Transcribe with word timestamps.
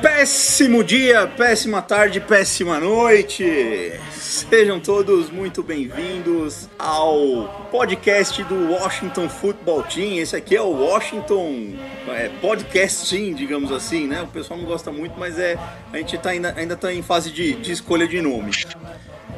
Péssimo 0.00 0.84
dia, 0.84 1.26
péssima 1.26 1.80
tarde, 1.80 2.20
péssima 2.20 2.78
noite. 2.78 3.92
Sejam 4.12 4.78
todos 4.78 5.30
muito 5.30 5.62
bem-vindos 5.62 6.68
ao 6.78 7.68
podcast 7.70 8.42
do 8.44 8.72
Washington 8.72 9.28
Football 9.28 9.84
Team. 9.84 10.18
Esse 10.18 10.36
aqui 10.36 10.54
é 10.54 10.60
o 10.60 10.70
Washington 10.70 11.74
é, 12.08 12.28
Podcast 12.40 13.08
Team, 13.08 13.34
digamos 13.34 13.72
assim, 13.72 14.06
né? 14.06 14.22
O 14.22 14.26
pessoal 14.26 14.58
não 14.58 14.66
gosta 14.66 14.92
muito, 14.92 15.18
mas 15.18 15.38
é 15.38 15.56
a 15.92 15.96
gente 15.96 16.18
tá 16.18 16.30
ainda, 16.30 16.52
ainda 16.56 16.76
tá 16.76 16.92
em 16.92 17.02
fase 17.02 17.30
de, 17.30 17.54
de 17.54 17.72
escolha 17.72 18.06
de 18.06 18.20
nome. 18.20 18.50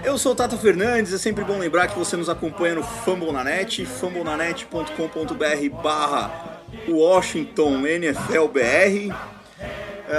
Eu 0.02 0.18
sou 0.18 0.32
o 0.32 0.34
Tata 0.34 0.56
Fernandes, 0.56 1.12
é 1.12 1.18
sempre 1.18 1.44
bom 1.44 1.58
lembrar 1.58 1.88
que 1.88 1.98
você 1.98 2.16
nos 2.16 2.28
acompanha 2.28 2.74
no 2.76 2.82
Fambonanet, 2.82 3.84
fambonanet.com.br 3.84 5.82
barra 5.82 6.60
Washington 6.88 7.78
NFLBR. 7.78 9.12
Uh, 9.12 9.38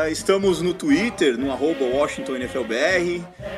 estamos 0.09 0.61
no 0.61 0.73
Twitter, 0.73 1.38
no 1.38 1.52
arroba. 1.52 1.85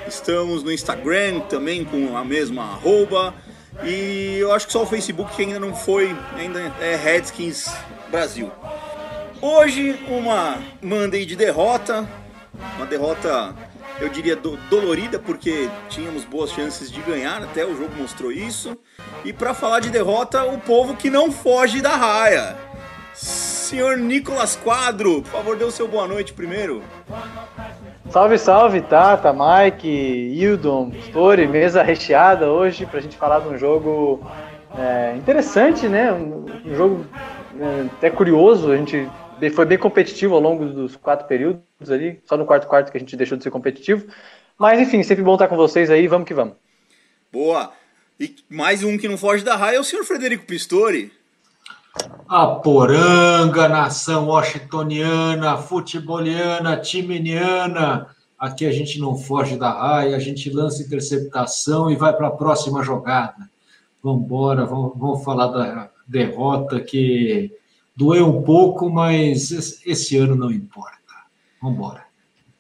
Estamos 0.08 0.64
no 0.64 0.72
Instagram 0.72 1.42
também 1.42 1.84
com 1.84 2.16
a 2.16 2.24
mesma 2.24 2.64
arroba. 2.64 3.34
E 3.84 4.38
eu 4.40 4.52
acho 4.52 4.68
que 4.68 4.74
só 4.74 4.84
o 4.84 4.86
Facebook 4.86 5.36
que 5.36 5.44
ainda 5.44 5.60
não 5.60 5.76
foi, 5.76 6.16
ainda 6.38 6.60
é 6.80 6.96
Redskins 6.96 7.70
Brasil. 8.10 8.52
Hoje 9.42 10.00
uma 10.08 10.60
Monday 10.82 11.26
de 11.26 11.36
derrota, 11.36 12.08
uma 12.76 12.86
derrota 12.86 13.56
eu 14.00 14.10
diria 14.10 14.36
do, 14.36 14.58
dolorida 14.70 15.20
porque 15.20 15.70
tínhamos 15.90 16.26
boas 16.26 16.52
chances 16.52 16.92
de 16.92 17.02
ganhar, 17.02 17.42
até 17.42 17.66
o 17.66 17.76
jogo 17.76 17.96
mostrou 17.96 18.32
isso. 18.32 18.78
E 19.24 19.32
para 19.32 19.54
falar 19.54 19.80
de 19.80 19.90
derrota, 19.90 20.44
o 20.44 20.60
povo 20.60 20.96
que 20.96 21.10
não 21.10 21.32
foge 21.32 21.82
da 21.82 21.96
raia 21.96 22.58
senhor 23.72 23.98
Nicolas 23.98 24.58
Quadro. 24.58 25.22
Por 25.22 25.32
favor, 25.32 25.56
dê 25.56 25.64
o 25.64 25.72
seu 25.72 25.88
boa 25.88 26.06
noite 26.06 26.34
primeiro. 26.34 26.84
Salve, 28.10 28.38
salve, 28.38 28.82
Tata, 28.82 29.32
Mike, 29.32 29.88
Hildon, 29.88 30.92
Story, 31.08 31.48
mesa 31.48 31.82
recheada 31.82 32.52
hoje 32.52 32.86
pra 32.86 33.00
gente 33.00 33.16
falar 33.16 33.40
de 33.40 33.48
um 33.48 33.58
jogo 33.58 34.30
é, 34.78 35.16
interessante, 35.16 35.88
né? 35.88 36.12
Um, 36.12 36.46
um 36.66 36.76
jogo 36.76 37.06
é, 37.58 37.86
até 37.98 38.10
curioso, 38.10 38.74
a 38.74 38.76
gente 38.76 39.10
foi 39.56 39.64
bem 39.64 39.78
competitivo 39.78 40.36
ao 40.36 40.42
longo 40.42 40.66
dos 40.66 40.98
quatro 40.98 41.26
períodos 41.26 41.64
ali, 41.90 42.20
só 42.26 42.36
no 42.36 42.46
quarto 42.46 42.68
quarto 42.68 42.92
que 42.92 42.98
a 42.98 43.00
gente 43.00 43.16
deixou 43.16 43.38
de 43.38 43.44
ser 43.46 43.52
competitivo. 43.52 44.06
Mas 44.58 44.82
enfim, 44.82 45.02
sempre 45.02 45.24
bom 45.24 45.36
estar 45.36 45.48
com 45.48 45.56
vocês 45.56 45.90
aí, 45.90 46.08
vamos 46.08 46.28
que 46.28 46.34
vamos. 46.34 46.56
Boa! 47.32 47.72
E 48.20 48.36
mais 48.50 48.84
um 48.84 48.98
que 48.98 49.08
não 49.08 49.18
foge 49.18 49.46
da 49.46 49.56
raia 49.56 49.78
é 49.78 49.80
o 49.80 49.84
senhor 49.86 50.04
Frederico 50.04 50.46
Pistori. 50.46 51.21
A 52.28 52.48
poranga, 52.48 53.68
nação 53.68 54.28
washingtoniana, 54.28 55.58
futeboliana, 55.58 56.78
timeniana. 56.78 58.08
Aqui 58.40 58.66
a 58.66 58.72
gente 58.72 59.00
não 59.00 59.18
foge 59.18 59.58
da 59.58 59.72
raia, 59.72 60.16
a 60.16 60.20
gente 60.20 60.50
lança 60.50 60.82
interceptação 60.82 61.92
e 61.92 61.96
vai 61.96 62.16
para 62.16 62.28
a 62.28 62.32
próxima 62.32 62.84
jogada. 62.84 63.50
Vamos 64.02 64.24
embora, 64.24 64.66
vamos 64.66 65.24
falar 65.24 65.48
da 65.48 65.92
derrota 66.08 66.80
que 66.80 67.52
doeu 67.96 68.28
um 68.28 68.42
pouco, 68.42 68.90
mas 68.90 69.52
esse 69.86 70.18
ano 70.18 70.36
não 70.36 70.52
importa. 70.52 70.98
Vamos 71.62 71.78
embora. 71.78 72.06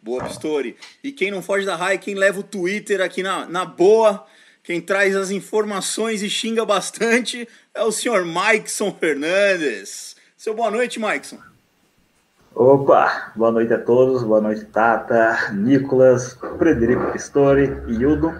Boa, 0.03 0.23
Pistori. 0.23 0.75
E 1.03 1.11
quem 1.11 1.31
não 1.31 1.41
foge 1.41 1.65
da 1.65 1.75
raia, 1.75 1.97
quem 1.97 2.15
leva 2.15 2.39
o 2.39 2.43
Twitter 2.43 3.01
aqui 3.01 3.23
na, 3.23 3.45
na 3.45 3.65
boa, 3.65 4.25
quem 4.71 4.79
traz 4.79 5.17
as 5.17 5.31
informações 5.31 6.23
e 6.23 6.29
xinga 6.29 6.63
bastante 6.65 7.45
é 7.75 7.83
o 7.83 7.91
senhor 7.91 8.23
Maikson 8.23 8.89
Fernandes. 8.93 10.15
Seu 10.37 10.53
boa 10.53 10.71
noite, 10.71 10.97
Maikson. 10.97 11.37
Opa, 12.55 13.33
boa 13.35 13.51
noite 13.51 13.73
a 13.73 13.77
todos, 13.77 14.23
boa 14.23 14.39
noite 14.39 14.63
Tata, 14.63 15.51
Nicolas, 15.51 16.37
Frederico 16.57 17.11
Pistori 17.11 17.65
Hildo. 17.85 18.31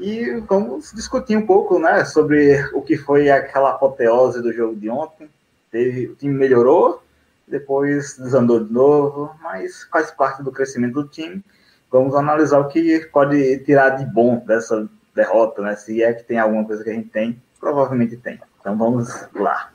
E 0.00 0.42
vamos 0.48 0.90
discutir 0.92 1.36
um 1.36 1.46
pouco 1.46 1.78
né, 1.78 2.04
sobre 2.04 2.60
o 2.74 2.82
que 2.82 2.96
foi 2.96 3.30
aquela 3.30 3.70
apoteose 3.70 4.42
do 4.42 4.52
jogo 4.52 4.74
de 4.74 4.90
ontem. 4.90 5.30
Teve, 5.70 6.08
o 6.08 6.16
time 6.16 6.34
melhorou, 6.34 7.00
depois 7.46 8.18
desandou 8.18 8.64
de 8.64 8.72
novo, 8.72 9.30
mas 9.40 9.84
faz 9.92 10.10
parte 10.10 10.42
do 10.42 10.50
crescimento 10.50 10.94
do 10.94 11.06
time. 11.06 11.40
Vamos 11.88 12.16
analisar 12.16 12.58
o 12.58 12.66
que 12.66 12.98
pode 13.12 13.58
tirar 13.58 13.90
de 13.90 14.04
bom 14.04 14.42
dessa 14.44 14.88
derrota, 15.18 15.60
né? 15.62 15.74
Se 15.74 16.02
é 16.02 16.12
que 16.12 16.22
tem 16.22 16.38
alguma 16.38 16.64
coisa 16.64 16.82
que 16.82 16.90
a 16.90 16.94
gente 16.94 17.08
tem, 17.08 17.42
provavelmente 17.58 18.16
tem. 18.16 18.40
Então 18.60 18.76
vamos 18.76 19.08
lá. 19.34 19.72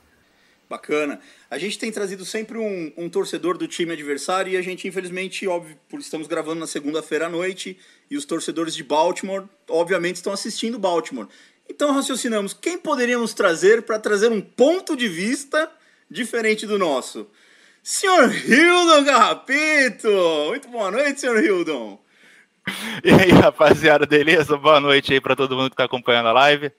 Bacana. 0.68 1.20
A 1.50 1.58
gente 1.58 1.78
tem 1.78 1.92
trazido 1.92 2.24
sempre 2.24 2.58
um, 2.58 2.92
um, 2.96 3.08
torcedor 3.08 3.56
do 3.58 3.68
time 3.68 3.92
adversário 3.92 4.52
e 4.52 4.56
a 4.56 4.62
gente, 4.62 4.88
infelizmente, 4.88 5.46
óbvio, 5.46 5.76
estamos 5.98 6.26
gravando 6.26 6.60
na 6.60 6.66
segunda-feira 6.66 7.26
à 7.26 7.28
noite 7.28 7.78
e 8.10 8.16
os 8.16 8.24
torcedores 8.24 8.74
de 8.74 8.82
Baltimore, 8.82 9.44
obviamente, 9.68 10.16
estão 10.16 10.32
assistindo 10.32 10.78
Baltimore. 10.78 11.28
Então 11.68 11.92
raciocinamos, 11.92 12.54
quem 12.54 12.78
poderíamos 12.78 13.34
trazer 13.34 13.82
para 13.82 13.98
trazer 13.98 14.32
um 14.32 14.40
ponto 14.40 14.96
de 14.96 15.08
vista 15.08 15.70
diferente 16.10 16.66
do 16.66 16.78
nosso? 16.78 17.26
Senhor 17.82 18.32
Hildon 18.32 19.04
Garrapito! 19.04 20.08
Muito 20.48 20.68
boa 20.68 20.90
noite, 20.90 21.20
senhor 21.20 21.42
Hildon! 21.42 22.03
E 23.04 23.10
aí, 23.10 23.30
rapaziada, 23.30 24.06
beleza? 24.06 24.56
Boa 24.56 24.80
noite 24.80 25.12
aí 25.12 25.20
para 25.20 25.36
todo 25.36 25.54
mundo 25.54 25.68
que 25.68 25.74
está 25.74 25.84
acompanhando 25.84 26.28
a 26.28 26.32
live. 26.32 26.72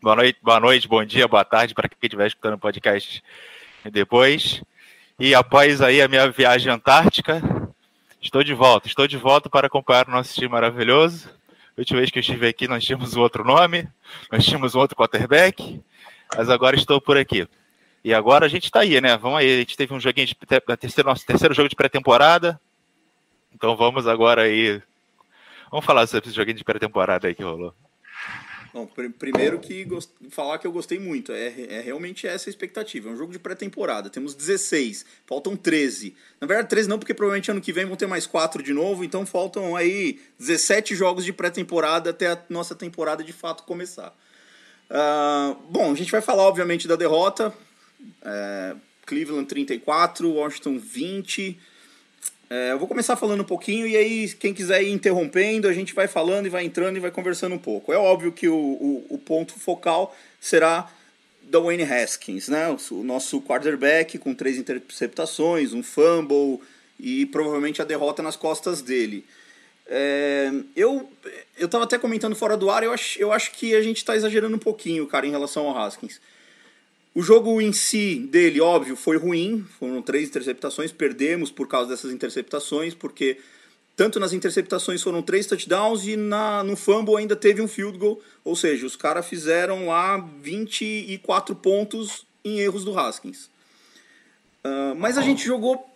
Boa 0.00 0.16
noite, 0.16 0.38
boa 0.42 0.58
noite, 0.58 0.88
bom 0.88 1.04
dia, 1.04 1.28
boa 1.28 1.44
tarde 1.44 1.74
para 1.74 1.88
quem 1.88 1.96
estiver 2.02 2.26
escutando 2.26 2.54
o 2.54 2.58
podcast 2.58 3.22
depois. 3.84 4.62
E 5.20 5.32
após 5.34 5.80
aí 5.80 6.02
a 6.02 6.08
minha 6.08 6.28
viagem 6.28 6.72
antártica, 6.72 7.40
estou 8.20 8.42
de 8.42 8.52
volta. 8.52 8.88
Estou 8.88 9.06
de 9.06 9.16
volta 9.16 9.48
para 9.48 9.68
acompanhar 9.68 10.08
o 10.08 10.10
nosso 10.10 10.34
time 10.34 10.48
maravilhoso. 10.48 11.28
A 11.76 11.80
última 11.80 12.00
vez 12.00 12.10
que 12.10 12.18
eu 12.18 12.20
estive 12.20 12.48
aqui, 12.48 12.66
nós 12.66 12.84
tínhamos 12.84 13.14
um 13.14 13.20
outro 13.20 13.44
nome, 13.44 13.88
nós 14.30 14.44
tínhamos 14.44 14.74
um 14.74 14.80
outro 14.80 14.96
quarterback, 14.96 15.80
mas 16.36 16.50
agora 16.50 16.74
estou 16.74 17.00
por 17.00 17.16
aqui. 17.16 17.46
E 18.04 18.12
agora 18.12 18.46
a 18.46 18.48
gente 18.48 18.64
está 18.64 18.80
aí, 18.80 19.00
né? 19.00 19.16
Vamos 19.16 19.38
aí. 19.38 19.54
A 19.54 19.58
gente 19.58 19.76
teve 19.76 19.94
um 19.94 20.00
joguinho 20.00 20.26
de 20.26 20.34
terceiro, 20.80 21.08
nosso 21.08 21.24
terceiro 21.24 21.54
jogo 21.54 21.68
de 21.68 21.76
pré-temporada. 21.76 22.60
Então 23.54 23.76
vamos 23.76 24.08
agora 24.08 24.42
aí 24.42 24.82
Vamos 25.72 25.86
falar 25.86 26.06
sobre 26.06 26.28
esse 26.28 26.36
joguinho 26.36 26.58
de 26.58 26.64
pré-temporada 26.64 27.26
aí 27.26 27.34
que 27.34 27.42
rolou. 27.42 27.74
Bom, 28.74 28.86
pr 28.86 29.08
primeiro 29.18 29.58
que 29.58 29.88
falar 30.28 30.58
que 30.58 30.66
eu 30.66 30.72
gostei 30.72 30.98
muito, 30.98 31.32
é, 31.32 31.46
é 31.46 31.80
realmente 31.80 32.26
essa 32.26 32.50
a 32.50 32.50
expectativa. 32.50 33.08
É 33.08 33.12
um 33.12 33.16
jogo 33.16 33.32
de 33.32 33.38
pré-temporada. 33.38 34.10
Temos 34.10 34.34
16, 34.34 35.06
faltam 35.26 35.56
13. 35.56 36.14
Na 36.38 36.46
verdade, 36.46 36.68
13 36.68 36.88
não, 36.90 36.98
porque 36.98 37.14
provavelmente 37.14 37.50
ano 37.50 37.60
que 37.60 37.72
vem 37.72 37.86
vão 37.86 37.96
ter 37.96 38.06
mais 38.06 38.26
4 38.26 38.62
de 38.62 38.74
novo, 38.74 39.02
então 39.02 39.24
faltam 39.24 39.74
aí 39.74 40.20
17 40.38 40.94
jogos 40.94 41.24
de 41.24 41.32
pré-temporada 41.32 42.10
até 42.10 42.28
a 42.32 42.38
nossa 42.50 42.74
temporada 42.74 43.24
de 43.24 43.32
fato 43.32 43.62
começar. 43.62 44.14
Uh, 44.90 45.54
bom, 45.70 45.90
a 45.90 45.94
gente 45.94 46.12
vai 46.12 46.20
falar, 46.20 46.42
obviamente, 46.42 46.86
da 46.86 46.96
derrota. 46.96 47.50
É, 48.22 48.76
Cleveland 49.06 49.46
34, 49.46 50.30
Washington 50.30 50.78
20. 50.78 51.58
É, 52.54 52.70
eu 52.70 52.78
vou 52.78 52.86
começar 52.86 53.16
falando 53.16 53.40
um 53.40 53.44
pouquinho 53.44 53.86
e 53.86 53.96
aí 53.96 54.28
quem 54.28 54.52
quiser 54.52 54.82
ir 54.82 54.92
interrompendo, 54.92 55.66
a 55.66 55.72
gente 55.72 55.94
vai 55.94 56.06
falando 56.06 56.44
e 56.44 56.50
vai 56.50 56.62
entrando 56.62 56.98
e 56.98 57.00
vai 57.00 57.10
conversando 57.10 57.54
um 57.54 57.58
pouco. 57.58 57.94
É 57.94 57.96
óbvio 57.96 58.30
que 58.30 58.46
o, 58.46 58.54
o, 58.54 59.06
o 59.08 59.16
ponto 59.16 59.58
focal 59.58 60.14
será 60.38 60.86
da 61.44 61.58
Wayne 61.58 61.82
Haskins, 61.82 62.48
né? 62.48 62.68
O, 62.68 62.96
o 62.96 63.02
nosso 63.02 63.40
quarterback 63.40 64.18
com 64.18 64.34
três 64.34 64.58
interceptações, 64.58 65.72
um 65.72 65.82
fumble 65.82 66.60
e 67.00 67.24
provavelmente 67.24 67.80
a 67.80 67.86
derrota 67.86 68.22
nas 68.22 68.36
costas 68.36 68.82
dele. 68.82 69.24
É, 69.86 70.52
eu 70.76 71.10
eu 71.56 71.64
estava 71.64 71.84
até 71.84 71.96
comentando 71.96 72.36
fora 72.36 72.54
do 72.54 72.68
ar, 72.68 72.82
eu 72.82 72.92
acho, 72.92 73.18
eu 73.18 73.32
acho 73.32 73.52
que 73.52 73.74
a 73.74 73.80
gente 73.80 73.96
está 73.96 74.14
exagerando 74.14 74.54
um 74.54 74.58
pouquinho, 74.58 75.06
cara, 75.06 75.26
em 75.26 75.30
relação 75.30 75.66
ao 75.70 75.78
Haskins. 75.78 76.20
O 77.14 77.22
jogo 77.22 77.60
em 77.60 77.72
si 77.72 78.16
dele, 78.30 78.60
óbvio, 78.60 78.96
foi 78.96 79.18
ruim. 79.18 79.66
Foram 79.78 80.00
três 80.00 80.28
interceptações, 80.28 80.90
perdemos 80.90 81.50
por 81.50 81.68
causa 81.68 81.90
dessas 81.90 82.10
interceptações, 82.10 82.94
porque 82.94 83.38
tanto 83.94 84.18
nas 84.18 84.32
interceptações 84.32 85.02
foram 85.02 85.20
três 85.20 85.46
touchdowns 85.46 86.06
e 86.06 86.16
na, 86.16 86.64
no 86.64 86.74
fumble 86.74 87.16
ainda 87.16 87.36
teve 87.36 87.60
um 87.60 87.68
field 87.68 87.98
goal. 87.98 88.20
Ou 88.42 88.56
seja, 88.56 88.86
os 88.86 88.96
caras 88.96 89.26
fizeram 89.26 89.86
lá 89.86 90.16
24 90.42 91.54
pontos 91.56 92.26
em 92.42 92.60
erros 92.60 92.84
do 92.84 92.98
Haskins. 92.98 93.50
Uh, 94.64 94.94
mas 94.96 95.18
a 95.18 95.22
gente 95.22 95.44
jogou. 95.44 95.94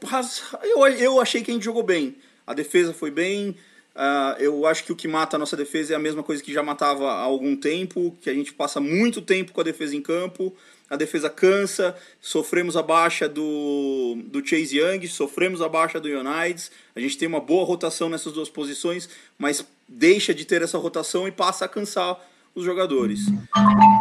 Eu, 0.62 0.86
eu 0.86 1.20
achei 1.20 1.42
que 1.42 1.50
a 1.50 1.54
gente 1.54 1.64
jogou 1.64 1.82
bem. 1.82 2.16
A 2.46 2.52
defesa 2.52 2.92
foi 2.92 3.10
bem. 3.10 3.56
Uh, 3.96 4.36
eu 4.38 4.66
acho 4.66 4.84
que 4.84 4.92
o 4.92 4.96
que 4.96 5.08
mata 5.08 5.36
a 5.36 5.38
nossa 5.38 5.56
defesa 5.56 5.94
é 5.94 5.96
a 5.96 5.98
mesma 5.98 6.22
coisa 6.22 6.42
que 6.42 6.52
já 6.52 6.62
matava 6.62 7.10
há 7.10 7.22
algum 7.22 7.56
tempo, 7.56 8.14
que 8.20 8.28
a 8.28 8.34
gente 8.34 8.52
passa 8.52 8.78
muito 8.78 9.22
tempo 9.22 9.52
com 9.52 9.60
a 9.62 9.64
defesa 9.64 9.96
em 9.96 10.02
campo, 10.02 10.54
a 10.90 10.96
defesa 10.96 11.30
cansa, 11.30 11.96
sofremos 12.20 12.76
a 12.76 12.82
baixa 12.82 13.26
do, 13.26 14.18
do 14.26 14.46
Chase 14.46 14.78
Young, 14.78 15.06
sofremos 15.08 15.62
a 15.62 15.68
baixa 15.68 15.98
do 15.98 16.08
United, 16.08 16.70
a 16.94 17.00
gente 17.00 17.16
tem 17.16 17.26
uma 17.26 17.40
boa 17.40 17.64
rotação 17.64 18.10
nessas 18.10 18.34
duas 18.34 18.50
posições, 18.50 19.08
mas 19.38 19.64
deixa 19.88 20.34
de 20.34 20.44
ter 20.44 20.60
essa 20.60 20.76
rotação 20.76 21.26
e 21.26 21.32
passa 21.32 21.64
a 21.64 21.68
cansar 21.68 22.20
os 22.54 22.64
jogadores. 22.64 23.20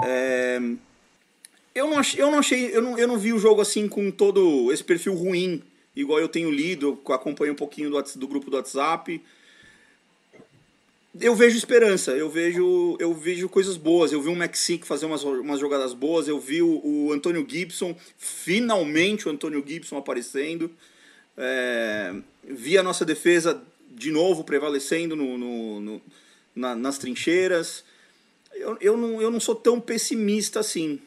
É, 0.05 0.59
eu 1.73 1.89
não 1.89 1.97
achei, 1.97 2.21
eu 2.21 2.29
não 2.29 2.39
achei, 2.39 2.75
eu 2.75 2.81
não, 2.81 2.97
eu 2.97 3.07
não 3.07 3.17
vi 3.17 3.31
o 3.31 3.39
jogo 3.39 3.61
assim 3.61 3.87
com 3.87 4.11
todo 4.11 4.73
esse 4.73 4.83
perfil 4.83 5.15
ruim, 5.15 5.63
igual 5.95 6.19
eu 6.19 6.27
tenho 6.27 6.51
lido, 6.51 6.99
acompanho 7.07 7.53
um 7.53 7.55
pouquinho 7.55 7.89
do, 7.89 8.03
do 8.17 8.27
grupo 8.27 8.51
do 8.51 8.57
WhatsApp. 8.57 9.23
Eu 11.19 11.33
vejo 11.33 11.57
esperança, 11.57 12.11
eu 12.11 12.29
vejo, 12.29 12.97
eu 12.99 13.13
vejo 13.13 13.47
coisas 13.47 13.77
boas. 13.77 14.11
Eu 14.11 14.21
vi 14.21 14.27
o 14.27 14.35
Mexique 14.35 14.85
fazer 14.85 15.05
umas, 15.05 15.23
umas 15.23 15.59
jogadas 15.59 15.93
boas, 15.93 16.27
eu 16.27 16.39
vi 16.39 16.61
o, 16.61 16.81
o 16.83 17.13
Antônio 17.13 17.45
Gibson, 17.47 17.95
finalmente 18.17 19.27
o 19.27 19.31
Antônio 19.31 19.63
Gibson 19.65 19.97
aparecendo. 19.97 20.69
É, 21.37 22.13
vi 22.43 22.77
a 22.77 22.83
nossa 22.83 23.05
defesa 23.05 23.61
de 23.89 24.11
novo 24.11 24.43
prevalecendo 24.43 25.15
no, 25.15 25.37
no, 25.37 25.79
no 25.79 26.01
na, 26.53 26.75
nas 26.75 26.97
trincheiras. 26.97 27.83
Eu, 28.53 28.77
eu, 28.81 28.97
não, 28.97 29.21
eu 29.21 29.31
não 29.31 29.39
sou 29.39 29.55
tão 29.55 29.79
pessimista 29.79 30.59
assim. 30.59 30.99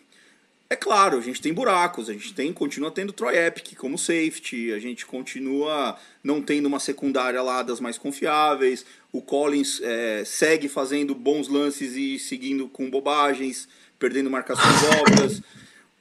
É 0.71 0.77
claro, 0.77 1.17
a 1.17 1.21
gente 1.23 1.41
tem 1.41 1.53
buracos, 1.53 2.11
a 2.11 2.13
gente 2.13 2.35
tem, 2.35 2.53
continua 2.53 2.91
tendo 2.91 3.11
Troy 3.11 3.35
Epic 3.39 3.75
como 3.79 3.97
safety, 3.97 4.71
a 4.73 4.79
gente 4.79 5.07
continua 5.07 5.99
não 6.23 6.43
tendo 6.43 6.67
uma 6.67 6.79
secundária 6.79 7.43
lá 7.43 7.63
das 7.63 7.81
mais 7.81 7.97
confiáveis, 7.97 8.85
o 9.13 9.23
Collins 9.23 9.81
é, 9.83 10.23
segue 10.25 10.69
fazendo 10.69 11.15
bons 11.15 11.49
lances 11.49 11.95
e 11.95 12.19
seguindo 12.19 12.69
com 12.69 12.91
bobagens, 12.91 13.69
perdendo 13.99 14.31
marcações 14.31 14.83
óbvias, 15.01 15.43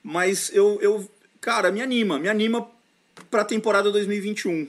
mas 0.03 0.53
eu, 0.53 0.77
eu, 0.81 1.09
cara, 1.39 1.71
me 1.71 1.81
anima, 1.81 2.19
me 2.19 2.29
anima 2.29 2.67
para 3.29 3.41
a 3.41 3.45
temporada 3.45 3.91
2021. 3.91 4.67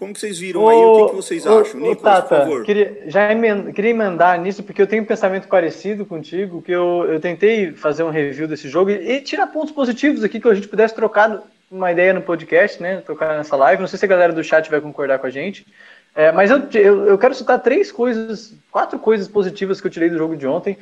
Como 0.00 0.14
que 0.14 0.20
vocês 0.20 0.38
viram 0.38 0.66
aí? 0.66 0.76
O 0.76 1.04
que, 1.04 1.10
que 1.10 1.16
vocês 1.16 1.44
ô, 1.44 1.58
acham? 1.58 1.82
Ô, 1.82 1.88
Nicolas, 1.90 2.02
Tata, 2.02 2.22
por 2.22 2.38
favor. 2.38 2.64
Queria, 2.64 3.02
já 3.06 3.30
emend, 3.30 3.70
queria 3.74 3.90
emendar 3.90 4.40
nisso, 4.40 4.62
porque 4.62 4.80
eu 4.80 4.86
tenho 4.86 5.02
um 5.02 5.06
pensamento 5.06 5.46
parecido 5.46 6.06
contigo, 6.06 6.62
que 6.62 6.72
eu, 6.72 7.04
eu 7.06 7.20
tentei 7.20 7.72
fazer 7.72 8.02
um 8.02 8.08
review 8.08 8.48
desse 8.48 8.66
jogo 8.66 8.90
e, 8.90 8.94
e 8.94 9.20
tirar 9.20 9.46
pontos 9.48 9.72
positivos 9.72 10.24
aqui 10.24 10.40
que 10.40 10.48
a 10.48 10.54
gente 10.54 10.68
pudesse 10.68 10.94
trocar 10.94 11.42
uma 11.70 11.92
ideia 11.92 12.14
no 12.14 12.22
podcast, 12.22 12.82
né? 12.82 13.02
Trocar 13.04 13.36
nessa 13.36 13.54
live. 13.56 13.82
Não 13.82 13.88
sei 13.88 13.98
se 13.98 14.04
a 14.06 14.08
galera 14.08 14.32
do 14.32 14.42
chat 14.42 14.70
vai 14.70 14.80
concordar 14.80 15.18
com 15.18 15.26
a 15.26 15.30
gente. 15.30 15.66
É, 16.14 16.32
mas 16.32 16.50
eu, 16.50 16.68
eu, 16.74 17.06
eu, 17.06 17.18
quero 17.18 17.34
citar 17.34 17.60
três 17.60 17.92
coisas, 17.92 18.54
quatro 18.70 18.98
coisas 18.98 19.28
positivas 19.28 19.80
que 19.80 19.86
eu 19.86 19.90
tirei 19.90 20.10
do 20.10 20.18
jogo 20.18 20.36
de 20.36 20.46
ontem. 20.46 20.76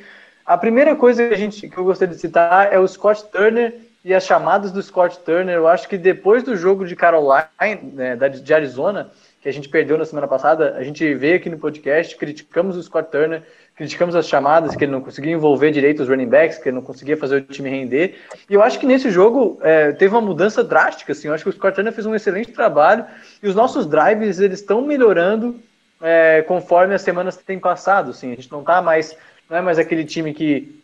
A 0.45 0.57
primeira 0.57 0.95
coisa 0.95 1.27
que, 1.27 1.33
a 1.33 1.37
gente, 1.37 1.69
que 1.69 1.77
eu 1.77 1.83
gostaria 1.83 2.13
de 2.13 2.19
citar 2.19 2.73
é 2.73 2.79
o 2.79 2.87
Scott 2.87 3.25
Turner 3.31 3.75
e 4.03 4.13
as 4.13 4.25
chamadas 4.25 4.71
do 4.71 4.81
Scott 4.81 5.19
Turner, 5.19 5.55
eu 5.55 5.67
acho 5.67 5.87
que 5.87 5.97
depois 5.97 6.41
do 6.41 6.55
jogo 6.55 6.85
de 6.85 6.95
Caroline, 6.95 7.93
né, 7.93 8.15
de 8.15 8.53
Arizona, 8.53 9.11
que 9.41 9.47
a 9.47 9.53
gente 9.53 9.69
perdeu 9.69 9.97
na 9.97 10.05
semana 10.05 10.27
passada, 10.27 10.75
a 10.75 10.83
gente 10.83 11.13
veio 11.13 11.35
aqui 11.35 11.49
no 11.49 11.59
podcast, 11.59 12.15
criticamos 12.15 12.75
o 12.75 12.83
Scott 12.83 13.11
Turner, 13.11 13.43
criticamos 13.79 14.13
as 14.13 14.27
chamadas, 14.27 14.75
que 14.75 14.83
ele 14.83 14.91
não 14.91 14.99
conseguia 14.99 15.31
envolver 15.31 15.71
direito 15.71 16.03
os 16.03 16.09
running 16.09 16.27
backs, 16.27 16.57
que 16.57 16.67
ele 16.67 16.75
não 16.75 16.81
conseguia 16.81 17.15
fazer 17.15 17.37
o 17.37 17.41
time 17.41 17.69
render. 17.69 18.19
E 18.49 18.53
eu 18.53 18.61
acho 18.61 18.77
que 18.77 18.85
nesse 18.85 19.09
jogo 19.09 19.57
é, 19.61 19.93
teve 19.93 20.13
uma 20.13 20.19
mudança 20.19 20.61
drástica, 20.61 21.13
assim, 21.13 21.29
eu 21.29 21.33
acho 21.33 21.45
que 21.45 21.49
o 21.49 21.53
Scott 21.53 21.81
fez 21.93 22.05
um 22.05 22.13
excelente 22.13 22.51
trabalho 22.51 23.05
e 23.41 23.47
os 23.47 23.55
nossos 23.55 23.85
drives 23.85 24.41
eles 24.41 24.59
estão 24.59 24.81
melhorando 24.81 25.55
é, 26.01 26.41
conforme 26.41 26.93
as 26.93 27.01
semanas 27.01 27.37
têm 27.37 27.57
passado, 27.57 28.11
assim, 28.11 28.33
a 28.33 28.35
gente 28.35 28.51
não 28.51 28.65
tá 28.65 28.81
mais, 28.81 29.15
não 29.49 29.55
é 29.55 29.61
mais 29.61 29.79
aquele 29.79 30.03
time 30.03 30.33
que 30.33 30.75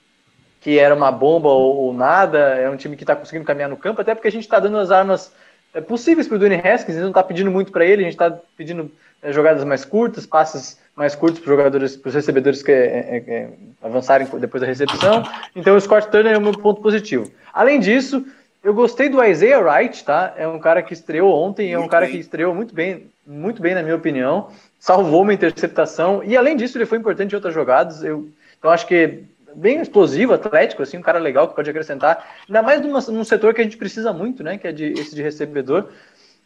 que 0.62 0.80
era 0.80 0.96
uma 0.96 1.12
bomba 1.12 1.50
ou, 1.50 1.76
ou 1.76 1.94
nada, 1.94 2.40
é 2.40 2.68
um 2.68 2.78
time 2.78 2.96
que 2.96 3.04
está 3.04 3.16
conseguindo 3.16 3.46
caminhar 3.46 3.70
no 3.70 3.78
campo, 3.78 4.02
até 4.02 4.16
porque 4.16 4.30
a 4.30 4.32
gente 4.32 4.46
está 4.46 4.58
dando 4.58 4.80
as 4.80 4.90
armas 4.90 5.32
é, 5.76 5.82
possíveis 5.82 6.26
para 6.26 6.36
o 6.36 6.40
Dwayne 6.40 6.56
Haskins, 6.56 6.92
a 6.92 6.94
gente 6.94 7.02
não 7.02 7.10
está 7.10 7.22
pedindo 7.22 7.52
muito 7.52 7.70
para 7.70 7.86
ele, 7.86 8.02
a 8.02 8.06
gente 8.06 8.14
está 8.14 8.32
pedindo 8.56 8.90
é, 9.22 9.32
jogadas 9.34 9.64
mais 9.66 9.84
curtas, 9.84 10.26
passes 10.26 10.80
mais 10.96 11.14
curtos 11.14 11.42
para 11.42 11.52
os 11.52 11.58
jogadores, 11.58 11.98
para 11.98 12.08
os 12.08 12.16
recebedores 12.16 12.64
que 12.64 12.72
é, 12.72 12.86
é, 12.86 13.24
é, 13.28 13.50
avançarem 13.84 14.26
depois 14.40 14.62
da 14.62 14.68
recepção. 14.68 15.24
Então 15.54 15.76
o 15.76 15.82
Scott 15.82 16.08
Turner 16.08 16.34
é 16.34 16.38
o 16.38 16.42
meu 16.42 16.54
ponto 16.54 16.82
positivo. 16.82 17.30
Além 17.54 17.82
disso, 17.82 18.26
eu 18.64 18.74
gostei 18.74 19.10
do 19.10 19.22
Isaiah 19.22 19.60
Wright, 19.60 20.06
tá? 20.06 20.34
É 20.38 20.48
um 20.48 20.60
cara 20.60 20.82
que 20.82 20.94
estreou 20.94 21.34
ontem, 21.36 21.74
é 21.74 21.78
um 21.78 21.90
cara 21.90 22.08
que 22.08 22.18
estreou 22.18 22.56
muito 22.56 22.74
bem, 22.74 23.08
muito 23.28 23.62
bem 23.62 23.76
na 23.76 23.84
minha 23.84 23.96
opinião, 23.98 24.50
salvou 24.80 25.24
uma 25.24 25.34
interceptação 25.34 26.24
e 26.24 26.38
além 26.38 26.56
disso 26.56 26.78
ele 26.78 26.86
foi 26.86 26.98
importante 26.98 27.34
em 27.34 27.36
outras 27.36 27.54
jogadas. 27.54 28.02
Eu, 28.02 28.30
então 28.58 28.72
acho 28.72 28.88
que 28.88 29.24
bem 29.56 29.82
explosivo, 29.82 30.34
atlético, 30.34 30.84
assim, 30.84 30.98
um 30.98 31.02
cara 31.02 31.20
legal 31.20 31.48
que 31.48 31.56
pode 31.56 31.70
acrescentar, 31.70 32.26
ainda 32.48 32.62
mais 32.62 32.82
numa, 32.82 33.00
num 33.02 33.24
setor 33.24 33.54
que 33.54 33.62
a 33.62 33.64
gente 33.64 33.78
precisa 33.78 34.12
muito, 34.12 34.44
né, 34.44 34.58
que 34.58 34.68
é 34.68 34.72
de, 34.72 34.94
esse 34.94 35.16
de 35.16 35.22
recebedor. 35.22 35.90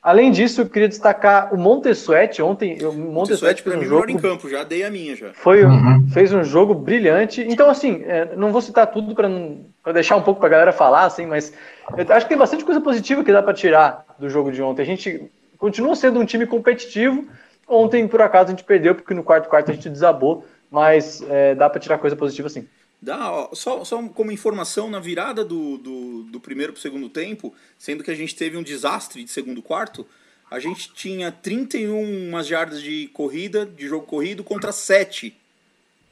Além 0.01 0.31
disso, 0.31 0.61
eu 0.61 0.69
queria 0.69 0.87
destacar 0.87 1.53
o 1.53 1.57
Montesuete 1.57 2.41
ontem. 2.41 2.77
O 2.85 2.93
Montesuete 2.93 3.61
fez 3.61 3.75
um 3.75 3.83
jogo 3.83 4.09
em 4.09 4.17
campo, 4.17 4.47
já 4.47 4.63
dei 4.63 4.85
a 4.85 4.89
minha 4.89 5.13
já. 5.13 5.33
Foi, 5.33 5.65
uhum. 5.65 6.07
Fez 6.13 6.31
um 6.31 6.41
jogo 6.41 6.73
brilhante. 6.73 7.41
Então, 7.41 7.69
assim, 7.69 8.03
é, 8.05 8.33
não 8.33 8.49
vou 8.53 8.61
citar 8.61 8.87
tudo 8.87 9.13
para 9.13 9.91
deixar 9.91 10.15
um 10.15 10.21
pouco 10.21 10.39
para 10.39 10.47
a 10.47 10.51
galera 10.51 10.71
falar, 10.71 11.03
assim, 11.03 11.25
mas 11.25 11.51
eu 11.97 12.15
acho 12.15 12.25
que 12.25 12.29
tem 12.29 12.37
bastante 12.37 12.63
coisa 12.63 12.79
positiva 12.79 13.25
que 13.25 13.31
dá 13.33 13.43
para 13.43 13.53
tirar 13.53 14.05
do 14.17 14.29
jogo 14.29 14.53
de 14.53 14.61
ontem. 14.61 14.83
A 14.83 14.85
gente 14.85 15.29
continua 15.57 15.93
sendo 15.97 16.17
um 16.17 16.25
time 16.25 16.45
competitivo. 16.45 17.27
Ontem, 17.67 18.07
por 18.07 18.21
acaso, 18.21 18.47
a 18.47 18.51
gente 18.51 18.63
perdeu 18.63 18.95
porque 18.95 19.13
no 19.13 19.21
quarto 19.21 19.49
quarto 19.49 19.69
a 19.69 19.73
gente 19.73 19.89
desabou, 19.89 20.45
mas 20.71 21.21
é, 21.29 21.53
dá 21.55 21.69
para 21.69 21.79
tirar 21.79 21.97
coisa 21.97 22.15
positiva, 22.15 22.47
sim. 22.47 22.65
Dá, 23.01 23.31
ó, 23.31 23.55
só, 23.55 23.85
só 23.85 24.01
como 24.09 24.31
informação, 24.31 24.89
na 24.89 24.99
virada 24.99 25.45
do, 25.45 25.77
do, 25.77 26.23
do 26.23 26.39
primeiro 26.39 26.73
para 26.73 26.79
o 26.79 26.81
segundo 26.81 27.09
tempo, 27.09 27.53
sendo 27.77 28.03
que 28.03 28.11
a 28.11 28.15
gente 28.15 28.35
teve 28.35 28.57
um 28.57 28.63
desastre 28.63 29.23
de 29.23 29.31
segundo 29.31 29.61
quarto, 29.61 30.05
a 30.51 30.59
gente 30.59 30.91
tinha 30.93 31.31
31 31.31 32.43
jardas 32.43 32.81
de 32.81 33.07
corrida, 33.13 33.65
de 33.65 33.87
jogo 33.87 34.05
corrido, 34.05 34.43
contra 34.43 34.71
7 34.71 35.35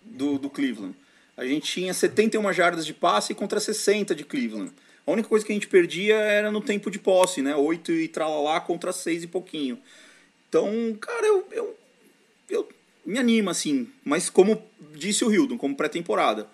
do, 0.01 0.37
do 0.37 0.49
Cleveland. 0.49 0.95
A 1.35 1.45
gente 1.45 1.71
tinha 1.71 1.93
71 1.93 2.53
jardas 2.53 2.85
de 2.85 2.93
passe 2.93 3.33
contra 3.33 3.59
60 3.59 4.15
de 4.15 4.23
Cleveland. 4.23 4.71
A 5.05 5.11
única 5.11 5.27
coisa 5.27 5.45
que 5.45 5.51
a 5.51 5.55
gente 5.55 5.67
perdia 5.67 6.15
era 6.15 6.51
no 6.51 6.61
tempo 6.61 6.91
de 6.91 6.99
posse, 6.99 7.41
né? 7.41 7.55
8 7.55 7.91
e 7.91 8.07
tralalá 8.07 8.59
contra 8.59 8.91
6 8.91 9.23
e 9.23 9.27
pouquinho. 9.27 9.79
Então, 10.49 10.97
cara, 10.99 11.25
eu, 11.25 11.47
eu, 11.51 11.77
eu 12.49 12.69
me 13.05 13.17
anima, 13.17 13.51
assim. 13.51 13.89
Mas 14.03 14.29
como 14.29 14.61
disse 14.93 15.23
o 15.23 15.31
Hildon, 15.31 15.57
como 15.57 15.75
pré-temporada. 15.75 16.47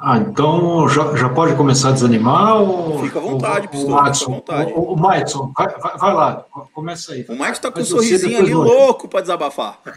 Ah, 0.00 0.18
então 0.18 0.88
já, 0.88 1.16
já 1.16 1.28
pode 1.28 1.56
começar 1.56 1.88
a 1.88 1.92
desanimar? 1.92 2.62
Ou, 2.62 3.00
fica 3.00 3.18
à 3.18 3.22
vontade, 3.22 3.68
o, 3.72 3.86
o, 3.86 3.90
Matson, 3.90 4.30
vontade. 4.30 4.72
O, 4.72 4.92
o 4.92 4.96
Maidson, 4.96 5.52
vai, 5.56 5.98
vai, 5.98 6.14
lá, 6.14 6.44
começa 6.72 7.14
aí. 7.14 7.26
O 7.28 7.32
Mike 7.32 7.60
tá 7.60 7.70
com 7.70 7.80
um 7.80 7.84
sorrisinho 7.84 8.38
ali 8.38 8.54
louco 8.54 9.08
para 9.08 9.22
desabafar. 9.22 9.80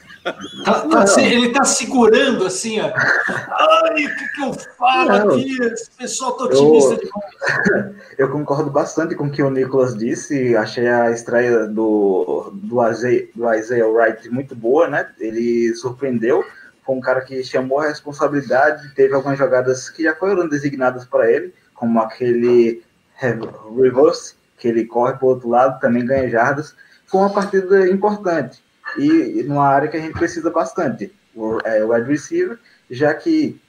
Tá, 0.63 0.81
tá, 0.81 1.21
ele 1.23 1.50
tá 1.50 1.63
segurando 1.63 2.45
assim, 2.45 2.79
ó. 2.79 2.91
Ai, 2.93 4.05
o 4.05 4.15
que, 4.15 4.27
que 4.27 4.41
eu 4.43 4.53
falo 4.77 5.09
Não, 5.09 5.29
aqui? 5.31 5.57
Esse 5.63 5.89
pessoal 5.97 6.33
tá 6.33 6.43
otimista 6.43 6.93
eu, 6.93 7.00
demais. 7.73 7.95
Eu 8.19 8.29
concordo 8.29 8.69
bastante 8.69 9.15
com 9.15 9.25
o 9.25 9.31
que 9.31 9.41
o 9.41 9.50
Nicolas 9.50 9.97
disse. 9.97 10.55
Achei 10.55 10.88
a 10.88 11.09
estreia 11.09 11.65
do, 11.65 12.51
do, 12.53 12.88
Isaiah, 12.88 13.27
do 13.33 13.51
Isaiah 13.51 13.88
Wright 13.88 14.29
muito 14.29 14.55
boa, 14.55 14.88
né? 14.88 15.07
Ele 15.19 15.73
surpreendeu 15.73 16.45
foi 16.83 16.95
um 16.95 17.01
cara 17.01 17.21
que 17.21 17.43
chamou 17.43 17.79
a 17.79 17.88
responsabilidade, 17.88 18.93
teve 18.95 19.13
algumas 19.13 19.38
jogadas 19.38 19.89
que 19.89 20.03
já 20.03 20.15
foram 20.15 20.47
designadas 20.47 21.05
para 21.05 21.31
ele, 21.31 21.53
como 21.73 22.00
aquele 22.00 22.83
reverse, 23.15 24.35
que 24.57 24.67
ele 24.67 24.85
corre 24.85 25.13
para 25.13 25.25
o 25.25 25.29
outro 25.29 25.50
lado, 25.50 25.79
também 25.79 26.05
ganha 26.05 26.29
jardas. 26.29 26.75
Foi 27.05 27.21
uma 27.21 27.33
partida 27.33 27.88
importante 27.89 28.63
e 28.97 29.43
numa 29.43 29.67
área 29.67 29.88
que 29.88 29.97
a 29.97 30.00
gente 30.00 30.13
precisa 30.13 30.50
bastante, 30.50 31.13
o 31.35 31.59
é, 31.63 31.83
receiver, 32.03 32.57
já 32.89 33.13
que 33.13 33.59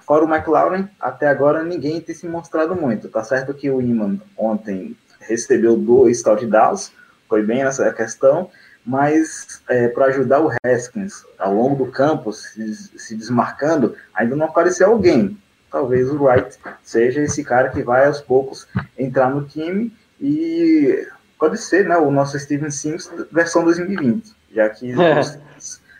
fora 0.00 0.24
o 0.24 0.28
McLaurin, 0.28 0.88
até 1.00 1.28
agora 1.28 1.62
ninguém 1.62 2.00
tem 2.00 2.14
se 2.14 2.26
mostrado 2.26 2.74
muito. 2.74 3.08
Tá 3.08 3.22
certo 3.22 3.54
que 3.54 3.70
o 3.70 3.80
Iman 3.80 4.20
ontem 4.36 4.96
recebeu 5.20 5.76
dois 5.76 6.22
touchdowns, 6.22 6.92
foi 7.28 7.42
bem 7.42 7.64
nessa 7.64 7.92
questão, 7.92 8.50
mas 8.84 9.62
é, 9.68 9.88
para 9.88 10.06
ajudar 10.06 10.40
o 10.40 10.50
Haskins 10.64 11.24
ao 11.38 11.54
longo 11.54 11.84
do 11.84 11.90
campo, 11.90 12.32
se, 12.32 12.74
se, 12.98 13.16
desmarcando, 13.16 13.94
ainda 14.14 14.34
não 14.34 14.46
apareceu 14.46 14.88
alguém. 14.88 15.38
Talvez 15.70 16.10
o 16.10 16.22
Wright 16.22 16.58
seja 16.82 17.22
esse 17.22 17.44
cara 17.44 17.70
que 17.70 17.82
vai 17.82 18.06
aos 18.06 18.20
poucos 18.20 18.66
entrar 18.98 19.30
no 19.30 19.44
time 19.44 19.92
e 20.20 21.06
pode 21.38 21.58
ser 21.58 21.88
né, 21.88 21.96
o 21.96 22.10
nosso 22.10 22.38
Steven 22.38 22.70
Sims 22.70 23.10
versão 23.30 23.64
2020, 23.64 24.32
já 24.52 24.68
que 24.68 24.92
é. 24.92 25.20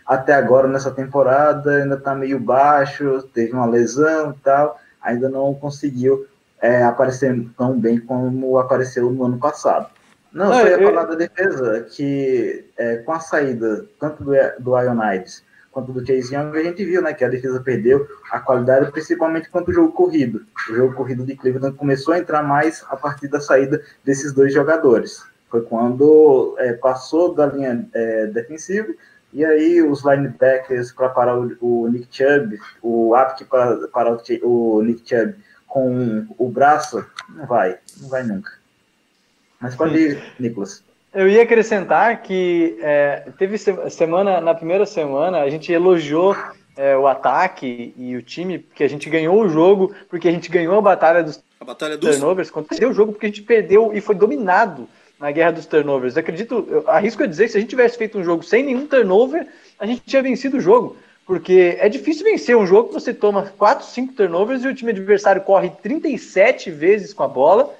até 0.05 0.33
agora 0.33 0.67
nessa 0.67 0.91
temporada 0.91 1.77
ainda 1.77 1.95
está 1.95 2.13
meio 2.13 2.39
baixo, 2.39 3.23
teve 3.33 3.53
uma 3.53 3.65
lesão 3.65 4.31
e 4.31 4.43
tal, 4.43 4.79
ainda 5.01 5.27
não 5.27 5.53
conseguiu 5.55 6.27
é, 6.61 6.83
aparecer 6.83 7.45
tão 7.57 7.77
bem 7.79 7.99
como 7.99 8.57
apareceu 8.57 9.09
no 9.09 9.25
ano 9.25 9.37
passado. 9.37 9.89
Não, 10.33 10.47
eu 10.47 10.53
só 10.53 10.67
ia 10.67 10.87
falar 10.87 11.05
da 11.05 11.15
defesa, 11.15 11.81
que 11.81 12.65
é, 12.77 12.97
com 12.97 13.11
a 13.11 13.19
saída 13.19 13.85
tanto 13.99 14.23
do, 14.23 14.31
do 14.59 14.79
Ionides 14.79 15.43
quanto 15.73 15.91
do 15.91 16.05
Chase 16.05 16.33
Young, 16.33 16.55
a 16.55 16.63
gente 16.63 16.85
viu, 16.85 17.01
né, 17.01 17.13
que 17.13 17.25
a 17.25 17.29
defesa 17.29 17.59
perdeu 17.59 18.07
a 18.31 18.39
qualidade, 18.39 18.91
principalmente 18.91 19.49
quanto 19.49 19.71
o 19.71 19.73
jogo 19.73 19.91
corrido. 19.91 20.45
O 20.69 20.75
jogo 20.75 20.93
corrido 20.93 21.25
de 21.25 21.35
Cleveland 21.35 21.75
começou 21.75 22.13
a 22.13 22.19
entrar 22.19 22.43
mais 22.43 22.85
a 22.89 22.95
partir 22.95 23.27
da 23.27 23.41
saída 23.41 23.81
desses 24.05 24.31
dois 24.31 24.53
jogadores. 24.53 25.25
Foi 25.49 25.61
quando 25.61 26.55
é, 26.59 26.73
passou 26.73 27.33
da 27.33 27.47
linha 27.47 27.87
é, 27.93 28.27
defensiva 28.27 28.93
e 29.33 29.43
aí 29.43 29.81
os 29.81 30.05
linebackers 30.05 30.91
para 30.91 31.09
parar 31.09 31.39
o, 31.39 31.57
o, 31.59 31.87
Nick 31.89 32.07
Chubb, 32.11 32.59
o 32.81 33.15
Apk 33.15 33.43
para 33.45 33.87
parar 33.87 34.11
o, 34.11 34.77
o 34.77 34.83
Nick 34.83 35.01
Chubb 35.09 35.35
com 35.67 36.27
o 36.37 36.49
braço, 36.49 37.03
não 37.29 37.47
vai, 37.47 37.79
não 37.99 38.09
vai 38.09 38.21
nunca. 38.21 38.62
Mas 39.63 39.75
pode 39.75 39.97
ir, 39.97 40.21
Nicolas. 40.37 40.83
Eu 41.13 41.29
ia 41.29 41.43
acrescentar 41.43 42.21
que 42.21 42.77
é, 42.81 43.29
teve 43.37 43.57
semana, 43.57 44.41
na 44.41 44.53
primeira 44.53 44.85
semana, 44.85 45.39
a 45.39 45.49
gente 45.49 45.71
elogiou 45.71 46.35
é, 46.75 46.97
o 46.97 47.07
ataque 47.07 47.93
e 47.95 48.13
o 48.17 48.21
time, 48.21 48.59
porque 48.59 48.83
a 48.83 48.89
gente 48.89 49.09
ganhou 49.09 49.39
o 49.39 49.47
jogo, 49.47 49.95
porque 50.09 50.27
a 50.27 50.31
gente 50.31 50.49
ganhou 50.49 50.77
a 50.77 50.81
batalha 50.81 51.23
dos 51.23 51.41
a 51.61 51.63
batalha 51.63 51.97
dos... 51.97 52.09
turnovers, 52.09 52.51
perdeu 52.67 52.89
o 52.89 52.93
jogo 52.93 53.13
porque 53.13 53.27
a 53.27 53.29
gente 53.29 53.43
perdeu 53.43 53.93
e 53.93 54.01
foi 54.01 54.15
dominado 54.15 54.89
na 55.17 55.31
guerra 55.31 55.51
dos 55.51 55.65
turnovers. 55.65 56.17
Eu 56.17 56.19
acredito, 56.19 56.67
eu 56.69 56.89
arrisco 56.89 57.23
a 57.23 57.27
dizer 57.27 57.45
que 57.45 57.51
se 57.51 57.57
a 57.57 57.61
gente 57.61 57.69
tivesse 57.69 57.97
feito 57.97 58.17
um 58.17 58.23
jogo 58.23 58.43
sem 58.43 58.63
nenhum 58.63 58.85
turnover, 58.85 59.47
a 59.79 59.85
gente 59.85 60.01
tinha 60.01 60.21
vencido 60.21 60.57
o 60.57 60.61
jogo. 60.61 60.97
Porque 61.25 61.77
é 61.79 61.87
difícil 61.87 62.25
vencer 62.25 62.57
um 62.57 62.67
jogo 62.67 62.89
que 62.89 62.95
você 62.95 63.13
toma 63.13 63.53
4, 63.57 63.85
5 63.85 64.13
turnovers 64.13 64.65
e 64.65 64.67
o 64.67 64.75
time 64.75 64.91
adversário 64.91 65.41
corre 65.43 65.69
37 65.81 66.69
vezes 66.69 67.13
com 67.13 67.23
a 67.23 67.29
bola 67.29 67.73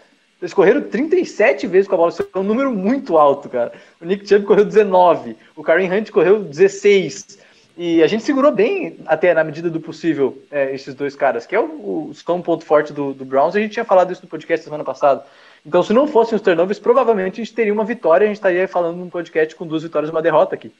eles 0.43 0.53
correram 0.53 0.81
37 0.81 1.67
vezes 1.67 1.87
com 1.87 1.95
a 1.95 1.97
bola, 1.97 2.09
isso 2.09 2.21
é 2.21 2.37
um 2.37 2.43
número 2.43 2.69
muito 2.69 3.17
alto, 3.17 3.47
cara. 3.47 3.71
O 4.01 4.05
Nick 4.05 4.27
Chubb 4.27 4.45
correu 4.45 4.65
19, 4.65 5.37
o 5.55 5.63
Karen 5.63 5.87
Hunt 5.87 6.11
correu 6.11 6.43
16. 6.43 7.39
E 7.77 8.03
a 8.03 8.07
gente 8.07 8.25
segurou 8.25 8.51
bem, 8.51 8.99
até 9.05 9.33
na 9.33 9.41
medida 9.41 9.69
do 9.69 9.79
possível, 9.79 10.37
é, 10.51 10.75
esses 10.75 10.93
dois 10.93 11.15
caras, 11.15 11.45
que 11.45 11.55
é 11.55 11.59
o, 11.61 11.63
o, 11.63 12.13
um 12.29 12.41
ponto 12.41 12.65
forte 12.65 12.91
do, 12.91 13.13
do 13.13 13.23
Browns. 13.23 13.55
A 13.55 13.59
gente 13.59 13.71
tinha 13.71 13.85
falado 13.85 14.11
isso 14.11 14.21
no 14.21 14.27
podcast 14.27 14.65
semana 14.65 14.83
passada. 14.83 15.23
Então, 15.65 15.81
se 15.81 15.93
não 15.93 16.07
fossem 16.07 16.35
os 16.35 16.41
turnovers, 16.41 16.77
provavelmente 16.77 17.39
a 17.39 17.43
gente 17.45 17.55
teria 17.55 17.71
uma 17.71 17.85
vitória. 17.85 18.25
A 18.25 18.27
gente 18.27 18.35
estaria 18.35 18.67
falando 18.67 18.97
num 18.97 19.09
podcast 19.09 19.55
com 19.55 19.65
duas 19.65 19.81
vitórias 19.81 20.09
e 20.09 20.11
uma 20.11 20.21
derrota 20.21 20.55
aqui. 20.55 20.73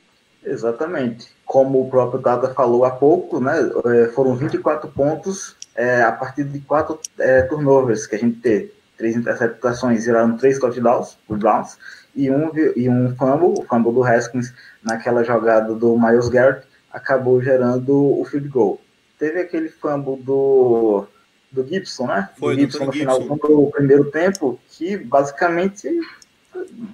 Exatamente. 0.46 1.30
Como 1.46 1.82
o 1.82 1.90
próprio 1.90 2.22
Tata 2.22 2.54
falou 2.54 2.84
há 2.84 2.92
pouco, 2.92 3.40
né, 3.40 3.54
é, 3.86 4.08
foram 4.10 4.36
24 4.36 4.92
pontos 4.92 5.56
é, 5.74 6.04
a 6.04 6.12
partir 6.12 6.44
de 6.44 6.60
quatro 6.60 7.00
é, 7.18 7.44
turnovers 7.44 8.06
que 8.06 8.16
a 8.16 8.20
gente 8.20 8.42
teve 8.42 8.83
três 9.04 9.18
interceptações 9.18 10.06
viraram 10.06 10.38
três 10.38 10.58
touchdowns 10.58 11.18
por 11.28 11.38
Browns 11.38 11.78
e 12.16 12.32
um, 12.32 12.52
e 12.74 12.90
um 12.90 13.14
fumble, 13.18 13.62
o 13.62 13.66
fumble 13.68 13.92
do 13.92 14.02
Haskins 14.02 14.54
naquela 14.82 15.26
jogada 15.26 15.76
do 15.76 16.00
Miles 16.00 16.30
Garrett 16.30 16.66
acabou 16.90 17.42
gerando 17.42 17.94
o 17.94 18.24
field 18.24 18.48
goal. 18.48 18.80
Teve 19.20 19.42
aquele 19.42 19.68
fumble 19.68 20.24
do, 20.24 21.06
do 21.52 21.68
Gibson, 21.68 22.08
né? 22.08 22.30
Foi, 22.38 22.56
do 22.56 22.62
Gibson 22.62 22.86
no 22.86 22.94
final 22.94 23.20
do 23.20 23.72
primeiro 23.72 24.10
tempo, 24.10 24.58
que 24.70 24.96
basicamente 24.96 25.90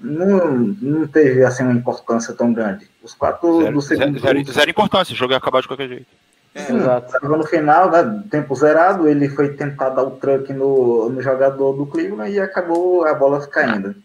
não, 0.02 0.58
não 0.82 1.08
teve 1.08 1.44
assim 1.44 1.62
uma 1.62 1.74
importância 1.74 2.34
tão 2.34 2.52
grande. 2.52 2.88
Os 3.04 3.14
quatro 3.14 3.62
zero, 3.62 3.74
do 3.74 3.82
segundo 3.84 4.20
zero, 4.20 4.40
zero, 4.40 4.52
zero 4.52 4.72
importância, 4.72 5.14
o 5.14 5.16
jogo 5.16 5.34
ia 5.34 5.38
acabar 5.38 5.62
de 5.62 5.68
qualquer 5.68 5.90
jeito. 5.90 6.08
É, 6.54 6.72
Exato. 6.72 7.28
No 7.28 7.46
final, 7.46 7.92
né, 7.92 8.24
tempo 8.30 8.56
zerado, 8.56 9.08
ele 9.08 9.30
foi 9.30 9.54
tentar 9.54 9.90
dar 9.90 10.04
o 10.04 10.12
truck 10.12 10.52
no, 10.52 11.10
no 11.10 11.22
jogador 11.22 11.74
do 11.74 11.86
Cleveland 11.86 12.32
e 12.32 12.40
acabou 12.40 13.06
a 13.06 13.14
bola 13.14 13.46
caindo. 13.48 13.96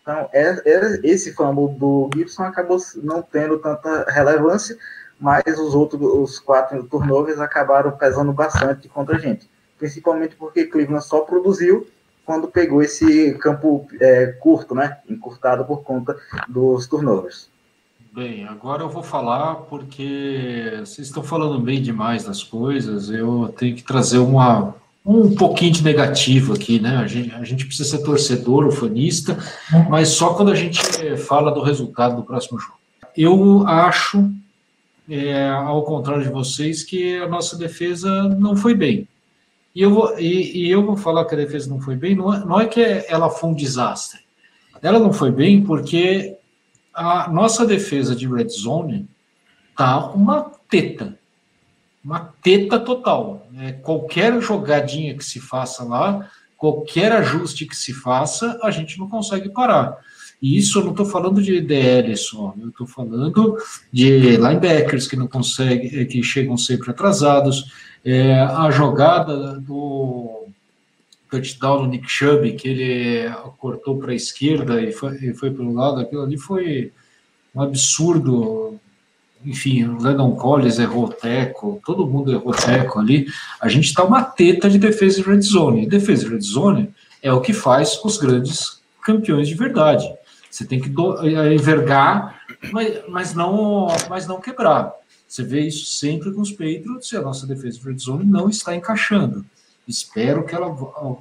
Então, 0.00 0.28
é, 0.32 0.62
é, 0.64 1.00
esse 1.02 1.32
fumble 1.34 1.76
do 1.76 2.08
Gibson 2.14 2.44
acabou 2.44 2.78
não 3.02 3.22
tendo 3.22 3.58
tanta 3.58 4.04
relevância, 4.08 4.76
mas 5.18 5.42
os 5.58 5.74
outros, 5.74 6.00
os 6.00 6.38
quatro 6.38 6.82
turnovers 6.84 7.40
acabaram 7.40 7.92
pesando 7.92 8.32
bastante 8.32 8.88
contra 8.88 9.16
a 9.16 9.18
gente. 9.18 9.50
Principalmente 9.78 10.36
porque 10.36 10.66
Cleveland 10.66 11.04
só 11.04 11.20
produziu 11.20 11.86
quando 12.24 12.48
pegou 12.48 12.82
esse 12.82 13.34
campo 13.34 13.88
é, 14.00 14.26
curto, 14.26 14.74
né? 14.74 14.98
Encurtado 15.08 15.64
por 15.64 15.82
conta 15.82 16.16
dos 16.48 16.86
turnovers. 16.86 17.49
Bem, 18.12 18.44
agora 18.44 18.82
eu 18.82 18.88
vou 18.88 19.04
falar 19.04 19.54
porque 19.54 20.72
vocês 20.80 21.06
estão 21.06 21.22
falando 21.22 21.60
bem 21.60 21.80
demais 21.80 22.24
das 22.24 22.42
coisas. 22.42 23.08
Eu 23.08 23.54
tenho 23.56 23.76
que 23.76 23.84
trazer 23.84 24.18
uma, 24.18 24.74
um 25.06 25.32
pouquinho 25.32 25.70
de 25.70 25.84
negativo 25.84 26.52
aqui, 26.52 26.80
né? 26.80 26.96
A 26.96 27.06
gente, 27.06 27.32
a 27.32 27.44
gente 27.44 27.64
precisa 27.64 27.88
ser 27.88 28.02
torcedor 28.02 28.64
ou 28.64 28.72
fanista, 28.72 29.38
mas 29.88 30.08
só 30.08 30.34
quando 30.34 30.50
a 30.50 30.56
gente 30.56 30.80
fala 31.18 31.52
do 31.52 31.62
resultado 31.62 32.16
do 32.16 32.24
próximo 32.24 32.58
jogo. 32.58 32.80
Eu 33.16 33.64
acho, 33.68 34.28
é, 35.08 35.48
ao 35.48 35.84
contrário 35.84 36.24
de 36.24 36.30
vocês, 36.30 36.82
que 36.82 37.16
a 37.18 37.28
nossa 37.28 37.56
defesa 37.56 38.24
não 38.24 38.56
foi 38.56 38.74
bem. 38.74 39.06
E 39.72 39.82
eu 39.82 39.94
vou, 39.94 40.18
e, 40.18 40.64
e 40.66 40.68
eu 40.68 40.84
vou 40.84 40.96
falar 40.96 41.26
que 41.26 41.34
a 41.36 41.38
defesa 41.38 41.70
não 41.70 41.80
foi 41.80 41.94
bem, 41.94 42.16
não 42.16 42.34
é, 42.34 42.44
não 42.44 42.60
é 42.60 42.66
que 42.66 42.80
ela 43.08 43.30
foi 43.30 43.50
um 43.50 43.54
desastre. 43.54 44.18
Ela 44.82 44.98
não 44.98 45.12
foi 45.12 45.30
bem 45.30 45.62
porque 45.62 46.36
a 47.00 47.28
nossa 47.30 47.64
defesa 47.64 48.14
de 48.14 48.28
red 48.28 48.48
zone 48.48 49.08
tá 49.74 50.10
uma 50.10 50.52
teta. 50.68 51.18
Uma 52.04 52.34
teta 52.42 52.78
total. 52.78 53.48
É, 53.58 53.72
qualquer 53.72 54.38
jogadinha 54.42 55.16
que 55.16 55.24
se 55.24 55.40
faça 55.40 55.82
lá, 55.82 56.30
qualquer 56.58 57.10
ajuste 57.12 57.64
que 57.64 57.74
se 57.74 57.94
faça, 57.94 58.58
a 58.62 58.70
gente 58.70 58.98
não 58.98 59.08
consegue 59.08 59.48
parar. 59.48 59.96
E 60.42 60.58
isso 60.58 60.78
eu 60.78 60.84
não 60.84 60.90
estou 60.90 61.06
falando 61.06 61.42
de 61.42 61.60
DL 61.60 62.14
só, 62.16 62.54
eu 62.60 62.68
estou 62.68 62.86
falando 62.86 63.56
de 63.92 64.36
linebackers 64.36 65.06
que 65.06 65.16
não 65.16 65.26
conseguem, 65.26 66.06
que 66.06 66.22
chegam 66.22 66.56
sempre 66.56 66.90
atrasados. 66.90 67.72
É, 68.04 68.40
a 68.40 68.70
jogada 68.70 69.58
do 69.60 70.39
touchdown 71.30 71.82
do 71.82 71.86
Nick 71.86 72.10
Chubb, 72.10 72.52
que 72.52 72.68
ele 72.68 73.30
cortou 73.58 73.98
para 73.98 74.12
a 74.12 74.14
esquerda 74.14 74.82
e 74.82 74.92
foi, 74.92 75.32
foi 75.34 75.50
pelo 75.50 75.72
lado, 75.72 76.00
aquilo 76.00 76.22
ali 76.22 76.36
foi 76.36 76.92
um 77.54 77.62
absurdo. 77.62 78.78
Enfim, 79.44 79.84
o 79.84 80.02
Lennon 80.02 80.36
Collins 80.36 80.78
errou 80.78 81.08
teco, 81.08 81.80
todo 81.86 82.06
mundo 82.06 82.30
errou 82.30 82.52
teco 82.52 82.98
ali. 82.98 83.26
A 83.60 83.68
gente 83.68 83.86
está 83.86 84.04
uma 84.04 84.22
teta 84.22 84.68
de 84.68 84.78
defesa 84.78 85.22
de 85.22 85.28
red 85.28 85.40
zone. 85.40 85.86
Defesa 85.86 86.24
de 86.24 86.30
red 86.30 86.40
zone 86.40 86.92
é 87.22 87.32
o 87.32 87.40
que 87.40 87.52
faz 87.52 87.98
os 88.04 88.18
grandes 88.18 88.80
campeões 89.02 89.48
de 89.48 89.54
verdade. 89.54 90.06
Você 90.50 90.64
tem 90.64 90.80
que 90.80 90.90
do, 90.90 91.26
é, 91.26 91.54
envergar, 91.54 92.42
mas, 92.72 93.00
mas, 93.08 93.34
não, 93.34 93.86
mas 94.08 94.26
não 94.26 94.40
quebrar. 94.40 94.92
Você 95.26 95.44
vê 95.44 95.60
isso 95.60 95.86
sempre 95.86 96.32
com 96.32 96.40
os 96.40 96.50
Patriots 96.50 97.10
e 97.12 97.16
a 97.16 97.22
nossa 97.22 97.46
defesa 97.46 97.78
de 97.78 97.84
red 97.84 97.98
zone 97.98 98.24
não 98.24 98.48
está 98.48 98.74
encaixando. 98.74 99.46
Espero 99.86 100.44
que 100.44 100.54
ela 100.54 100.70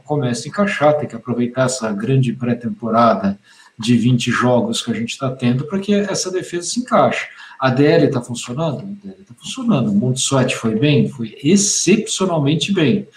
comece 0.05 0.47
a 0.47 0.49
encaixar, 0.49 0.97
tem 0.97 1.07
que 1.07 1.15
aproveitar 1.15 1.65
essa 1.65 1.91
grande 1.91 2.33
pré-temporada 2.33 3.39
de 3.77 3.97
20 3.97 4.29
jogos 4.29 4.81
que 4.81 4.91
a 4.91 4.93
gente 4.93 5.11
está 5.11 5.31
tendo 5.31 5.65
para 5.65 5.79
que 5.79 5.93
essa 5.93 6.29
defesa 6.29 6.67
se 6.67 6.81
encaixe. 6.81 7.27
A 7.59 7.69
DL 7.69 8.05
está 8.05 8.21
funcionando? 8.21 8.79
A 8.79 9.07
DL 9.07 9.21
está 9.21 9.33
funcionando. 9.33 9.91
O 9.91 9.95
Montsuet 9.95 10.53
foi 10.55 10.75
bem? 10.75 11.09
Foi 11.09 11.37
excepcionalmente 11.41 12.73
bem. 12.73 13.07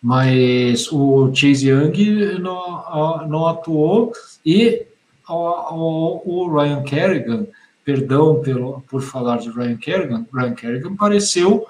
Mas 0.00 0.90
o 0.92 1.32
Chase 1.34 1.68
Young 1.68 2.38
não, 2.38 3.26
não 3.28 3.46
atuou 3.46 4.12
e 4.44 4.86
o 5.28 6.48
Ryan 6.48 6.82
Kerrigan, 6.82 7.46
perdão 7.84 8.40
pelo, 8.40 8.82
por 8.88 9.02
falar 9.02 9.38
de 9.38 9.50
Ryan 9.50 9.76
Kerrigan, 9.76 10.26
Ryan 10.32 10.54
Kerrigan 10.54 10.96
pareceu 10.96 11.66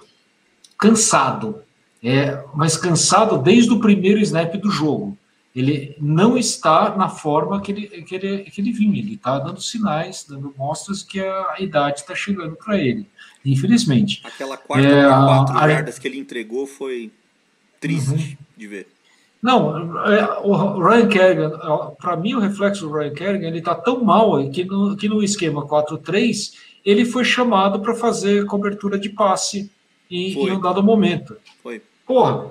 cansado 0.78 1.62
é, 2.02 2.44
mas 2.54 2.76
cansado 2.76 3.38
desde 3.38 3.72
o 3.72 3.80
primeiro 3.80 4.20
snap 4.20 4.54
do 4.56 4.70
jogo. 4.70 5.16
Ele 5.54 5.96
não 5.98 6.36
está 6.36 6.94
na 6.94 7.08
forma 7.08 7.62
que 7.62 7.72
ele, 7.72 7.86
que 8.02 8.14
ele, 8.14 8.38
que 8.44 8.60
ele 8.60 8.72
vinha, 8.72 8.98
ele 8.98 9.14
está 9.14 9.38
dando 9.38 9.60
sinais, 9.60 10.26
dando 10.28 10.54
mostras 10.56 11.02
que 11.02 11.18
a 11.18 11.56
idade 11.58 12.00
está 12.00 12.14
chegando 12.14 12.56
para 12.56 12.76
ele, 12.76 13.06
infelizmente. 13.42 14.20
Aquela 14.22 14.58
quarta 14.58 14.86
é, 14.86 15.08
quatro 15.08 15.56
a, 15.56 15.82
que 15.98 16.06
ele 16.06 16.18
entregou 16.18 16.66
foi 16.66 17.10
triste 17.80 18.10
uhum. 18.10 18.36
de 18.54 18.66
ver. 18.66 18.88
Não, 19.40 19.98
é, 20.06 20.40
o 20.42 20.78
Ryan 20.78 21.08
Kerrigan, 21.08 21.50
para 21.98 22.16
mim 22.16 22.34
o 22.34 22.40
reflexo 22.40 22.86
do 22.86 22.92
Ryan 22.92 23.14
Kerrigan, 23.14 23.46
ele 23.46 23.58
está 23.58 23.74
tão 23.74 24.04
mal 24.04 24.32
que 24.50 24.64
no, 24.64 24.96
que 24.96 25.08
no 25.08 25.22
esquema 25.22 25.66
4-3 25.66 26.52
ele 26.84 27.04
foi 27.04 27.24
chamado 27.24 27.80
para 27.80 27.94
fazer 27.94 28.44
cobertura 28.44 28.98
de 28.98 29.08
passe 29.08 29.70
em, 30.10 30.32
em 30.32 30.52
um 30.52 30.60
dado 30.60 30.82
momento. 30.82 31.36
Foi. 31.62 31.82
Porra, 32.06 32.50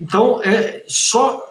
então 0.00 0.42
é 0.42 0.84
só 0.86 1.42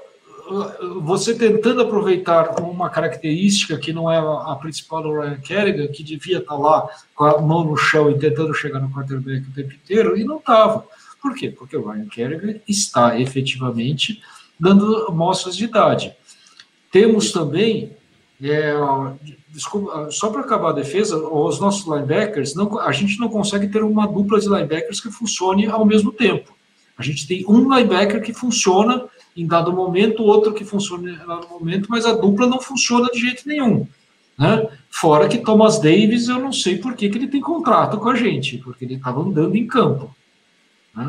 você 1.01 1.33
tentando 1.33 1.81
aproveitar 1.81 2.61
uma 2.61 2.89
característica 2.89 3.77
que 3.77 3.91
não 3.91 4.11
é 4.11 4.17
a 4.17 4.55
principal 4.55 5.01
do 5.01 5.19
Ryan 5.19 5.37
Kerrigan, 5.37 5.87
que 5.87 6.03
devia 6.03 6.37
estar 6.37 6.55
lá 6.55 6.87
com 7.15 7.23
a 7.23 7.41
mão 7.41 7.63
no 7.63 7.75
chão 7.75 8.11
e 8.11 8.19
tentando 8.19 8.53
chegar 8.53 8.79
no 8.79 8.91
quarterback 8.91 9.47
o 9.47 9.53
tempo 9.53 9.73
inteiro, 9.73 10.17
e 10.17 10.23
não 10.23 10.37
estava. 10.37 10.85
Por 11.21 11.33
quê? 11.33 11.49
Porque 11.49 11.75
o 11.75 11.89
Ryan 11.89 12.07
Kerrigan 12.07 12.59
está 12.67 13.19
efetivamente 13.19 14.21
dando 14.59 15.11
mostras 15.11 15.55
de 15.55 15.65
idade. 15.65 16.13
Temos 16.91 17.31
também 17.31 17.91
É, 18.41 18.73
desculpa, 19.49 20.09
só 20.11 20.29
para 20.29 20.41
acabar 20.41 20.69
a 20.69 20.73
defesa, 20.73 21.17
os 21.17 21.59
nossos 21.59 21.87
linebackers, 21.87 22.53
não, 22.53 22.79
a 22.79 22.91
gente 22.91 23.19
não 23.19 23.29
consegue 23.29 23.67
ter 23.67 23.81
uma 23.81 24.05
dupla 24.05 24.39
de 24.39 24.47
linebackers 24.47 24.99
que 24.99 25.09
funcione 25.09 25.67
ao 25.67 25.85
mesmo 25.85 26.11
tempo. 26.11 26.53
A 26.97 27.03
gente 27.03 27.27
tem 27.27 27.45
um 27.47 27.73
linebacker 27.73 28.21
que 28.21 28.33
funciona 28.33 29.05
em 29.35 29.45
dado 29.45 29.71
momento, 29.71 30.23
outro 30.23 30.53
que 30.53 30.63
funciona 30.63 31.11
em 31.11 31.27
dado 31.27 31.47
momento, 31.49 31.87
mas 31.89 32.05
a 32.05 32.13
dupla 32.13 32.47
não 32.47 32.61
funciona 32.61 33.09
de 33.09 33.19
jeito 33.19 33.43
nenhum. 33.45 33.87
Né? 34.37 34.67
Fora 34.89 35.27
que 35.27 35.37
Thomas 35.37 35.79
Davis, 35.79 36.27
eu 36.27 36.39
não 36.39 36.51
sei 36.51 36.77
por 36.77 36.93
que, 36.93 37.09
que 37.09 37.17
ele 37.17 37.27
tem 37.27 37.41
contrato 37.41 37.97
com 37.97 38.09
a 38.09 38.15
gente, 38.15 38.57
porque 38.57 38.85
ele 38.85 38.95
estava 38.95 39.21
andando 39.21 39.55
em 39.55 39.65
campo. 39.65 40.13
Né? 40.95 41.05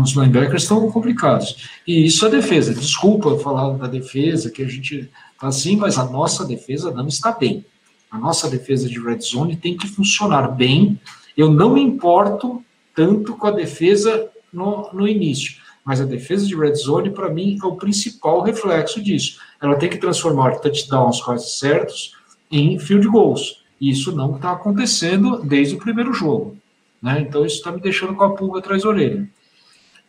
Os 0.00 0.12
linebackers 0.12 0.62
estão 0.62 0.90
complicados. 0.90 1.68
E 1.86 2.06
isso 2.06 2.24
é 2.26 2.30
defesa. 2.30 2.74
Desculpa 2.74 3.38
falar 3.38 3.76
da 3.76 3.86
defesa, 3.86 4.50
que 4.50 4.62
a 4.62 4.68
gente 4.68 5.10
assim, 5.40 5.76
mas 5.76 5.98
a 5.98 6.04
nossa 6.04 6.44
defesa 6.44 6.90
não 6.90 7.06
está 7.06 7.32
bem. 7.32 7.64
A 8.10 8.18
nossa 8.18 8.48
defesa 8.48 8.88
de 8.88 9.00
red 9.00 9.20
zone 9.20 9.56
tem 9.56 9.76
que 9.76 9.88
funcionar 9.88 10.48
bem. 10.48 11.00
Eu 11.36 11.50
não 11.50 11.74
me 11.74 11.82
importo 11.82 12.62
tanto 12.94 13.36
com 13.36 13.46
a 13.46 13.50
defesa 13.50 14.30
no, 14.52 14.88
no 14.92 15.06
início, 15.06 15.56
mas 15.84 16.00
a 16.00 16.04
defesa 16.04 16.46
de 16.46 16.56
red 16.56 16.74
zone, 16.74 17.10
para 17.10 17.28
mim, 17.28 17.58
é 17.62 17.66
o 17.66 17.76
principal 17.76 18.40
reflexo 18.40 19.02
disso. 19.02 19.38
Ela 19.60 19.76
tem 19.76 19.90
que 19.90 19.98
transformar 19.98 20.58
touchdowns 20.60 21.20
quase 21.20 21.50
certos 21.50 22.14
em 22.50 22.78
field 22.78 23.06
goals. 23.06 23.64
E 23.80 23.90
isso 23.90 24.12
não 24.12 24.36
está 24.36 24.52
acontecendo 24.52 25.42
desde 25.42 25.74
o 25.74 25.78
primeiro 25.78 26.12
jogo. 26.12 26.56
Né? 27.02 27.20
Então, 27.20 27.44
isso 27.44 27.56
está 27.56 27.70
me 27.70 27.80
deixando 27.80 28.14
com 28.14 28.24
a 28.24 28.34
pulga 28.34 28.60
atrás 28.60 28.82
da 28.82 28.88
orelha. 28.88 29.28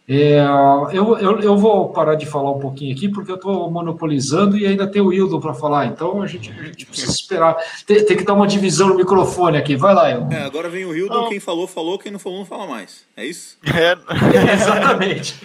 É, 0.09 0.39
eu, 0.93 1.17
eu, 1.17 1.39
eu, 1.41 1.57
vou 1.57 1.89
parar 1.89 2.15
de 2.15 2.25
falar 2.25 2.51
um 2.51 2.59
pouquinho 2.59 2.95
aqui, 2.95 3.09
porque 3.09 3.29
eu 3.29 3.35
estou 3.35 3.69
monopolizando 3.69 4.57
e 4.57 4.65
ainda 4.65 4.87
tem 4.87 5.01
o 5.01 5.11
Hildo 5.11 5.37
para 5.37 5.53
falar, 5.53 5.87
então 5.87 6.21
a 6.21 6.25
gente, 6.27 6.49
a 6.49 6.63
gente 6.63 6.85
precisa 6.85 7.11
esperar. 7.11 7.57
Tem, 7.85 8.05
tem, 8.05 8.15
que 8.15 8.23
dar 8.23 8.33
uma 8.33 8.47
divisão 8.47 8.87
no 8.87 8.95
microfone 8.95 9.57
aqui. 9.57 9.75
Vai 9.75 9.93
lá, 9.93 10.09
Hildo. 10.09 10.33
É, 10.33 10.43
agora 10.43 10.69
vem 10.69 10.85
o 10.85 10.95
Hildo, 10.95 11.27
quem 11.27 11.41
falou, 11.41 11.67
falou, 11.67 11.99
quem 11.99 12.09
não 12.09 12.19
falou, 12.19 12.39
não 12.39 12.45
fala 12.45 12.65
mais. 12.65 13.05
É 13.17 13.25
isso? 13.25 13.57
É. 13.67 13.97
Exatamente. 14.53 15.35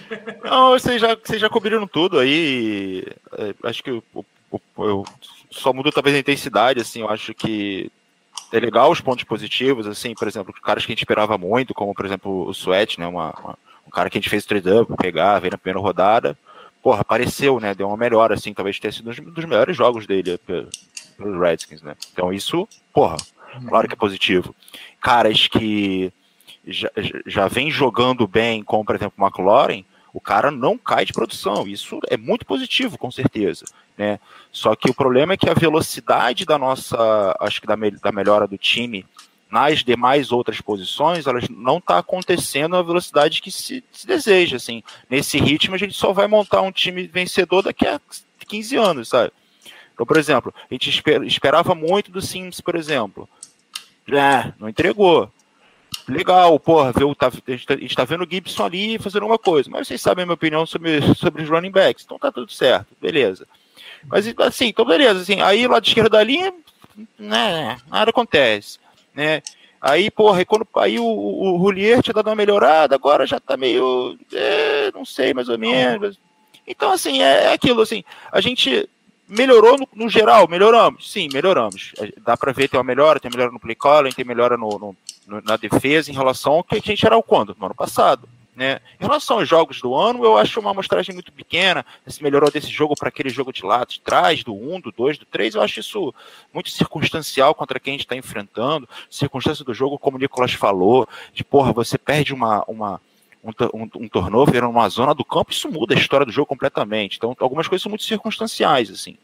Não, 0.45 0.71
vocês 0.71 1.01
já, 1.01 1.17
vocês 1.17 1.41
já 1.41 1.51
cobriram 1.51 1.85
tudo 1.87 2.21
aí. 2.21 3.05
É, 3.37 3.55
acho 3.65 3.83
que 3.83 3.91
eu, 3.91 4.03
eu, 4.15 4.61
eu 4.79 5.05
só 5.51 5.73
mudo 5.73 5.91
talvez 5.91 6.15
a 6.15 6.21
intensidade, 6.21 6.81
assim, 6.81 7.01
eu 7.01 7.11
acho 7.11 7.35
que 7.35 7.91
é 8.53 8.61
legal 8.61 8.93
os 8.93 9.01
pontos 9.01 9.25
positivos, 9.25 9.89
assim, 9.89 10.15
por 10.15 10.29
exemplo, 10.29 10.55
caras 10.63 10.87
que 10.87 10.93
a 10.93 10.95
gente 10.95 11.03
esperava 11.03 11.37
muito, 11.37 11.75
como 11.75 11.93
por 11.93 12.07
exemplo 12.07 12.47
o 12.47 12.53
Sweat, 12.53 13.01
né, 13.01 13.07
uma, 13.07 13.35
uma 13.41 13.59
um 13.87 13.91
cara 13.91 14.09
que 14.09 14.19
a 14.19 14.21
gente 14.21 14.31
fez 14.31 14.45
trade-up, 14.45 14.93
pegar, 14.97 15.39
veio 15.39 15.53
na 15.53 15.59
primeira 15.59 15.81
rodada, 15.81 16.37
porra, 16.83 17.01
apareceu, 17.01 17.61
né? 17.61 17.75
Deu 17.75 17.89
uma 17.89 17.97
melhora, 17.97 18.35
assim, 18.35 18.53
talvez 18.53 18.79
tenha 18.79 18.93
sido 18.93 19.11
um 19.11 19.31
dos 19.31 19.45
melhores 19.45 19.77
jogos 19.77 20.07
dele 20.07 20.39
pelos 20.39 21.41
Redskins, 21.41 21.83
né? 21.83 21.95
Então 22.13 22.33
isso, 22.33 22.69
porra, 22.93 23.17
claro 23.69 23.87
que 23.87 23.95
é 23.95 23.97
positivo. 23.97 24.55
Caras 25.01 25.47
que 25.47 26.13
já, 26.67 26.91
já 27.27 27.49
vem 27.49 27.71
jogando 27.71 28.27
bem, 28.27 28.63
como 28.63 28.85
por 28.85 28.95
exemplo 28.95 29.15
o 29.17 29.25
McLaurin, 29.25 29.85
o 30.13 30.21
cara 30.21 30.51
não 30.51 30.77
cai 30.77 31.05
de 31.05 31.13
produção. 31.13 31.67
Isso 31.67 31.99
é 32.09 32.17
muito 32.17 32.45
positivo, 32.45 32.99
com 32.99 33.11
certeza. 33.11 33.65
Né? 33.97 34.19
Só 34.51 34.75
que 34.75 34.91
o 34.91 34.95
problema 34.95 35.33
é 35.33 35.37
que 35.37 35.49
a 35.49 35.55
velocidade 35.55 36.45
da 36.45 36.59
nossa, 36.59 37.37
acho 37.41 37.61
que 37.61 37.67
da, 37.67 37.77
da 38.03 38.13
melhora 38.13 38.47
do 38.47 38.59
time 38.59 39.07
nas 39.53 39.85
demais 39.85 40.33
outras 40.33 40.63
posições, 40.63 41.27
elas 41.27 41.47
não 41.51 41.77
está 41.77 41.99
acontecendo 41.99 42.75
a 42.75 42.83
velocidade 42.83 43.43
que 43.43 43.51
se, 43.51 43.85
se, 43.93 44.07
deseja, 44.07 44.57
assim. 44.57 44.83
Nesse 45.11 45.39
ritmo, 45.39 45.75
a 45.75 45.79
gente 45.79 45.93
só 45.93 46.11
vai 46.11 46.27
montar 46.27 46.63
um 46.63 46.73
time 46.73 47.07
vencedor 47.07 47.61
daqui 47.61 47.87
a 47.87 48.01
15 48.49 48.77
anos, 48.77 49.09
sabe? 49.11 49.31
Então, 49.93 50.07
por 50.07 50.17
exemplo, 50.17 50.55
a 50.57 50.73
gente 50.73 50.89
esper, 50.89 51.23
esperava 51.25 51.75
muito 51.75 52.11
do 52.11 52.23
Sims, 52.23 52.63
por 52.63 52.75
exemplo. 52.77 53.29
É, 54.09 54.55
não 54.59 54.71
entregou. 54.71 55.31
Legal, 56.09 56.59
porra, 56.59 56.91
viu, 56.91 57.15
tá, 57.15 57.27
a 57.27 57.51
gente 57.51 57.73
está 57.83 58.03
tá 58.03 58.05
vendo 58.07 58.25
o 58.25 58.29
Gibson 58.29 58.65
ali 58.65 58.99
fazendo 58.99 59.27
uma 59.27 59.39
coisa, 59.39 59.69
mas 59.69 59.87
vocês 59.87 60.01
sabem 60.01 60.23
a 60.23 60.27
minha 60.27 60.35
opinião 60.35 60.65
sobre, 60.65 61.03
sobre 61.15 61.43
os 61.43 61.49
running 61.51 61.71
backs, 61.71 62.05
então 62.05 62.19
tá 62.19 62.33
tudo 62.33 62.51
certo, 62.51 62.89
beleza. 62.99 63.47
Mas 64.07 64.27
assim, 64.39 64.69
então 64.69 64.85
beleza, 64.85 65.21
assim, 65.21 65.43
aí 65.43 65.67
lá 65.67 65.79
de 65.79 65.89
esquerda 65.89 66.09
da 66.09 66.25
linha, 66.25 66.53
né, 67.19 67.77
nada 67.89 68.11
acontece 68.11 68.82
né? 69.15 69.43
Aí, 69.81 70.11
porra, 70.11 70.45
quando 70.45 70.67
aí 70.77 70.99
o, 70.99 71.05
o, 71.05 71.61
o 71.61 71.75
tinha 71.75 72.15
dado 72.15 72.29
uma 72.29 72.37
melhorada, 72.37 72.95
agora 72.95 73.27
já 73.27 73.41
tá 73.41 73.57
meio. 73.57 74.17
É, 74.33 74.93
não 74.93 75.05
sei, 75.05 75.35
mais 75.35 75.49
ou 75.49 75.59
menos. 75.59 76.19
Então, 76.67 76.93
assim, 76.93 77.21
é, 77.21 77.47
é 77.47 77.53
aquilo, 77.53 77.83
assim, 77.83 78.05
a 78.31 78.41
gente 78.41 78.89
melhorou 79.29 79.79
no, 79.79 79.89
no, 79.93 80.09
geral, 80.09 80.47
melhoramos, 80.47 81.11
sim, 81.11 81.29
melhoramos. 81.33 81.93
É, 81.99 82.13
dá 82.25 82.37
para 82.37 82.53
ver 82.53 82.69
tem 82.69 82.79
uma 82.79 82.85
melhora, 82.85 83.19
tem 83.19 83.31
melhora 83.31 83.51
no 83.51 83.59
play 83.59 83.75
calling, 83.75 84.13
tem 84.13 84.25
melhora 84.25 84.57
no, 84.57 84.97
no, 85.27 85.41
na 85.43 85.57
defesa 85.57 86.11
em 86.11 86.15
relação 86.15 86.53
ao 86.55 86.65
que 86.65 86.77
a 86.77 86.81
gente 86.81 87.05
era 87.05 87.21
quando? 87.23 87.57
No 87.59 87.67
ano 87.67 87.75
passado. 87.75 88.29
Né? 88.55 88.81
Em 89.01 89.05
relação 89.05 89.39
aos 89.39 89.49
jogos 89.49 89.81
do 89.81 89.95
ano, 89.95 90.23
eu 90.25 90.37
acho 90.37 90.61
uma 90.61 90.73
amostragem 90.73 91.15
muito 91.15 91.33
pequena. 91.33 91.87
Se 92.07 92.23
melhorou 92.23 92.51
desse 92.51 92.69
jogo 92.69 92.95
para 92.95 93.09
aquele 93.09 93.31
jogo 93.31 93.51
de 93.51 93.65
lá 93.65 93.85
de 93.85 93.99
trás, 94.01 94.45
do 94.45 94.55
1, 94.55 94.81
do 94.81 94.93
2, 94.93 95.19
do 95.19 95.25
3, 95.25 95.55
eu 95.55 95.63
acho 95.63 95.81
isso 95.81 96.15
muito 96.53 96.69
circunstancial 96.69 97.55
contra 97.55 97.81
quem 97.81 97.93
a 97.93 97.95
gente 97.95 98.05
está 98.05 98.15
enfrentando. 98.15 98.87
Circunstância 99.11 99.65
do 99.65 99.73
jogo, 99.73 99.99
como 99.99 100.19
o 100.19 100.21
Nicolas 100.21 100.53
falou, 100.53 101.09
de 101.33 101.43
porra, 101.43 101.73
você 101.73 101.97
perde 101.97 102.35
uma, 102.35 102.63
uma, 102.69 103.01
um, 103.43 103.51
um, 103.73 103.89
um 104.05 104.09
turnover 104.09 104.63
numa 104.63 104.89
zona 104.91 105.15
do 105.15 105.25
campo, 105.25 105.51
isso 105.51 105.71
muda 105.71 105.95
a 105.95 105.99
história 105.99 106.27
do 106.27 106.33
jogo 106.33 106.47
completamente. 106.47 107.17
Então, 107.17 107.35
algumas 107.41 107.67
coisas 107.67 107.83
são 107.83 107.91
muito 107.91 108.05
circunstanciais, 108.05 108.91
assim. 108.91 109.17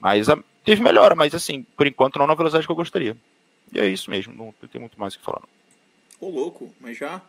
Mas 0.00 0.30
a, 0.30 0.38
teve 0.64 0.82
melhora, 0.82 1.14
mas 1.14 1.34
assim, 1.34 1.62
por 1.76 1.86
enquanto 1.86 2.18
não 2.18 2.26
na 2.26 2.34
velocidade 2.34 2.66
que 2.66 2.72
eu 2.72 2.76
gostaria. 2.76 3.14
E 3.72 3.78
é 3.78 3.86
isso 3.86 4.10
mesmo, 4.10 4.32
não 4.34 4.54
tem 4.68 4.80
muito 4.80 4.98
mais 4.98 5.14
o 5.14 5.18
que 5.18 5.24
falar. 5.24 5.42
Ô, 6.18 6.30
louco, 6.30 6.74
mas 6.80 6.96
já 6.96 7.20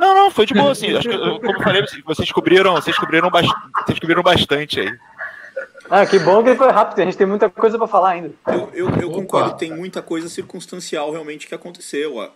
não, 0.00 0.14
não, 0.14 0.30
foi 0.30 0.46
de 0.46 0.54
boa, 0.54 0.72
assim. 0.72 0.96
Acho 0.96 1.08
que, 1.08 1.16
como 1.16 1.52
eu 1.52 1.62
falei, 1.62 1.84
vocês 2.04 2.32
cobriram, 2.32 2.74
vocês 2.74 2.98
cobriram, 2.98 3.30
vocês 3.30 3.98
cobriram 3.98 4.22
bastante 4.22 4.80
aí. 4.80 4.98
Ah, 5.90 6.06
que 6.06 6.18
bom 6.20 6.42
que 6.42 6.54
foi 6.54 6.70
rápido, 6.70 7.00
a 7.00 7.04
gente 7.04 7.16
tem 7.16 7.26
muita 7.26 7.50
coisa 7.50 7.76
para 7.76 7.88
falar 7.88 8.10
ainda. 8.10 8.32
Eu, 8.46 8.70
eu, 8.72 8.88
eu 8.90 9.10
concordo, 9.10 9.58
tem 9.58 9.74
muita 9.74 10.00
coisa 10.00 10.28
circunstancial 10.28 11.10
realmente 11.10 11.46
que 11.48 11.54
aconteceu. 11.54 12.30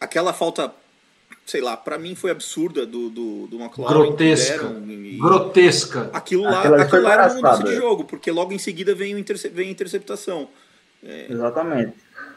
aquela 0.00 0.32
falta, 0.32 0.72
sei 1.44 1.60
lá, 1.60 1.76
para 1.76 1.98
mim 1.98 2.14
foi 2.14 2.30
absurda 2.30 2.86
do, 2.86 3.10
do, 3.10 3.46
do 3.48 3.60
McLaren. 3.60 3.92
Grotesca. 3.92 4.72
e, 4.86 5.18
Grotesca. 5.18 6.10
Aquilo 6.12 6.44
lá, 6.44 6.62
aquilo 6.82 7.02
lá 7.02 7.12
era 7.12 7.26
uma 7.26 7.34
mudança 7.34 7.64
de 7.64 7.74
jogo, 7.74 8.04
porque 8.04 8.30
logo 8.30 8.52
em 8.52 8.58
seguida 8.58 8.94
vem, 8.94 9.14
o 9.14 9.18
interce, 9.18 9.48
vem 9.48 9.68
a 9.68 9.72
interceptação. 9.72 10.48
É... 11.04 11.26
Exatamente. 11.28 11.94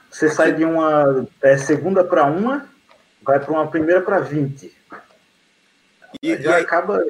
Você 0.09 0.29
sai 0.29 0.53
de 0.53 0.65
uma 0.65 1.27
é, 1.43 1.57
segunda 1.57 2.03
para 2.03 2.25
uma 2.25 2.67
vai 3.27 3.39
para 3.41 3.51
uma 3.51 3.67
primeira 3.67 4.01
para 4.01 4.19
20. 4.19 4.73
E 6.23 6.41
já 6.41 6.59
e 6.59 6.63
acaba. 6.63 7.03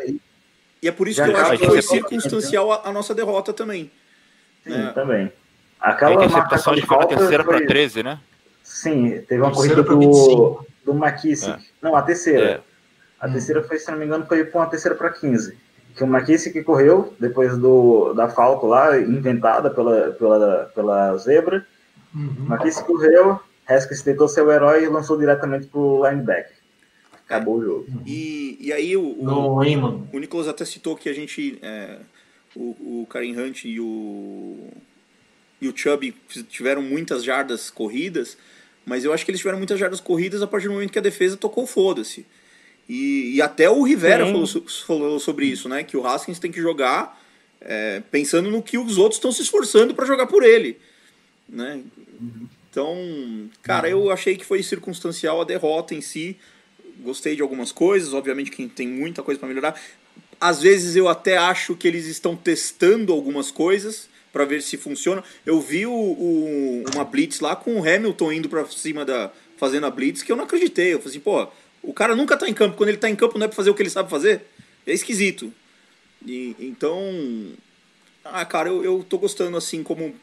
E 0.82 0.88
é 0.88 0.92
por 0.92 1.08
isso 1.08 1.24
que 1.24 1.30
eu 1.30 1.38
acho 1.38 1.58
que 1.60 1.66
foi 1.66 1.82
circunstancial 1.82 2.72
a, 2.72 2.90
a, 2.90 2.92
nossa 2.92 3.14
derrota 3.14 3.54
também. 3.54 3.92
Sim, 4.64 4.72
né? 4.72 4.92
também. 4.94 5.32
Aquela 5.80 6.12
a 6.12 6.26
interceptação 6.26 6.74
de 6.74 6.86
na 6.86 7.06
terceira 7.06 7.44
para 7.44 7.66
13, 7.66 8.04
né? 8.04 8.20
Sim, 8.64 9.24
teve 9.28 9.42
uma 9.42 9.52
corrida 9.52 9.84
do, 9.84 10.66
do 10.84 10.94
McKissick. 10.94 11.52
É. 11.52 11.60
Não, 11.82 11.96
a 11.96 12.02
terceira. 12.02 12.46
É. 12.46 12.62
A 13.20 13.30
terceira 13.30 13.64
foi, 13.64 13.80
se 13.80 13.90
não 13.90 13.98
me 13.98 14.06
engano, 14.06 14.26
foi 14.26 14.44
para 14.44 14.60
uma 14.60 14.68
terceira 14.68 14.96
para 14.96 15.12
15. 15.12 15.58
Que 15.96 16.04
o 16.04 16.08
McKissick 16.08 16.64
correu 16.64 17.14
depois 17.20 17.58
do, 17.58 18.14
da 18.14 18.30
falta 18.30 18.66
lá, 18.68 19.00
inventada 19.00 19.70
pela, 19.70 20.12
pela, 20.12 20.72
pela 20.76 21.18
zebra. 21.18 21.66
Uhum. 22.14 22.48
McKissick 22.50 22.86
correu, 22.86 23.40
Haskins 23.68 24.02
tentou 24.02 24.28
ser 24.28 24.42
o 24.42 24.52
herói 24.52 24.84
e 24.84 24.88
lançou 24.88 25.18
diretamente 25.18 25.68
pro 25.68 26.08
linebacker. 26.08 26.56
Acabou 27.26 27.58
o 27.58 27.64
jogo. 27.64 27.88
E, 28.06 28.58
e 28.62 28.72
aí 28.72 28.96
o, 28.96 29.02
o, 29.02 29.60
o 29.60 30.20
Nicolas 30.20 30.48
até 30.48 30.64
citou 30.64 30.96
que 30.96 31.10
a 31.10 31.14
gente. 31.14 31.60
É, 31.62 31.98
o, 32.56 33.02
o 33.02 33.08
Karim 33.10 33.38
Hunt 33.38 33.66
e 33.66 33.80
o, 33.80 34.70
e 35.62 35.68
o 35.68 35.78
Chubb 35.78 36.16
tiveram 36.50 36.82
muitas 36.82 37.24
jardas 37.24 37.70
corridas, 37.70 38.38
mas 38.86 39.04
eu 39.04 39.14
acho 39.14 39.26
que 39.26 39.32
eles 39.32 39.40
tiveram 39.40 39.58
muitas 39.58 39.78
jardas 39.78 40.00
corridas 40.00 40.42
a 40.42 40.48
partir 40.48 40.68
do 40.68 40.74
momento 40.74 40.92
que 40.92 41.00
a 41.00 41.02
defesa 41.02 41.36
tocou 41.36 41.68
foda-se. 41.68 42.26
E, 42.88 43.36
e 43.36 43.42
até 43.42 43.70
o 43.70 43.84
Rivera 43.84 44.26
falou, 44.26 44.48
falou, 44.86 45.20
sobre 45.20 45.46
isso, 45.46 45.68
né? 45.68 45.84
Que 45.84 45.98
o 45.98 46.08
Haskins 46.08 46.40
tem 46.40 46.52
que 46.52 46.62
jogar 46.62 47.22
é, 47.60 48.02
pensando 48.10 48.50
no 48.50 48.64
que 48.64 48.78
os 48.78 48.98
outros 48.98 49.18
estão 49.18 49.32
se 49.32 49.42
esforçando 49.42 49.94
para 49.94 50.06
jogar 50.06 50.28
por 50.28 50.42
ele. 50.42 50.80
Né? 51.50 51.82
Uhum. 52.20 52.48
Então, 52.78 53.50
cara, 53.64 53.90
eu 53.90 54.12
achei 54.12 54.38
que 54.38 54.46
foi 54.46 54.62
circunstancial 54.62 55.42
a 55.42 55.44
derrota 55.44 55.96
em 55.96 56.02
si. 56.02 56.38
Gostei 57.00 57.36
de 57.36 57.42
algumas 57.42 57.72
coisas, 57.72 58.14
obviamente 58.14 58.52
que 58.52 58.68
tem 58.68 58.88
muita 58.88 59.24
coisa 59.24 59.40
para 59.40 59.50
melhorar. 59.50 59.82
Às 60.40 60.62
vezes 60.62 60.96
eu 60.96 61.08
até 61.10 61.38
acho 61.38 61.76
que 61.76 61.88
eles 61.88 62.06
estão 62.06 62.36
testando 62.36 63.12
algumas 63.12 63.50
coisas 63.50 64.08
para 64.32 64.46
ver 64.46 64.62
se 64.62 64.78
funciona. 64.78 65.24
Eu 65.44 65.60
vi 65.60 65.88
o, 65.88 65.92
o, 65.92 66.84
uma 66.94 67.04
blitz 67.04 67.40
lá 67.40 67.56
com 67.56 67.80
o 67.80 67.80
Hamilton 67.80 68.32
indo 68.32 68.48
para 68.48 68.64
cima 68.68 69.04
da 69.04 69.32
fazendo 69.58 69.88
a 69.88 69.90
blitz 69.90 70.22
que 70.22 70.32
eu 70.32 70.36
não 70.36 70.44
acreditei. 70.44 70.94
Eu 70.94 71.00
falei 71.00 71.14
assim, 71.14 71.20
pô, 71.20 71.48
o 71.82 71.92
cara 71.92 72.16
nunca 72.16 72.38
tá 72.38 72.48
em 72.48 72.54
campo. 72.54 72.78
Quando 72.78 72.90
ele 72.90 73.00
tá 73.00 73.10
em 73.10 73.16
campo 73.16 73.40
não 73.40 73.46
é 73.46 73.48
para 73.48 73.56
fazer 73.56 73.72
o 73.72 73.74
que 73.74 73.82
ele 73.82 73.90
sabe 73.90 74.08
fazer. 74.08 74.44
É 74.86 74.94
esquisito. 74.94 75.52
E, 76.24 76.56
então, 76.60 77.02
Ah, 78.24 78.46
cara, 78.46 78.70
eu, 78.70 78.84
eu 78.84 79.04
tô 79.04 79.18
gostando 79.18 79.58
assim 79.58 79.82
como 79.82 80.14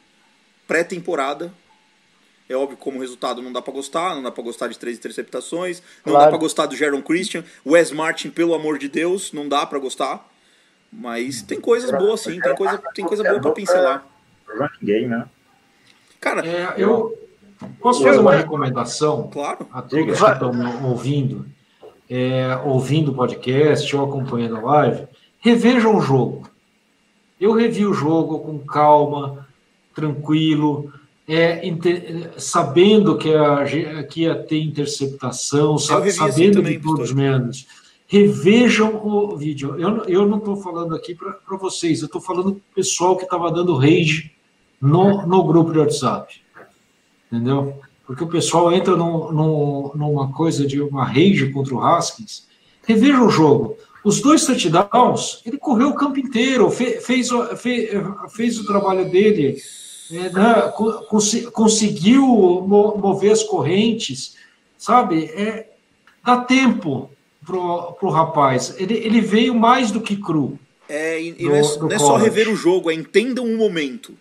pré-temporada. 0.69 1.53
É 2.49 2.55
óbvio, 2.55 2.77
como 2.77 3.01
resultado 3.01 3.41
não 3.41 3.53
dá 3.53 3.63
pra 3.63 3.73
gostar, 3.73 4.15
não 4.15 4.23
dá 4.23 4.31
pra 4.31 4.43
gostar 4.45 4.69
de 4.69 4.79
três 4.79 4.99
interceptações, 4.99 5.83
não 6.05 6.13
Claro. 6.13 6.25
dá 6.27 6.31
pra 6.31 6.39
gostar 6.39 6.67
do 6.67 6.77
Jaron 6.77 7.01
Christian, 7.01 7.43
Wes 7.67 7.91
Martin, 7.91 8.29
pelo 8.31 8.55
amor 8.55 8.79
de 8.79 8.89
Deus, 8.89 9.33
não 9.33 9.49
dá 9.49 9.65
pra 9.65 9.79
gostar. 9.79 10.29
Mas 10.93 11.41
tem 11.43 11.59
coisas 11.61 11.91
boas 11.91 12.21
sim, 12.21 12.39
tem 12.41 12.55
coisa, 12.55 12.79
tem 12.95 13.05
coisa 13.05 13.25
boa 13.25 13.41
pra 13.41 13.51
pincelar. 13.53 14.07
Running 14.47 14.69
game, 14.83 15.07
né? 15.09 15.27
Cara, 16.21 16.47
É, 16.47 16.75
eu 16.77 17.19
posso 17.81 18.03
fazer 18.03 18.19
uma 18.21 18.35
recomendação 18.37 19.29
claro. 19.33 19.67
a 19.73 19.81
todos 19.83 20.05
que 20.05 20.11
estão 20.13 20.53
ouvindo, 20.87 21.47
é, 22.09 22.57
ouvindo 22.65 23.11
o 23.11 23.15
podcast 23.15 23.97
ou 23.97 24.05
acompanhando 24.09 24.57
a 24.59 24.61
live, 24.61 25.07
revejam 25.41 25.97
o 25.97 26.01
jogo. 26.01 26.49
Eu 27.41 27.53
revi 27.53 27.85
o 27.87 27.93
jogo 27.95 28.39
com 28.41 28.59
calma, 28.61 29.49
tranquilo, 29.95 30.93
é, 31.27 31.67
inte- 31.67 32.29
sabendo 32.37 33.17
que, 33.17 33.33
a, 33.35 34.03
que 34.05 34.23
ia 34.23 34.35
ter 34.35 34.61
interceptação, 34.61 35.79
sa- 35.79 35.99
assim 35.99 36.11
sabendo 36.11 36.57
também, 36.57 36.77
de 36.79 36.83
todos 36.85 37.11
os 37.11 37.13
menos. 37.15 37.67
Revejam 38.07 39.01
o 39.05 39.37
vídeo. 39.37 39.75
Eu, 39.79 39.91
não- 39.91 40.05
eu 40.05 40.27
não 40.27 40.39
estou 40.39 40.57
falando 40.57 40.95
aqui 40.95 41.15
para 41.15 41.57
vocês, 41.57 42.01
eu 42.01 42.07
estou 42.07 42.21
falando 42.21 42.53
para 42.53 42.59
o 42.59 42.75
pessoal 42.75 43.17
que 43.17 43.25
estava 43.25 43.51
dando 43.51 43.75
rage 43.77 44.33
no, 44.81 45.27
no 45.27 45.43
grupo 45.45 45.73
de 45.73 45.79
WhatsApp. 45.79 46.35
Entendeu? 47.33 47.75
Porque 48.07 48.23
o 48.23 48.29
pessoal 48.29 48.71
entra 48.73 48.95
num- 48.95 49.33
num- 49.33 49.91
numa 49.95 50.31
coisa 50.33 50.67
de 50.67 50.81
uma 50.81 51.05
rage 51.05 51.51
contra 51.51 51.75
o 51.75 51.81
Haskins. 51.83 52.47
Reveja 52.87 53.23
o 53.23 53.31
jogo. 53.31 53.77
Os 54.05 54.21
dois 54.21 54.45
touchdowns, 54.45 55.41
ele 55.47 55.57
correu 55.57 55.89
o 55.89 55.95
campo 55.95 56.21
inteiro, 56.21 56.71
fe- 56.71 57.01
fez, 57.01 57.31
fe- 57.57 57.91
fez 58.37 58.61
o 58.61 58.67
trabalho 58.67 59.11
dele, 59.11 59.57
é, 60.11 60.31
né, 60.31 60.73
conseguiu 61.53 62.23
mo- 62.27 62.97
mover 62.97 63.33
as 63.33 63.43
correntes, 63.43 64.35
sabe? 64.77 65.25
É, 65.27 65.69
dá 66.25 66.39
tempo 66.39 67.11
pro, 67.45 67.93
pro 67.93 68.11
rapaz. 68.11 68.75
Ele, 68.79 68.95
ele 68.95 69.21
veio 69.21 69.55
mais 69.55 69.91
do 69.91 70.01
que 70.01 70.17
cru. 70.17 70.59
É, 70.89 71.21
e, 71.21 71.29
e 71.31 71.33
Do- 71.33 71.45
não 71.49 71.55
é, 71.55 71.79
não 71.79 71.93
é 71.93 71.99
só 71.99 72.17
rever 72.17 72.49
o 72.49 72.57
jogo, 72.57 72.91
é 72.91 72.95
entendam 72.95 73.45
o 73.45 73.57
momento. 73.57 74.15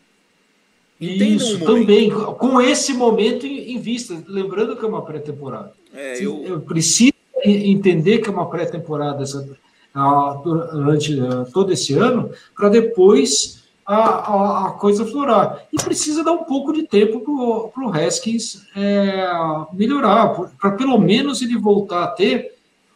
Entendam 1.02 1.36
Isso, 1.36 1.56
o 1.58 1.60
momento. 1.60 1.80
também, 1.82 2.10
com 2.12 2.62
esse 2.62 2.94
momento 2.94 3.46
em, 3.46 3.74
em 3.74 3.80
vista, 3.80 4.24
lembrando 4.28 4.76
que 4.78 4.86
é 4.86 4.88
uma 4.88 5.02
pré-temporada. 5.02 5.74
É, 5.94 6.24
eu, 6.24 6.44
eu 6.46 6.62
preciso 6.62 7.12
entender 7.44 8.20
que 8.20 8.30
é 8.30 8.32
uma 8.32 8.50
pré-temporada 8.50 9.24
ah, 9.94 10.40
durante 10.44 11.20
ah, 11.20 11.46
todo 11.54 11.74
esse 11.74 11.94
ano, 11.94 12.32
para 12.56 12.70
depois 12.70 13.63
a, 13.86 13.96
a, 13.96 14.68
a 14.68 14.72
coisa 14.72 15.06
florar. 15.06 15.66
E 15.72 15.78
precisa 15.78 16.24
dar 16.24 16.32
um 16.32 16.44
pouco 16.44 16.74
de 16.74 16.84
tempo 16.84 17.20
para 17.74 17.84
o 17.84 17.92
Haskins 17.92 18.66
é, 18.76 19.28
melhorar, 19.74 20.30
para 20.60 20.72
pelo 20.72 20.98
menos 20.98 21.42
ele 21.42 21.58
voltar 21.58 22.04
a 22.04 22.08
ter 22.08 22.54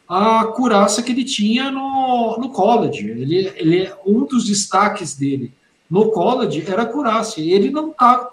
a 0.08 0.46
curaça 0.46 1.04
que 1.04 1.12
ele 1.12 1.24
tinha 1.24 1.70
no, 1.70 2.38
no 2.40 2.50
college. 2.50 3.10
Ele, 3.10 3.52
ele 3.56 3.92
um 4.06 4.26
dos 4.26 4.46
destaques 4.46 5.16
dele 5.16 5.54
no 5.90 6.12
college 6.12 6.64
era 6.68 6.84
a 6.84 6.86
curaça. 6.86 7.42
Ele 7.42 7.70
não 7.70 7.92
está 7.92 8.30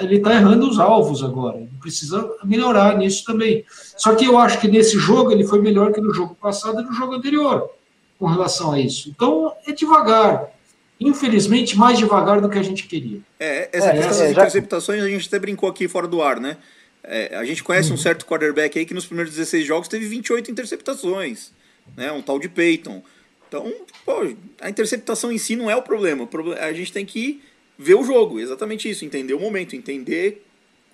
ele 0.00 0.16
está 0.16 0.34
errando 0.34 0.68
os 0.68 0.78
alvos 0.78 1.24
agora. 1.24 1.56
Ele 1.56 1.70
precisa 1.80 2.30
melhorar 2.44 2.96
nisso 2.96 3.24
também. 3.24 3.64
Só 3.96 4.14
que 4.14 4.24
eu 4.24 4.38
acho 4.38 4.60
que 4.60 4.68
nesse 4.68 4.98
jogo 4.98 5.32
ele 5.32 5.46
foi 5.46 5.60
melhor 5.60 5.92
que 5.92 6.00
no 6.00 6.12
jogo 6.12 6.34
passado 6.34 6.80
e 6.80 6.84
no 6.84 6.92
jogo 6.92 7.14
anterior 7.14 7.70
com 8.18 8.26
relação 8.26 8.72
a 8.72 8.80
isso. 8.80 9.08
Então 9.08 9.52
é 9.66 9.72
devagar. 9.72 10.55
Infelizmente, 10.98 11.76
mais 11.76 11.98
devagar 11.98 12.40
do 12.40 12.48
que 12.48 12.58
a 12.58 12.62
gente 12.62 12.84
queria. 12.86 13.20
É, 13.38 13.68
essa 13.72 13.88
É, 13.88 13.92
questão 13.92 13.98
é, 13.98 14.08
das 14.08 14.18
já- 14.18 14.30
interceptações 14.30 15.02
a 15.02 15.08
gente 15.08 15.26
até 15.28 15.38
brincou 15.38 15.68
aqui 15.68 15.86
fora 15.88 16.08
do 16.08 16.22
ar, 16.22 16.40
né? 16.40 16.56
É, 17.04 17.36
a 17.36 17.44
gente 17.44 17.62
conhece 17.62 17.88
Uhum. 17.90 17.94
um 17.94 17.98
certo 17.98 18.24
quarterback 18.26 18.78
aí 18.78 18.86
que 18.86 18.94
nos 18.94 19.06
primeiros 19.06 19.32
16 19.34 19.64
jogos 19.66 19.88
teve 19.88 20.06
28 20.06 20.50
interceptações, 20.50 21.52
né? 21.96 22.10
Um 22.12 22.22
tal 22.22 22.38
de 22.38 22.48
Peyton. 22.48 23.02
Então, 23.46 23.72
pô, 24.04 24.34
a 24.60 24.68
interceptação 24.70 25.30
em 25.30 25.38
si 25.38 25.54
não 25.54 25.70
é 25.70 25.76
o 25.76 25.82
problema. 25.82 26.24
O 26.24 26.26
problema 26.26 26.60
a 26.60 26.72
gente 26.72 26.92
tem 26.92 27.04
que 27.06 27.40
ver 27.78 27.94
o 27.94 28.02
jogo, 28.02 28.40
exatamente 28.40 28.88
isso, 28.90 29.04
entender 29.04 29.34
o 29.34 29.38
momento, 29.40 29.76
entender 29.76 30.44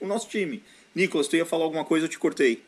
o 0.01 0.07
nosso 0.07 0.29
time. 0.29 0.63
Nicolas, 0.95 1.29
tu 1.29 1.37
ia 1.37 1.47
falar 1.47 1.65
alguma 1.65 1.85
coisa, 1.85 2.05
eu 2.07 2.11
te 2.11 2.19
cortei. 2.19 2.61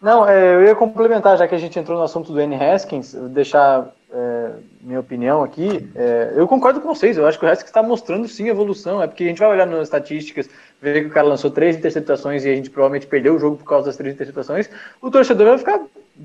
Não, 0.00 0.28
é, 0.28 0.54
eu 0.54 0.62
ia 0.64 0.74
complementar, 0.74 1.36
já 1.36 1.48
que 1.48 1.54
a 1.54 1.58
gente 1.58 1.78
entrou 1.78 1.98
no 1.98 2.04
assunto 2.04 2.32
do 2.32 2.40
N. 2.40 2.54
Haskins, 2.54 3.14
deixar 3.14 3.92
é, 4.12 4.50
minha 4.80 5.00
opinião 5.00 5.42
aqui. 5.42 5.90
É, 5.94 6.34
eu 6.36 6.46
concordo 6.46 6.80
com 6.80 6.94
vocês, 6.94 7.16
eu 7.16 7.26
acho 7.26 7.38
que 7.38 7.44
o 7.44 7.48
Haskins 7.48 7.68
está 7.68 7.82
mostrando 7.82 8.28
sim 8.28 8.48
evolução. 8.48 9.02
É 9.02 9.06
porque 9.06 9.24
a 9.24 9.26
gente 9.26 9.40
vai 9.40 9.48
olhar 9.48 9.66
nas 9.66 9.82
estatísticas, 9.82 10.48
ver 10.80 11.02
que 11.02 11.08
o 11.08 11.12
cara 11.12 11.26
lançou 11.26 11.50
três 11.50 11.76
interceptações 11.76 12.44
e 12.44 12.48
a 12.48 12.54
gente 12.54 12.70
provavelmente 12.70 13.06
perdeu 13.06 13.34
o 13.34 13.38
jogo 13.38 13.56
por 13.56 13.64
causa 13.64 13.86
das 13.86 13.96
três 13.96 14.14
interceptações. 14.14 14.70
O 15.02 15.10
torcedor 15.10 15.48
vai 15.48 15.58
ficar 15.58 15.80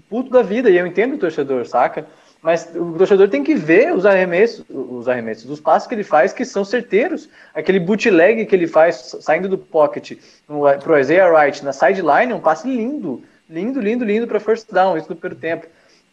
puto 0.09 0.29
da 0.29 0.41
vida, 0.41 0.69
e 0.69 0.77
eu 0.77 0.87
entendo 0.87 1.15
o 1.15 1.19
torcedor, 1.19 1.65
saca? 1.65 2.05
Mas 2.43 2.69
o 2.75 2.93
torcedor 2.93 3.29
tem 3.29 3.43
que 3.43 3.55
ver 3.55 3.93
os 3.93 4.05
arremessos, 4.05 4.65
os 4.69 5.07
arremessos, 5.07 5.49
os 5.49 5.61
passos 5.61 5.87
que 5.87 5.95
ele 5.95 6.03
faz 6.03 6.33
que 6.33 6.43
são 6.43 6.65
certeiros. 6.65 7.29
Aquele 7.53 7.79
bootleg 7.79 8.45
que 8.45 8.53
ele 8.53 8.67
faz 8.67 9.15
saindo 9.21 9.47
do 9.47 9.57
pocket 9.57 10.19
no, 10.47 10.63
pro 10.79 10.99
Isaiah 10.99 11.31
Wright 11.31 11.63
na 11.63 11.71
sideline 11.71 12.33
é 12.33 12.35
um 12.35 12.41
passe 12.41 12.67
lindo. 12.67 13.23
Lindo, 13.49 13.79
lindo, 13.79 14.05
lindo 14.05 14.27
para 14.27 14.39
first 14.39 14.71
down, 14.71 14.97
isso 14.97 15.09
no 15.09 15.15
primeiro 15.15 15.39
tempo. 15.39 15.67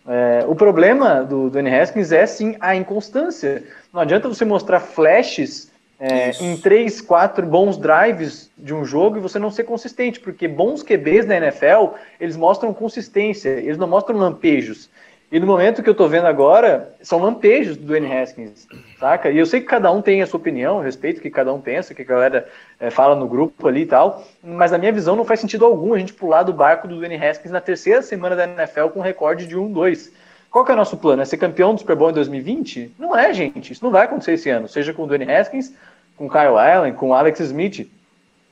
É, 0.07 0.45
o 0.47 0.55
problema 0.55 1.23
do, 1.23 1.51
N. 1.59 1.71
Haskins 1.75 2.11
é 2.11 2.27
sim 2.27 2.57
a 2.61 2.75
inconstância. 2.75 3.64
Não 3.93 4.01
adianta 4.01 4.29
você 4.29 4.45
mostrar 4.45 4.81
flashes 4.81 5.71
é, 6.01 6.31
em 6.43 6.57
três, 6.57 7.01
quatro 7.01 7.47
bons 7.47 7.77
drives 7.77 8.51
de 8.57 8.73
um 8.75 8.85
jogo 8.85 9.19
e 9.19 9.21
você 9.21 9.38
não 9.38 9.51
ser 9.51 9.64
consistente, 9.64 10.19
porque 10.19 10.49
bons 10.49 10.83
QBs 10.83 11.27
na 11.27 11.37
NFL 11.37 11.95
eles 12.19 12.37
mostram 12.37 12.73
consistência, 12.73 13.51
eles 13.51 13.77
não 13.77 13.87
mostram 13.87 14.16
lampejos. 14.16 14.88
E 15.33 15.38
no 15.38 15.47
momento 15.47 15.81
que 15.81 15.88
eu 15.88 15.95
tô 15.95 16.09
vendo 16.09 16.27
agora, 16.27 16.93
são 17.01 17.21
lampejos 17.21 17.77
do 17.77 17.95
N. 17.97 18.12
Haskins, 18.12 18.66
saca? 18.99 19.31
E 19.31 19.38
eu 19.38 19.47
sei 19.47 19.61
que 19.61 19.66
cada 19.66 19.90
um 19.93 20.03
tem 20.03 20.21
a 20.23 20.27
sua 20.27 20.40
opinião, 20.40 20.81
respeito 20.81 21.19
o 21.19 21.21
que 21.21 21.31
cada 21.31 21.53
um 21.53 21.61
pensa, 21.61 21.93
o 21.93 21.97
que 21.97 22.03
a 22.03 22.05
galera 22.05 22.49
é, 22.81 22.90
fala 22.90 23.14
no 23.14 23.29
grupo 23.29 23.69
ali 23.69 23.83
e 23.83 23.87
tal, 23.87 24.25
mas 24.43 24.73
na 24.73 24.79
minha 24.79 24.90
visão 24.90 25.14
não 25.14 25.25
faz 25.25 25.38
sentido 25.38 25.64
algum 25.64 25.95
a 25.95 25.99
gente 26.01 26.12
pular 26.12 26.43
do 26.43 26.53
barco 26.53 26.88
do 26.88 27.05
N. 27.05 27.14
Haskins 27.14 27.53
na 27.53 27.61
terceira 27.61 28.03
semana 28.03 28.35
da 28.35 28.45
NFL 28.45 28.88
com 28.88 28.99
um 28.99 29.03
recorde 29.03 29.47
de 29.47 29.57
1-2. 29.57 30.11
Qual 30.51 30.64
que 30.64 30.73
é 30.73 30.75
o 30.75 30.77
nosso 30.77 30.97
plano? 30.97 31.23
É 31.23 31.25
ser 31.25 31.37
campeão 31.37 31.75
do 31.75 31.79
Super 31.79 31.95
Bowl 31.95 32.11
em 32.11 32.14
2020? 32.14 32.97
Não 32.99 33.16
é, 33.16 33.33
gente. 33.33 33.73
Isso 33.73 33.85
não 33.85 33.93
vai 33.93 34.07
acontecer 34.07 34.33
esse 34.33 34.51
ano. 34.51 34.66
Seja 34.66 34.93
com 34.93 35.05
o 35.05 35.07
Dwayne 35.07 35.31
Haskins, 35.33 35.73
com 36.16 36.27
o 36.27 36.29
Kyle 36.29 36.59
Allen, 36.59 36.93
com 36.93 37.11
o 37.11 37.14
Alex 37.14 37.38
Smith. 37.38 37.88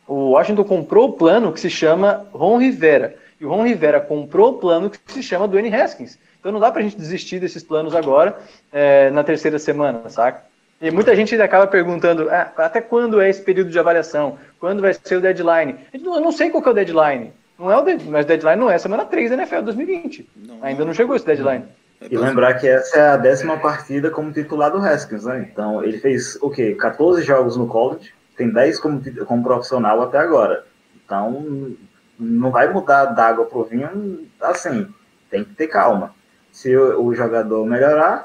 O 0.07 0.31
Washington 0.31 0.63
comprou 0.63 1.09
o 1.09 1.13
plano 1.15 1.53
que 1.53 1.59
se 1.59 1.69
chama 1.69 2.25
Ron 2.33 2.59
Rivera. 2.59 3.17
E 3.41 3.45
o 3.45 3.49
Ron 3.49 3.65
Rivera 3.65 4.01
comprou 4.01 4.51
o 4.51 4.59
plano 4.59 4.89
que 4.89 5.13
se 5.13 5.25
chama 5.25 5.49
Dwayne 5.49 5.75
Haskins. 5.75 6.17
Então 6.49 6.55
não 6.55 6.67
dá 6.67 6.73
pra 6.73 6.81
gente 6.81 6.97
desistir 6.97 7.39
desses 7.39 7.63
planos 7.63 7.95
agora, 7.95 8.39
é, 8.73 9.11
na 9.11 9.23
terceira 9.23 9.59
semana, 9.59 10.09
saca? 10.09 10.45
E 10.81 10.91
muita 10.91 11.15
gente 11.15 11.35
ainda 11.35 11.45
acaba 11.45 11.67
perguntando 11.67 12.31
ah, 12.31 12.51
até 12.57 12.81
quando 12.81 13.21
é 13.21 13.29
esse 13.29 13.43
período 13.43 13.69
de 13.69 13.79
avaliação? 13.79 14.39
Quando 14.59 14.81
vai 14.81 14.95
ser 14.95 15.17
o 15.17 15.21
deadline? 15.21 15.75
Eu 15.93 16.01
não- 16.23 16.33
sei 16.33 16.49
qual 16.49 16.63
que 16.63 16.69
é 16.71 16.73
o 16.73 16.75
deadline. 16.75 17.35
Não 17.59 17.71
é 17.71 17.77
o 17.77 17.83
deadline, 17.83 18.11
mas 18.11 18.25
o 18.25 18.29
deadline 18.29 18.59
não 18.59 18.71
é 18.71 18.79
semana 18.79 19.05
3 19.05 19.29
da 19.29 19.37
NFL 19.37 19.61
2020. 19.61 20.27
Não, 20.37 20.59
Ainda 20.63 20.87
não 20.87 20.95
chegou 20.95 21.15
esse 21.17 21.27
deadline. 21.27 21.67
É 22.01 22.07
E 22.11 22.17
lembrar 22.17 22.55
que 22.55 22.67
essa 22.67 22.99
é 22.99 23.09
a 23.11 23.17
décima 23.19 23.59
partida 23.59 24.11
como 24.11 24.33
titular 24.33 24.71
do 24.71 24.79
Haskins, 24.79 25.25
né? 25.27 25.47
Então 25.53 25.85
ele 25.85 25.99
fez 25.99 26.39
o 26.41 26.49
quê? 26.49 26.75
14 26.77 27.23
jogos 27.25 27.59
no 27.59 27.67
college, 27.67 28.11
tem 28.39 28.51
10 28.51 28.81
como, 28.81 29.03
como 29.27 29.43
profissional 29.43 30.01
até 30.01 30.17
agora. 30.17 30.65
Então 31.05 31.77
não 32.19 32.51
vai 32.51 32.73
mudar 32.73 33.05
da 33.05 33.27
água 33.27 33.45
pro 33.45 33.65
vinho 33.65 34.27
assim. 34.41 34.87
Tem 35.31 35.45
que 35.45 35.55
ter 35.55 35.67
calma. 35.67 36.17
Se 36.59 36.77
o, 36.77 37.05
o 37.05 37.15
jogador 37.15 37.65
melhorar, 37.65 38.25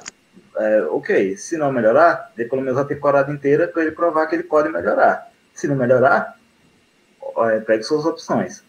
é, 0.58 0.82
ok. 0.89 1.38
Se 1.38 1.56
não 1.56 1.72
melhorar, 1.72 2.32
dê 2.36 2.46
pelo 2.46 2.63
menos 2.63 2.80
a 2.80 2.84
temporada 2.84 3.32
inteira 3.32 3.67
para 3.67 3.84
ele 3.84 3.91
provar 3.91 4.26
que 4.26 4.34
ele 4.36 4.41
pode 4.41 4.69
melhorar. 4.69 5.32
Se 5.54 5.67
não 5.67 5.76
melhorar, 5.76 6.36
é, 7.38 7.60
pegue 7.60 7.84
suas 7.84 8.06
opções. 8.08 8.63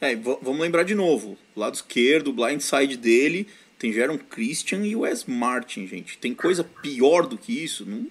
É, 0.00 0.12
e 0.12 0.14
vamos 0.14 0.60
lembrar 0.60 0.84
de 0.84 0.94
novo. 0.94 1.36
Lado 1.56 1.74
esquerdo, 1.74 2.28
o 2.28 2.32
blind 2.32 2.60
side 2.60 2.96
dele, 2.96 3.48
tem 3.76 3.92
Jaron 3.92 4.18
Christian 4.18 4.86
e 4.86 4.94
o 4.94 5.00
Wes 5.00 5.24
Martin, 5.24 5.84
gente. 5.88 6.16
Tem 6.16 6.32
coisa 6.32 6.62
pior 6.62 7.26
do 7.26 7.36
que 7.36 7.64
isso? 7.64 7.84
Não... 7.84 8.06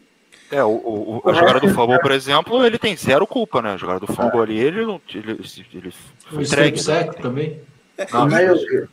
É, 0.52 0.62
o, 0.62 0.72
o, 0.72 1.22
o- 1.24 1.30
a 1.30 1.34
jogada 1.34 1.62
do 1.62 1.70
fumble, 1.70 2.02
por 2.02 2.12
exemplo, 2.12 2.66
ele 2.66 2.78
tem 2.78 2.98
zero 2.98 3.26
culpa, 3.26 3.62
né? 3.62 3.76
A 3.76 3.78
jogada 3.78 4.02
do 4.02 4.08
fumble 4.12 4.42
ali, 4.42 4.60
ele 4.60 4.86
não. 4.86 5.00
Ele, 5.14 5.32
ele 5.74 5.94
strip 6.20 6.44
entregue. 6.44 6.80
sack 6.82 7.22
também. 7.22 7.62
Ah, 7.98 8.28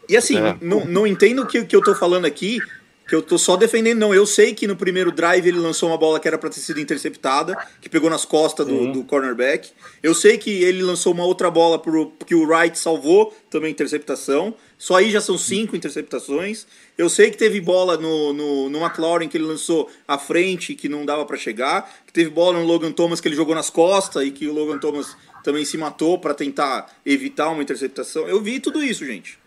E 0.08 0.16
assim, 0.16 0.36
É. 0.38 0.56
não, 0.60 0.84
não 0.84 1.06
entendo 1.06 1.42
o 1.42 1.46
que, 1.46 1.64
que 1.64 1.74
eu 1.74 1.82
tô 1.82 1.94
falando 1.94 2.26
aqui, 2.26 2.60
que 3.08 3.14
eu 3.14 3.22
tô 3.22 3.36
só 3.38 3.56
defendendo, 3.56 3.98
não. 3.98 4.14
Eu 4.14 4.24
sei 4.24 4.54
que 4.54 4.68
no 4.68 4.76
primeiro 4.76 5.10
drive 5.10 5.44
ele 5.48 5.58
lançou 5.58 5.88
uma 5.88 5.98
bola 5.98 6.20
que 6.20 6.28
era 6.28 6.38
pra 6.38 6.48
ter 6.48 6.60
sido 6.60 6.78
interceptada, 6.78 7.56
que 7.80 7.88
pegou 7.88 8.08
nas 8.08 8.24
costas 8.24 8.64
do, 8.66 8.92
do 8.92 9.02
cornerback. 9.02 9.70
Eu 10.00 10.14
sei 10.14 10.38
que 10.38 10.62
ele 10.62 10.80
lançou 10.82 11.12
uma 11.12 11.24
outra 11.24 11.50
bola 11.50 11.76
pro, 11.76 12.12
que 12.24 12.36
o 12.36 12.46
Wright 12.46 12.78
salvou, 12.78 13.36
também 13.50 13.72
interceptação. 13.72 14.54
Só 14.78 14.94
aí 14.94 15.10
já 15.10 15.20
são 15.20 15.36
cinco 15.36 15.74
interceptações. 15.74 16.66
Eu 16.96 17.08
sei 17.08 17.30
que 17.30 17.36
teve 17.36 17.60
bola 17.60 17.96
no, 17.96 18.32
no, 18.32 18.70
no 18.70 18.78
McLaurin 18.80 19.28
que 19.28 19.36
ele 19.36 19.44
lançou 19.44 19.90
à 20.06 20.16
frente 20.16 20.74
que 20.76 20.88
não 20.88 21.04
dava 21.04 21.24
para 21.26 21.36
chegar. 21.36 21.90
Que 22.06 22.12
teve 22.12 22.30
bola 22.30 22.58
no 22.60 22.64
Logan 22.64 22.92
Thomas 22.92 23.20
que 23.20 23.26
ele 23.26 23.34
jogou 23.36 23.54
nas 23.56 23.70
costas 23.70 24.22
e 24.24 24.30
que 24.30 24.46
o 24.46 24.54
Logan 24.54 24.78
Thomas 24.78 25.16
também 25.42 25.64
se 25.64 25.76
matou 25.76 26.18
para 26.18 26.34
tentar 26.34 26.90
evitar 27.04 27.48
uma 27.48 27.62
interceptação. 27.62 28.28
Eu 28.28 28.40
vi 28.40 28.60
tudo 28.60 28.82
isso, 28.82 29.04
gente. 29.04 29.38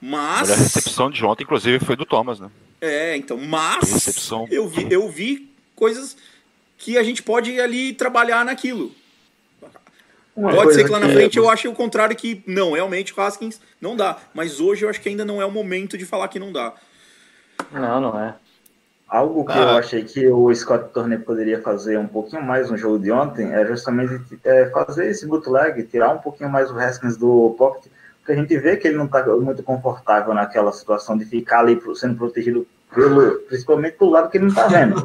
Mas. 0.00 0.50
A 0.50 0.56
recepção 0.56 1.10
de 1.10 1.24
ontem, 1.24 1.44
inclusive, 1.44 1.84
foi 1.84 1.96
do 1.96 2.04
Thomas, 2.04 2.40
né? 2.40 2.50
É, 2.80 3.16
então. 3.16 3.36
Mas. 3.38 4.30
Eu 4.50 4.68
vi, 4.68 4.86
eu 4.90 5.08
vi 5.08 5.50
coisas 5.76 6.16
que 6.76 6.98
a 6.98 7.02
gente 7.02 7.22
pode 7.22 7.60
ali 7.60 7.92
trabalhar 7.92 8.44
naquilo. 8.44 8.92
Uma 10.34 10.54
Pode 10.54 10.74
ser 10.74 10.84
que 10.84 10.90
lá 10.90 10.98
na 10.98 11.10
frente 11.10 11.36
eu 11.36 11.48
ache 11.48 11.68
o 11.68 11.74
contrário 11.74 12.16
que 12.16 12.42
não, 12.46 12.72
realmente 12.72 13.12
o 13.12 13.20
Haskins 13.20 13.60
não 13.80 13.94
dá. 13.94 14.16
Mas 14.32 14.60
hoje 14.60 14.84
eu 14.84 14.88
acho 14.88 15.00
que 15.00 15.08
ainda 15.08 15.24
não 15.24 15.42
é 15.42 15.44
o 15.44 15.50
momento 15.50 15.98
de 15.98 16.06
falar 16.06 16.28
que 16.28 16.38
não 16.38 16.50
dá. 16.50 16.72
Não, 17.70 18.00
não 18.00 18.18
é. 18.18 18.34
Algo 19.12 19.44
que 19.44 19.52
ah. 19.52 19.60
eu 19.60 19.68
achei 19.76 20.02
que 20.04 20.26
o 20.26 20.54
Scott 20.54 20.90
Turner 20.94 21.20
poderia 21.20 21.60
fazer 21.60 21.98
um 21.98 22.06
pouquinho 22.06 22.42
mais 22.42 22.70
no 22.70 22.78
jogo 22.78 22.98
de 22.98 23.12
ontem 23.12 23.52
é 23.52 23.66
justamente 23.66 24.18
é, 24.42 24.64
fazer 24.70 25.06
esse 25.10 25.26
bootleg, 25.26 25.82
tirar 25.82 26.14
um 26.14 26.18
pouquinho 26.18 26.48
mais 26.48 26.70
o 26.70 26.78
Haskins 26.78 27.18
do 27.18 27.54
pocket, 27.58 27.92
porque 28.20 28.32
a 28.32 28.34
gente 28.34 28.56
vê 28.56 28.74
que 28.78 28.88
ele 28.88 28.96
não 28.96 29.04
está 29.04 29.22
muito 29.36 29.62
confortável 29.62 30.32
naquela 30.32 30.72
situação 30.72 31.18
de 31.18 31.26
ficar 31.26 31.58
ali 31.58 31.78
sendo 31.94 32.16
protegido 32.16 32.66
pelo, 32.94 33.32
principalmente 33.40 33.98
pelo 33.98 34.12
lado 34.12 34.30
que 34.30 34.38
ele 34.38 34.46
não 34.46 34.50
está 34.50 34.66
vendo. 34.66 34.96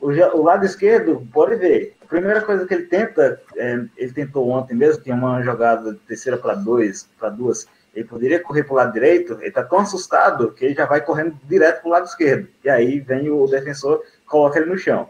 o, 0.00 0.08
o, 0.08 0.40
o, 0.40 0.42
lado 0.42 0.66
esquerdo, 0.66 1.24
pode 1.32 1.54
ver, 1.54 1.94
a 2.02 2.06
primeira 2.06 2.40
coisa 2.40 2.66
que 2.66 2.74
ele 2.74 2.86
tenta, 2.86 3.40
é, 3.54 3.80
ele 3.96 4.12
tentou 4.12 4.48
ontem 4.48 4.74
mesmo, 4.74 5.04
tinha 5.04 5.14
uma 5.14 5.40
jogada 5.40 5.96
terceira 6.08 6.36
para 6.36 6.56
dois, 6.56 7.08
para 7.16 7.28
duas, 7.28 7.68
ele 7.94 8.06
poderia 8.06 8.40
correr 8.40 8.64
para 8.64 8.72
o 8.72 8.76
lado 8.76 8.92
direito, 8.92 9.34
ele 9.34 9.48
está 9.48 9.62
tão 9.62 9.78
assustado 9.78 10.52
que 10.52 10.64
ele 10.64 10.74
já 10.74 10.86
vai 10.86 11.00
correndo 11.00 11.38
direto 11.44 11.80
para 11.80 11.88
o 11.88 11.92
lado 11.92 12.06
esquerdo. 12.06 12.48
E 12.62 12.68
aí 12.68 13.00
vem 13.00 13.30
o 13.30 13.46
defensor, 13.46 14.02
coloca 14.26 14.58
ele 14.58 14.70
no 14.70 14.78
chão. 14.78 15.08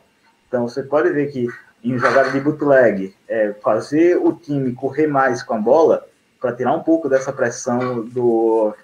Então 0.48 0.68
você 0.68 0.82
pode 0.82 1.10
ver 1.10 1.30
que 1.32 1.48
em 1.82 1.98
jogada 1.98 2.30
de 2.30 2.40
bootleg, 2.40 3.14
é, 3.28 3.52
fazer 3.62 4.16
o 4.16 4.32
time 4.32 4.72
correr 4.72 5.06
mais 5.06 5.42
com 5.42 5.54
a 5.54 5.58
bola, 5.58 6.06
para 6.40 6.54
tirar 6.54 6.72
um 6.72 6.82
pouco 6.82 7.08
dessa 7.08 7.32
pressão 7.32 8.04
do, 8.04 8.74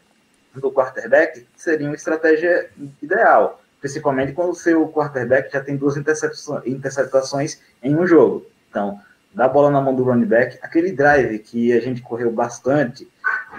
do 0.55 0.71
quarterback, 0.71 1.47
seria 1.57 1.87
uma 1.87 1.95
estratégia 1.95 2.71
ideal 3.03 3.61
principalmente 3.81 4.33
quando 4.33 4.51
o 4.51 4.55
seu 4.55 4.87
quarterback 4.89 5.53
já 5.53 5.61
tem 5.61 5.77
duas 5.77 5.97
interceptações 5.97 7.61
em 7.83 7.97
um 7.97 8.07
jogo. 8.07 8.47
Então, 8.69 9.01
dá 9.35 9.47
a 9.47 9.49
bola 9.49 9.71
na 9.71 9.81
mão 9.81 9.95
do 9.95 10.05
running 10.05 10.27
back, 10.27 10.59
aquele 10.63 10.93
drive 10.93 11.39
que 11.39 11.73
a 11.73 11.81
gente 11.81 12.03
correu 12.03 12.31
bastante 12.31 13.09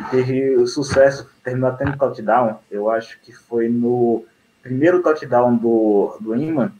teve 0.09 0.55
o 0.55 0.67
sucesso, 0.67 1.29
terminou 1.43 1.71
no 1.71 1.97
touchdown, 1.97 2.59
eu 2.69 2.89
acho 2.89 3.19
que 3.21 3.31
foi 3.33 3.67
no 3.67 4.23
primeiro 4.61 5.01
touchdown 5.01 5.55
do, 5.55 6.15
do 6.19 6.35
Iman, 6.35 6.71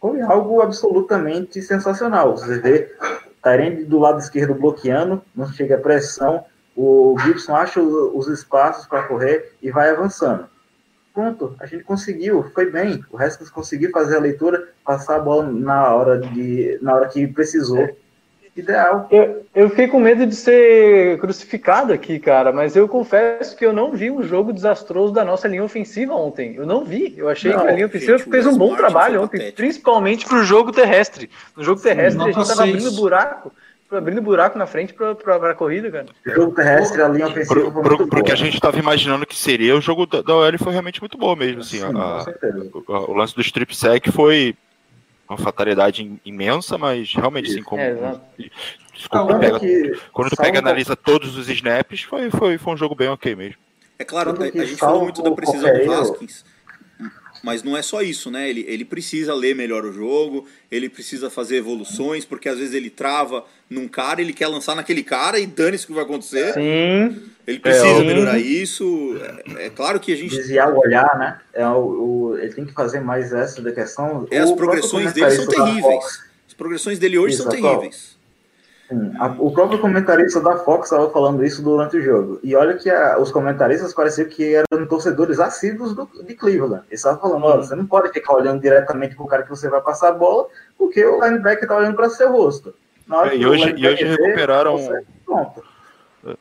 foi 0.00 0.20
algo 0.20 0.60
absolutamente 0.60 1.60
sensacional. 1.62 2.36
Você 2.36 2.58
vê 2.58 2.94
Tyrande 3.42 3.84
do 3.84 3.98
lado 3.98 4.18
esquerdo 4.18 4.54
bloqueando, 4.54 5.22
não 5.34 5.46
chega 5.48 5.76
a 5.76 5.80
pressão, 5.80 6.44
o 6.76 7.16
Gibson 7.20 7.56
acha 7.56 7.80
os 7.80 8.28
espaços 8.28 8.86
para 8.86 9.04
correr 9.04 9.52
e 9.62 9.70
vai 9.70 9.90
avançando. 9.90 10.46
Pronto, 11.14 11.56
a 11.58 11.64
gente 11.64 11.82
conseguiu, 11.82 12.44
foi 12.54 12.70
bem. 12.70 13.02
O 13.10 13.16
resto 13.16 13.50
conseguiu 13.50 13.90
fazer 13.90 14.16
a 14.16 14.20
leitura, 14.20 14.68
passar 14.84 15.16
a 15.16 15.20
bola 15.20 15.50
na 15.50 15.94
hora, 15.94 16.18
de, 16.18 16.78
na 16.82 16.94
hora 16.94 17.08
que 17.08 17.26
precisou. 17.26 17.88
Ideal. 18.56 19.06
Eu, 19.10 19.44
eu 19.54 19.68
fiquei 19.68 19.86
com 19.86 20.00
medo 20.00 20.26
de 20.26 20.34
ser 20.34 21.18
crucificado 21.18 21.92
aqui, 21.92 22.18
cara, 22.18 22.52
mas 22.52 22.74
eu 22.74 22.88
confesso 22.88 23.54
que 23.54 23.66
eu 23.66 23.72
não 23.72 23.92
vi 23.92 24.10
um 24.10 24.22
jogo 24.22 24.50
desastroso 24.50 25.12
da 25.12 25.24
nossa 25.24 25.46
linha 25.46 25.62
ofensiva 25.62 26.14
ontem. 26.14 26.54
Eu 26.54 26.64
não 26.64 26.82
vi. 26.82 27.14
Eu 27.18 27.28
achei 27.28 27.52
não, 27.52 27.60
que 27.60 27.68
a 27.68 27.72
linha 27.72 27.86
ofensiva 27.86 28.16
gente, 28.16 28.30
fez 28.30 28.46
um 28.46 28.56
bom 28.56 28.74
trabalho 28.74 29.22
ontem, 29.22 29.52
principalmente 29.52 30.24
para 30.24 30.38
o 30.38 30.42
jogo 30.42 30.72
terrestre. 30.72 31.28
No 31.54 31.62
jogo 31.62 31.82
terrestre 31.82 32.22
Sim, 32.22 32.30
a 32.30 32.32
gente 32.32 32.42
estava 32.42 32.62
abrindo 32.62 32.92
buraco 32.92 33.52
abrindo 33.88 34.20
buraco 34.20 34.58
na 34.58 34.66
frente 34.66 34.92
pra, 34.92 35.14
pra, 35.14 35.38
pra 35.38 35.54
corrida, 35.54 35.90
cara. 35.90 36.06
O 36.26 36.30
jogo 36.30 36.54
terrestre, 36.54 37.00
a 37.00 37.08
linha 37.08 37.28
ofensiva 37.28 37.70
pro, 37.70 37.82
pro, 37.82 38.08
pro 38.08 38.24
que 38.24 38.32
a 38.32 38.36
gente 38.36 38.54
estava 38.54 38.78
imaginando 38.78 39.24
que 39.24 39.36
seria, 39.36 39.76
o 39.76 39.80
jogo 39.80 40.06
da, 40.06 40.22
da 40.22 40.34
OL 40.34 40.58
foi 40.58 40.72
realmente 40.72 41.00
muito 41.00 41.16
bom 41.16 41.36
mesmo. 41.36 41.60
Assim, 41.60 41.78
Sim, 41.78 41.84
a, 41.94 42.24
a, 42.88 43.00
o 43.02 43.14
lance 43.14 43.34
do 43.34 43.40
strip 43.42 43.76
sec 43.76 44.08
foi 44.10 44.56
uma 45.28 45.38
fatalidade 45.38 46.20
imensa, 46.24 46.78
mas 46.78 47.12
realmente, 47.14 47.50
assim, 47.50 47.62
como. 47.62 47.82
É, 47.82 48.20
quando, 49.10 49.38
pega, 49.38 49.60
quando 50.12 50.30
tu 50.30 50.36
pega 50.36 50.56
e 50.56 50.58
analisa 50.58 50.96
todos 50.96 51.36
os 51.36 51.48
snaps, 51.48 52.02
foi, 52.02 52.30
foi, 52.30 52.58
foi 52.58 52.74
um 52.74 52.76
jogo 52.76 52.94
bem 52.94 53.08
ok 53.08 53.34
mesmo. 53.34 53.60
É 53.98 54.04
claro, 54.04 54.30
a, 54.30 54.44
a 54.44 54.64
gente 54.64 54.76
falou 54.76 55.02
muito 55.02 55.22
da 55.22 55.30
precisão 55.30 55.72
do 55.72 55.92
Haskins. 55.92 56.44
Mas 57.46 57.62
não 57.62 57.76
é 57.76 57.80
só 57.80 58.02
isso, 58.02 58.28
né? 58.28 58.50
Ele, 58.50 58.64
ele 58.66 58.84
precisa 58.84 59.32
ler 59.32 59.54
melhor 59.54 59.84
o 59.84 59.92
jogo, 59.92 60.48
ele 60.68 60.88
precisa 60.88 61.30
fazer 61.30 61.58
evoluções, 61.58 62.24
porque 62.24 62.48
às 62.48 62.58
vezes 62.58 62.74
ele 62.74 62.90
trava 62.90 63.44
num 63.70 63.86
cara, 63.86 64.20
ele 64.20 64.32
quer 64.32 64.48
lançar 64.48 64.74
naquele 64.74 65.04
cara 65.04 65.38
e 65.38 65.46
dane-se 65.46 65.84
o 65.84 65.86
que 65.86 65.92
vai 65.92 66.02
acontecer. 66.02 66.54
Sim. 66.54 67.22
Ele 67.46 67.60
precisa 67.60 67.86
é, 67.86 68.02
melhorar 68.02 68.36
isso. 68.36 69.16
É, 69.56 69.66
é, 69.66 69.70
claro 69.70 70.00
que 70.00 70.12
a 70.12 70.16
gente. 70.16 70.34
Desviar 70.34 70.74
o 70.74 70.80
olhar, 70.80 71.16
né? 71.20 71.38
É 71.54 71.64
o, 71.68 72.32
o, 72.32 72.36
ele 72.36 72.52
tem 72.52 72.64
que 72.66 72.72
fazer 72.72 72.98
mais 72.98 73.32
essa 73.32 73.62
da 73.62 73.70
questão. 73.70 74.26
É, 74.28 74.40
as 74.40 74.50
progressões 74.50 75.12
dele 75.12 75.30
são 75.30 75.46
terríveis. 75.46 76.24
As 76.48 76.54
progressões 76.54 76.98
dele 76.98 77.16
hoje 77.16 77.36
são 77.36 77.48
terríveis. 77.48 78.15
Sim, 78.88 79.12
a, 79.18 79.26
o 79.38 79.50
próprio 79.50 79.80
comentarista 79.80 80.40
da 80.40 80.58
Fox 80.58 80.86
estava 80.86 81.10
falando 81.10 81.44
isso 81.44 81.62
durante 81.62 81.96
o 81.96 82.02
jogo. 82.02 82.38
E 82.42 82.54
olha 82.54 82.74
que 82.74 82.88
a, 82.88 83.18
os 83.18 83.32
comentaristas 83.32 83.92
pareciam 83.92 84.28
que 84.28 84.54
eram 84.54 84.86
torcedores 84.86 85.40
assíduos 85.40 85.94
do, 85.94 86.08
de 86.24 86.34
Cleveland. 86.34 86.84
Eles 86.88 87.00
estavam 87.00 87.20
falando: 87.20 87.44
olha, 87.44 87.62
você 87.62 87.74
não 87.74 87.86
pode 87.86 88.12
ficar 88.12 88.34
olhando 88.34 88.60
diretamente 88.60 89.16
para 89.16 89.24
o 89.24 89.28
cara 89.28 89.42
que 89.42 89.50
você 89.50 89.68
vai 89.68 89.80
passar 89.80 90.10
a 90.10 90.12
bola, 90.12 90.46
porque 90.78 91.04
o 91.04 91.24
linebacker 91.24 91.64
está 91.64 91.76
olhando 91.76 91.96
para 91.96 92.10
seu 92.10 92.30
rosto. 92.30 92.74
É, 93.30 93.36
e 93.36 93.46
hoje, 93.46 93.74
e 93.76 93.86
hoje 93.86 94.04
recuperaram. 94.04 94.78
Você. 94.78 95.04
É. 96.26 96.36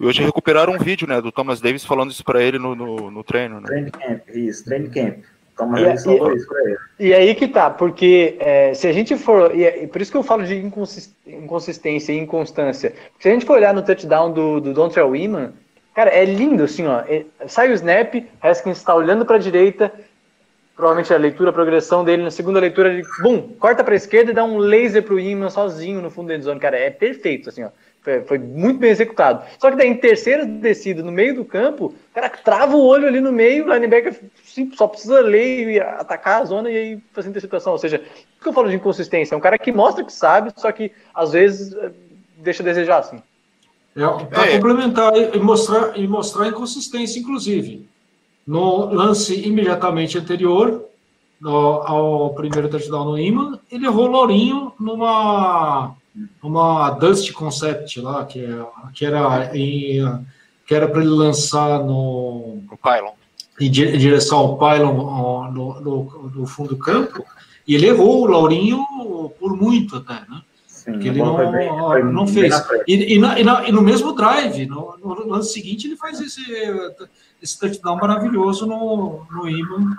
E 0.00 0.06
hoje 0.06 0.24
recuperaram 0.24 0.72
um 0.72 0.78
vídeo 0.78 1.06
né, 1.06 1.20
do 1.20 1.30
Thomas 1.30 1.60
Davis 1.60 1.84
falando 1.84 2.10
isso 2.10 2.24
para 2.24 2.42
ele 2.42 2.58
no, 2.58 2.74
no, 2.74 3.10
no, 3.10 3.22
treino. 3.22 3.60
Né? 3.60 3.66
Training 3.66 3.90
camp, 3.90 4.28
isso, 4.34 4.64
training 4.64 4.90
camp. 4.90 5.24
Toma 5.56 5.80
e, 5.80 5.94
isso 5.94 6.10
ele. 6.10 6.76
E 6.98 7.14
aí 7.14 7.34
que 7.34 7.46
tá, 7.46 7.70
porque 7.70 8.36
é, 8.40 8.74
se 8.74 8.86
a 8.88 8.92
gente 8.92 9.16
for. 9.16 9.54
E, 9.54 9.64
é, 9.64 9.86
por 9.86 10.00
isso 10.00 10.10
que 10.10 10.16
eu 10.16 10.22
falo 10.22 10.44
de 10.44 10.56
inconsistência 11.26 12.12
e 12.12 12.18
inconstância. 12.18 12.92
Se 13.18 13.28
a 13.28 13.32
gente 13.32 13.46
for 13.46 13.56
olhar 13.56 13.72
no 13.72 13.82
touchdown 13.82 14.32
do, 14.32 14.60
do 14.60 14.72
Dontrell 14.72 15.14
Iman, 15.14 15.52
cara, 15.94 16.10
é 16.10 16.24
lindo 16.24 16.64
assim, 16.64 16.86
ó. 16.86 17.00
É, 17.00 17.24
sai 17.46 17.70
o 17.70 17.74
snap, 17.74 18.14
Haskins 18.42 18.78
está 18.78 18.94
olhando 18.94 19.24
para 19.24 19.36
a 19.36 19.40
direita, 19.40 19.92
provavelmente 20.74 21.14
a 21.14 21.18
leitura, 21.18 21.50
a 21.50 21.52
progressão 21.52 22.04
dele, 22.04 22.24
na 22.24 22.30
segunda 22.32 22.58
leitura, 22.58 22.92
ele, 22.92 23.04
bum, 23.22 23.54
corta 23.58 23.84
para 23.84 23.94
a 23.94 23.96
esquerda 23.96 24.32
e 24.32 24.34
dá 24.34 24.44
um 24.44 24.58
laser 24.58 25.04
pro 25.04 25.20
Iman 25.20 25.50
sozinho 25.50 26.02
no 26.02 26.10
fundo 26.10 26.28
da 26.28 26.38
zone. 26.42 26.58
Cara, 26.58 26.76
é 26.76 26.90
perfeito, 26.90 27.48
assim, 27.48 27.62
ó. 27.62 27.70
Foi 28.26 28.38
muito 28.38 28.78
bem 28.78 28.90
executado. 28.90 29.42
Só 29.58 29.70
que 29.70 29.76
daí 29.76 29.88
em 29.88 29.96
terceira 29.96 30.44
descida, 30.44 31.02
no 31.02 31.10
meio 31.10 31.34
do 31.34 31.44
campo, 31.44 31.86
o 31.86 32.14
cara 32.14 32.28
trava 32.28 32.76
o 32.76 32.84
olho 32.84 33.06
ali 33.06 33.20
no 33.20 33.32
meio, 33.32 33.64
o 33.64 33.72
linebacker 33.72 34.20
só 34.76 34.86
precisa 34.86 35.20
ler 35.20 35.70
e 35.70 35.80
atacar 35.80 36.42
a 36.42 36.44
zona 36.44 36.70
e 36.70 36.76
aí 36.76 36.98
fazer 37.12 37.30
interceptação. 37.30 37.72
Ou 37.72 37.78
seja, 37.78 38.02
o 38.38 38.42
que 38.42 38.48
eu 38.48 38.52
falo 38.52 38.68
de 38.68 38.76
inconsistência? 38.76 39.34
É 39.34 39.38
um 39.38 39.40
cara 39.40 39.58
que 39.58 39.72
mostra 39.72 40.04
que 40.04 40.12
sabe, 40.12 40.52
só 40.54 40.70
que 40.70 40.92
às 41.14 41.32
vezes 41.32 41.72
eh, 41.72 41.92
deixa 42.36 42.62
a 42.62 42.66
desejar, 42.66 42.98
assim. 42.98 43.22
É, 43.96 44.24
para 44.24 44.46
é. 44.46 44.56
complementar 44.56 45.12
e 45.16 45.38
mostrar, 45.38 45.98
e 45.98 46.06
mostrar 46.06 46.44
a 46.44 46.48
inconsistência, 46.48 47.18
inclusive. 47.18 47.88
No 48.46 48.92
lance 48.92 49.46
imediatamente 49.46 50.18
anterior, 50.18 50.84
no, 51.40 51.56
ao 51.82 52.34
primeiro 52.34 52.68
touchdown 52.68 53.04
no 53.04 53.18
Iman, 53.18 53.58
ele 53.70 53.86
errou 53.86 54.06
Lourinho 54.06 54.72
numa 54.78 55.94
uma 56.42 56.90
Dust 56.90 57.32
Concept 57.32 58.00
lá, 58.00 58.24
que, 58.24 58.44
é, 58.44 58.66
que 58.92 59.04
era 59.04 59.56
em, 59.56 60.26
que 60.66 60.74
era 60.74 60.88
para 60.88 61.00
ele 61.00 61.10
lançar 61.10 61.80
no, 61.80 62.62
no 62.70 62.78
Pylon. 62.78 63.12
Em, 63.60 63.70
direção 63.70 64.38
ao 64.38 64.58
Pylon 64.58 65.50
no, 65.52 65.80
no, 65.80 66.30
no, 66.34 66.46
fundo 66.46 66.70
do 66.70 66.78
campo, 66.78 67.24
e 67.66 67.74
ele 67.74 67.86
errou 67.86 68.22
o 68.22 68.26
Laurinho 68.26 68.84
por 69.38 69.56
muito 69.56 69.96
até, 69.96 70.14
né? 70.28 70.42
Sim, 70.66 70.92
Porque 70.92 71.08
ele 71.08 71.22
não, 71.22 71.50
bem, 71.50 72.04
não 72.04 72.26
fez. 72.26 72.54
E, 72.86 73.14
e, 73.14 73.18
na, 73.18 73.38
e, 73.38 73.44
na, 73.44 73.68
e, 73.68 73.72
no 73.72 73.80
mesmo 73.80 74.12
drive, 74.12 74.66
no, 74.66 74.96
no, 74.98 75.26
lance 75.28 75.52
seguinte, 75.54 75.86
ele 75.86 75.96
faz 75.96 76.20
esse, 76.20 76.42
esse 77.40 77.58
touchdown 77.58 77.96
maravilhoso 77.96 78.66
no, 78.66 79.26
no 79.30 79.48
Iman. 79.48 79.96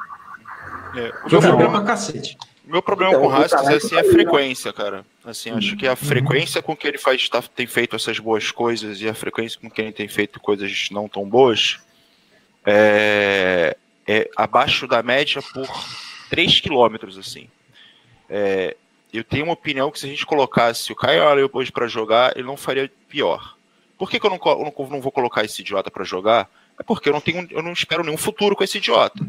É, 0.95 1.11
que 1.27 1.35
é 1.35 1.39
problema 1.39 1.83
cacete. 1.83 2.37
Meu 2.63 2.81
problema 2.81 3.13
então, 3.13 3.23
com 3.23 3.27
o 3.29 3.35
Haskins 3.35 3.67
é 3.67 3.75
assim, 3.75 3.95
a 3.97 4.03
frequência, 4.03 4.71
cara. 4.71 5.05
Assim, 5.25 5.49
acho 5.49 5.71
uhum. 5.71 5.77
que 5.77 5.87
a 5.87 5.95
frequência 5.95 6.61
com 6.61 6.75
que 6.75 6.87
ele 6.87 6.99
faz, 6.99 7.27
tá, 7.27 7.41
tem 7.41 7.65
feito 7.65 7.95
essas 7.95 8.19
boas 8.19 8.51
coisas 8.51 9.01
e 9.01 9.09
a 9.09 9.13
frequência 9.13 9.59
com 9.59 9.69
que 9.69 9.81
ele 9.81 9.91
tem 9.91 10.07
feito 10.07 10.39
coisas 10.39 10.89
não 10.91 11.09
tão 11.09 11.27
boas 11.27 11.79
é, 12.63 13.75
é 14.07 14.29
abaixo 14.35 14.87
da 14.87 15.01
média 15.01 15.41
por 15.41 15.67
3 16.29 16.59
quilômetros, 16.61 17.17
assim. 17.17 17.49
É, 18.29 18.75
eu 19.11 19.23
tenho 19.23 19.45
uma 19.45 19.53
opinião 19.53 19.89
que 19.89 19.99
se 19.99 20.05
a 20.05 20.09
gente 20.09 20.25
colocasse 20.25 20.91
o 20.91 20.95
Caio 20.95 21.49
hoje 21.53 21.71
para 21.71 21.87
jogar, 21.87 22.37
ele 22.37 22.45
não 22.45 22.57
faria 22.57 22.91
pior. 23.09 23.55
Por 23.97 24.09
que, 24.09 24.19
que 24.19 24.25
eu, 24.25 24.29
não, 24.29 24.39
eu 24.43 24.73
não, 24.77 24.89
não 24.89 25.01
vou 25.01 25.11
colocar 25.11 25.43
esse 25.43 25.61
idiota 25.61 25.89
para 25.89 26.03
jogar? 26.03 26.49
É 26.77 26.83
porque 26.83 27.07
eu 27.07 27.13
não 27.13 27.21
tenho, 27.21 27.47
eu 27.49 27.63
não 27.63 27.71
espero 27.71 28.03
nenhum 28.03 28.17
futuro 28.17 28.55
com 28.55 28.63
esse 28.63 28.77
idiota. 28.77 29.25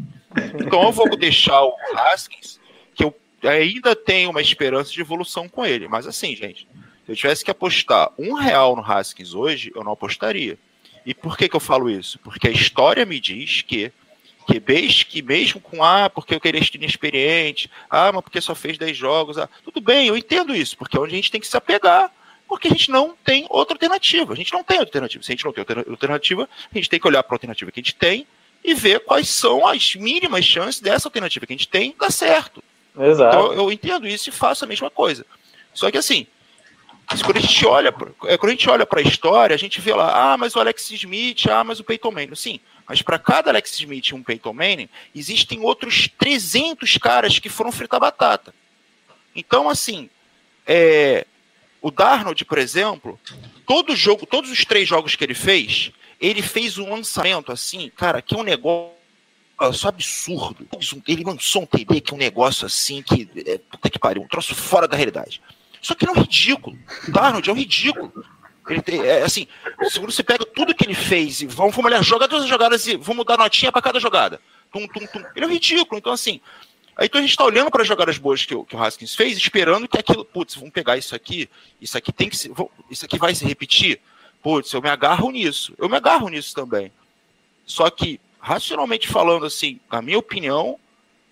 Então 0.59 0.83
eu 0.83 0.91
vou 0.91 1.09
deixar 1.17 1.63
o 1.63 1.73
Haskins, 1.95 2.59
que 2.93 3.03
eu 3.03 3.15
ainda 3.43 3.95
tenho 3.95 4.29
uma 4.29 4.41
esperança 4.41 4.91
de 4.91 5.01
evolução 5.01 5.47
com 5.47 5.65
ele. 5.65 5.87
Mas 5.87 6.07
assim, 6.07 6.35
gente, 6.35 6.67
se 7.05 7.11
eu 7.11 7.15
tivesse 7.15 7.43
que 7.43 7.51
apostar 7.51 8.11
um 8.17 8.33
real 8.33 8.75
no 8.75 8.83
Haskins 8.83 9.33
hoje, 9.33 9.71
eu 9.75 9.83
não 9.83 9.93
apostaria. 9.93 10.57
E 11.05 11.13
por 11.13 11.37
que, 11.37 11.47
que 11.47 11.55
eu 11.55 11.59
falo 11.59 11.89
isso? 11.89 12.19
Porque 12.19 12.47
a 12.47 12.51
história 12.51 13.05
me 13.05 13.19
diz 13.19 13.61
que 13.61 13.91
que 14.47 14.61
mesmo, 14.65 15.05
que 15.05 15.21
mesmo 15.21 15.59
com 15.59 15.83
ah, 15.83 16.09
porque 16.09 16.33
eu 16.33 16.39
queria 16.39 16.63
ser 16.63 16.75
inexperiente, 16.75 17.69
ah, 17.89 18.13
mas 18.13 18.23
porque 18.23 18.39
só 18.39 18.55
fez 18.55 18.77
10 18.77 18.95
jogos, 18.95 19.37
ah, 19.37 19.49
tudo 19.61 19.81
bem, 19.81 20.07
eu 20.07 20.15
entendo 20.15 20.55
isso, 20.55 20.77
porque 20.77 20.95
é 20.95 20.99
onde 21.01 21.11
a 21.11 21.15
gente 21.17 21.29
tem 21.29 21.41
que 21.41 21.47
se 21.47 21.57
apegar, 21.57 22.09
porque 22.47 22.69
a 22.69 22.71
gente 22.71 22.89
não 22.89 23.13
tem 23.25 23.45
outra 23.49 23.75
alternativa. 23.75 24.31
A 24.31 24.35
gente 24.35 24.53
não 24.53 24.63
tem 24.63 24.79
alternativa. 24.79 25.21
Se 25.21 25.31
a 25.31 25.35
gente 25.35 25.43
não 25.43 25.51
tem 25.51 25.75
alternativa, 25.89 26.49
a 26.71 26.77
gente 26.77 26.89
tem 26.89 26.99
que 26.99 27.07
olhar 27.07 27.21
para 27.23 27.33
a 27.33 27.35
alternativa 27.35 27.71
que 27.71 27.79
a 27.79 27.83
gente 27.83 27.95
tem 27.95 28.25
e 28.63 28.73
ver 28.73 29.01
quais 29.01 29.27
são 29.27 29.67
as 29.67 29.95
mínimas 29.95 30.45
chances 30.45 30.81
dessa 30.81 31.07
alternativa 31.07 31.45
que 31.45 31.53
a 31.53 31.57
gente 31.57 31.67
tem 31.67 31.93
dar 31.99 32.11
certo. 32.11 32.63
Exato. 32.99 33.35
Então 33.35 33.53
eu 33.53 33.71
entendo 33.71 34.07
isso 34.07 34.29
e 34.29 34.31
faço 34.31 34.65
a 34.65 34.67
mesma 34.67 34.89
coisa. 34.89 35.25
Só 35.73 35.91
que 35.91 35.97
assim, 35.97 36.25
quando 37.23 37.37
a 37.37 37.41
gente 37.41 37.65
olha, 37.65 37.93
é, 38.25 38.37
quando 38.37 38.49
a 38.49 38.53
gente 38.53 38.69
olha 38.69 38.85
para 38.85 38.99
a 38.99 39.03
história, 39.03 39.53
a 39.53 39.57
gente 39.57 39.79
vê 39.79 39.93
lá, 39.93 40.33
ah, 40.33 40.37
mas 40.37 40.55
o 40.55 40.59
Alex 40.59 40.91
Smith, 40.91 41.47
ah, 41.47 41.63
mas 41.63 41.79
o 41.79 41.83
Peyton 41.83 42.11
Manning. 42.11 42.35
Sim, 42.35 42.59
mas 42.87 43.01
para 43.01 43.17
cada 43.17 43.49
Alex 43.49 43.79
Smith 43.79 44.07
e 44.07 44.15
um 44.15 44.23
Peyton 44.23 44.53
Manning, 44.53 44.89
existem 45.15 45.61
outros 45.61 46.09
300 46.17 46.97
caras 46.97 47.39
que 47.39 47.49
foram 47.49 47.71
fritar 47.71 47.99
batata. 47.99 48.53
Então, 49.35 49.69
assim, 49.69 50.09
é, 50.65 51.25
o 51.81 51.91
Darnold, 51.91 52.43
por 52.43 52.57
exemplo, 52.57 53.19
todo 53.65 53.95
jogo, 53.95 54.25
todos 54.25 54.51
os 54.51 54.65
três 54.65 54.87
jogos 54.87 55.15
que 55.15 55.23
ele 55.23 55.33
fez, 55.33 55.91
ele 56.19 56.41
fez 56.41 56.77
um 56.77 56.89
lançamento 56.89 57.51
assim, 57.51 57.91
cara, 57.95 58.21
que 58.21 58.35
é 58.35 58.37
um 58.37 58.43
negócio 58.43 58.96
absurdo. 59.57 60.67
Ele 61.07 61.23
lançou 61.23 61.63
um 61.63 61.65
TD 61.65 62.01
que 62.01 62.13
é 62.13 62.15
um 62.15 62.19
negócio 62.19 62.65
assim 62.65 63.01
que. 63.01 63.29
É, 63.45 63.57
puta 63.57 63.89
que 63.89 63.99
pariu, 63.99 64.21
um 64.21 64.27
troço 64.27 64.53
fora 64.53 64.87
da 64.87 64.95
realidade. 64.95 65.41
Só 65.81 65.95
que 65.95 66.05
não 66.05 66.13
é 66.13 66.17
um 66.17 66.21
ridículo. 66.21 66.77
O 67.07 67.49
é 67.49 67.51
um 67.51 67.55
ridículo. 67.55 68.11
Ele 68.69 68.81
tem, 68.81 69.01
é, 69.01 69.23
assim, 69.23 69.47
se 69.89 69.99
você 69.99 70.21
pega 70.21 70.45
tudo 70.45 70.75
que 70.75 70.85
ele 70.85 70.93
fez 70.93 71.41
e 71.41 71.45
vamos, 71.45 71.73
vamos 71.73 71.89
olhar 71.89 72.03
jogadas 72.03 72.43
as 72.43 72.49
jogadas 72.49 72.85
e 72.85 72.97
vamos 72.97 73.25
dar 73.25 73.37
notinha 73.37 73.71
para 73.71 73.81
cada 73.81 73.99
jogada. 73.99 74.41
Tum, 74.71 74.85
tum, 74.87 75.07
tum. 75.07 75.23
Ele 75.35 75.45
é 75.45 75.47
um 75.47 75.51
ridículo. 75.51 75.97
Então, 75.97 76.11
assim, 76.11 76.41
aí 76.95 77.05
então 77.05 77.19
a 77.19 77.21
gente 77.21 77.31
está 77.31 77.45
olhando 77.45 77.71
para 77.71 77.81
as 77.81 77.87
jogadas 77.87 78.17
boas 78.17 78.43
que, 78.43 78.63
que, 78.65 78.75
o 78.75 78.83
Haskins 78.83 79.15
fez, 79.15 79.37
esperando 79.37 79.87
que 79.87 79.97
aquilo, 79.97 80.25
putz, 80.25 80.55
vamos 80.55 80.71
pegar 80.71 80.97
isso 80.97 81.15
aqui, 81.15 81.49
isso 81.79 81.97
aqui 81.97 82.11
tem 82.11 82.29
que 82.29 82.35
se, 82.35 82.51
isso 82.91 83.05
aqui 83.05 83.17
vai 83.17 83.33
se 83.33 83.45
repetir. 83.45 84.01
Putz, 84.43 84.73
eu 84.73 84.81
me 84.81 84.89
agarro 84.89 85.31
nisso. 85.31 85.73
Eu 85.77 85.87
me 85.87 85.95
agarro 85.95 86.27
nisso 86.27 86.53
também. 86.53 86.91
Só 87.65 87.89
que, 87.89 88.19
racionalmente 88.39 89.07
falando, 89.07 89.45
assim, 89.45 89.79
na 89.91 90.01
minha 90.01 90.17
opinião, 90.17 90.79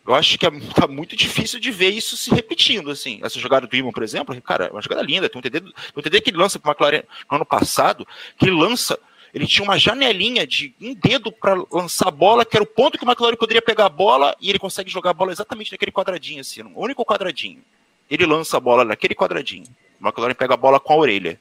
eu 0.05 0.13
acho 0.13 0.37
que 0.37 0.45
é, 0.45 0.51
tá 0.75 0.87
muito 0.87 1.15
difícil 1.15 1.59
de 1.59 1.71
ver 1.71 1.89
isso 1.89 2.15
se 2.15 2.29
repetindo, 2.29 2.91
assim. 2.91 3.19
Essa 3.23 3.39
jogada 3.39 3.65
do 3.65 3.75
Imon, 3.75 3.91
por 3.91 4.03
exemplo, 4.03 4.39
cara, 4.41 4.67
é 4.67 4.71
uma 4.71 4.81
jogada 4.81 5.01
linda. 5.01 5.27
Tem 5.27 5.39
um 5.39 5.41
TD, 5.41 5.63
um 5.95 6.01
TD 6.01 6.21
que 6.21 6.29
ele 6.29 6.37
lança 6.37 6.59
para 6.59 6.69
o 6.69 6.71
McLaren 6.71 7.03
no 7.29 7.37
ano 7.37 7.45
passado, 7.45 8.07
que 8.37 8.45
ele 8.45 8.55
lança, 8.55 8.99
ele 9.33 9.47
tinha 9.47 9.63
uma 9.63 9.79
janelinha 9.79 10.45
de 10.45 10.73
um 10.79 10.93
dedo 10.93 11.31
para 11.31 11.55
lançar 11.71 12.09
a 12.09 12.11
bola, 12.11 12.45
que 12.45 12.55
era 12.55 12.63
o 12.63 12.67
ponto 12.67 12.97
que 12.97 13.03
o 13.03 13.09
McLaren 13.09 13.35
poderia 13.35 13.61
pegar 13.61 13.85
a 13.85 13.89
bola, 13.89 14.35
e 14.39 14.49
ele 14.49 14.59
consegue 14.59 14.91
jogar 14.91 15.09
a 15.09 15.13
bola 15.13 15.31
exatamente 15.31 15.71
naquele 15.71 15.91
quadradinho, 15.91 16.41
assim, 16.41 16.61
no 16.61 16.71
único 16.75 17.03
quadradinho. 17.03 17.63
Ele 18.09 18.25
lança 18.25 18.57
a 18.57 18.59
bola 18.59 18.85
naquele 18.85 19.15
quadradinho. 19.15 19.65
O 19.99 20.05
McLaren 20.05 20.35
pega 20.35 20.53
a 20.53 20.57
bola 20.57 20.79
com 20.79 20.93
a 20.93 20.97
orelha. 20.97 21.39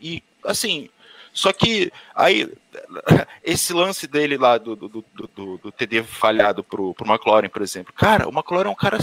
E, 0.00 0.22
assim, 0.42 0.88
só 1.36 1.52
que 1.52 1.92
aí, 2.14 2.50
esse 3.44 3.74
lance 3.74 4.06
dele 4.06 4.38
lá 4.38 4.56
do, 4.56 4.74
do, 4.74 4.88
do, 4.88 5.58
do, 5.58 5.70
TD 5.70 6.02
falhado 6.02 6.64
pro, 6.64 6.94
pro 6.94 7.06
McLaren, 7.06 7.50
por 7.50 7.60
exemplo. 7.60 7.92
Cara, 7.92 8.26
o 8.26 8.32
McLaren 8.32 8.68
é 8.68 8.72
um 8.72 8.74
cara 8.74 8.98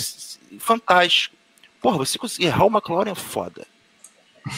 fantástico. 0.57 1.35
Porra, 1.79 1.99
você 1.99 2.17
conseguir 2.17 2.47
errar 2.47 2.65
o 2.65 2.75
McLaren 2.75 3.11
é 3.11 3.15
foda. 3.15 3.67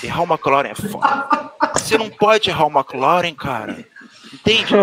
Errar 0.01 0.21
o 0.21 0.33
McLaren 0.33 0.69
é 0.69 0.75
foda. 0.75 1.51
Você 1.73 1.97
não 1.97 2.09
pode 2.09 2.49
errar 2.49 2.65
o 2.65 2.71
McLaren, 2.71 3.35
cara. 3.35 3.85
Entende? 4.33 4.73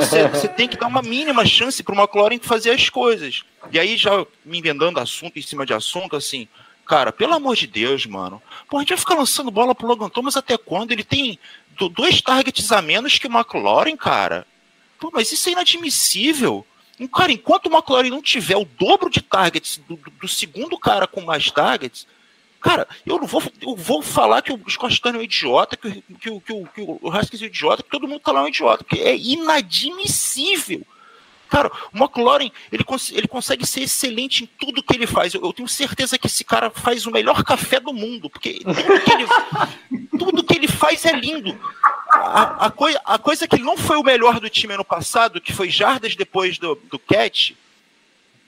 Você, 0.00 0.26
você, 0.26 0.48
tem 0.48 0.66
que 0.66 0.76
dar 0.76 0.88
uma 0.88 1.02
mínima 1.02 1.46
chance 1.46 1.84
pro 1.84 1.94
McLaren 1.94 2.40
fazer 2.40 2.72
as 2.72 2.90
coisas. 2.90 3.44
E 3.70 3.78
aí, 3.78 3.96
já 3.96 4.26
me 4.44 4.58
inventando 4.58 4.98
assunto 4.98 5.38
em 5.38 5.42
cima 5.42 5.64
de 5.64 5.72
assunto, 5.72 6.16
assim, 6.16 6.48
cara, 6.84 7.12
pelo 7.12 7.34
amor 7.34 7.54
de 7.54 7.68
Deus, 7.68 8.06
mano. 8.06 8.42
Pô, 8.68 8.78
a 8.78 8.80
gente 8.80 8.90
vai 8.90 8.98
ficar 8.98 9.14
lançando 9.14 9.50
bola 9.50 9.74
pro 9.74 9.86
Logan 9.86 10.08
Thomas 10.08 10.36
até 10.36 10.56
quando? 10.58 10.92
Ele 10.92 11.04
tem 11.04 11.38
dois 11.88 12.20
targets 12.20 12.70
a 12.72 12.80
menos 12.80 13.18
que 13.18 13.26
o 13.26 13.32
McLaren, 13.32 13.96
cara. 13.96 14.46
Pô, 14.98 15.10
mas 15.12 15.30
isso 15.32 15.48
é 15.48 15.52
inadmissível. 15.52 16.66
Cara, 17.12 17.32
enquanto 17.32 17.66
o 17.66 17.72
McLaren 17.72 18.10
não 18.10 18.22
tiver 18.22 18.56
o 18.56 18.64
dobro 18.64 19.10
de 19.10 19.20
targets 19.20 19.78
do, 19.88 19.96
do, 19.96 20.10
do 20.10 20.28
segundo 20.28 20.78
cara 20.78 21.06
com 21.06 21.20
mais 21.20 21.50
targets, 21.50 22.06
cara, 22.60 22.86
eu 23.04 23.18
não 23.18 23.26
vou, 23.26 23.42
eu 23.60 23.74
vou 23.74 24.00
falar 24.00 24.42
que 24.42 24.52
o 24.52 24.70
Scott 24.70 25.00
é 25.04 25.10
um 25.10 25.22
idiota, 25.22 25.76
que, 25.76 25.90
que, 25.90 26.14
que, 26.14 26.40
que, 26.40 26.66
que 26.74 26.80
o 26.82 27.10
Haskins 27.10 27.42
é 27.42 27.44
um 27.44 27.48
idiota, 27.48 27.82
que 27.82 27.90
todo 27.90 28.06
mundo 28.06 28.20
tá 28.20 28.32
lá 28.32 28.42
um 28.42 28.48
idiota, 28.48 28.84
porque 28.84 29.02
é 29.02 29.16
inadmissível 29.16 30.86
Cara, 31.54 31.70
o 31.92 31.96
McLaren, 31.96 32.50
ele, 32.72 32.82
cons 32.82 33.12
ele 33.12 33.28
consegue 33.28 33.64
ser 33.64 33.82
excelente 33.82 34.42
em 34.42 34.46
tudo 34.58 34.82
que 34.82 34.92
ele 34.92 35.06
faz. 35.06 35.32
Eu, 35.32 35.40
eu, 35.44 35.52
tenho 35.52 35.68
certeza 35.68 36.18
que 36.18 36.26
esse 36.26 36.42
cara 36.42 36.68
faz 36.68 37.06
o 37.06 37.12
melhor 37.12 37.44
café 37.44 37.78
do 37.78 37.92
mundo, 37.92 38.28
porque 38.28 38.58
tudo 38.58 39.00
que 39.00 39.12
ele, 39.12 39.26
tudo 40.18 40.42
que 40.42 40.56
ele 40.56 40.66
faz 40.66 41.04
é 41.04 41.12
lindo. 41.12 41.56
A, 42.10 42.66
a, 42.66 42.70
coi 42.72 42.96
a 43.04 43.18
coisa 43.18 43.46
que 43.46 43.58
não 43.58 43.76
foi 43.76 43.96
o 43.96 44.02
melhor 44.02 44.40
do 44.40 44.50
time 44.50 44.74
ano 44.74 44.84
passado, 44.84 45.40
que 45.40 45.52
foi 45.52 45.70
jardas 45.70 46.16
depois 46.16 46.58
do, 46.58 46.74
do 46.90 46.98
catch, 46.98 47.52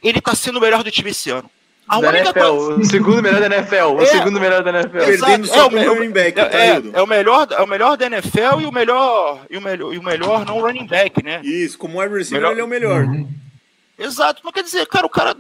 ele 0.03 0.21
tá 0.21 0.35
sendo 0.35 0.57
o 0.57 0.61
melhor 0.61 0.83
do 0.83 0.90
time 0.90 1.11
esse 1.11 1.31
ano. 1.31 1.49
A 1.88 2.01
da 2.01 2.09
única 2.09 2.25
NFL, 2.25 2.40
coisa... 2.40 2.81
O 2.81 2.85
segundo 2.85 3.22
melhor 3.22 3.40
da 3.40 3.46
NFL. 3.46 3.77
O 3.77 4.03
é, 4.03 4.07
segundo 4.07 4.40
melhor 4.40 4.62
da 4.62 4.70
NFL. 4.70 4.99
Perdendo 4.99 5.46
só 5.46 5.70
é, 5.70 5.88
o 5.88 5.94
running 5.94 6.11
back, 6.11 6.38
é, 6.40 6.44
tá 6.44 6.59
é, 6.59 6.83
é, 6.92 7.03
o 7.03 7.07
melhor, 7.07 7.46
é 7.51 7.62
o 7.62 7.66
melhor 7.66 7.96
da 7.96 8.07
NFL 8.07 8.61
e 8.61 8.66
o 8.66 8.72
melhor, 8.72 9.46
e 9.49 9.57
o 9.57 9.62
melhor, 9.62 9.94
e 9.94 9.99
o 9.99 10.03
melhor 10.03 10.44
não 10.44 10.61
running 10.61 10.87
back, 10.87 11.22
né? 11.22 11.40
Isso, 11.44 11.79
como 11.79 12.01
wide 12.01 12.12
receiver 12.12 12.40
melhor... 12.40 12.53
ele 12.53 12.61
é 12.61 12.64
o 12.64 12.68
melhor. 12.68 13.05
Uhum. 13.05 13.29
Exato, 13.99 14.42
mas 14.44 14.53
quer 14.53 14.64
dizer, 14.64 14.87
cara, 14.87 15.07
o 15.07 15.11
cara. 15.11 15.37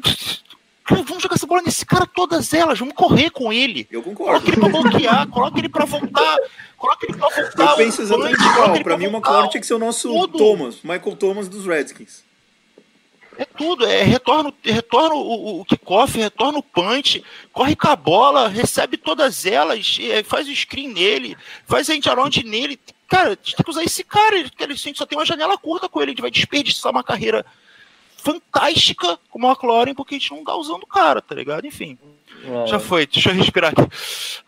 vamos 0.88 1.22
jogar 1.22 1.34
essa 1.34 1.46
bola 1.46 1.62
nesse 1.62 1.84
cara 1.84 2.06
todas 2.06 2.54
elas, 2.54 2.78
vamos 2.78 2.94
correr 2.94 3.30
com 3.30 3.52
ele. 3.52 3.88
Eu 3.90 4.02
concordo. 4.02 4.40
Coloca 4.40 4.48
ele 4.48 4.60
pra 4.60 4.68
bloquear, 4.68 5.28
coloca 5.28 5.58
ele 5.58 5.68
pra 5.68 5.84
voltar, 5.84 6.36
coloca 6.76 7.06
ele 7.06 7.18
pra 7.18 7.28
voltar. 7.28 7.70
Eu 7.72 7.76
penso 7.76 8.02
exatamente 8.02 8.40
igual. 8.40 8.82
Pra 8.84 8.96
mim, 8.96 9.06
o 9.06 9.16
McLaurin 9.16 9.48
tinha 9.48 9.60
que 9.60 9.66
ser 9.66 9.74
o 9.74 9.80
nosso 9.80 10.08
tudo. 10.08 10.38
Thomas, 10.38 10.76
Michael 10.84 11.16
Thomas 11.16 11.48
dos 11.48 11.66
Redskins. 11.66 12.24
É 13.38 13.44
tudo, 13.44 13.86
é 13.86 14.02
retorno, 14.02 14.52
retorna 14.62 15.14
o, 15.14 15.60
o 15.60 15.64
kickoff, 15.64 16.18
retorna 16.18 16.58
o 16.58 16.62
punch, 16.62 17.22
corre 17.52 17.76
com 17.76 17.88
a 17.88 17.96
bola, 17.96 18.48
recebe 18.48 18.96
todas 18.96 19.44
elas, 19.44 19.98
é, 20.00 20.22
faz 20.22 20.48
o 20.48 20.54
screen 20.54 20.88
nele, 20.88 21.36
faz 21.66 21.90
a 21.90 21.94
end 21.94 22.06
nele. 22.44 22.80
Cara, 23.08 23.28
a 23.28 23.34
gente 23.34 23.56
tem 23.56 23.64
que 23.64 23.70
usar 23.70 23.84
esse 23.84 24.02
cara, 24.02 24.36
ele, 24.38 24.74
gente 24.74 24.98
só 24.98 25.06
tem 25.06 25.18
uma 25.18 25.26
janela 25.26 25.58
curta 25.58 25.88
com 25.88 26.00
ele, 26.00 26.10
a 26.10 26.12
gente 26.12 26.22
vai 26.22 26.30
desperdiçar 26.30 26.90
uma 26.90 27.04
carreira 27.04 27.44
fantástica 28.16 29.18
como 29.30 29.46
o 29.46 29.50
McLaren, 29.50 29.94
porque 29.94 30.16
a 30.16 30.18
gente 30.18 30.32
não 30.32 30.42
tá 30.42 30.56
usando 30.56 30.82
o 30.82 30.86
cara, 30.86 31.20
tá 31.20 31.34
ligado? 31.34 31.66
Enfim. 31.66 31.98
Já 32.66 32.78
foi, 32.78 33.06
deixa 33.06 33.30
eu 33.30 33.34
respirar 33.34 33.72
aqui. 33.72 33.88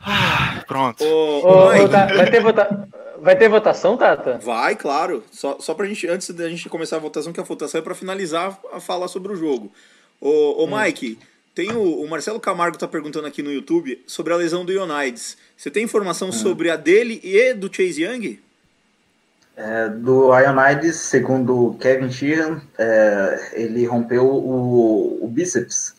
Ah, 0.00 0.62
pronto. 0.66 1.04
Ô, 1.04 1.40
ô, 1.40 1.84
ô, 1.84 1.88
tá, 1.88 2.06
vai 2.06 2.30
ter 2.30 2.40
votação. 2.40 2.88
Vai 3.20 3.36
ter 3.36 3.48
votação, 3.48 3.96
Tata? 3.96 4.38
Vai, 4.38 4.76
claro. 4.76 5.24
Só, 5.30 5.58
só 5.58 5.74
pra 5.74 5.86
gente, 5.86 6.06
antes 6.06 6.30
da 6.30 6.48
gente 6.48 6.68
começar 6.68 6.96
a 6.96 7.00
votação, 7.00 7.32
que 7.32 7.40
a 7.40 7.44
votação 7.44 7.80
é 7.80 7.82
para 7.82 7.94
finalizar 7.94 8.56
a 8.72 8.80
falar 8.80 9.08
sobre 9.08 9.32
o 9.32 9.36
jogo. 9.36 9.72
Ô, 10.20 10.62
ô 10.62 10.64
hum. 10.66 10.80
Mike, 10.80 11.18
tem 11.54 11.72
o, 11.72 12.00
o, 12.00 12.08
Marcelo 12.08 12.38
Camargo 12.38 12.78
tá 12.78 12.86
perguntando 12.86 13.26
aqui 13.26 13.42
no 13.42 13.52
YouTube 13.52 14.00
sobre 14.06 14.32
a 14.32 14.36
lesão 14.36 14.64
do 14.64 14.72
Ionides. 14.72 15.36
Você 15.56 15.70
tem 15.70 15.82
informação 15.82 16.28
hum. 16.28 16.32
sobre 16.32 16.70
a 16.70 16.76
dele 16.76 17.20
e 17.24 17.52
do 17.54 17.68
Chase 17.72 18.04
Young? 18.04 18.38
É, 19.56 19.88
do 19.88 20.32
Ionides, 20.38 20.96
segundo 20.96 21.76
Kevin 21.80 22.12
Sheehan, 22.12 22.62
é, 22.78 23.50
ele 23.54 23.84
rompeu 23.86 24.24
o, 24.24 25.24
o 25.24 25.26
bíceps. 25.26 25.97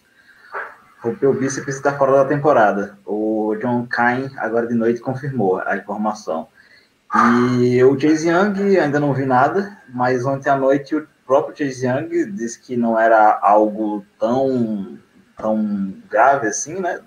Rompeu 1.01 1.31
o 1.31 1.33
bíceps 1.33 1.75
está 1.75 1.97
fora 1.97 2.12
da 2.12 2.25
temporada. 2.25 2.97
O 3.05 3.55
John 3.62 3.88
Kine, 3.88 4.31
agora 4.38 4.67
de 4.67 4.73
noite, 4.73 4.99
confirmou 4.99 5.62
a 5.65 5.77
informação. 5.77 6.47
E 7.63 7.83
o 7.83 7.99
Chase 7.99 8.29
Young, 8.29 8.77
ainda 8.77 8.99
não 8.99 9.13
vi 9.13 9.25
nada, 9.25 9.77
mas 9.89 10.26
ontem 10.26 10.49
à 10.49 10.57
noite 10.57 10.95
o 10.95 11.07
próprio 11.26 11.57
Chase 11.57 11.88
Young 11.88 12.32
disse 12.34 12.59
que 12.59 12.76
não 12.76 12.99
era 12.99 13.39
algo 13.41 14.05
tão, 14.19 14.99
tão 15.38 15.93
grave 16.09 16.47
assim, 16.47 16.80
né? 16.80 16.99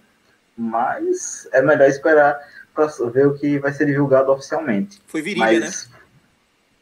Mas 0.56 1.48
é 1.52 1.62
melhor 1.62 1.88
esperar 1.88 2.38
para 2.74 2.86
ver 3.12 3.26
o 3.26 3.34
que 3.34 3.58
vai 3.58 3.72
ser 3.72 3.86
divulgado 3.86 4.32
oficialmente. 4.32 5.00
Foi 5.06 5.20
virilha, 5.22 5.44
mas, 5.44 5.88
né? 5.90 5.98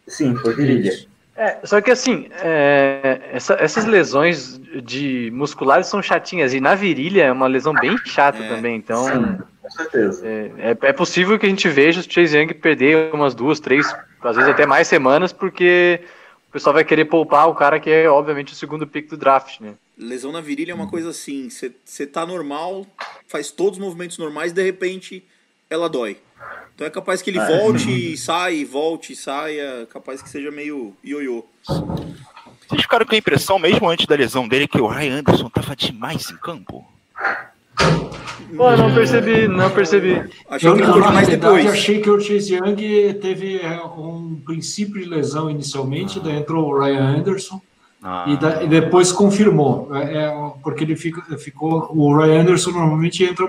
Sim, 0.06 0.36
foi 0.36 0.54
virilha. 0.54 1.09
É, 1.40 1.58
só 1.64 1.80
que 1.80 1.90
assim, 1.90 2.28
é, 2.42 3.18
essa, 3.32 3.54
essas 3.54 3.86
lesões 3.86 4.60
de 4.84 5.30
musculares 5.32 5.86
são 5.86 6.02
chatinhas, 6.02 6.52
e 6.52 6.60
na 6.60 6.74
virilha 6.74 7.22
é 7.22 7.32
uma 7.32 7.46
lesão 7.46 7.72
bem 7.72 7.96
chata 8.04 8.44
é, 8.44 8.48
também, 8.48 8.76
então... 8.76 9.06
Sim. 9.06 9.38
certeza. 9.70 10.26
É, 10.26 10.50
é, 10.58 10.76
é 10.82 10.92
possível 10.92 11.38
que 11.38 11.46
a 11.46 11.48
gente 11.48 11.66
veja 11.66 12.00
o 12.00 12.02
Chase 12.02 12.36
Young 12.36 12.52
perder 12.52 13.14
umas 13.14 13.34
duas, 13.34 13.58
três, 13.58 13.90
às 14.22 14.36
vezes 14.36 14.50
até 14.50 14.66
mais 14.66 14.86
semanas, 14.86 15.32
porque 15.32 16.02
o 16.50 16.52
pessoal 16.52 16.74
vai 16.74 16.84
querer 16.84 17.06
poupar 17.06 17.48
o 17.48 17.54
cara 17.54 17.80
que 17.80 17.88
é, 17.88 18.06
obviamente, 18.06 18.52
o 18.52 18.56
segundo 18.56 18.86
pick 18.86 19.08
do 19.08 19.16
draft, 19.16 19.60
né? 19.60 19.76
Lesão 19.96 20.32
na 20.32 20.42
virilha 20.42 20.72
é 20.72 20.74
uma 20.74 20.90
coisa 20.90 21.08
assim, 21.08 21.48
você 21.48 22.06
tá 22.06 22.26
normal, 22.26 22.86
faz 23.26 23.50
todos 23.50 23.78
os 23.78 23.82
movimentos 23.82 24.18
normais, 24.18 24.52
de 24.52 24.62
repente 24.62 25.24
ela 25.70 25.88
dói. 25.88 26.18
Então 26.74 26.86
é 26.86 26.90
capaz 26.90 27.20
que 27.20 27.28
ele 27.30 27.38
volte 27.40 28.12
e 28.12 28.16
sai, 28.16 28.64
volte 28.64 29.12
e 29.12 29.16
saia, 29.16 29.86
capaz 29.92 30.22
que 30.22 30.28
seja 30.28 30.50
meio 30.50 30.94
ioiô. 31.04 31.44
Vocês 31.66 32.82
ficaram 32.82 33.04
com 33.04 33.14
a 33.14 33.18
impressão, 33.18 33.58
mesmo 33.58 33.88
antes 33.88 34.06
da 34.06 34.14
lesão 34.14 34.48
dele, 34.48 34.66
que 34.68 34.80
o 34.80 34.86
Ryan 34.86 35.18
Anderson 35.18 35.50
tava 35.50 35.76
demais 35.76 36.30
em 36.30 36.36
campo? 36.36 36.84
Pô, 38.56 38.76
não 38.76 38.92
percebi, 38.94 39.46
não 39.46 39.70
percebi. 39.70 40.28
Achei 40.48 40.68
Eu, 40.68 40.74
que 40.76 40.82
ele 40.82 40.90
na 40.90 41.10
realidade, 41.10 41.36
depois. 41.36 41.66
achei 41.66 42.00
que 42.00 42.10
o 42.10 42.20
Chase 42.20 42.54
Young 42.54 43.14
teve 43.20 43.58
é, 43.58 43.80
um 43.84 44.40
princípio 44.44 45.00
de 45.00 45.08
lesão 45.08 45.48
inicialmente, 45.50 46.18
daí 46.18 46.36
entrou 46.36 46.68
o 46.68 46.80
Ryan 46.80 47.18
Anderson 47.18 47.60
Ah, 48.02 48.24
e, 48.26 48.36
da- 48.38 48.62
e 48.64 48.66
depois 48.68 49.12
confirmou, 49.12 49.94
é, 49.94 50.24
é, 50.24 50.50
porque 50.62 50.82
ele 50.84 50.96
fica- 50.96 51.36
ficou. 51.38 51.90
O 51.94 52.16
Ryan 52.16 52.40
Anderson 52.40 52.70
normalmente 52.72 53.22
entra, 53.22 53.46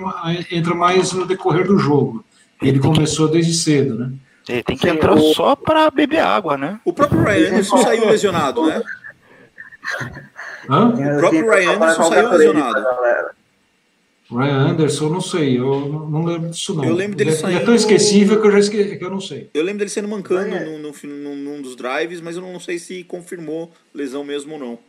entra 0.52 0.76
mais 0.76 1.14
no 1.14 1.26
decorrer 1.26 1.66
do 1.66 1.78
jogo. 1.80 2.24
Ele 2.62 2.80
começou 2.80 3.28
desde 3.28 3.54
cedo, 3.54 3.98
né? 3.98 4.12
ele 4.50 4.64
tem 4.64 4.76
que 4.76 4.88
Sim, 4.90 4.96
entrar 4.96 5.14
o- 5.14 5.34
só 5.34 5.56
pra 5.56 5.90
beber 5.90 6.20
água, 6.20 6.58
né? 6.58 6.80
O 6.84 6.92
próprio 6.92 7.24
Ryan 7.24 7.50
Anderson 7.50 7.78
saiu 7.78 8.08
lesionado, 8.10 8.66
né? 8.68 8.82
Hã? 10.70 10.88
O 10.90 11.20
próprio 11.20 11.50
Ryan 11.50 11.72
Anderson 11.76 12.04
saiu 12.04 12.30
lesionado. 12.32 12.86
Ryan 14.30 14.58
Anderson, 14.70 15.10
não 15.10 15.22
sei, 15.22 15.60
eu 15.60 16.08
não 16.10 16.24
lembro 16.24 16.50
disso 16.50 16.74
não. 16.74 16.86
Eu 16.86 16.94
lembro 16.94 17.18
dele 17.18 17.32
ele, 17.32 17.38
é- 17.38 17.40
ele 17.40 17.48
é 17.48 17.52
saindo- 17.54 17.66
tão 17.66 17.76
esquecível 17.76 18.40
que 18.42 18.48
eu 18.48 18.52
já 18.52 18.60
esque, 18.60 18.96
que 18.98 19.04
eu 19.04 19.10
não 19.10 19.20
sei. 19.20 19.50
Eu 19.54 19.64
lembro 19.64 19.80
dele 19.80 19.90
sendo 19.90 20.08
mancando 20.08 20.56
Ryan- 20.56 20.66
num, 20.80 20.92
num, 21.04 21.36
num- 21.36 21.62
dos 21.62 21.76
drives, 21.76 22.22
mas 22.22 22.36
eu 22.38 22.42
não 22.42 22.60
sei 22.60 22.80
se 22.80 23.04
confirmou 23.04 23.72
lesão 23.94 24.24
mesmo 24.24 24.54
ou 24.54 24.60
não. 24.60 24.80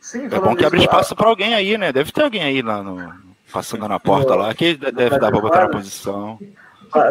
Sim, 0.00 0.26
É 0.26 0.40
bom 0.40 0.56
que 0.56 0.64
abre 0.64 0.80
espaço 0.80 1.14
pra 1.14 1.28
alguém 1.28 1.54
aí, 1.54 1.78
né? 1.78 1.92
Deve 1.92 2.10
ter 2.10 2.22
alguém 2.22 2.42
aí 2.42 2.60
lá 2.62 2.82
no, 2.82 3.12
passando 3.52 3.86
na 3.86 4.00
porta 4.00 4.34
lá, 4.34 4.52
que 4.52 4.74
deve 4.74 5.18
dar 5.18 5.30
pra 5.30 5.40
botar 5.40 5.60
na 5.62 5.68
posição. 5.68 6.38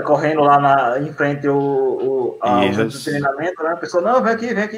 Correndo 0.06 0.42
lá 0.42 0.60
na, 0.60 1.00
em 1.00 1.12
frente 1.14 1.48
o, 1.48 1.58
o, 1.58 2.38
a, 2.42 2.60
o 2.60 2.64
Isso. 2.66 2.76
centro 2.76 2.98
de 2.98 3.04
treinamento, 3.04 3.64
né? 3.64 3.70
A 3.72 3.76
pessoa, 3.76 4.04
não, 4.04 4.22
vem 4.24 4.34
aqui, 4.34 4.54
vem 4.54 4.64
aqui. 4.64 4.78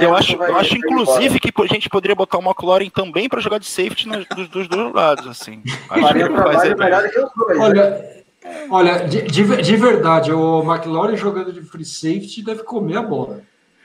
Eu 0.00 0.14
acho, 0.16 0.36
vai- 0.36 0.50
eu 0.50 0.56
acho 0.56 0.76
inclusive 0.76 1.26
embora. 1.26 1.40
que 1.40 1.62
a 1.62 1.66
gente 1.74 1.88
poderia 1.88 2.14
botar 2.16 2.38
o 2.38 2.42
McLaurin 2.42 2.90
também 2.90 3.28
pra 3.28 3.40
jogar 3.40 3.58
de 3.58 3.66
safety 3.66 4.08
nas- 4.08 4.26
dos, 4.26 4.48
dos 4.48 4.68
dois 4.68 4.92
lados, 4.92 5.26
assim. 5.26 5.62
Acho 5.88 6.12
que 6.14 6.24
um 6.24 6.76
melhor 6.76 7.02
do 7.02 7.10
que 7.10 7.20
os 7.20 7.30
dois. 7.36 7.58
né? 7.58 7.64
Olha, 7.64 8.24
olha 8.70 9.08
de, 9.08 9.22
de, 9.22 9.62
de 9.62 9.76
verdade, 9.76 10.32
o 10.32 10.62
McLaurin 10.62 11.16
jogando 11.16 11.52
de 11.52 11.60
free 11.62 11.84
safety 11.84 12.42
deve 12.44 12.62
comer 12.62 12.96
a 12.96 13.02
bola. 13.02 13.40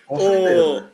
Ô, 0.08 0.18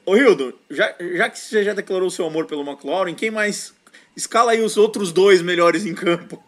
ô 0.05 0.15
Hildo, 0.15 0.53
já, 0.69 0.93
já 1.15 1.29
que 1.29 1.37
você 1.37 1.63
já 1.63 1.73
declarou 1.73 2.09
seu 2.09 2.25
amor 2.25 2.45
pelo 2.45 2.61
McLaurin, 2.63 3.13
quem 3.13 3.29
mais. 3.31 3.73
Escala 4.15 4.51
aí 4.51 4.61
os 4.61 4.75
outros 4.77 5.11
dois 5.13 5.41
melhores 5.41 5.85
em 5.85 5.93
campo. 5.93 6.41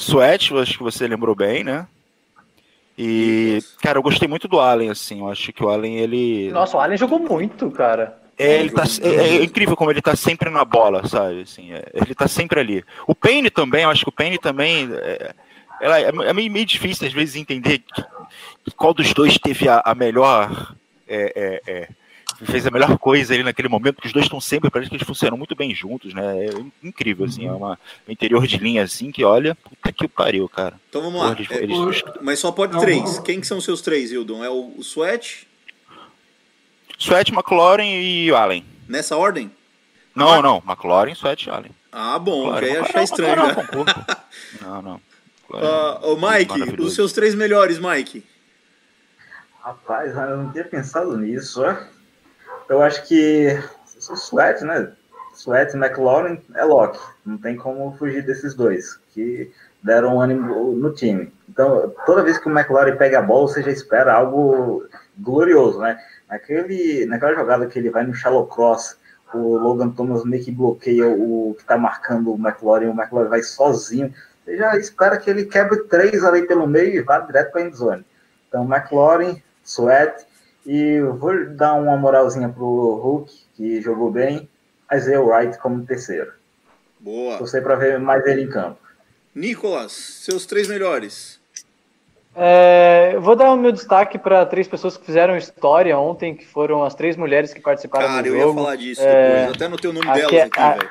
Sweat, 0.00 0.54
acho 0.54 0.76
que 0.78 0.82
você 0.82 1.06
lembrou 1.08 1.34
bem, 1.34 1.64
né? 1.64 1.86
E, 2.96 3.58
cara, 3.80 3.98
eu 3.98 4.02
gostei 4.02 4.28
muito 4.28 4.48
do 4.48 4.58
Allen, 4.60 4.90
assim. 4.90 5.20
Eu 5.20 5.30
acho 5.30 5.52
que 5.52 5.62
o 5.64 5.68
Allen, 5.68 5.96
ele. 5.98 6.50
Nossa, 6.52 6.76
o 6.76 6.80
Allen 6.80 6.96
jogou 6.98 7.18
muito, 7.18 7.70
cara. 7.70 8.18
É, 8.36 8.60
ele 8.60 8.70
tá, 8.70 8.84
é, 9.02 9.08
é 9.38 9.44
incrível 9.44 9.76
como 9.76 9.90
ele 9.90 10.00
tá 10.00 10.14
sempre 10.14 10.48
na 10.50 10.64
bola, 10.64 11.06
sabe? 11.08 11.42
Assim, 11.42 11.72
é, 11.72 11.84
ele 11.94 12.14
tá 12.14 12.28
sempre 12.28 12.60
ali. 12.60 12.84
O 13.06 13.14
Payne 13.14 13.50
também, 13.50 13.82
eu 13.82 13.90
acho 13.90 14.04
que 14.04 14.08
o 14.08 14.12
Payne 14.12 14.38
também. 14.38 14.88
É, 14.92 15.34
ela- 15.80 16.00
é, 16.00 16.04
é 16.08 16.32
meio, 16.32 16.50
meio 16.50 16.64
difícil 16.66 17.06
às 17.06 17.12
vezes 17.12 17.34
entender 17.36 17.78
que- 17.80 18.02
que 18.64 18.70
qual 18.76 18.94
dos 18.94 19.12
dois 19.12 19.36
teve 19.38 19.68
a, 19.68 19.82
a 19.84 19.94
melhor. 19.94 20.74
é, 21.08 21.60
é, 21.66 21.72
é, 21.72 21.88
fez 22.44 22.66
a 22.66 22.70
melhor 22.70 22.96
coisa 22.98 23.34
ali 23.34 23.42
naquele 23.42 23.68
momento, 23.68 23.94
porque 23.96 24.08
os 24.08 24.12
dois 24.12 24.26
estão 24.26 24.40
sempre, 24.40 24.70
parece 24.70 24.88
que 24.90 24.96
eles 24.96 25.06
funcionam 25.06 25.36
muito 25.36 25.54
bem 25.56 25.74
juntos, 25.74 26.14
né? 26.14 26.46
É 26.46 26.50
incrível, 26.86 27.26
assim, 27.26 27.46
é 27.46 27.52
uma, 27.52 27.78
um 28.08 28.12
interior 28.12 28.46
de 28.46 28.56
linha 28.58 28.82
assim 28.84 29.10
que 29.10 29.24
olha, 29.24 29.54
puta 29.56 29.90
que 29.92 30.06
pariu, 30.08 30.48
cara. 30.48 30.78
Então 30.88 31.02
vamos 31.02 31.20
lá. 31.20 31.34
Porra, 31.34 31.46
É, 31.56 31.62
eles- 31.62 31.76
eles- 31.78 32.02
mas 32.22 32.38
só 32.38 32.52
pode 32.52 32.72
Não, 32.74 32.80
três. 32.80 33.16
não. 33.16 33.22
Quem 33.22 33.40
que 33.40 33.46
são 33.46 33.58
os 33.58 33.64
seus 33.64 33.80
três, 33.80 34.12
Hildon? 34.12 34.44
É 34.44 34.48
o, 34.50 34.72
o 34.76 34.80
Sweat, 34.82 35.46
Sweat, 36.98 37.32
McLaurin 37.32 37.88
e 38.00 38.30
Allen. 38.30 38.64
nessa 38.88 39.16
ordem? 39.16 39.50
Não, 40.14 40.42
não, 40.42 40.62
McLaurin, 40.66 41.12
Sweat 41.14 41.46
e 41.46 41.50
Allen. 41.50 41.70
Ah, 41.92 42.18
bom, 42.18 42.44
Claro, 42.48 42.66
já 42.66 42.72
ia 42.72 42.78
McLaurin- 42.80 42.88
achar 42.90 43.02
estranho. 43.04 43.32
McLaurin 43.32 43.50
é 43.50 43.54
Já. 43.54 43.60
um 43.60 43.66
concurso. 43.66 44.06
Não, 44.62 44.82
não. 44.82 45.00
Ah, 45.54 46.00
ô, 46.02 46.16
Mike, 46.16 46.80
os 46.82 46.94
seus 46.94 47.12
três 47.12 47.34
melhores, 47.34 47.78
Mike. 47.78 48.22
Rapaz, 49.62 50.14
eu 50.14 50.36
não 50.36 50.52
tinha 50.52 50.64
pensado 50.64 51.16
nisso. 51.16 51.62
ó. 51.62 51.74
Eu 52.68 52.82
acho 52.82 53.06
que 53.06 53.58
Sweat, 53.98 54.64
né? 54.64 54.92
Sweat 55.34 55.74
e 55.74 55.78
McLaurin 55.78 56.40
é 56.54 56.64
Loki. 56.64 56.98
Não 57.24 57.38
tem 57.38 57.56
como 57.56 57.96
fugir 57.96 58.24
desses 58.24 58.54
dois, 58.54 58.98
que 59.14 59.50
deram 59.82 60.20
ânimo 60.20 60.72
no 60.72 60.92
time. 60.92 61.32
Então, 61.48 61.94
toda 62.04 62.22
vez 62.22 62.38
que 62.38 62.48
o 62.48 62.50
McLaurin 62.50 62.96
pega 62.96 63.20
a 63.20 63.22
bola, 63.22 63.48
você 63.48 63.62
já 63.62 63.70
espera 63.70 64.12
algo 64.12 64.84
glorioso, 65.16 65.78
né? 65.78 65.98
Naquele, 66.28 67.06
naquela 67.06 67.34
jogada 67.34 67.66
que 67.66 67.78
ele 67.78 67.90
vai 67.90 68.04
no 68.04 68.14
shallow 68.14 68.46
cross, 68.46 68.98
o 69.32 69.56
Logan 69.56 69.90
Thomas 69.90 70.24
meio 70.24 70.44
que 70.44 70.50
bloqueia 70.50 71.08
o 71.08 71.54
que 71.58 71.64
tá 71.64 71.78
marcando 71.78 72.32
o 72.32 72.38
McLaurin, 72.38 72.88
o 72.88 72.94
McLaurin 72.94 73.28
vai 73.28 73.42
sozinho. 73.42 74.12
Você 74.44 74.56
já 74.56 74.76
espera 74.76 75.16
que 75.16 75.30
ele 75.30 75.44
quebre 75.44 75.84
três 75.84 76.24
ali 76.24 76.46
pelo 76.46 76.66
meio 76.66 76.94
e 76.94 77.02
vá 77.02 77.18
direto 77.20 77.52
para 77.52 77.62
a 77.62 77.64
endzone. 77.64 78.04
Então, 78.48 78.64
McLaurin, 78.64 79.42
Sweat, 79.64 80.26
e 80.68 80.78
eu 80.98 81.16
vou 81.16 81.46
dar 81.54 81.72
uma 81.74 81.96
moralzinha 81.96 82.48
pro 82.50 83.00
Hulk, 83.02 83.32
que 83.56 83.80
jogou 83.80 84.10
bem, 84.10 84.46
Isaiah 84.92 85.20
Wright 85.22 85.58
como 85.58 85.84
terceiro. 85.86 86.30
Boa. 87.00 87.38
Torcer 87.38 87.62
para 87.62 87.74
ver 87.76 87.98
mais 87.98 88.24
ele 88.26 88.42
em 88.42 88.50
campo. 88.50 88.78
Nicolas, 89.34 89.92
seus 89.92 90.44
três 90.44 90.68
melhores. 90.68 91.38
É, 92.36 93.12
eu 93.14 93.20
vou 93.20 93.34
dar 93.34 93.50
o 93.52 93.56
meu 93.56 93.72
destaque 93.72 94.18
para 94.18 94.44
três 94.46 94.68
pessoas 94.68 94.96
que 94.96 95.04
fizeram 95.06 95.36
história 95.36 95.98
ontem, 95.98 96.34
que 96.36 96.46
foram 96.46 96.84
as 96.84 96.94
três 96.94 97.16
mulheres 97.16 97.52
que 97.54 97.60
participaram 97.60 98.06
Cara, 98.06 98.22
do 98.22 98.28
eu 98.28 98.38
jogo. 98.40 98.48
ia 98.50 98.54
falar 98.64 98.76
disso 98.76 99.00
É, 99.02 99.36
depois. 99.38 99.56
Até 99.56 99.64
anotei 99.64 99.90
o 99.90 99.92
nome 99.92 100.08
a 100.08 100.12
delas 100.14 100.34
aqui, 100.42 100.60
a- 100.60 100.70
velho. 100.74 100.88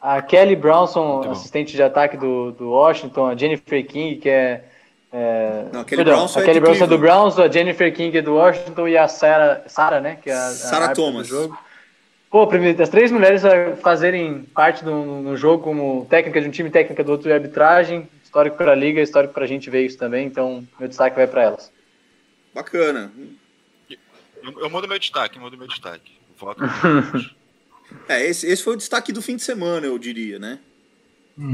A 0.00 0.22
Kelly 0.22 0.54
Brownson, 0.54 1.22
bom. 1.22 1.30
assistente 1.32 1.74
de 1.74 1.82
ataque 1.82 2.16
do, 2.16 2.52
do 2.52 2.70
Washington, 2.70 3.26
a 3.26 3.36
Jennifer 3.36 3.84
King, 3.84 4.16
que 4.16 4.28
é. 4.28 4.64
É 5.12 5.64
Não, 5.72 5.80
a 5.80 5.84
Kelly 5.84 6.04
perdão, 6.04 6.16
Brownson 6.16 6.40
a 6.40 6.42
é 6.42 6.60
Brownson 6.60 6.84
é 6.84 6.86
do. 6.86 6.98
Browns, 6.98 7.38
a 7.38 7.48
Jennifer 7.48 7.94
King 7.94 8.18
é 8.18 8.22
do 8.22 8.34
Washington 8.34 8.88
e 8.88 8.96
a 8.96 9.08
Sarah, 9.08 9.62
Sarah 9.66 10.00
né? 10.00 10.18
Que 10.22 10.30
é 10.30 10.34
a, 10.34 10.46
a 10.46 10.50
Sarah 10.50 10.84
árbitra 10.86 11.04
Thomas. 11.04 11.28
Do 11.28 11.34
jogo. 11.34 11.58
Pô, 12.30 12.46
primeiro, 12.46 12.82
as 12.82 12.90
três 12.90 13.10
mulheres 13.10 13.42
a 13.44 13.74
fazerem 13.76 14.42
parte 14.54 14.84
do 14.84 14.92
no 14.92 15.36
jogo 15.36 15.64
como 15.64 16.06
técnica 16.10 16.40
de 16.42 16.48
um 16.48 16.50
time, 16.50 16.70
técnica 16.70 17.02
do 17.02 17.12
outro 17.12 17.30
e 17.30 17.32
arbitragem, 17.32 18.06
histórico 18.22 18.56
para 18.56 18.72
a 18.72 18.74
liga, 18.74 19.00
histórico 19.00 19.32
para 19.32 19.44
a 19.44 19.48
gente 19.48 19.70
ver 19.70 19.86
isso 19.86 19.96
também, 19.96 20.26
então 20.26 20.66
meu 20.78 20.88
destaque 20.88 21.16
vai 21.16 21.26
para 21.26 21.42
elas. 21.42 21.72
Bacana. 22.54 23.10
Eu, 24.42 24.60
eu 24.60 24.70
mudo 24.70 24.86
meu 24.86 24.98
destaque, 24.98 25.38
mudo 25.38 25.56
meu 25.56 25.66
destaque. 25.66 26.12
Voto. 26.36 26.62
É, 28.06 28.22
esse, 28.22 28.46
esse 28.46 28.62
foi 28.62 28.74
o 28.74 28.76
destaque 28.76 29.10
do 29.12 29.22
fim 29.22 29.36
de 29.36 29.42
semana, 29.42 29.86
eu 29.86 29.98
diria, 29.98 30.38
né? 30.38 30.58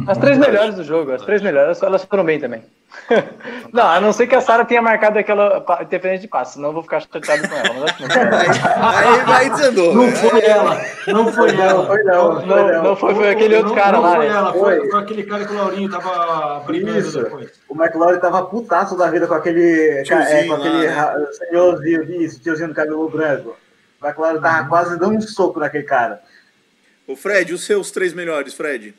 As 0.09 0.19
três 0.19 0.37
melhores 0.37 0.75
do 0.75 0.83
jogo, 0.83 1.13
as 1.13 1.23
três 1.23 1.41
melhores, 1.41 1.81
elas 1.81 2.05
foram 2.05 2.25
bem 2.25 2.41
também. 2.41 2.65
não, 3.73 3.87
a 3.87 4.01
não 4.01 4.13
ser 4.13 4.27
que 4.27 4.35
a 4.35 4.41
Sarah 4.41 4.65
tenha 4.65 4.81
marcado 4.81 5.19
aquela 5.19 5.65
independente 5.83 6.23
de 6.23 6.29
passe, 6.29 6.55
senão 6.55 6.69
eu 6.71 6.73
vou 6.75 6.83
ficar 6.83 7.01
chateado 7.01 7.49
com 7.49 7.55
ela. 7.55 7.75
Não. 7.75 8.39
Aí, 8.89 9.07
aí, 9.07 9.33
aí 9.35 9.51
desandou. 9.51 9.95
Não 9.95 10.07
né? 10.07 10.13
foi 10.13 10.41
ela, 10.45 10.81
não 11.09 11.33
foi 11.33 11.51
ela. 11.57 11.87
foi 11.87 12.03
não, 12.05 12.47
Não, 12.47 12.83
não 12.83 12.97
foi, 12.97 13.15
foi 13.15 13.31
aquele 13.31 13.57
outro 13.57 13.75
Não- 13.75 13.77
cara 13.83 13.93
não 13.93 14.03
lá. 14.03 14.17
foi 14.17 14.29
né? 14.29 14.35
ela, 14.35 14.53
foi, 14.53 14.91
Foi. 14.91 15.01
aquele 15.01 15.23
cara 15.25 15.45
que 15.45 15.53
o 15.53 15.57
Laurinho 15.57 15.91
tava 15.91 16.61
brigando 16.61 16.99
Isso. 16.99 17.23
depois. 17.23 17.51
O 17.69 17.75
McLaurin 17.75 18.19
tava 18.21 18.45
putaço 18.47 18.97
da 18.97 19.11
vida 19.11 19.27
com 19.27 19.35
aquele, 19.35 20.03
Tiozinho 20.05 20.39
é, 20.39 20.47
com 20.47 20.55
aquele 20.55 20.87
ra- 20.87 21.17
senhorzinho 21.33 22.07
disso, 22.07 22.41
tiozinho 22.41 22.69
do 22.69 22.75
cabelo 22.75 23.09
branco. 23.09 23.57
O 24.01 24.07
McLaurin 24.07 24.41
tava 24.41 24.69
quase 24.69 24.99
dando 24.99 25.17
um 25.17 25.21
soco 25.21 25.61
naquele 25.61 25.85
cara. 25.85 26.21
Ô, 27.07 27.15
Fred, 27.17 27.53
os 27.53 27.65
seus 27.67 27.91
três 27.91 28.15
melhores, 28.15 28.55
Fred. 28.55 28.95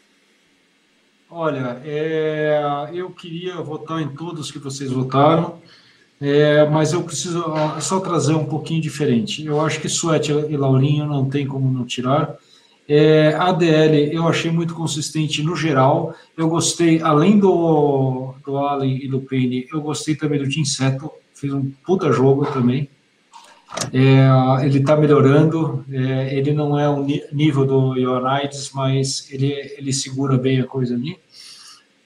Olha, 1.30 1.82
é, 1.84 2.90
eu 2.94 3.10
queria 3.10 3.56
votar 3.56 4.02
em 4.02 4.10
todos 4.10 4.52
que 4.52 4.60
vocês 4.60 4.92
votaram, 4.92 5.60
é, 6.22 6.68
mas 6.70 6.94
eu 6.94 7.04
preciso 7.04 7.44
só 7.82 8.00
trazer 8.00 8.36
um 8.36 8.46
pouquinho 8.46 8.82
diferente. 8.82 9.44
Eu 9.44 9.60
acho 9.60 9.82
que 9.82 9.90
Suete 9.90 10.32
e 10.32 10.56
Laurinho 10.56 11.06
não 11.06 11.28
tem 11.28 11.48
como 11.48 11.72
não 11.72 11.86
tirar. 11.86 12.38
É, 12.88 13.34
ADL 13.34 14.14
eu 14.14 14.28
achei 14.28 14.52
muito 14.52 14.76
consistente 14.76 15.42
no 15.42 15.56
geral. 15.56 16.16
Eu 16.38 16.48
gostei, 16.48 17.02
além 17.02 17.40
do, 17.40 18.36
do 18.46 18.58
Allen 18.58 19.04
e 19.04 19.08
do 19.08 19.20
Payne, 19.20 19.68
eu 19.74 19.82
gostei 19.82 20.16
também 20.16 20.40
do 20.40 20.48
Tim 20.48 20.64
Seto. 20.64 21.12
Fez 21.34 21.52
um 21.52 21.72
puta 21.86 22.12
jogo 22.12 22.46
também. 22.46 22.88
É, 23.94 24.66
ele 24.66 24.80
está 24.80 24.96
melhorando. 24.96 25.86
é, 25.92 26.36
ele 26.36 26.54
não 26.54 26.78
é 26.78 26.90
o 26.90 27.06
nível 27.32 27.66
do 27.66 27.96
Ionides, 27.96 28.72
mas 28.74 29.28
ele, 29.32 29.54
ele 29.78 29.94
segura 29.94 30.38
bem 30.38 30.60
a 30.60 30.66
coisa 30.66 30.96
ali. 30.96 31.18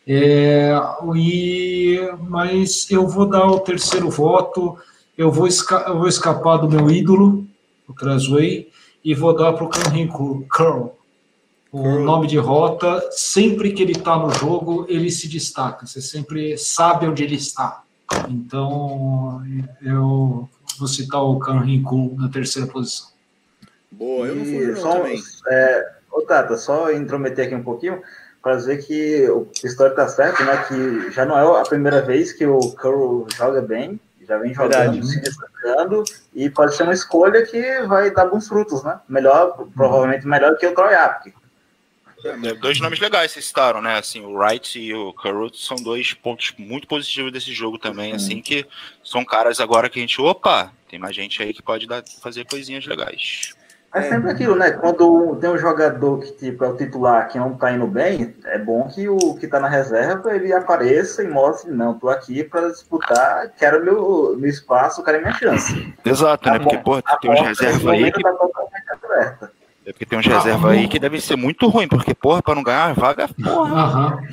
É, 0.07 0.73
e, 1.15 1.99
mas 2.27 2.89
eu 2.89 3.07
vou 3.07 3.27
dar 3.27 3.45
o 3.45 3.59
terceiro 3.59 4.09
voto, 4.09 4.75
eu 5.15 5.31
vou, 5.31 5.45
esca 5.45 5.85
eu 5.87 5.99
vou 5.99 6.07
escapar 6.07 6.57
do 6.57 6.69
meu 6.69 6.89
ídolo, 6.89 7.45
o 7.87 7.93
Trasway, 7.93 8.69
e 9.05 9.13
vou 9.13 9.35
dar 9.35 9.53
para 9.53 9.65
o 9.65 10.47
Curl. 10.49 10.91
O 11.71 11.99
nome 11.99 12.25
de 12.25 12.37
rota, 12.37 13.07
sempre 13.11 13.71
que 13.71 13.83
ele 13.83 13.91
está 13.91 14.17
no 14.17 14.31
jogo, 14.31 14.87
ele 14.89 15.11
se 15.11 15.27
destaca. 15.27 15.85
Você 15.85 16.01
sempre 16.01 16.57
sabe 16.57 17.07
onde 17.07 17.23
ele 17.23 17.35
está. 17.35 17.83
Então, 18.27 19.43
eu 19.79 20.49
vou 20.79 20.87
citar 20.87 21.21
o 21.21 21.37
Kan 21.39 21.59
Rinku 21.59 22.15
na 22.17 22.29
terceira 22.29 22.67
posição. 22.67 23.09
Boa, 23.91 24.27
eu 24.27 24.35
não 24.35 24.45
fui 24.45 24.75
só, 24.75 24.93
também. 24.93 25.21
É, 25.47 25.91
ô 26.11 26.21
Tata, 26.21 26.57
só 26.57 26.91
intrometer 26.91 27.45
aqui 27.45 27.55
um 27.55 27.63
pouquinho 27.63 28.01
para 28.41 28.55
dizer 28.55 28.77
que 28.85 29.29
o 29.29 29.47
história 29.63 29.95
tá 29.95 30.07
certo, 30.07 30.43
né? 30.43 30.63
Que 30.67 31.11
já 31.11 31.25
não 31.25 31.37
é 31.37 31.61
a 31.61 31.63
primeira 31.63 32.01
vez 32.01 32.31
que 32.31 32.45
o 32.45 32.59
Curl 32.73 33.27
joga 33.35 33.61
bem, 33.61 33.99
já 34.25 34.37
vem 34.37 34.53
jogando, 34.53 34.71
Verdade. 34.71 35.07
se 35.07 35.19
destacando, 35.19 36.03
e 36.33 36.49
pode 36.49 36.75
ser 36.75 36.83
uma 36.83 36.93
escolha 36.93 37.45
que 37.45 37.81
vai 37.83 38.11
dar 38.11 38.25
bons 38.25 38.47
frutos, 38.47 38.83
né? 38.83 38.99
Melhor, 39.09 39.67
provavelmente 39.75 40.25
melhor 40.25 40.55
que 40.57 40.67
o 40.67 40.73
Troy 40.73 40.93
Apke. 40.93 41.33
É, 42.23 42.53
dois 42.53 42.79
nomes 42.79 42.99
legais 42.99 43.31
vocês 43.31 43.45
citaram, 43.45 43.81
né? 43.81 43.97
Assim, 43.97 44.21
o 44.21 44.33
Wright 44.33 44.79
e 44.79 44.93
o 44.93 45.13
Carruth 45.13 45.55
são 45.55 45.77
dois 45.77 46.13
pontos 46.13 46.53
muito 46.57 46.87
positivos 46.87 47.31
desse 47.31 47.53
jogo 47.53 47.77
também, 47.77 48.13
assim, 48.13 48.41
que 48.41 48.65
são 49.03 49.23
caras 49.23 49.59
agora 49.59 49.89
que 49.89 49.99
a 49.99 50.01
gente, 50.01 50.21
opa, 50.21 50.71
tem 50.89 50.99
mais 50.99 51.15
gente 51.15 51.41
aí 51.41 51.53
que 51.53 51.61
pode 51.61 51.87
dar, 51.87 52.03
fazer 52.21 52.45
coisinhas 52.45 52.85
legais. 52.85 53.53
É 53.93 54.03
sempre 54.03 54.29
aquilo, 54.29 54.55
né? 54.55 54.69
Quando 54.71 55.35
tem 55.37 55.49
um 55.49 55.57
jogador 55.57 56.19
que 56.19 56.31
tipo, 56.33 56.63
é 56.63 56.67
o 56.67 56.77
titular 56.77 57.27
que 57.27 57.39
não 57.39 57.55
tá 57.55 57.71
indo 57.71 57.87
bem, 57.87 58.35
é 58.45 58.59
bom 58.59 58.87
que 58.87 59.09
o 59.09 59.35
que 59.35 59.47
tá 59.47 59.59
na 59.59 59.67
reserva 59.67 60.35
ele 60.35 60.53
apareça 60.53 61.23
e 61.23 61.27
mostre, 61.27 61.71
não, 61.71 61.97
tô 61.97 62.07
aqui 62.07 62.43
para 62.43 62.69
disputar, 62.69 63.51
quero 63.57 63.83
meu, 63.83 64.35
meu 64.37 64.49
espaço, 64.49 65.03
quero 65.03 65.21
minha 65.21 65.33
chance. 65.33 65.93
Exato, 66.05 66.51
né? 66.51 66.59
Porque, 66.59 66.77
pô, 66.77 67.01
tem 67.01 67.31
uns 67.31 67.41
reserva 67.41 67.93
aí 67.93 68.11
que... 68.11 68.21
Tá. 68.21 69.49
É 69.89 69.91
porque 69.91 70.05
tem 70.05 70.19
uns 70.19 70.27
reserva 70.27 70.69
aí 70.69 70.87
que 70.87 70.99
devem 70.99 71.19
ser 71.19 71.35
muito 71.35 71.67
ruim, 71.67 71.87
porque, 71.87 72.13
porra, 72.13 72.43
para 72.43 72.53
não 72.53 72.61
ganhar 72.61 72.93
vaga, 72.93 73.27
porra. 73.27 74.19
Uhum. 74.19 74.27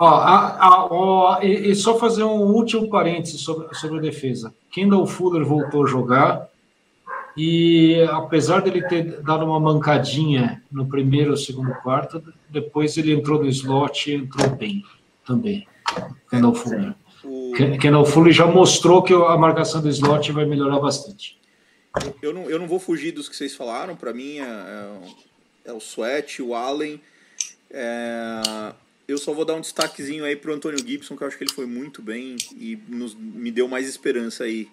ó, 0.00 0.08
a, 0.08 0.66
a, 0.66 0.86
ó, 0.90 1.40
e, 1.40 1.70
e, 1.70 1.76
só 1.76 1.96
fazer 1.96 2.24
um 2.24 2.40
último 2.40 2.90
parênteses 2.90 3.40
sobre, 3.40 3.72
sobre 3.76 3.98
a 3.98 4.02
defesa. 4.02 4.52
Kendall 4.68 5.06
Fuller 5.06 5.44
voltou 5.44 5.84
a 5.84 5.88
jogar 5.88 6.48
e, 7.36 8.04
apesar 8.10 8.62
dele 8.62 8.82
ter 8.82 9.22
dado 9.22 9.44
uma 9.44 9.60
mancadinha 9.60 10.60
no 10.72 10.86
primeiro 10.86 11.30
ou 11.30 11.36
segundo 11.36 11.72
quarto, 11.84 12.20
depois 12.50 12.96
ele 12.96 13.14
entrou 13.14 13.40
no 13.40 13.48
slot 13.48 14.10
e 14.10 14.16
entrou 14.16 14.50
bem 14.56 14.82
também. 15.24 15.68
Kendall 16.28 16.54
Fuller. 16.56 16.94
O... 17.22 17.52
Kendall 17.80 18.04
Fuller 18.04 18.32
já 18.32 18.46
mostrou 18.48 19.04
que 19.04 19.14
a 19.14 19.36
marcação 19.38 19.80
do 19.80 19.88
slot 19.88 20.32
vai 20.32 20.46
melhorar 20.46 20.80
bastante. 20.80 21.38
Eu 22.22 22.32
não, 22.32 22.50
eu 22.50 22.58
não 22.58 22.66
vou 22.66 22.78
fugir 22.78 23.12
dos 23.12 23.28
que 23.28 23.36
vocês 23.36 23.54
falaram. 23.54 23.96
Para 23.96 24.12
mim 24.12 24.38
é, 24.38 24.42
é, 24.42 25.70
é, 25.70 25.72
o 25.72 25.78
Sweat, 25.78 26.42
o 26.42 26.54
Allen. 26.54 27.00
É, 27.70 28.72
eu 29.08 29.18
só 29.18 29.32
vou 29.32 29.44
dar 29.44 29.54
um 29.54 29.60
destaquezinho 29.60 30.24
aí 30.24 30.34
pro 30.34 30.52
Antônio 30.52 30.78
Gibson, 30.78 31.16
que 31.16 31.22
eu 31.22 31.28
acho 31.28 31.38
que 31.38 31.44
ele 31.44 31.52
foi 31.52 31.66
muito 31.66 32.02
bem 32.02 32.36
e 32.56 32.78
nos, 32.88 33.14
me 33.14 33.50
deu 33.50 33.68
mais 33.68 33.88
esperança 33.88 34.44
aí 34.44 34.68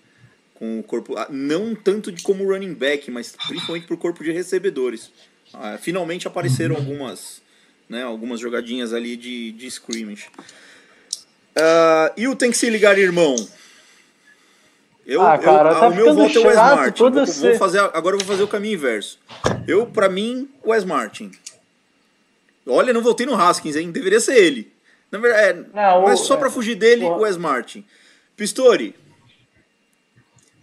com 0.55 0.79
o 0.79 0.83
corpo. 0.83 1.17
Ah, 1.17 1.27
não 1.29 1.75
tanto 1.75 2.11
de 2.11 2.23
como 2.23 2.45
running 2.45 2.73
back, 2.73 3.11
mas 3.11 3.35
principalmente 3.47 3.85
pro 3.85 3.97
corpo 3.97 4.23
de 4.23 4.31
recebedores. 4.31 5.11
Ah, 5.53 5.77
finalmente 5.77 6.27
apareceram 6.27 6.75
algumas, 6.75 7.41
né, 7.87 8.03
algumas 8.03 8.39
jogadinhas 8.39 8.93
ali 8.93 9.15
de, 9.15 9.51
de 9.51 9.67
scrimmage. 9.67 10.27
Uh, 11.55 12.09
e 12.17 12.27
o 12.27 12.35
tem 12.35 12.49
que 12.49 12.57
se 12.57 12.67
ligar, 12.69 12.97
irmão. 12.97 13.35
Eu, 15.05 15.21
ah, 15.21 15.37
cara, 15.37 15.71
eu, 15.71 15.79
tá 15.79 15.87
o 15.87 15.95
meu 15.95 16.15
voto 16.15 16.37
é 16.37 16.41
o 16.41 16.47
Wes 16.47 16.55
Martin. 16.55 16.99
Vou, 16.99 17.11
vou, 17.11 17.55
fazer, 17.55 17.79
agora 17.79 18.15
eu 18.15 18.19
vou 18.19 18.27
fazer 18.27 18.43
o 18.43 18.47
caminho 18.47 18.75
inverso. 18.75 19.19
Eu, 19.67 19.85
para 19.85 20.07
mim, 20.07 20.49
Wes 20.65 20.85
Martin. 20.85 21.31
Olha, 22.65 22.93
não 22.93 23.01
voltei 23.01 23.25
no 23.25 23.35
Haskins, 23.35 23.75
hein? 23.75 23.91
Deveria 23.91 24.19
ser 24.19 24.37
ele. 24.37 24.71
Na 25.11 25.19
verdade, 25.19 25.59
é, 25.59 25.63
não, 25.73 26.03
mas 26.03 26.21
o, 26.21 26.25
só 26.25 26.37
para 26.37 26.49
fugir 26.49 26.75
dele, 26.75 27.03
o 27.03 27.19
Wes 27.19 27.37
Martin. 27.37 27.85
Pistori. 28.35 28.95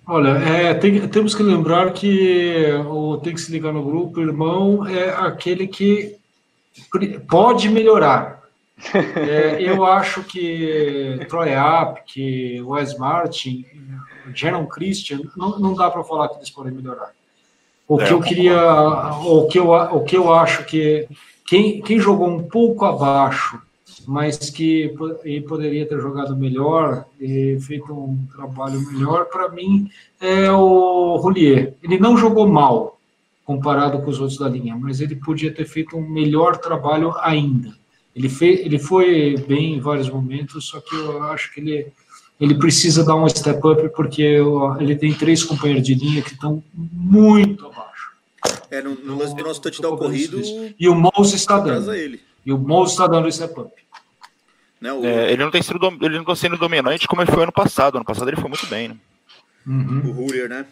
Olha, 0.07 0.31
é, 0.31 0.75
tem, 0.75 1.07
temos 1.09 1.35
que 1.35 1.43
lembrar 1.43 1.93
que 1.93 2.65
o 2.89 3.19
tem 3.19 3.35
que 3.35 3.41
se 3.41 3.53
ligar 3.53 3.73
no 3.73 3.85
grupo, 3.85 4.21
irmão, 4.21 4.85
é 4.87 5.11
aquele 5.11 5.69
que 5.69 6.17
pode 7.29 7.69
melhorar. 7.69 8.41
É, 8.95 9.61
eu 9.61 9.85
acho 9.85 10.23
que 10.25 11.21
Troy 11.29 11.51
que 12.07 12.63
Wes 12.63 12.97
Martin, 12.97 13.67
Jaron 14.35 14.67
Christian, 14.67 15.21
não, 15.37 15.59
não 15.59 15.75
dá 15.75 15.91
para 15.91 16.05
falar 16.05 16.29
que 16.29 16.37
eles 16.37 16.51
podem 16.51 16.73
melhorar. 16.73 17.13
O 17.87 18.01
é, 18.01 18.07
que 18.07 18.13
eu 18.13 18.21
queria, 18.21 18.57
o 19.25 19.47
que 19.49 19.59
eu, 19.59 19.71
o 19.71 20.05
que 20.05 20.17
eu 20.17 20.33
acho 20.33 20.65
que 20.65 21.09
quem, 21.47 21.81
quem 21.83 21.99
jogou 21.99 22.29
um 22.29 22.45
pouco 22.45 22.85
abaixo, 22.85 23.61
mas 24.07 24.51
que 24.51 24.95
poderia 25.49 25.87
ter 25.87 26.01
jogado 26.01 26.37
melhor 26.37 27.05
e 27.21 27.59
feito 27.61 27.93
um 27.93 28.25
trabalho 28.33 28.81
melhor, 28.93 29.27
para 29.27 29.49
mim 29.49 29.91
é 30.21 30.51
o 30.51 31.17
Roulier. 31.17 31.75
Ele 31.83 31.99
não 31.99 32.17
jogou 32.17 32.47
mal 32.47 32.99
comparado 33.45 34.01
com 34.01 34.11
os 34.11 34.21
outros 34.21 34.39
da 34.39 34.49
linha, 34.49 34.77
mas 34.77 35.01
ele 35.01 35.17
podia 35.17 35.53
ter 35.53 35.65
feito 35.65 35.97
um 35.97 36.09
melhor 36.09 36.59
trabalho 36.59 37.13
ainda. 37.19 37.75
Ele, 38.15 38.29
fez, 38.29 38.61
ele 38.61 38.79
foi 38.79 39.37
bem 39.49 39.75
em 39.75 39.81
vários 39.81 40.09
momentos, 40.09 40.67
só 40.67 40.81
que 40.81 40.95
eu 40.95 41.23
acho 41.25 41.53
que 41.53 41.61
ele 41.61 41.93
ele 42.41 42.55
precisa 42.55 43.05
dar 43.05 43.15
um 43.17 43.29
step 43.29 43.61
up 43.67 43.89
porque 43.91 44.39
ele 44.81 44.97
tem 44.97 45.13
três 45.13 45.45
companheiros 45.45 45.87
de 45.87 45.95
linha 45.95 46.23
que 46.23 46.33
estão 46.33 46.63
muito 46.73 47.67
abaixo. 47.67 48.13
É, 48.71 48.81
no, 48.81 48.95
no 48.95 49.19
lance 49.19 49.37
do 49.37 49.45
nosso 49.45 49.61
touchdown 49.61 49.97
corrido. 49.97 50.41
E 50.79 50.89
o 50.89 50.95
Mose 50.95 51.37
está 51.37 51.59
dando. 51.59 51.93
Ele. 51.93 52.21
E 52.47 52.53
o 52.53 52.57
Mose 52.57 52.93
está 52.93 53.07
dando 53.07 53.31
step 53.31 53.61
up. 53.61 53.71
Né, 54.81 54.91
o... 54.91 55.05
é, 55.05 55.33
ele 55.33 55.45
não 55.45 55.51
tem 55.51 55.61
sido 55.61 55.79
ele 56.01 56.15
não 56.15 56.23
está 56.23 56.35
sendo 56.35 56.57
dominante 56.57 57.07
como 57.07 57.21
ele 57.21 57.31
foi 57.31 57.43
ano 57.43 57.53
passado. 57.53 57.97
Ano 57.97 58.05
passado 58.05 58.29
ele 58.31 58.41
foi 58.41 58.49
muito 58.49 58.67
bem, 58.67 58.89
né? 58.89 58.97
Uhum. 59.67 60.03
O 60.07 60.25
Huller, 60.25 60.49
né? 60.49 60.65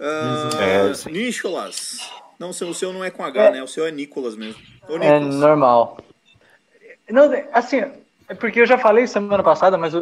Uh, 0.00 1.08
é, 1.08 1.10
Nicolas. 1.12 2.10
Não, 2.36 2.50
o 2.50 2.74
seu 2.74 2.92
não 2.92 3.04
é 3.04 3.10
com 3.10 3.24
H, 3.24 3.40
é. 3.40 3.50
né? 3.52 3.62
O 3.62 3.68
seu 3.68 3.86
é 3.86 3.92
Nicolas 3.92 4.34
mesmo. 4.34 4.60
é 5.00 5.20
normal. 5.20 5.98
Não, 7.08 7.30
assim, 7.52 7.82
é 8.32 8.34
porque 8.34 8.62
eu 8.62 8.66
já 8.66 8.78
falei 8.78 9.06
semana 9.06 9.42
passada, 9.42 9.76
mas 9.76 9.92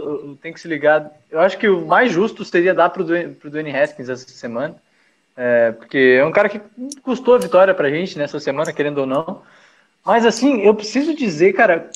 tenho 0.41 0.55
que 0.55 0.61
se 0.61 0.69
ligar. 0.69 1.11
Eu 1.29 1.41
acho 1.41 1.59
que 1.59 1.69
o 1.69 1.85
mais 1.85 2.13
justo 2.13 2.45
seria 2.45 2.73
dar 2.73 2.89
para 2.89 3.03
o 3.03 3.05
Dwayne 3.05 3.77
Haskins 3.77 4.09
essa 4.09 4.29
semana. 4.29 4.77
É, 5.37 5.73
porque 5.73 6.17
é 6.21 6.25
um 6.25 6.31
cara 6.31 6.49
que 6.49 6.61
custou 7.03 7.35
a 7.35 7.39
vitória 7.39 7.75
pra 7.75 7.91
gente 7.91 8.17
nessa 8.17 8.39
semana, 8.39 8.73
querendo 8.73 8.99
ou 8.99 9.07
não. 9.07 9.43
Mas 10.07 10.25
assim, 10.25 10.61
eu 10.61 10.73
preciso 10.75 11.13
dizer, 11.13 11.55
cara, 11.55 11.91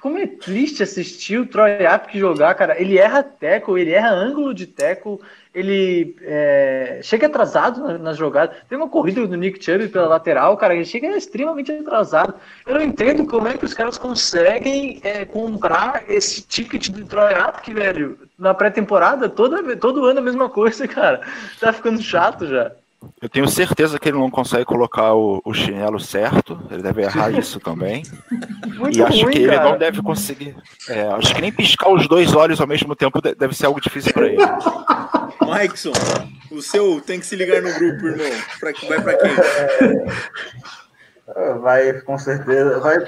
como 0.00 0.18
é 0.18 0.26
triste 0.28 0.84
assistir 0.84 1.38
o 1.38 1.46
Troy 1.46 1.84
Apke 1.84 2.16
jogar, 2.16 2.54
cara. 2.54 2.80
Ele 2.80 2.96
erra 2.96 3.22
teco, 3.24 3.76
ele 3.76 3.90
erra 3.90 4.10
ângulo 4.10 4.54
de 4.54 4.68
teco, 4.68 5.20
ele 5.54 6.16
é, 6.22 7.00
chega 7.02 7.26
atrasado 7.26 7.98
nas 7.98 8.16
jogadas. 8.16 8.56
Tem 8.68 8.78
uma 8.78 8.88
corrida 8.88 9.26
do 9.26 9.36
Nick 9.36 9.62
Chubb 9.62 9.88
pela 9.88 10.06
lateral, 10.06 10.56
cara, 10.56 10.74
ele 10.74 10.84
chega 10.84 11.16
extremamente 11.16 11.70
atrasado. 11.70 12.34
Eu 12.66 12.74
não 12.74 12.82
entendo 12.82 13.26
como 13.26 13.48
é 13.48 13.56
que 13.56 13.64
os 13.64 13.74
caras 13.74 13.98
conseguem 13.98 15.00
é, 15.02 15.24
comprar 15.24 16.04
esse 16.08 16.42
ticket 16.42 16.88
do 16.88 17.04
Troy 17.04 17.34
Apke, 17.34 17.74
velho, 17.74 18.18
na 18.38 18.54
pré-temporada. 18.54 19.28
Todo 19.28 20.06
ano 20.06 20.18
a 20.18 20.22
mesma 20.22 20.48
coisa, 20.48 20.86
cara. 20.88 21.20
Tá 21.60 21.72
ficando 21.72 22.00
chato 22.02 22.46
já. 22.46 22.72
Eu 23.20 23.28
tenho 23.28 23.48
certeza 23.48 23.98
que 23.98 24.08
ele 24.08 24.18
não 24.18 24.30
consegue 24.30 24.64
colocar 24.64 25.14
o, 25.14 25.40
o 25.44 25.54
chinelo 25.54 26.00
certo. 26.00 26.60
Ele 26.70 26.82
deve 26.82 27.02
errar 27.02 27.30
isso 27.38 27.60
também. 27.60 28.02
Muito 28.76 28.98
e 28.98 29.02
acho 29.02 29.22
ruim, 29.22 29.32
que 29.32 29.46
cara. 29.46 29.62
ele 29.62 29.70
não 29.70 29.78
deve 29.78 30.02
conseguir. 30.02 30.56
É, 30.88 31.08
acho 31.08 31.34
que 31.34 31.40
nem 31.40 31.52
piscar 31.52 31.88
os 31.90 32.08
dois 32.08 32.34
olhos 32.34 32.60
ao 32.60 32.66
mesmo 32.66 32.94
tempo 32.96 33.20
deve 33.20 33.54
ser 33.54 33.66
algo 33.66 33.80
difícil 33.80 34.12
para 34.12 34.26
ele. 34.26 34.38
Mikeson, 35.40 35.92
o 36.50 36.62
seu 36.62 37.00
tem 37.00 37.20
que 37.20 37.26
se 37.26 37.36
ligar 37.36 37.62
no 37.62 37.72
grupo, 37.74 38.06
irmão. 38.06 38.30
Pra, 38.60 38.72
vai 38.88 39.02
para 39.02 39.18
quem? 39.18 39.30
Vai, 41.60 42.00
com 42.00 42.18
certeza. 42.18 42.80
Vai, 42.80 42.98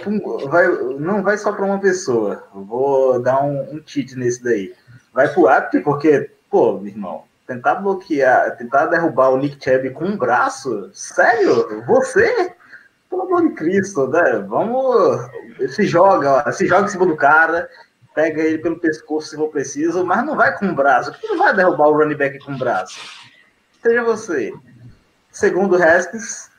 vai, 0.48 0.68
não 0.98 1.22
vai 1.22 1.36
só 1.36 1.52
para 1.52 1.64
uma 1.64 1.78
pessoa. 1.78 2.44
Vou 2.54 3.20
dar 3.20 3.42
um, 3.42 3.60
um 3.74 3.82
cheat 3.84 4.16
nesse 4.16 4.42
daí. 4.42 4.74
Vai 5.12 5.28
pro 5.32 5.48
app, 5.48 5.78
porque, 5.80 6.30
pô, 6.50 6.78
meu 6.78 6.88
irmão, 6.88 7.24
tentar 7.46 7.76
bloquear, 7.76 8.56
tentar 8.56 8.86
derrubar 8.86 9.30
o 9.30 9.38
Nick 9.38 9.62
Chubb 9.62 9.90
com 9.90 10.04
um 10.06 10.16
braço? 10.16 10.90
Sério? 10.92 11.84
Você? 11.86 12.54
Pelo 13.08 13.22
amor 13.22 13.48
de 13.48 13.54
Cristo, 13.54 14.08
né? 14.08 14.44
Vamos. 14.48 15.20
Se 15.70 15.86
joga, 15.86 16.44
ó, 16.46 16.52
se 16.52 16.66
joga 16.66 16.86
em 16.86 16.88
cima 16.88 17.06
do 17.06 17.16
cara, 17.16 17.68
pega 18.14 18.42
ele 18.42 18.58
pelo 18.58 18.80
pescoço 18.80 19.28
se 19.28 19.36
for 19.36 19.50
preciso, 19.50 20.04
mas 20.04 20.24
não 20.24 20.36
vai 20.36 20.56
com 20.56 20.66
o 20.66 20.74
braço. 20.74 21.12
Por 21.12 21.20
que 21.20 21.28
não 21.28 21.38
vai 21.38 21.54
derrubar 21.54 21.88
o 21.88 21.96
running 21.96 22.16
back 22.16 22.38
com 22.40 22.52
o 22.52 22.58
braço? 22.58 22.98
Seja 23.82 24.02
você. 24.02 24.52
Segundo 25.30 25.76
Haskins, 25.76 26.50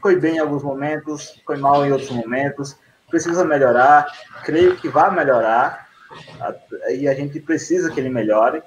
foi 0.00 0.16
bem 0.16 0.36
em 0.36 0.38
alguns 0.38 0.62
momentos, 0.62 1.40
foi 1.44 1.56
mal 1.56 1.84
em 1.84 1.92
outros 1.92 2.10
momentos. 2.10 2.76
precisa 3.10 3.44
melhorar, 3.44 4.06
creio 4.44 4.76
que 4.76 4.88
vai 4.88 5.12
melhorar, 5.12 5.88
e 6.90 7.08
a 7.08 7.14
gente 7.14 7.40
precisa 7.40 7.90
que 7.90 7.98
ele 7.98 8.08
melhore. 8.08 8.62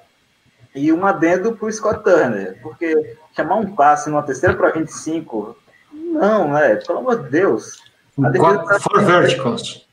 E 0.74 0.92
um 0.92 1.06
adendo 1.06 1.56
para 1.56 1.66
o 1.66 1.72
Scott 1.72 2.02
Turner, 2.02 2.58
porque 2.62 3.16
chamar 3.36 3.56
um 3.56 3.74
passe 3.74 4.10
numa 4.10 4.22
terceira 4.22 4.56
para 4.56 4.70
25, 4.70 5.56
não, 5.92 6.52
né? 6.52 6.76
Pelo 6.76 6.98
amor 6.98 7.22
de 7.22 7.30
Deus. 7.30 7.80
A 8.22 8.28
defesa 8.28 8.64
tá... 8.64 8.80
For 8.80 9.04
verticals. 9.04 9.86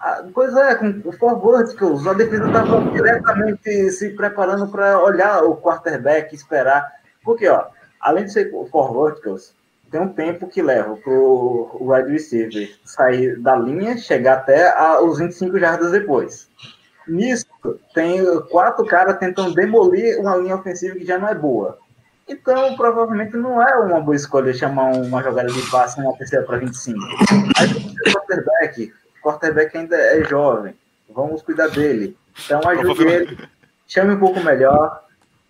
Ah, 0.00 0.22
pois 0.32 0.54
é, 0.54 0.74
com 0.76 1.02
o 1.04 1.12
For 1.12 1.40
verticals, 1.40 2.06
a 2.06 2.12
defesa 2.12 2.46
estava 2.46 2.80
diretamente 2.92 3.90
se 3.90 4.10
preparando 4.10 4.68
para 4.68 5.02
olhar 5.02 5.42
o 5.42 5.56
quarterback, 5.56 6.34
esperar. 6.34 6.86
Porque, 7.24 7.48
ó, 7.48 7.66
além 8.00 8.24
de 8.24 8.32
ser 8.32 8.50
For 8.70 9.06
verticals, 9.06 9.54
tem 9.90 10.00
um 10.00 10.08
tempo 10.08 10.46
que 10.46 10.62
leva 10.62 10.96
para 10.96 11.12
o 11.12 11.78
wide 11.80 12.12
receiver 12.12 12.70
sair 12.84 13.40
da 13.40 13.56
linha, 13.56 13.96
chegar 13.96 14.34
até 14.34 14.70
a, 14.76 15.00
os 15.00 15.18
25 15.18 15.58
jardas 15.58 15.90
depois. 15.90 16.48
Nisso, 17.06 17.46
tem 17.94 18.22
quatro 18.50 18.84
caras 18.86 19.18
tentando 19.18 19.54
demolir 19.54 20.18
uma 20.20 20.36
linha 20.36 20.56
ofensiva 20.56 20.96
que 20.96 21.04
já 21.04 21.18
não 21.18 21.28
é 21.28 21.34
boa. 21.34 21.78
Então, 22.28 22.76
provavelmente 22.76 23.36
não 23.36 23.62
é 23.62 23.74
uma 23.76 24.00
boa 24.00 24.14
escolha 24.14 24.52
chamar 24.52 24.92
uma 24.92 25.22
jogada 25.22 25.48
de 25.48 25.70
passe 25.70 25.98
uma 25.98 26.16
terceira 26.16 26.44
para 26.44 26.58
25. 26.58 26.98
Aí, 27.58 27.68
o 27.72 28.12
quarterback, 28.12 28.92
o 29.18 29.22
quarterback 29.26 29.76
ainda 29.76 29.96
é 29.96 30.22
jovem, 30.24 30.74
vamos 31.08 31.40
cuidar 31.40 31.68
dele. 31.68 32.16
Então, 32.44 32.60
ajude 32.66 33.06
ele, 33.06 33.48
chame 33.86 34.14
um 34.14 34.18
pouco 34.20 34.40
melhor. 34.40 35.04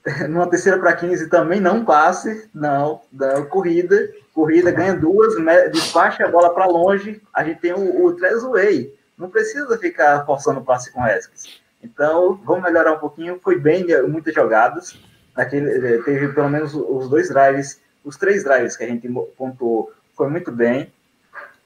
Numa 0.29 0.49
terceira 0.49 0.79
para 0.79 0.95
15 0.95 1.29
também 1.29 1.61
não 1.61 1.85
passe, 1.85 2.49
não, 2.55 3.03
da 3.11 3.43
corrida, 3.43 4.09
corrida 4.33 4.71
ganha 4.71 4.95
duas, 4.95 5.35
despacha 5.73 6.25
a 6.25 6.31
bola 6.31 6.55
para 6.55 6.67
longe. 6.67 7.21
A 7.35 7.43
gente 7.43 7.61
tem 7.61 7.73
o, 7.73 8.07
o 8.07 8.13
Trezway, 8.15 8.95
não 9.19 9.29
precisa 9.29 9.77
ficar 9.77 10.25
forçando 10.25 10.61
o 10.61 10.65
passe 10.65 10.93
com 10.93 11.03
Haskins. 11.03 11.61
Então, 11.93 12.41
vamos 12.45 12.63
melhorar 12.63 12.93
um 12.93 12.99
pouquinho. 12.99 13.41
Foi 13.43 13.59
bem, 13.59 13.87
muitas 14.09 14.35
jogadas. 14.35 14.99
Naquele, 15.37 15.71
eh, 15.71 16.03
teve 16.03 16.29
pelo 16.29 16.49
menos 16.49 16.75
os 16.75 17.09
dois 17.09 17.29
drives, 17.29 17.81
os 18.05 18.17
três 18.17 18.45
drives 18.45 18.77
que 18.77 18.85
a 18.85 18.89
gente 18.89 19.09
pontuou, 19.37 19.93
foi 20.17 20.29
muito 20.29 20.51
bem. 20.51 20.93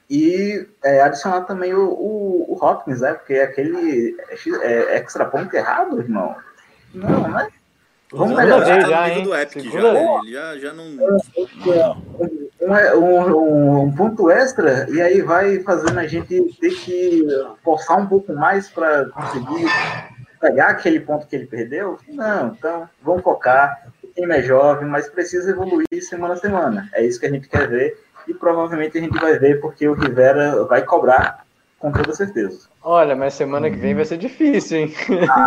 E 0.08 0.68
é, 0.84 1.00
adicionar 1.00 1.42
também 1.42 1.72
o, 1.72 1.88
o, 1.88 2.52
o, 2.52 2.64
Hopkins, 2.64 3.00
né? 3.00 3.14
Porque 3.14 3.34
aquele 3.34 4.14
é, 4.60 4.98
extra 4.98 5.24
ponto 5.24 5.54
errado, 5.54 5.98
irmão. 6.00 6.36
Não, 6.92 7.28
né? 7.28 7.48
Vamos 8.12 8.36
melhorar. 8.36 8.66
Já, 8.66 9.08
tá 9.08 9.14
no 9.14 9.22
do 9.22 9.34
Epic, 9.34 9.72
já? 9.72 9.78
Ele 9.78 10.32
já, 10.32 10.58
já 10.58 10.72
não... 10.74 10.84
Um, 12.60 12.72
um, 13.00 13.80
um, 13.84 13.92
ponto 13.92 14.30
extra, 14.30 14.86
e 14.90 15.00
aí 15.00 15.20
vai 15.20 15.60
fazendo 15.60 15.98
a 15.98 16.06
gente 16.06 16.40
ter 16.60 16.70
que 16.70 17.26
forçar 17.64 17.98
um 17.98 18.06
pouco 18.06 18.32
mais 18.34 18.68
para 18.68 19.06
conseguir 19.06 19.66
pegar 20.42 20.70
aquele 20.70 20.98
ponto 20.98 21.26
que 21.26 21.36
ele 21.36 21.46
perdeu. 21.46 21.96
Não, 22.08 22.48
então 22.48 22.90
vamos 23.00 23.22
focar. 23.22 23.86
O 24.02 24.08
time 24.08 24.36
é 24.36 24.42
jovem, 24.42 24.88
mas 24.88 25.08
precisa 25.08 25.52
evoluir 25.52 25.86
semana 26.02 26.34
a 26.34 26.36
semana. 26.36 26.88
É 26.92 27.06
isso 27.06 27.20
que 27.20 27.26
a 27.26 27.30
gente 27.30 27.48
quer 27.48 27.68
ver. 27.68 27.96
E 28.26 28.34
provavelmente 28.34 28.98
a 28.98 29.00
gente 29.00 29.18
vai 29.18 29.38
ver 29.38 29.60
porque 29.60 29.88
o 29.88 29.94
Rivera 29.94 30.64
vai 30.64 30.82
cobrar 30.82 31.44
com 31.78 31.90
toda 31.90 32.12
certeza. 32.12 32.68
Olha, 32.82 33.16
mas 33.16 33.34
semana 33.34 33.70
que 33.70 33.76
vem 33.76 33.94
vai 33.94 34.04
ser 34.04 34.18
difícil, 34.18 34.78
hein? 34.78 34.94
Ah, 35.28 35.46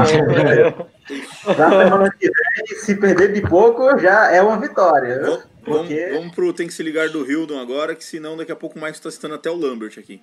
Na 1.58 1.70
semana 1.70 2.12
que 2.12 2.30
vem, 2.30 2.78
se 2.78 2.96
perder 2.96 3.34
de 3.34 3.41
pouco, 3.41 3.98
já 4.00 4.32
é 4.32 4.41
uma 4.41 4.60
vitória. 4.60 5.22
Vamos, 5.22 5.48
porque... 5.64 6.02
vamos, 6.08 6.18
vamos 6.18 6.36
pro 6.36 6.54
Tem 6.54 6.68
que 6.68 6.74
se 6.74 6.84
ligar 6.84 7.10
do 7.10 7.30
Hildon 7.30 7.60
agora, 7.60 7.96
que 7.96 8.04
senão 8.04 8.36
daqui 8.36 8.52
a 8.52 8.56
pouco 8.56 8.80
mais 8.80 8.96
está 8.96 9.10
citando 9.10 9.36
até 9.36 9.50
o 9.50 9.56
Lambert 9.56 9.98
aqui. 9.98 10.22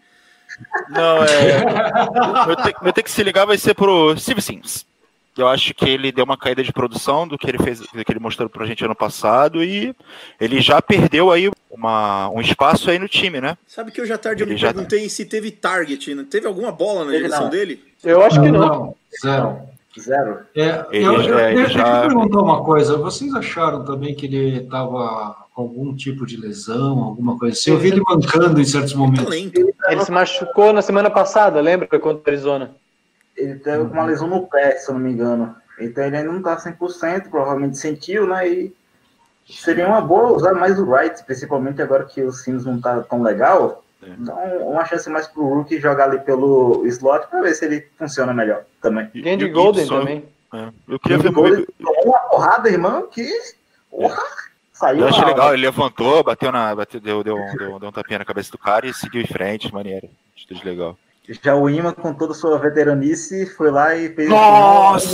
Não, 0.90 1.22
é. 1.24 2.46
meu, 2.46 2.56
te, 2.56 2.74
meu 2.82 2.92
ter 2.92 3.02
que 3.02 3.10
se 3.10 3.22
ligar 3.22 3.46
vai 3.46 3.58
ser 3.58 3.74
pro 3.74 4.16
Steve 4.16 4.42
Sims. 4.42 4.86
Eu 5.36 5.48
acho 5.48 5.72
que 5.72 5.88
ele 5.88 6.12
deu 6.12 6.24
uma 6.24 6.36
caída 6.36 6.62
de 6.62 6.72
produção 6.72 7.26
do 7.26 7.38
que 7.38 7.48
ele 7.48 7.58
fez, 7.58 7.80
do 7.80 8.04
que 8.04 8.12
ele 8.12 8.20
mostrou 8.20 8.50
pra 8.50 8.66
gente 8.66 8.84
ano 8.84 8.94
passado 8.94 9.64
e 9.64 9.94
ele 10.38 10.60
já 10.60 10.82
perdeu 10.82 11.30
aí 11.30 11.50
uma, 11.70 12.28
um 12.28 12.40
espaço 12.40 12.90
aí 12.90 12.98
no 12.98 13.08
time, 13.08 13.40
né? 13.40 13.56
Sabe 13.66 13.90
que 13.90 14.00
eu 14.00 14.06
já 14.06 14.18
tarde 14.18 14.42
eu 14.42 14.46
me 14.46 14.58
já... 14.58 14.72
perguntei 14.72 15.08
se 15.08 15.24
teve 15.24 15.50
target, 15.50 16.14
né? 16.14 16.26
Teve 16.28 16.46
alguma 16.46 16.70
bola 16.70 17.06
na 17.06 17.12
direção 17.12 17.48
dele? 17.48 17.82
Eu 18.04 18.22
acho 18.22 18.42
que 18.42 18.50
não. 18.50 18.60
não. 18.60 18.94
Zero. 19.22 19.58
Zero. 19.98 20.40
É, 20.54 20.86
ele, 20.90 21.04
eu, 21.04 21.14
eu, 21.14 21.38
eu, 21.38 21.68
já... 21.68 22.04
eu 22.04 22.08
perguntar 22.08 22.40
uma 22.40 22.62
coisa. 22.64 22.96
Vocês 22.98 23.32
acharam 23.34 23.84
também 23.84 24.14
que 24.14 24.26
ele 24.26 24.58
estava 24.58 25.46
com 25.54 25.62
algum 25.62 25.94
tipo 25.94 26.26
de 26.26 26.36
lesão, 26.36 26.98
alguma 26.98 27.38
coisa 27.38 27.58
assim? 27.58 27.70
Eu 27.70 27.78
vi 27.78 27.88
ele 27.88 28.00
mancando 28.06 28.60
em 28.60 28.64
certos 28.64 28.94
momentos. 28.94 29.32
Ele 29.34 29.74
se 30.00 30.10
machucou 30.10 30.72
na 30.72 30.82
semana 30.82 31.10
passada, 31.10 31.60
lembra? 31.60 31.86
Contra 31.86 32.10
o 32.10 32.22
Arizona. 32.26 32.74
Ele 33.36 33.56
teve 33.56 33.78
uma 33.78 34.04
lesão 34.04 34.28
no 34.28 34.46
pé, 34.46 34.72
se 34.76 34.90
eu 34.90 34.94
não 34.94 35.00
me 35.00 35.12
engano. 35.12 35.54
Então 35.78 36.04
ele 36.04 36.16
ainda 36.16 36.30
não 36.30 36.38
está 36.38 36.56
100%, 36.56 37.30
provavelmente 37.30 37.78
sentiu, 37.78 38.26
né? 38.26 38.48
E 38.48 38.74
seria 39.48 39.86
uma 39.86 40.00
boa 40.00 40.32
usar 40.32 40.54
mais 40.54 40.78
o 40.78 40.88
Wright, 40.88 41.22
principalmente 41.24 41.82
agora 41.82 42.04
que 42.04 42.22
o 42.22 42.32
Sims 42.32 42.64
não 42.64 42.76
está 42.76 43.00
tão 43.02 43.22
legal. 43.22 43.82
É. 44.02 44.10
Então, 44.10 44.36
uma 44.68 44.84
chance 44.84 45.08
mais 45.08 45.26
pro 45.26 45.46
Rookie 45.46 45.80
jogar 45.80 46.04
ali 46.04 46.18
pelo 46.20 46.84
slot 46.86 47.26
para 47.28 47.42
ver 47.42 47.54
se 47.54 47.64
ele 47.64 47.86
funciona 47.96 48.34
melhor 48.34 48.64
também. 48.80 49.08
E 49.14 49.36
de 49.36 49.48
Golden 49.48 49.86
também. 49.86 50.24
É. 50.52 50.68
Eu 50.88 50.98
queria 50.98 51.18
ver 51.18 51.32
Golden 51.32 51.66
tomou 51.78 52.04
uma 52.04 52.18
porrada, 52.18 52.68
irmão, 52.68 53.08
que. 53.08 53.28
Porra! 53.90 54.22
Saiu 54.82 55.02
eu 55.02 55.08
achei 55.08 55.24
legal, 55.24 55.54
ele 55.54 55.62
levantou, 55.62 56.24
bateu 56.24 56.50
na. 56.50 56.74
Bateu, 56.74 57.00
deu, 57.00 57.22
deu, 57.22 57.36
deu, 57.56 57.78
deu 57.78 57.88
um 57.88 57.92
tapinha 57.92 58.18
na 58.18 58.24
cabeça 58.24 58.50
do 58.50 58.58
cara 58.58 58.84
e 58.84 58.92
seguiu 58.92 59.22
em 59.22 59.26
frente, 59.26 59.72
maneiro. 59.72 60.10
Atitude 60.34 60.64
legal. 60.64 60.98
Já 61.40 61.54
o 61.54 61.70
Ima, 61.70 61.92
com 61.92 62.12
toda 62.12 62.32
a 62.32 62.34
sua 62.34 62.58
veteranice, 62.58 63.46
foi 63.46 63.70
lá 63.70 63.94
e 63.94 64.12
fez. 64.12 64.28
Nossa! 64.28 65.06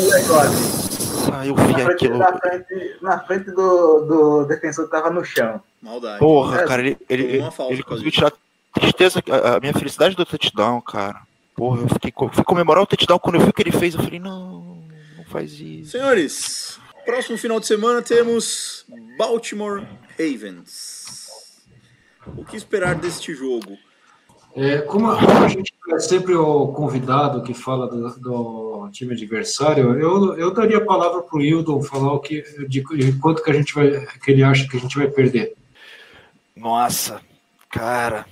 Ah, 1.31 1.47
eu 1.47 1.55
vi 1.55 1.73
na 1.73 1.79
frente, 1.81 1.91
aquilo. 1.91 2.17
Na 2.17 2.39
frente, 2.39 2.97
na 3.03 3.21
frente 3.21 3.51
do, 3.51 4.01
do 4.07 4.45
defensor 4.47 4.87
que 4.87 4.91
tava 4.91 5.11
no 5.11 5.23
chão. 5.23 5.61
Maldade. 5.83 6.19
Porra, 6.19 6.63
é, 6.63 6.67
cara, 6.67 6.81
ele, 6.81 6.97
ele, 7.07 7.23
ele, 7.25 7.49
ele 7.69 7.83
conseguiu 7.83 8.11
tirar 8.11 8.33
tristeza, 8.73 9.23
a, 9.31 9.57
a, 9.57 9.61
minha 9.61 9.75
felicidade 9.75 10.17
do 10.17 10.25
touchdown, 10.25 10.81
cara. 10.81 11.21
Porra, 11.55 11.83
eu 11.83 11.89
fiquei, 11.89 12.11
fui 12.33 12.45
comemorar 12.45 12.83
o 12.83 12.87
touchdown 12.87 13.19
quando 13.19 13.35
eu 13.35 13.43
vi 13.43 13.51
o 13.51 13.53
que 13.53 13.63
ele 13.63 13.73
fez. 13.73 13.95
Eu 13.95 14.03
falei, 14.03 14.19
não, 14.19 14.79
não 15.19 15.25
faz 15.27 15.53
isso. 15.61 15.91
Senhores, 15.91 16.81
próximo 17.09 17.39
final 17.39 17.59
de 17.59 17.67
semana 17.67 18.03
temos 18.03 18.85
Baltimore 19.17 19.83
Ravens. 20.19 21.07
O 22.37 22.45
que 22.45 22.55
esperar 22.55 22.97
deste 22.97 23.35
jogo? 23.35 23.79
É, 24.55 24.83
como, 24.83 25.11
a 25.11 25.49
gente 25.49 25.73
é 25.91 25.99
sempre 26.01 26.35
o 26.35 26.69
convidado 26.69 27.43
que 27.43 27.55
fala 27.55 27.89
do, 27.89 28.11
do 28.21 28.91
time 28.93 29.15
adversário, 29.15 29.99
eu, 29.99 30.37
eu 30.37 30.53
daria 30.53 30.77
a 30.77 30.85
palavra 30.85 31.23
para 31.23 31.39
o 31.39 31.41
Hildon 31.41 31.81
falar 31.83 32.13
o 32.13 32.21
que, 32.21 32.43
de, 32.69 32.83
de, 32.83 33.13
quanto 33.19 33.43
que 33.43 33.51
a 33.51 33.55
gente 33.55 33.75
vai, 33.75 34.05
que 34.23 34.31
ele 34.31 34.43
acha 34.43 34.69
que 34.69 34.77
a 34.77 34.81
gente 34.81 34.99
vai 34.99 35.09
perder. 35.09 35.55
Nossa, 36.55 37.23
cara, 37.71 38.27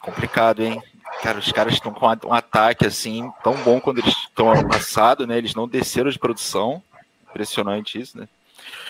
complicado, 0.00 0.64
hein? 0.64 0.82
Cara, 1.22 1.38
os 1.38 1.52
caras 1.52 1.74
estão 1.74 1.92
com 1.92 2.06
um 2.26 2.34
ataque 2.34 2.86
assim 2.86 3.30
tão 3.44 3.54
bom 3.62 3.80
quando 3.80 3.98
eles 3.98 4.14
estão 4.16 4.50
ano 4.50 4.68
passado, 4.68 5.28
né? 5.28 5.38
Eles 5.38 5.54
não 5.54 5.68
desceram 5.68 6.10
de 6.10 6.18
produção, 6.18 6.82
impressionante 7.30 8.00
isso, 8.00 8.18
né? 8.18 8.28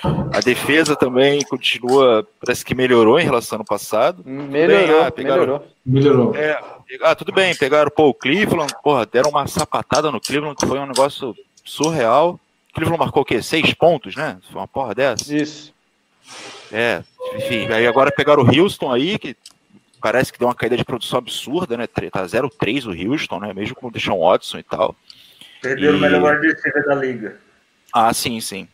A 0.02 0.40
defesa 0.40 0.96
também 0.96 1.42
continua, 1.42 2.26
parece 2.40 2.64
que 2.64 2.74
melhorou 2.74 3.20
em 3.20 3.24
relação 3.24 3.58
ao 3.58 3.64
passado. 3.64 4.22
Melhorou, 4.24 4.86
bem, 4.86 5.06
ah, 5.06 5.10
pegaram, 5.10 5.40
melhorou. 5.42 5.66
Melhorou. 5.84 6.34
É, 6.34 6.60
ah, 7.02 7.14
tudo 7.14 7.32
bem, 7.32 7.54
pegaram 7.54 7.90
pô, 7.90 8.08
o 8.08 8.14
Cleveland, 8.14 8.72
porra, 8.82 9.04
deram 9.04 9.30
uma 9.30 9.46
sapatada 9.46 10.10
no 10.10 10.20
Cleveland, 10.20 10.56
que 10.56 10.66
foi 10.66 10.78
um 10.78 10.86
negócio 10.86 11.36
surreal. 11.64 12.40
O 12.70 12.74
Cleveland 12.74 12.98
marcou 12.98 13.22
o 13.22 13.24
quê? 13.24 13.42
Seis 13.42 13.74
pontos, 13.74 14.16
né? 14.16 14.38
Foi 14.50 14.60
uma 14.60 14.68
porra 14.68 14.94
dessa. 14.94 15.34
Isso. 15.34 15.72
É, 16.72 17.02
enfim, 17.34 17.66
aí 17.70 17.86
agora 17.86 18.10
pegaram 18.10 18.42
o 18.42 18.46
Houston 18.46 18.90
aí, 18.90 19.18
que 19.18 19.36
parece 20.00 20.32
que 20.32 20.38
deu 20.38 20.48
uma 20.48 20.54
caída 20.54 20.76
de 20.76 20.84
produção 20.84 21.18
absurda, 21.18 21.76
né? 21.76 21.86
Tá 21.86 22.24
0-3 22.24 22.86
o 22.86 23.10
Houston, 23.10 23.40
né? 23.40 23.52
Mesmo 23.52 23.74
com 23.74 23.88
o 23.88 23.90
Deshaun 23.90 24.20
Watson 24.20 24.58
e 24.58 24.62
tal. 24.62 24.96
Perderam 25.60 25.94
e... 25.94 25.96
o 25.98 26.00
melhor 26.00 26.20
guarda 26.20 26.56
da 26.86 26.94
liga. 26.94 27.49
Ah, 27.92 28.12
sim, 28.12 28.40
sim. 28.40 28.68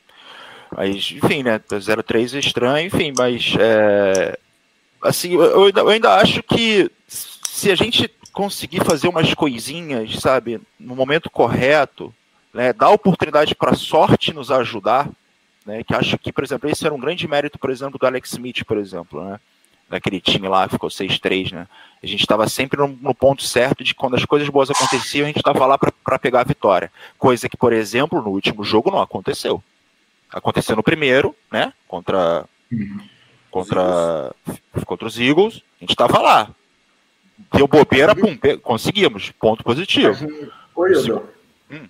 Mas, 0.74 1.12
enfim, 1.12 1.42
né? 1.42 1.58
0-3 1.58 2.34
é 2.34 2.38
estranho, 2.38 2.86
enfim, 2.86 3.12
mas 3.16 3.54
é, 3.58 4.38
assim, 5.02 5.32
eu 5.34 5.64
ainda, 5.64 5.80
eu 5.80 5.88
ainda 5.88 6.14
acho 6.16 6.42
que 6.42 6.90
se 7.08 7.70
a 7.70 7.74
gente 7.74 8.10
conseguir 8.32 8.84
fazer 8.84 9.08
umas 9.08 9.32
coisinhas, 9.32 10.20
sabe, 10.20 10.60
no 10.78 10.94
momento 10.94 11.30
correto, 11.30 12.14
né, 12.52 12.72
dar 12.72 12.90
oportunidade 12.90 13.54
para 13.54 13.70
a 13.70 13.76
sorte 13.76 14.32
nos 14.32 14.50
ajudar, 14.50 15.08
né, 15.64 15.82
que 15.82 15.94
acho 15.94 16.18
que, 16.18 16.32
por 16.32 16.44
exemplo, 16.44 16.68
esse 16.68 16.84
era 16.84 16.94
um 16.94 17.00
grande 17.00 17.26
mérito, 17.26 17.58
por 17.58 17.70
exemplo, 17.70 17.98
do 17.98 18.06
Alex 18.06 18.32
Smith, 18.32 18.64
por 18.64 18.76
exemplo, 18.76 19.24
né, 19.24 19.40
daquele 19.88 20.20
time 20.20 20.48
lá 20.48 20.68
ficou 20.68 20.88
6-3, 20.88 21.52
né, 21.52 21.66
a 22.02 22.06
gente 22.06 22.20
estava 22.20 22.48
sempre 22.48 22.78
no, 22.78 22.88
no, 22.88 23.14
ponto 23.14 23.42
certo 23.42 23.84
de 23.84 23.94
quando 23.94 24.16
as 24.16 24.24
coisas 24.24 24.48
boas 24.48 24.70
aconteciam, 24.70 25.24
a 25.24 25.28
gente 25.28 25.38
estava 25.38 25.64
lá 25.64 25.78
para 25.78 26.18
pegar 26.18 26.40
a 26.40 26.44
vitória, 26.44 26.90
coisa 27.18 27.48
que, 27.48 27.56
por 27.56 27.72
exemplo, 27.72 28.20
no 28.20 28.30
último 28.30 28.64
jogo 28.64 28.90
não 28.90 29.00
aconteceu 29.00 29.62
aconteceu 30.32 30.76
no 30.76 30.82
primeiro, 30.82 31.34
né? 31.50 31.72
Contra, 31.86 32.44
contra, 33.50 34.34
contra 34.84 35.06
os 35.06 35.18
Eagles. 35.18 35.62
A 35.76 35.80
gente 35.80 35.90
estava 35.90 36.20
lá. 36.20 36.50
deu 37.54 37.66
bobeira, 37.66 38.14
pum, 38.14 38.36
conseguimos, 38.62 39.30
ponto 39.32 39.62
positivo. 39.64 40.14
Gente, 40.14 40.50
Oi, 40.74 40.92
hum. 41.70 41.88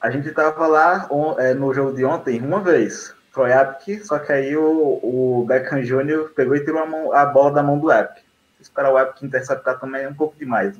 a 0.00 0.10
gente 0.10 0.30
tava 0.32 0.66
lá 0.66 1.08
é, 1.38 1.54
no 1.54 1.72
jogo 1.72 1.94
de 1.94 2.04
ontem 2.04 2.40
uma 2.40 2.60
vez, 2.60 3.14
Troy 3.34 3.50
Epic, 3.50 4.04
só 4.04 4.18
que 4.18 4.32
aí 4.32 4.56
o, 4.56 4.62
o 5.02 5.44
Beckham 5.46 5.82
Jr. 5.82 6.30
pegou 6.34 6.54
e 6.54 6.64
tirou 6.64 6.80
a, 6.80 6.86
mão, 6.86 7.12
a 7.12 7.26
bola 7.26 7.50
da 7.50 7.62
mão 7.62 7.78
do 7.78 7.92
Epic. 7.92 8.22
Esperar 8.60 8.92
o 8.92 8.98
Epic 8.98 9.22
interceptar 9.22 9.78
também 9.78 10.04
é 10.04 10.08
um 10.08 10.14
pouco 10.14 10.38
demais. 10.38 10.76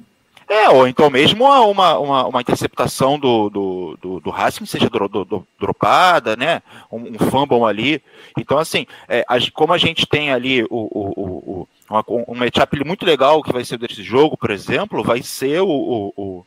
É, 0.48 0.68
ou 0.68 0.86
então 0.86 1.08
mesmo 1.08 1.44
uma, 1.44 1.98
uma, 1.98 2.26
uma 2.26 2.40
interceptação 2.40 3.18
do, 3.18 3.48
do, 3.48 3.98
do, 4.00 4.20
do 4.20 4.30
Racing 4.30 4.66
seja 4.66 4.90
do, 4.90 5.08
do, 5.08 5.24
do, 5.24 5.46
dropada, 5.58 6.36
né? 6.36 6.62
Um, 6.92 7.14
um 7.14 7.18
fumble 7.30 7.64
ali. 7.64 8.02
Então, 8.38 8.58
assim, 8.58 8.86
é, 9.08 9.24
como 9.52 9.72
a 9.72 9.78
gente 9.78 10.06
tem 10.06 10.30
ali 10.30 10.62
o, 10.64 10.66
o, 10.70 11.08
o, 11.16 11.68
uma, 11.88 12.04
um 12.28 12.34
matchup 12.34 12.84
muito 12.84 13.06
legal 13.06 13.42
que 13.42 13.52
vai 13.52 13.64
ser 13.64 13.78
desse 13.78 14.02
jogo, 14.02 14.36
por 14.36 14.50
exemplo, 14.50 15.02
vai 15.02 15.22
ser 15.22 15.60
o, 15.62 16.12
o, 16.16 16.46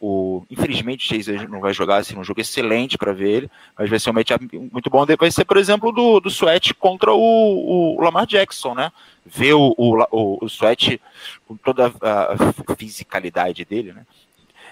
o 0.00 0.44
infelizmente 0.50 1.04
o 1.04 1.16
Chase 1.16 1.48
não 1.48 1.60
vai 1.60 1.72
jogar 1.72 1.96
assim, 1.96 2.18
um 2.18 2.24
jogo 2.24 2.40
excelente 2.40 2.98
para 2.98 3.12
ver 3.12 3.30
ele, 3.30 3.50
mas 3.78 3.88
vai 3.88 3.98
ser 3.98 4.10
um 4.10 4.12
matchup 4.12 4.46
muito 4.72 4.90
bom. 4.90 5.04
Vai 5.18 5.30
ser, 5.30 5.44
por 5.44 5.56
exemplo, 5.56 5.92
do, 5.92 6.20
do 6.20 6.28
Sweat 6.28 6.74
contra 6.74 7.12
o, 7.12 7.96
o 7.96 8.00
Lamar 8.00 8.26
Jackson, 8.26 8.74
né? 8.74 8.92
Ver 9.24 9.54
o, 9.54 9.74
o, 9.76 10.44
o 10.44 10.46
Sweat 10.46 11.00
com 11.46 11.56
toda 11.56 11.92
a 12.00 12.74
fisicalidade 12.76 13.64
dele, 13.64 13.92
né? 13.92 14.02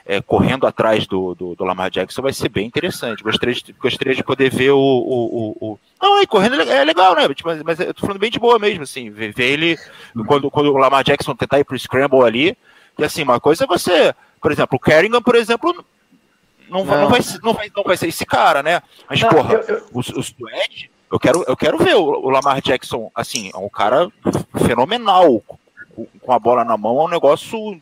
É, 0.06 0.20
correndo 0.20 0.66
atrás 0.66 1.06
do, 1.06 1.34
do, 1.34 1.54
do, 1.54 1.64
Lamar 1.64 1.90
Jackson 1.90 2.20
vai 2.20 2.32
ser 2.32 2.50
bem 2.50 2.66
interessante. 2.66 3.22
Gostaria 3.22 3.54
de, 3.54 3.72
gostaria 3.72 4.14
de 4.14 4.22
poder 4.22 4.50
ver 4.50 4.70
o. 4.72 4.78
o, 4.78 5.56
o, 5.58 5.72
o... 5.72 5.78
Não, 6.00 6.18
aí, 6.18 6.26
correndo 6.26 6.60
é 6.60 6.84
legal, 6.84 7.14
né? 7.14 7.22
Mas, 7.42 7.62
mas 7.62 7.80
eu 7.80 7.94
tô 7.94 8.02
falando 8.02 8.18
bem 8.18 8.30
de 8.30 8.38
boa 8.38 8.58
mesmo, 8.58 8.82
assim. 8.82 9.08
Ver, 9.08 9.32
ver 9.32 9.50
ele 9.50 9.78
quando, 10.26 10.50
quando 10.50 10.70
o 10.70 10.76
Lamar 10.76 11.02
Jackson 11.02 11.34
tentar 11.34 11.58
ir 11.58 11.64
pro 11.64 11.78
Scramble 11.78 12.22
ali. 12.22 12.54
E 12.98 13.02
assim, 13.02 13.22
uma 13.22 13.40
coisa 13.40 13.64
é 13.64 13.66
você 13.66 14.14
por 14.44 14.52
exemplo, 14.52 14.76
o 14.76 14.78
Kerrigan, 14.78 15.22
por 15.22 15.36
exemplo, 15.36 15.72
não, 16.68 16.84
não. 16.84 17.00
não, 17.00 17.08
vai, 17.08 17.20
não, 17.42 17.54
vai, 17.54 17.72
não 17.74 17.82
vai 17.82 17.96
ser 17.96 18.08
esse 18.08 18.26
cara, 18.26 18.62
né? 18.62 18.82
Mas, 19.08 19.18
não, 19.22 19.30
porra, 19.30 19.54
eu, 19.54 19.76
eu... 19.76 19.86
os, 19.94 20.10
os 20.10 20.34
eu 21.10 21.18
quero, 21.18 21.42
eu 21.48 21.56
quero 21.56 21.78
ver 21.78 21.96
o, 21.96 22.04
o, 22.04 22.28
Lamar 22.28 22.60
Jackson, 22.60 23.10
assim, 23.14 23.50
é 23.54 23.56
um 23.56 23.70
cara 23.70 24.06
fenomenal. 24.66 25.42
Com, 26.20 26.30
a 26.30 26.38
bola 26.38 26.62
na 26.62 26.76
mão 26.76 27.00
é 27.00 27.04
um 27.04 27.08
negócio. 27.08 27.80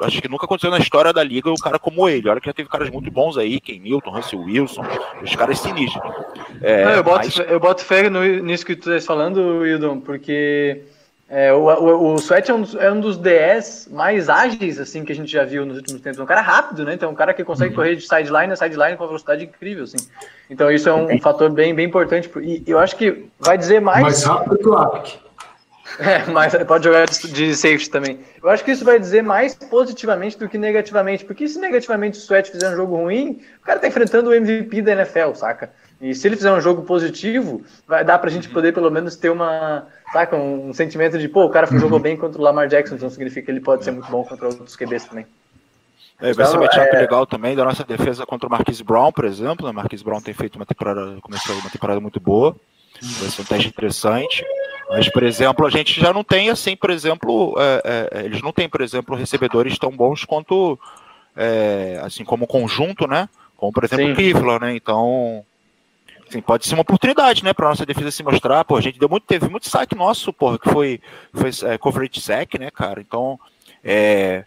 Acho 0.00 0.22
que 0.22 0.28
nunca 0.28 0.46
aconteceu 0.46 0.70
na 0.70 0.78
história 0.78 1.12
da 1.12 1.22
liga 1.22 1.50
um 1.50 1.56
cara 1.56 1.78
como 1.78 2.08
ele. 2.08 2.26
Olha 2.26 2.40
que 2.40 2.46
já 2.46 2.54
teve 2.54 2.70
caras 2.70 2.88
muito 2.88 3.10
bons 3.10 3.36
aí, 3.36 3.60
Ken 3.60 3.78
Newton, 3.78 4.12
Russell 4.12 4.40
Wilson, 4.40 4.82
os 5.22 5.36
caras 5.36 5.58
sinistros. 5.58 6.02
É, 6.62 6.96
eu, 6.96 7.04
boto, 7.04 7.26
mas... 7.26 7.38
eu 7.38 7.60
boto 7.60 7.84
fé 7.84 8.08
no, 8.08 8.24
nisso 8.24 8.64
que 8.64 8.76
tu 8.76 8.88
estás 8.88 9.04
falando, 9.04 9.58
Wildon, 9.58 10.00
porque 10.00 10.84
é, 11.34 11.50
o, 11.50 11.62
o, 11.64 12.12
o 12.12 12.16
Sweat 12.16 12.50
é 12.50 12.54
um, 12.54 12.60
dos, 12.60 12.74
é 12.74 12.92
um, 12.92 13.00
dos 13.00 13.16
DS 13.16 13.88
mais 13.90 14.28
ágeis 14.28 14.78
assim 14.78 15.02
que 15.02 15.12
a 15.12 15.14
gente 15.14 15.32
já 15.32 15.44
viu 15.44 15.64
nos 15.64 15.78
últimos 15.78 16.02
tempos. 16.02 16.18
É 16.18 16.22
um 16.22 16.26
cara 16.26 16.42
rápido, 16.42 16.84
né? 16.84 16.92
Então, 16.92 17.08
é 17.08 17.12
um 17.12 17.14
cara 17.14 17.32
que 17.32 17.42
consegue 17.42 17.70
uhum. 17.70 17.76
correr 17.76 17.96
de 17.96 18.02
sideline 18.02 18.52
a 18.52 18.56
sideline 18.56 18.98
com 18.98 19.04
uma 19.04 19.08
velocidade 19.08 19.42
incrível, 19.42 19.84
assim. 19.84 19.96
Então, 20.50 20.70
isso 20.70 20.90
é 20.90 20.92
um, 20.92 21.18
fator 21.20 21.50
bem, 21.50 21.74
bem 21.74 21.86
importante. 21.86 22.30
E 22.38 22.62
eu 22.66 22.78
acho 22.78 22.96
que 22.96 23.30
vai 23.40 23.56
dizer 23.56 23.80
mais. 23.80 24.02
Mais 24.02 24.24
rápido 24.24 24.58
que 24.58 24.68
o 24.68 24.76
Apic. 24.76 25.14
É, 25.98 26.24
mas 26.30 26.54
pode 26.64 26.84
jogar 26.84 27.06
de 27.06 27.54
safety 27.54 27.90
também. 27.90 28.20
Eu 28.42 28.48
acho 28.48 28.64
que 28.64 28.70
isso 28.70 28.82
vai 28.82 28.98
dizer 28.98 29.22
mais 29.22 29.54
positivamente 29.54 30.38
do 30.38 30.48
que 30.48 30.56
negativamente. 30.56 31.22
Porque 31.22 31.46
se 31.46 31.58
negativamente 31.58 32.18
o 32.18 32.22
Sweat 32.22 32.50
fizer 32.50 32.70
um 32.70 32.76
jogo 32.76 32.96
ruim, 32.96 33.42
o 33.60 33.64
cara 33.64 33.78
tá 33.78 33.88
enfrentando 33.88 34.30
o 34.30 34.34
MVP 34.34 34.80
da 34.80 34.92
NFL, 34.92 35.34
saca? 35.34 35.70
E 36.02 36.16
se 36.16 36.26
ele 36.26 36.34
fizer 36.34 36.52
um 36.52 36.60
jogo 36.60 36.82
positivo, 36.82 37.62
vai 37.86 38.04
dar 38.04 38.18
pra 38.18 38.28
gente 38.28 38.48
uhum. 38.48 38.54
poder 38.54 38.74
pelo 38.74 38.90
menos 38.90 39.14
ter 39.14 39.30
uma, 39.30 39.86
saca, 40.12 40.36
um, 40.36 40.74
sentimento 40.74 41.16
de, 41.16 41.28
pô, 41.28 41.44
o 41.44 41.48
cara 41.48 41.68
jogou 41.78 41.98
uhum. 41.98 42.02
bem 42.02 42.16
contra 42.16 42.40
o 42.40 42.42
Lamar 42.42 42.66
Jackson, 42.66 42.96
então 42.96 43.08
significa 43.08 43.46
que 43.46 43.52
ele 43.52 43.60
pode 43.60 43.84
ser 43.84 43.92
muito 43.92 44.10
bom 44.10 44.24
contra 44.24 44.48
outros 44.48 44.74
QBs 44.74 45.04
também. 45.04 45.24
É, 46.20 46.32
vai 46.32 46.44
ser 46.46 46.56
um 46.56 46.60
matchup 46.60 46.88
é... 46.96 47.00
legal 47.00 47.24
também 47.24 47.54
da 47.54 47.64
nossa 47.64 47.84
defesa 47.84 48.26
contra 48.26 48.48
o 48.48 48.50
Marquis 48.50 48.80
Brown, 48.80 49.12
por 49.12 49.24
exemplo. 49.24 49.68
O 49.68 49.72
Marquis 49.72 50.02
Brown 50.02 50.20
tem 50.20 50.34
feito 50.34 50.56
uma 50.56 50.66
temporada, 50.66 51.18
começou 51.20 51.54
uma 51.56 51.70
temporada 51.70 52.00
muito 52.00 52.18
boa. 52.18 52.56
Vai 53.00 53.30
ser 53.30 53.42
um 53.42 53.44
teste 53.44 53.68
interessante. 53.68 54.44
Mas, 54.88 55.08
por 55.08 55.22
exemplo, 55.22 55.66
a 55.66 55.70
gente 55.70 56.00
já 56.00 56.12
não 56.12 56.22
tem, 56.22 56.50
assim, 56.50 56.76
por 56.76 56.90
exemplo, 56.90 57.54
é, 57.58 58.10
é, 58.12 58.24
eles 58.24 58.42
não 58.42 58.52
têm, 58.52 58.68
por 58.68 58.80
exemplo, 58.80 59.16
recebedores 59.16 59.78
tão 59.78 59.90
bons 59.90 60.24
quanto, 60.24 60.78
é, 61.36 62.00
assim, 62.02 62.24
como 62.24 62.46
conjunto, 62.46 63.06
né? 63.06 63.28
Como, 63.56 63.72
por 63.72 63.84
exemplo, 63.84 64.12
o 64.12 64.14
Cleveland, 64.14 64.60
né? 64.60 64.76
Então, 64.76 65.44
Assim, 66.32 66.40
pode 66.40 66.66
ser 66.66 66.74
uma 66.74 66.80
oportunidade, 66.80 67.44
né, 67.44 67.52
para 67.52 67.68
nossa 67.68 67.84
defesa 67.84 68.10
se 68.10 68.22
mostrar. 68.22 68.64
Pô, 68.64 68.76
a 68.76 68.80
gente 68.80 68.98
deu 68.98 69.08
muito, 69.08 69.26
teve 69.26 69.48
muito 69.50 69.68
saque 69.68 69.94
nosso, 69.94 70.32
porra, 70.32 70.58
que 70.58 70.70
foi, 70.70 70.98
foi 71.32 71.50
é, 71.68 71.76
coverage 71.76 72.20
sack, 72.22 72.58
né, 72.58 72.70
cara? 72.70 73.02
Então, 73.02 73.38
é, 73.84 74.44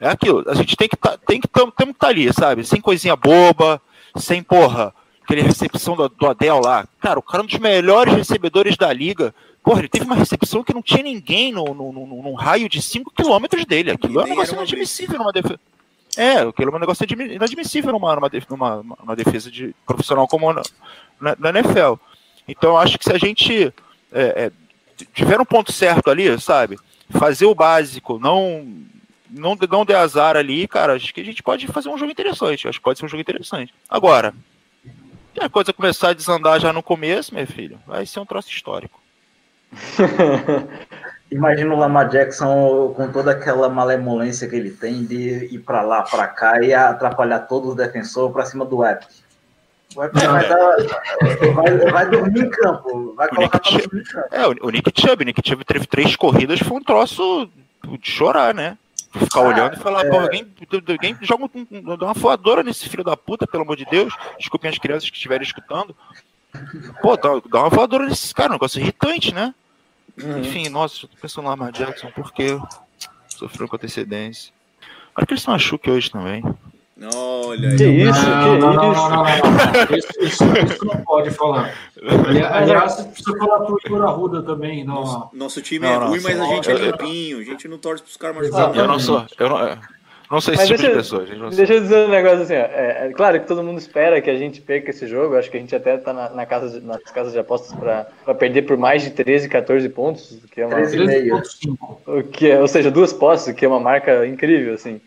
é 0.00 0.08
aquilo. 0.08 0.44
A 0.48 0.54
gente 0.54 0.76
tem 0.76 0.88
que 0.88 0.96
tá, 0.96 1.16
tem 1.16 1.40
que 1.40 1.46
tem 1.46 1.70
que 1.70 1.82
estar 1.82 1.94
tá 1.98 2.08
ali, 2.08 2.32
sabe? 2.32 2.64
Sem 2.64 2.80
coisinha 2.80 3.14
boba, 3.14 3.80
sem 4.16 4.42
porra, 4.42 4.92
aquele 5.22 5.42
recepção 5.42 5.94
do, 5.94 6.08
do 6.08 6.26
Adel 6.26 6.60
lá. 6.60 6.88
Cara, 7.00 7.20
o 7.20 7.22
cara 7.22 7.42
é 7.42 7.44
um 7.44 7.46
dos 7.46 7.58
melhores 7.58 8.14
recebedores 8.14 8.76
da 8.76 8.92
liga. 8.92 9.32
Porra, 9.62 9.80
ele 9.80 9.88
teve 9.88 10.06
uma 10.06 10.16
recepção 10.16 10.64
que 10.64 10.74
não 10.74 10.82
tinha 10.82 11.04
ninguém 11.04 11.52
no, 11.52 11.66
no, 11.66 11.92
no, 11.92 12.06
num 12.06 12.34
raio 12.34 12.68
de 12.68 12.82
5 12.82 13.12
km 13.12 13.64
dele. 13.64 13.92
Aquilo 13.92 14.20
é 14.20 14.24
um 14.24 14.28
negócio 14.28 14.54
inadmissível 14.54 15.18
numa 15.18 15.32
defesa. 15.32 15.60
É, 16.18 16.40
aquilo 16.40 16.72
é 16.72 16.76
um 16.76 16.80
negócio 16.80 17.06
inadmissível 17.08 17.92
numa, 17.92 18.16
numa, 18.50 18.82
numa, 18.82 19.14
defesa 19.14 19.48
de 19.48 19.72
profissional 19.86 20.26
como 20.26 20.52
na, 20.52 20.62
na, 21.20 21.36
na 21.38 21.50
NFL. 21.50 21.94
Então, 22.48 22.76
acho 22.76 22.98
que 22.98 23.04
se 23.04 23.12
a 23.12 23.18
gente 23.18 23.72
é, 24.10 24.46
é, 24.46 24.52
tiver 25.14 25.40
um 25.40 25.44
ponto 25.44 25.72
certo 25.72 26.10
ali, 26.10 26.36
sabe? 26.40 26.76
Fazer 27.08 27.46
o 27.46 27.54
básico, 27.54 28.18
não, 28.18 28.66
não, 29.30 29.56
não 29.70 29.84
der 29.84 29.94
azar 29.94 30.36
ali, 30.36 30.66
cara, 30.66 30.94
acho 30.94 31.14
que 31.14 31.20
a 31.20 31.24
gente 31.24 31.40
pode 31.40 31.68
fazer 31.68 31.88
um 31.88 31.96
jogo 31.96 32.10
interessante. 32.10 32.66
Acho 32.66 32.78
que 32.78 32.84
pode 32.84 32.98
ser 32.98 33.04
um 33.04 33.08
jogo 33.08 33.20
interessante. 33.20 33.72
Agora, 33.88 34.34
se 35.32 35.40
a 35.40 35.48
coisa 35.48 35.72
começar 35.72 36.08
a 36.08 36.14
desandar 36.14 36.58
já 36.58 36.72
no 36.72 36.82
começo, 36.82 37.32
meu 37.32 37.46
filho, 37.46 37.78
vai 37.86 38.04
ser 38.04 38.18
um 38.18 38.26
troço 38.26 38.50
histórico. 38.50 39.00
Imagina 41.30 41.74
o 41.74 41.78
Lamar 41.78 42.08
Jackson 42.08 42.92
com 42.96 43.12
toda 43.12 43.32
aquela 43.32 43.68
malemolência 43.68 44.48
que 44.48 44.56
ele 44.56 44.70
tem 44.70 45.04
de 45.04 45.46
ir 45.52 45.58
para 45.58 45.82
lá, 45.82 46.02
para 46.02 46.26
cá 46.26 46.62
e 46.62 46.72
atrapalhar 46.72 47.40
todos 47.40 47.70
os 47.70 47.76
defensores 47.76 48.32
para 48.32 48.46
cima 48.46 48.64
do 48.64 48.84
Epic. 48.84 49.08
O 49.94 50.04
Epic 50.04 50.22
vai, 50.22 50.44
é. 50.44 50.48
dar, 50.48 50.76
vai, 51.54 51.78
vai, 51.90 52.10
dormir 52.10 52.44
em 52.44 52.50
campo, 52.50 53.14
vai 53.14 53.28
colocar 53.28 53.58
para 53.58 53.70
dormir 53.78 54.00
em 54.00 54.04
campo. 54.04 54.28
É, 54.30 54.46
o 54.46 54.70
Nick 54.70 54.90
Chubb, 54.98 55.22
o 55.22 55.26
Nick 55.26 55.42
Chubb 55.46 55.64
teve 55.64 55.86
três 55.86 56.16
corridas, 56.16 56.60
foi 56.60 56.78
um 56.78 56.82
troço 56.82 57.50
de 58.00 58.10
chorar, 58.10 58.54
né? 58.54 58.78
Ficar 59.12 59.40
ah, 59.40 59.48
olhando 59.48 59.74
e 59.74 59.78
falar, 59.78 60.06
é... 60.06 60.10
alguém, 60.10 60.46
alguém 60.86 61.16
joga 61.22 61.44
um, 61.44 61.96
dá 61.96 62.06
uma 62.06 62.14
voadora 62.14 62.62
nesse 62.62 62.88
filho 62.88 63.04
da 63.04 63.16
puta, 63.16 63.46
pelo 63.46 63.64
amor 63.64 63.76
de 63.76 63.86
Deus. 63.86 64.14
Desculpem 64.38 64.70
as 64.70 64.78
crianças 64.78 65.08
que 65.08 65.16
estiverem 65.16 65.46
escutando. 65.46 65.96
Pô, 67.00 67.16
dá, 67.16 67.30
dá 67.50 67.60
uma 67.60 67.70
voadora 67.70 68.06
nesses 68.06 68.32
caras, 68.32 68.50
um 68.50 68.54
negócio 68.54 68.80
irritante, 68.80 69.34
né? 69.34 69.54
Uhum. 70.22 70.40
Enfim, 70.40 70.68
nossa, 70.68 71.06
tô 71.06 71.16
pensando 71.20 71.44
no 71.44 71.50
Lamar 71.50 71.72
Jackson, 71.72 72.10
porque 72.14 72.58
sofreu 73.28 73.68
com 73.68 73.76
antecedência. 73.76 74.52
Olha 75.16 75.26
que 75.26 75.32
eles 75.32 75.42
se 75.42 75.48
machuque 75.48 75.90
hoje 75.90 76.10
também. 76.10 76.42
Olha 77.14 77.76
Que 77.76 77.84
isso, 77.84 78.22
não, 78.22 78.42
que 78.42 78.58
não, 78.58 78.58
isso? 78.58 78.58
Não, 78.58 78.72
não, 78.72 78.92
não, 78.92 79.10
não, 79.10 79.24
Isso, 79.96 80.08
isso, 80.20 80.44
isso, 80.44 80.84
não 80.84 80.96
pode 81.04 81.30
falar. 81.30 81.72
Aliás, 82.52 82.94
precisa 82.96 83.38
falar 83.38 83.60
pro 83.60 83.78
Igor 83.86 84.02
Arruda 84.02 84.42
também. 84.42 84.84
Não. 84.84 84.94
Nosso, 84.94 85.30
nosso 85.32 85.62
time 85.62 85.86
é 85.86 85.94
ruim, 85.96 86.20
mas 86.20 86.40
a 86.40 86.46
gente 86.46 86.70
é 86.70 86.74
limpinho. 86.74 87.38
A 87.38 87.44
gente 87.44 87.68
não 87.68 87.78
torce 87.78 88.02
pros 88.02 88.16
caras 88.16 88.36
machucados. 88.36 88.76
Eu 88.76 88.88
não 88.88 88.98
sou. 88.98 89.24
Eu 89.38 89.48
não. 89.48 89.78
Não 90.30 90.40
sei 90.40 90.56
se 90.56 90.66
tipo 90.66 90.78
deixa, 90.78 90.92
de 90.92 90.98
pessoa. 90.98 91.26
Gente 91.26 91.56
deixa 91.56 91.74
eu 91.74 91.80
dizer 91.80 92.06
um 92.06 92.08
negócio 92.08 92.42
assim, 92.42 92.54
ó. 92.54 92.56
É, 92.56 93.06
é, 93.06 93.12
claro 93.12 93.40
que 93.40 93.46
todo 93.46 93.62
mundo 93.62 93.78
espera 93.78 94.20
que 94.20 94.28
a 94.28 94.36
gente 94.36 94.60
perca 94.60 94.90
esse 94.90 95.06
jogo. 95.06 95.36
Acho 95.36 95.50
que 95.50 95.56
a 95.56 95.60
gente 95.60 95.74
até 95.74 95.96
tá 95.96 96.12
na, 96.12 96.28
na 96.30 96.46
casa 96.46 96.78
de, 96.78 96.86
nas 96.86 97.02
casas 97.04 97.32
de 97.32 97.38
apostas 97.38 97.74
para 97.74 98.34
perder 98.34 98.62
por 98.62 98.76
mais 98.76 99.02
de 99.02 99.10
13, 99.10 99.48
14 99.48 99.88
pontos, 99.88 100.38
que 100.50 100.60
é 100.60 100.66
uma. 100.66 100.76
13,5. 100.76 102.30
Que 102.30 102.50
é, 102.50 102.60
ou 102.60 102.68
seja, 102.68 102.90
duas 102.90 103.12
posses, 103.12 103.54
que 103.54 103.64
é 103.64 103.68
uma 103.68 103.80
marca 103.80 104.26
incrível, 104.26 104.74
assim. 104.74 105.00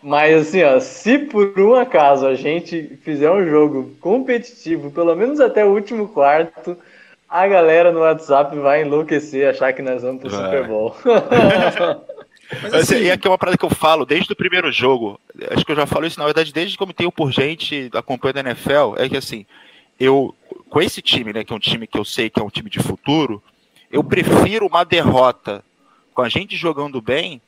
Mas 0.00 0.48
assim, 0.48 0.62
ó, 0.62 0.78
se 0.78 1.18
por 1.18 1.58
um 1.58 1.74
acaso 1.74 2.26
a 2.26 2.34
gente 2.34 2.98
fizer 3.02 3.30
um 3.30 3.44
jogo 3.48 3.90
competitivo, 4.00 4.92
pelo 4.92 5.14
menos 5.16 5.40
até 5.40 5.64
o 5.64 5.74
último 5.74 6.08
quarto, 6.08 6.76
a 7.28 7.46
galera 7.48 7.90
no 7.90 8.00
WhatsApp 8.00 8.56
vai 8.56 8.82
enlouquecer, 8.82 9.48
achar 9.48 9.72
que 9.72 9.82
nós 9.82 10.02
vamos 10.02 10.20
pro 10.20 10.30
vai. 10.30 10.44
Super 10.44 10.68
Bowl. 10.68 10.94
Mas, 12.62 12.74
assim, 12.74 13.02
e 13.02 13.10
aqui 13.10 13.26
é 13.26 13.30
uma 13.30 13.38
parada 13.38 13.58
que 13.58 13.64
eu 13.64 13.70
falo 13.70 14.06
desde 14.06 14.32
o 14.32 14.36
primeiro 14.36 14.70
jogo. 14.72 15.20
Acho 15.50 15.64
que 15.64 15.72
eu 15.72 15.76
já 15.76 15.86
falo 15.86 16.06
isso, 16.06 16.18
na 16.18 16.24
verdade, 16.24 16.52
desde 16.52 16.76
que 16.76 16.82
eu 16.82 16.86
me 16.86 16.94
tenho 16.94 17.12
por 17.12 17.30
gente 17.30 17.90
acompanhando 17.92 18.38
a 18.38 18.50
NFL, 18.50 18.94
é 18.96 19.08
que 19.08 19.16
assim, 19.16 19.44
eu, 19.98 20.34
com 20.68 20.80
esse 20.80 21.02
time, 21.02 21.32
né, 21.32 21.44
que 21.44 21.52
é 21.52 21.56
um 21.56 21.60
time 21.60 21.86
que 21.86 21.98
eu 21.98 22.04
sei 22.04 22.30
que 22.30 22.40
é 22.40 22.42
um 22.42 22.50
time 22.50 22.70
de 22.70 22.78
futuro, 22.78 23.42
eu 23.90 24.02
prefiro 24.02 24.66
uma 24.66 24.84
derrota 24.84 25.64
com 26.14 26.22
a 26.22 26.28
gente 26.28 26.56
jogando 26.56 27.00
bem 27.00 27.40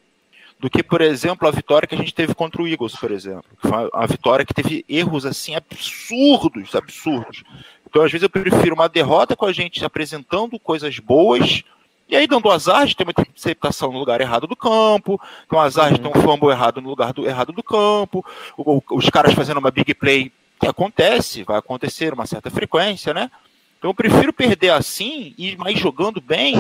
do 0.59 0.69
que, 0.69 0.83
por 0.83 1.01
exemplo, 1.01 1.49
a 1.49 1.51
vitória 1.51 1.89
que 1.89 1.95
a 1.95 1.99
gente 1.99 2.15
teve 2.15 2.35
contra 2.35 2.61
o 2.61 2.69
Eagles, 2.69 2.95
por 2.95 3.11
exemplo. 3.11 3.45
Que 3.61 3.69
foi 3.69 3.89
uma 3.89 4.07
vitória 4.07 4.45
que 4.45 4.53
teve 4.53 4.85
erros 4.87 5.25
assim 5.25 5.55
absurdos, 5.55 6.75
absurdos. 6.75 7.43
Então, 7.89 8.03
às 8.03 8.13
vezes, 8.13 8.23
eu 8.23 8.31
prefiro 8.31 8.75
uma 8.75 8.89
derrota 8.89 9.35
com 9.35 9.47
a 9.47 9.53
gente 9.53 9.83
apresentando 9.85 10.59
coisas 10.59 10.99
boas 10.99 11.65
E 12.11 12.17
aí, 12.17 12.27
dando 12.27 12.51
azar 12.51 12.87
de 12.87 12.97
ter 12.97 13.05
uma 13.05 13.13
interceptação 13.13 13.93
no 13.93 13.99
lugar 13.99 14.21
errado 14.21 14.47
do 14.49 14.57
campo, 14.57 15.21
com 15.49 15.61
azar 15.61 15.93
de 15.93 16.01
ter 16.01 16.09
um 16.09 16.21
fumble 16.21 16.51
errado 16.51 16.81
no 16.81 16.89
lugar 16.89 17.13
do, 17.13 17.25
errado 17.25 17.53
do 17.53 17.63
campo, 17.63 18.25
o, 18.57 18.83
os 18.91 19.09
caras 19.09 19.33
fazendo 19.33 19.59
uma 19.59 19.71
big 19.71 19.95
play 19.95 20.33
que 20.59 20.67
acontece, 20.67 21.45
vai 21.45 21.57
acontecer 21.57 22.13
uma 22.13 22.27
certa 22.27 22.51
frequência, 22.51 23.15
né? 23.15 23.31
Então 23.79 23.91
eu 23.91 23.95
prefiro 23.95 24.33
perder 24.33 24.71
assim 24.71 25.35
e 25.39 25.57
mais 25.57 25.79
jogando 25.79 26.21
bem 26.21 26.55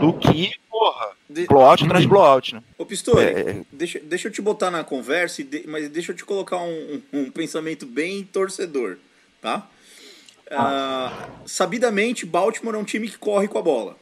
do 0.00 0.12
que, 0.14 0.52
porra, 0.70 1.08
De- 1.28 1.46
blowout 1.46 1.84
atrás 1.84 2.02
de 2.02 2.08
blowout, 2.08 2.54
né? 2.54 2.62
Ô 2.78 2.86
Pistori, 2.86 3.24
É. 3.26 3.60
deixa, 3.72 3.98
deixa 3.98 4.28
eu 4.28 4.32
te 4.32 4.40
botar 4.40 4.70
na 4.70 4.84
conversa, 4.84 5.40
e 5.42 5.44
de- 5.44 5.64
mas 5.66 5.88
deixa 5.90 6.12
eu 6.12 6.16
te 6.16 6.24
colocar 6.24 6.58
um, 6.58 7.02
um- 7.12 7.20
um 7.22 7.30
pensamento 7.30 7.84
bem 7.84 8.22
torcedor, 8.24 8.96
tá? 9.42 9.66
Ah, 10.50 11.28
sabidamente, 11.44 12.24
Baltimore 12.24 12.76
é 12.76 12.78
um 12.78 12.84
time 12.84 13.08
que 13.08 13.18
corre 13.18 13.48
com 13.48 13.58
a 13.58 13.62
bola. 13.62 13.96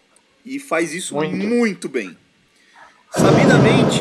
E 0.45 0.59
faz 0.59 0.93
isso 0.93 1.15
Muito. 1.15 1.37
muito, 1.37 1.89
bem. 1.89 2.17
Sabidamente, 3.11 4.01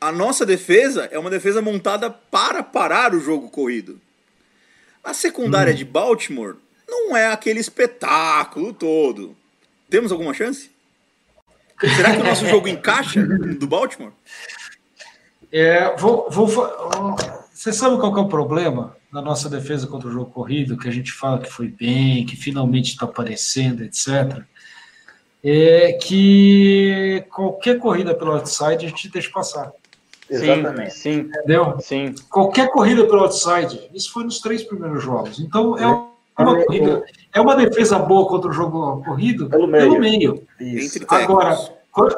a 0.00 0.12
nossa 0.12 0.44
defesa 0.44 1.08
é 1.10 1.18
uma 1.18 1.30
defesa 1.30 1.62
montada 1.62 2.10
para 2.10 2.62
parar 2.62 3.14
o 3.14 3.20
jogo 3.20 3.48
corrido. 3.48 4.00
A 5.02 5.14
secundária 5.14 5.72
de 5.72 5.84
Baltimore 5.84 6.56
não 6.86 7.16
é 7.16 7.28
aquele 7.28 7.60
espetáculo 7.60 8.72
todo. 8.72 9.36
Temos 9.88 10.12
alguma 10.12 10.34
chance? 10.34 10.70
Será 11.80 12.14
que 12.14 12.20
o 12.20 12.24
nosso 12.24 12.46
jogo 12.46 12.68
encaixa 12.68 13.24
do 13.58 13.66
Baltimore? 13.66 14.12
É, 15.52 15.96
vou, 15.96 16.28
vou, 16.30 16.46
você 17.52 17.72
sabe 17.72 17.98
qual 17.98 18.16
é 18.16 18.20
o 18.20 18.28
problema 18.28 18.96
da 19.12 19.22
nossa 19.22 19.48
defesa 19.48 19.86
contra 19.86 20.08
o 20.08 20.12
jogo 20.12 20.30
corrido, 20.30 20.76
que 20.76 20.88
a 20.88 20.92
gente 20.92 21.12
fala 21.12 21.38
que 21.38 21.50
foi 21.50 21.68
bem, 21.68 22.26
que 22.26 22.36
finalmente 22.36 22.90
está 22.90 23.06
aparecendo, 23.06 23.82
etc. 23.82 24.44
É 25.48 25.92
que 25.92 27.24
qualquer 27.30 27.78
corrida 27.78 28.14
pelo 28.14 28.32
outside 28.32 28.84
a 28.84 28.88
gente 28.88 29.08
deixa 29.08 29.30
passar, 29.30 29.72
Exatamente. 30.28 30.94
Sim, 30.94 31.00
sim, 31.00 31.18
entendeu? 31.20 31.76
sim. 31.80 32.14
Qualquer 32.28 32.68
corrida 32.72 33.04
pelo 33.04 33.20
outside, 33.20 33.88
isso 33.94 34.12
foi 34.12 34.24
nos 34.24 34.40
três 34.40 34.64
primeiros 34.64 35.04
jogos. 35.04 35.38
Então 35.38 35.78
é 35.78 35.86
uma 36.42 36.60
É. 36.60 36.64
corrida, 36.64 37.04
é 37.32 37.40
uma 37.40 37.54
defesa 37.54 37.96
boa 37.96 38.26
contra 38.28 38.50
o 38.50 38.52
jogo 38.52 39.04
corrido 39.04 39.48
Pelo 39.48 39.68
meio. 39.68 39.84
Pelo 39.84 40.00
meio. 40.00 40.42
Agora, 41.08 41.56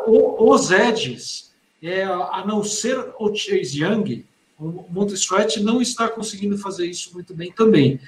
os 0.09 0.71
edges, 0.71 1.53
é, 1.83 2.05
a 2.05 2.43
não 2.47 2.65
ser 2.65 2.99
o 3.19 3.35
Chase 3.35 3.83
Young, 3.83 4.25
o 4.59 4.87
Montessuet 4.89 5.63
não 5.63 5.83
está 5.83 6.09
conseguindo 6.09 6.57
fazer 6.57 6.87
isso 6.87 7.13
muito 7.13 7.35
bem 7.35 7.53
também. 7.53 8.01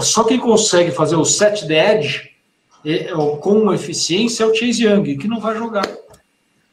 Só 0.00 0.22
quem 0.22 0.38
consegue 0.38 0.92
fazer 0.92 1.16
o 1.16 1.24
set 1.24 1.66
the 1.66 1.94
edge 1.98 2.33
é, 2.84 3.10
é, 3.10 3.36
com 3.38 3.72
eficiência 3.72 4.44
é 4.44 4.46
o 4.46 4.54
Chase 4.54 4.84
Young, 4.84 5.16
que 5.16 5.28
não 5.28 5.40
vai 5.40 5.56
jogar. 5.56 5.88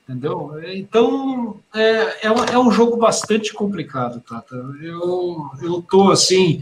Entendeu? 0.04 0.54
Então, 0.74 1.60
é, 1.74 2.28
é, 2.28 2.32
um- 2.32 2.44
é 2.44 2.60
um 2.60 2.72
jogo 2.72 2.98
bastante 2.98 3.54
complicado, 3.54 4.22
Tata. 4.22 4.56
Eu 4.82 5.50
estou, 5.80 6.12
assim, 6.12 6.62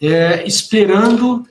é, 0.00 0.46
esperando 0.46 1.46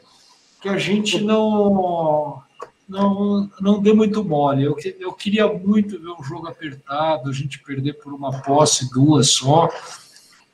que 0.62 0.70
a 0.70 0.78
gente 0.78 1.22
não 1.22 2.42
não, 2.88 3.50
não 3.60 3.82
dê 3.82 3.94
muito 3.94 4.24
mole. 4.24 4.64
Eu, 4.64 4.76
eu 5.00 5.12
queria 5.14 5.48
muito 5.48 6.00
ver 6.00 6.10
um 6.10 6.24
jogo 6.24 6.48
apertado, 6.48 7.30
a 7.30 7.34
gente 7.34 7.60
perder 7.60 7.94
por 7.94 8.14
uma 8.14 8.42
posse, 8.42 8.92
duas 8.92 9.30
só. 9.32 9.70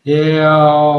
É, 0.06 0.42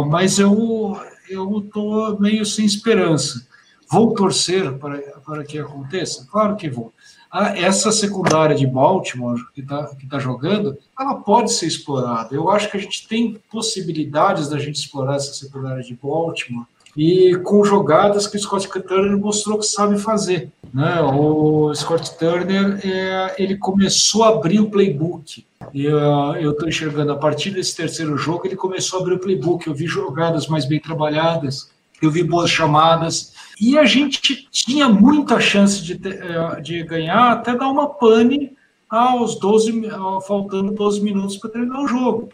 mas 0.08 0.38
eu 0.38 0.98
eu 1.28 1.60
estou 1.60 2.20
meio 2.20 2.44
sem 2.44 2.64
esperança. 2.66 3.46
Vou 3.92 4.14
torcer 4.14 4.72
para, 4.78 4.98
para 5.24 5.44
que 5.44 5.58
aconteça? 5.58 6.26
Claro 6.30 6.56
que 6.56 6.70
vou. 6.70 6.92
Ah, 7.30 7.56
essa 7.56 7.92
secundária 7.92 8.56
de 8.56 8.66
Baltimore 8.66 9.38
que 9.54 9.60
está 9.60 9.86
que 9.94 10.06
tá 10.06 10.18
jogando, 10.18 10.76
ela 10.98 11.14
pode 11.14 11.52
ser 11.52 11.66
explorada. 11.66 12.34
Eu 12.34 12.50
acho 12.50 12.70
que 12.70 12.76
a 12.76 12.80
gente 12.80 13.06
tem 13.06 13.38
possibilidades 13.50 14.48
da 14.48 14.58
gente 14.58 14.76
explorar 14.76 15.16
essa 15.16 15.32
secundária 15.32 15.82
de 15.82 15.94
Baltimore 15.94 16.66
e 16.96 17.34
com 17.42 17.64
jogadas 17.64 18.26
que 18.26 18.36
o 18.36 18.40
Scott 18.40 18.68
Turner 18.82 19.18
mostrou 19.18 19.58
que 19.58 19.66
sabe 19.66 19.98
fazer. 19.98 20.50
Né? 20.72 21.00
O 21.00 21.74
Scott 21.74 22.18
Turner 22.18 22.80
é, 22.84 23.34
ele 23.38 23.56
começou 23.56 24.24
a 24.24 24.28
abrir 24.28 24.60
o 24.60 24.70
playbook. 24.70 25.44
Ah, 25.60 26.36
eu 26.38 26.52
estou 26.52 26.68
enxergando 26.68 27.12
a 27.12 27.16
partir 27.16 27.50
desse 27.50 27.74
terceiro 27.74 28.16
jogo 28.16 28.46
ele 28.46 28.56
começou 28.56 28.98
a 28.98 29.02
abrir 29.02 29.14
o 29.14 29.18
playbook. 29.18 29.66
Eu 29.66 29.74
vi 29.74 29.86
jogadas 29.86 30.46
mais 30.46 30.66
bem 30.66 30.80
trabalhadas, 30.80 31.70
eu 32.06 32.10
vi 32.10 32.22
boas 32.22 32.50
chamadas 32.50 33.32
e 33.60 33.78
a 33.78 33.84
gente 33.84 34.48
tinha 34.50 34.88
muita 34.88 35.40
chance 35.40 35.82
de, 35.82 35.96
ter- 35.98 36.22
eh, 36.22 36.60
de 36.60 36.82
ganhar 36.82 37.32
até 37.32 37.56
dar 37.56 37.68
uma 37.68 37.88
pane 37.88 38.56
aos 38.88 39.38
12, 39.38 39.72
mi- 39.72 39.88
ah, 39.88 40.20
faltando 40.26 40.72
12 40.72 41.00
minutos 41.00 41.36
para 41.36 41.50
terminar 41.50 41.80
o 41.82 41.86
jogo. 41.88 42.30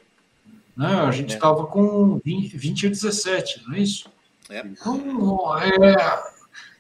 Né? 0.77 0.87
A 0.95 1.11
gente 1.11 1.35
estava 1.35 1.67
com 1.67 2.21
20, 2.25 2.57
20 2.57 2.87
a 2.87 2.91
17, 2.91 3.63
não 3.67 3.75
é 3.75 3.81
isso? 3.81 4.09
É. 4.49 4.61
Então, 4.65 5.55
é, 5.59 6.23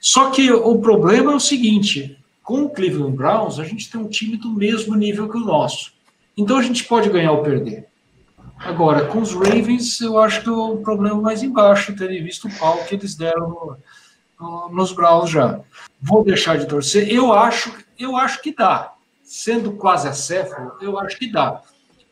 só 0.01 0.31
que 0.31 0.51
o 0.51 0.79
problema 0.79 1.33
é 1.33 1.37
o 1.37 1.41
seguinte: 1.41 2.17
com 2.43 2.63
o 2.63 2.71
Cleveland 2.71 3.17
Browns, 3.17 3.59
a 3.59 3.65
gente 3.65 3.91
tem 3.91 4.01
um 4.01 4.09
time 4.09 4.37
do 4.37 4.51
mesmo 4.51 4.95
nível 4.95 5.29
que 5.29 5.37
o 5.37 5.41
nosso. 5.45 5.93
Então 6.37 6.57
a 6.57 6.63
gente 6.63 6.85
pode 6.85 7.11
ganhar 7.11 7.33
ou 7.33 7.43
perder. 7.43 7.88
Agora, 8.61 9.07
com 9.07 9.21
os 9.21 9.33
Ravens, 9.33 10.01
eu 10.01 10.19
acho 10.19 10.43
que 10.43 10.51
o 10.51 10.79
problema 10.79 11.21
mais 11.21 11.43
embaixo, 11.43 11.95
terem 11.97 12.23
visto 12.23 12.49
o 12.49 12.59
pau 12.59 12.79
que 12.85 12.95
eles 12.95 13.15
deram 13.15 13.49
no- 13.49 13.77
no- 14.41 14.69
nos 14.71 14.93
Browns 14.93 15.31
já. 15.31 15.61
Vou 16.01 16.25
deixar 16.25 16.59
de 16.59 16.67
torcer. 16.67 17.09
Eu 17.13 17.33
acho, 17.33 17.73
eu 17.99 18.17
acho 18.17 18.43
que 18.43 18.55
dá. 18.55 18.93
Sendo 19.23 19.73
quase 19.73 20.09
acéfalo, 20.09 20.73
eu 20.81 20.99
acho 20.99 21.19
que 21.19 21.31
dá. 21.31 21.63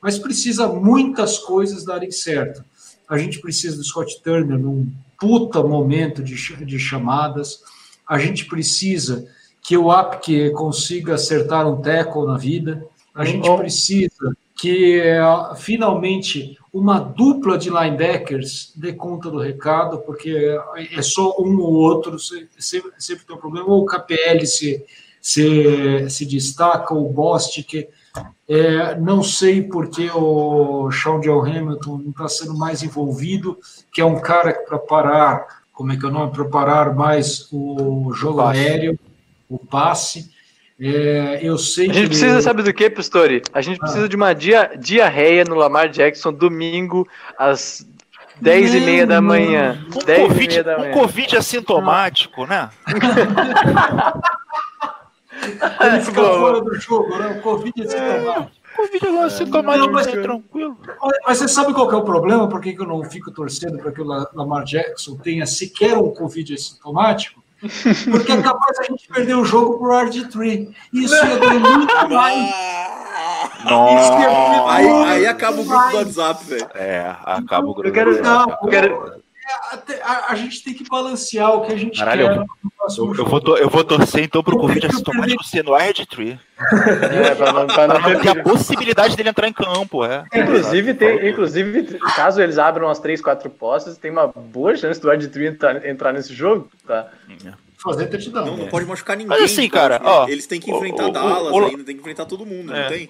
Mas 0.01 0.19
precisa 0.19 0.69
muitas 0.69 1.39
coisas 1.39 1.85
darem 1.85 2.11
certo. 2.11 2.65
A 3.09 3.17
gente 3.19 3.41
precisa 3.41 3.77
do 3.77 3.85
Scott 3.85 4.21
Turner 4.23 4.59
num 4.59 4.93
puta 5.19 5.63
momento 5.63 6.23
de, 6.23 6.35
de 6.65 6.79
chamadas. 6.79 7.61
A 8.07 8.19
gente 8.19 8.45
precisa 8.45 9.27
que 9.63 9.77
o 9.77 9.91
Apke 9.91 10.51
consiga 10.51 11.15
acertar 11.15 11.67
um 11.67 11.81
tackle 11.81 12.27
na 12.27 12.37
vida. 12.37 12.87
A 13.15 13.25
gente 13.25 13.49
precisa 13.57 14.36
que 14.57 15.01
eh, 15.01 15.21
finalmente 15.57 16.59
uma 16.73 16.99
dupla 16.99 17.57
de 17.59 17.69
linebackers 17.71 18.73
dê 18.77 18.93
conta 18.93 19.31
do 19.31 19.39
recado, 19.39 19.99
porque 20.01 20.59
é 20.93 21.03
só 21.03 21.35
um 21.39 21.59
ou 21.61 21.73
outro, 21.75 22.19
se- 22.19 22.49
sempre, 22.59 22.93
sempre 22.99 23.25
tem 23.27 23.37
um 23.37 23.39
problema, 23.39 23.69
ou 23.69 23.83
o 23.83 23.87
KPL 23.87 24.47
se, 24.47 24.85
se, 25.21 26.09
se 26.09 26.25
destaca, 26.27 26.95
ou 26.95 27.07
o 27.09 27.13
Bostic. 27.13 27.89
É, 28.49 28.95
não 28.99 29.23
sei 29.23 29.63
porque 29.63 30.09
o 30.11 30.91
Sean 30.91 31.21
John 31.21 31.41
Hamilton 31.45 31.99
não 31.99 32.11
está 32.11 32.29
sendo 32.29 32.57
mais 32.57 32.83
envolvido, 32.83 33.59
que 33.93 34.01
é 34.01 34.05
um 34.05 34.21
cara 34.21 34.53
para 34.67 34.79
parar, 34.79 35.47
como 35.73 35.93
é 35.93 35.97
que 35.97 36.05
é 36.05 36.09
o 36.09 36.13
nome? 36.13 36.33
Para 36.33 36.45
parar 36.47 36.95
mais 36.95 37.47
o 37.53 38.13
jogo 38.15 38.39
Passe. 38.39 38.59
aéreo, 38.61 38.99
o 39.51 39.59
passe. 39.59 40.31
É, 40.79 41.41
eu 41.43 41.57
sei 41.57 41.89
A 41.91 41.93
gente 41.95 42.03
que 42.03 42.09
precisa, 42.11 42.43
sabe 42.43 42.63
do 42.63 42.73
que, 42.73 42.91
Pistori? 42.91 43.41
A 43.53 43.63
gente 43.63 43.79
precisa 43.79 44.07
de 44.09 44.15
uma 44.15 44.35
dia, 44.35 44.73
diarreia 44.79 45.43
no 45.45 45.55
Lamar 45.55 45.89
Jackson 45.89 46.31
domingo 46.33 47.09
às 47.39 47.87
10 48.43 48.75
e 48.75 48.81
meia 48.81 49.07
da 49.07 49.21
manhã. 49.23 49.83
Um 49.95 50.05
10 50.05 50.19
e 50.19 50.23
COVID, 50.29 50.49
meia 50.49 50.65
da 50.65 50.77
um 50.77 50.81
manhã. 50.81 50.93
COVID 50.93 51.37
assintomático, 51.39 52.47
né? 52.47 52.69
ele 55.81 56.01
fica 56.01 56.21
Boa. 56.21 56.39
fora 56.39 56.61
do 56.61 56.75
jogo, 56.75 57.17
né? 57.17 57.39
O 57.39 57.41
Covid 57.43 57.83
é 57.83 57.89
sintomático. 57.89 58.51
Covid 58.77 59.07
assintomático, 59.21 59.87
Não, 59.87 59.93
mas- 59.93 60.07
é 60.07 60.21
tranquilo. 60.21 60.77
Mas 61.27 61.39
você 61.39 61.49
sabe 61.49 61.73
qual 61.73 61.89
que 61.89 61.95
é 61.95 61.99
o 61.99 62.05
problema? 62.05 62.47
Por 62.49 62.61
que, 62.61 62.75
que 62.75 62.83
eu 62.83 62.87
não 62.87 63.03
fico 63.05 63.31
torcendo 63.31 63.79
para 63.79 63.91
que 63.91 64.03
o 64.03 64.05
La- 64.05 64.29
Lamar 64.35 64.65
Jackson 64.65 65.17
tenha 65.17 65.47
sequer 65.47 65.97
um 65.97 66.11
Covid 66.11 66.53
assintomático? 66.53 67.43
Porque 68.11 68.33
é 68.33 68.43
capaz 68.43 68.79
a 68.81 68.83
gente 68.85 69.09
perder 69.09 69.35
o 69.35 69.45
jogo 69.45 69.79
pro 69.79 69.89
RG3. 69.89 70.73
Isso 70.93 71.15
ia 71.15 71.37
doer 71.37 71.61
muito 71.61 71.95
mais. 72.11 72.55
Doer 73.65 74.69
Aí, 74.69 74.89
aí 75.05 75.27
acaba 75.27 75.61
o 75.61 75.65
grupo 75.65 75.89
do 75.91 75.97
WhatsApp, 75.97 76.45
velho. 76.45 76.69
É, 76.75 77.17
acaba 77.25 77.67
o 77.67 77.75
grupo. 77.75 77.89
Eu 77.89 77.93
quero- 77.93 78.23
Não, 78.23 78.51
Eu 78.63 78.69
quero- 78.69 79.23
é, 79.49 79.75
até- 79.75 80.03
a, 80.03 80.27
a 80.31 80.35
gente 80.35 80.63
tem 80.63 80.75
que 80.75 80.85
balancear 80.89 81.55
o 81.55 81.61
que 81.67 81.73
a 81.73 81.77
gente 81.77 81.99
Caralho, 81.99 82.27
quer 82.29 82.39
eu- 82.99 83.25
vou 83.25 83.57
eu 83.59 83.69
vou 83.69 83.83
torcer 83.85 84.23
então 84.25 84.43
pro 84.45 84.57
Covid 84.59 84.87
assintomático 84.87 85.43
ser 85.45 85.65
no 85.65 85.73
RG3. 85.73 86.39
É, 86.59 87.35
pra 87.35 87.53
não, 87.53 87.67
pra 87.67 87.87
não 87.89 88.01
Pra 88.01 88.11
não 88.15 88.21
ter 88.21 88.29
a 88.29 88.43
possibilidade 88.43 89.17
dele 89.17 89.29
entrar 89.31 89.49
em 89.49 89.53
campo, 89.53 90.05
é. 90.05 90.25
Inclusive, 90.35 90.95
tem, 90.95 91.29
inclusive, 91.29 91.99
caso 92.15 92.41
eles 92.41 92.59
abram 92.59 92.87
umas 92.87 92.99
3, 93.01 93.21
4 93.21 93.51
postas, 93.51 93.99
tem 93.99 94.11
uma 94.11 94.27
boa 94.29 94.77
chance 94.77 95.01
do 95.01 95.13
Ed 95.13 95.27
3 95.29 95.53
entrar, 95.55 95.85
entrar 95.87 96.13
nesse 96.13 96.33
jogo, 96.35 96.69
tá? 96.87 97.09
fazer 97.79 98.07
touchdown. 98.07 98.47
Não, 98.47 98.57
não 98.57 98.67
É. 98.67 98.69
pode 98.69 98.87
machucar 98.87 99.17
ninguém. 99.17 99.29
Mas 99.39 99.53
assim, 99.53 99.69
cara, 99.69 100.01
ó, 100.03 100.27
Eles 100.29 100.47
têm 100.47 100.59
que 100.61 100.71
enfrentar 100.71 101.05
o- 101.05 101.09
o- 101.09 101.13
Dallas 101.13 101.53
o- 101.53 101.65
ainda, 101.67 101.85
tem 101.85 101.95
que 101.95 102.01
enfrentar 102.01 102.25
todo 102.25 102.45
mundo, 102.47 102.75
É. 102.75 102.83
não 102.83 102.89
tem? 102.89 103.09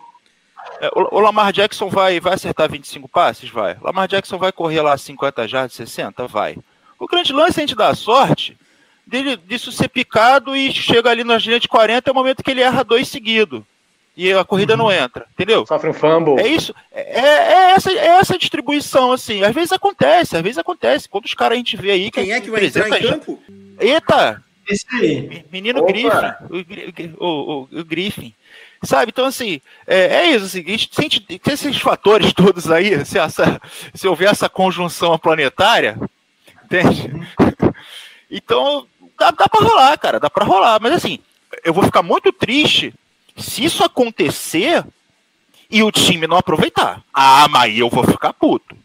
É, 0.80 0.88
o, 0.94 1.16
o 1.16 1.20
Lamar 1.20 1.52
Jackson 1.52 1.88
vai, 1.88 2.20
vai 2.20 2.34
acertar 2.34 2.70
25 2.70 3.08
passes? 3.08 3.48
Vai. 3.50 3.76
Lamar 3.80 4.08
Jackson 4.08 4.38
vai 4.38 4.52
correr 4.52 4.82
lá 4.82 4.96
50 4.96 5.48
jardas, 5.48 5.74
60? 5.74 6.26
Vai. 6.26 6.56
O 6.98 7.06
grande 7.06 7.32
lance 7.32 7.58
é 7.58 7.62
a 7.62 7.66
gente 7.66 7.76
dar 7.76 7.94
sorte 7.94 8.56
dele, 9.06 9.36
disso 9.36 9.70
ser 9.70 9.88
picado 9.88 10.56
e 10.56 10.72
chega 10.72 11.10
ali 11.10 11.22
na 11.22 11.38
linha 11.38 11.60
de 11.60 11.68
40, 11.68 12.10
é 12.10 12.12
o 12.12 12.14
momento 12.14 12.42
que 12.42 12.50
ele 12.50 12.62
erra 12.62 12.82
dois 12.82 13.08
seguidos. 13.08 13.62
E 14.16 14.32
a 14.32 14.44
corrida 14.44 14.72
uhum. 14.72 14.78
não 14.78 14.92
entra, 14.92 15.26
entendeu? 15.34 15.66
Sofre 15.66 15.90
um 15.90 15.92
fumble. 15.92 16.40
É 16.40 16.48
isso. 16.48 16.74
É, 16.90 17.02
é, 17.02 17.70
essa, 17.72 17.92
é 17.92 18.06
essa 18.06 18.38
distribuição, 18.38 19.12
assim. 19.12 19.42
Às 19.42 19.54
vezes 19.54 19.72
acontece, 19.72 20.36
às 20.36 20.42
vezes 20.42 20.56
acontece. 20.56 21.06
Quantos 21.06 21.34
caras 21.34 21.56
a 21.56 21.58
gente 21.58 21.76
vê 21.76 21.90
aí 21.90 22.10
que. 22.10 22.22
Quem 22.22 22.32
é 22.32 22.40
que 22.40 22.50
vai 22.50 22.64
entrar 22.64 22.88
em 22.88 23.02
campo? 23.02 23.38
Eita! 23.78 24.42
Esse 24.66 24.86
aí. 24.90 25.44
Menino 25.52 25.80
Opa. 25.80 25.92
Griffin. 25.92 27.14
O, 27.18 27.26
o, 27.26 27.68
o, 27.70 27.80
o 27.80 27.84
Griffin. 27.84 28.34
Sabe? 28.86 29.10
Então, 29.10 29.26
assim, 29.26 29.60
é, 29.86 30.16
é 30.16 30.30
isso. 30.30 30.46
Assim, 30.46 30.64
a 30.66 30.70
gente 30.70 31.20
tem 31.20 31.40
esses 31.52 31.78
fatores 31.78 32.32
todos 32.32 32.70
aí, 32.70 33.02
se, 33.04 33.18
essa, 33.18 33.60
se 33.92 34.06
houver 34.06 34.30
essa 34.30 34.48
conjunção 34.48 35.18
planetária, 35.18 35.98
entende? 36.64 37.10
Então, 38.28 38.88
dá, 39.16 39.30
dá 39.30 39.48
pra 39.48 39.64
rolar, 39.64 39.96
cara, 39.98 40.18
dá 40.18 40.28
pra 40.28 40.44
rolar. 40.44 40.80
Mas, 40.82 40.94
assim, 40.94 41.20
eu 41.64 41.72
vou 41.72 41.84
ficar 41.84 42.02
muito 42.02 42.32
triste 42.32 42.92
se 43.36 43.64
isso 43.64 43.84
acontecer 43.84 44.84
e 45.70 45.80
o 45.80 45.92
time 45.92 46.26
não 46.26 46.36
aproveitar. 46.36 47.04
Ah, 47.14 47.46
mas 47.48 47.78
eu 47.78 47.88
vou 47.88 48.04
ficar 48.04 48.32
puto. 48.32 48.76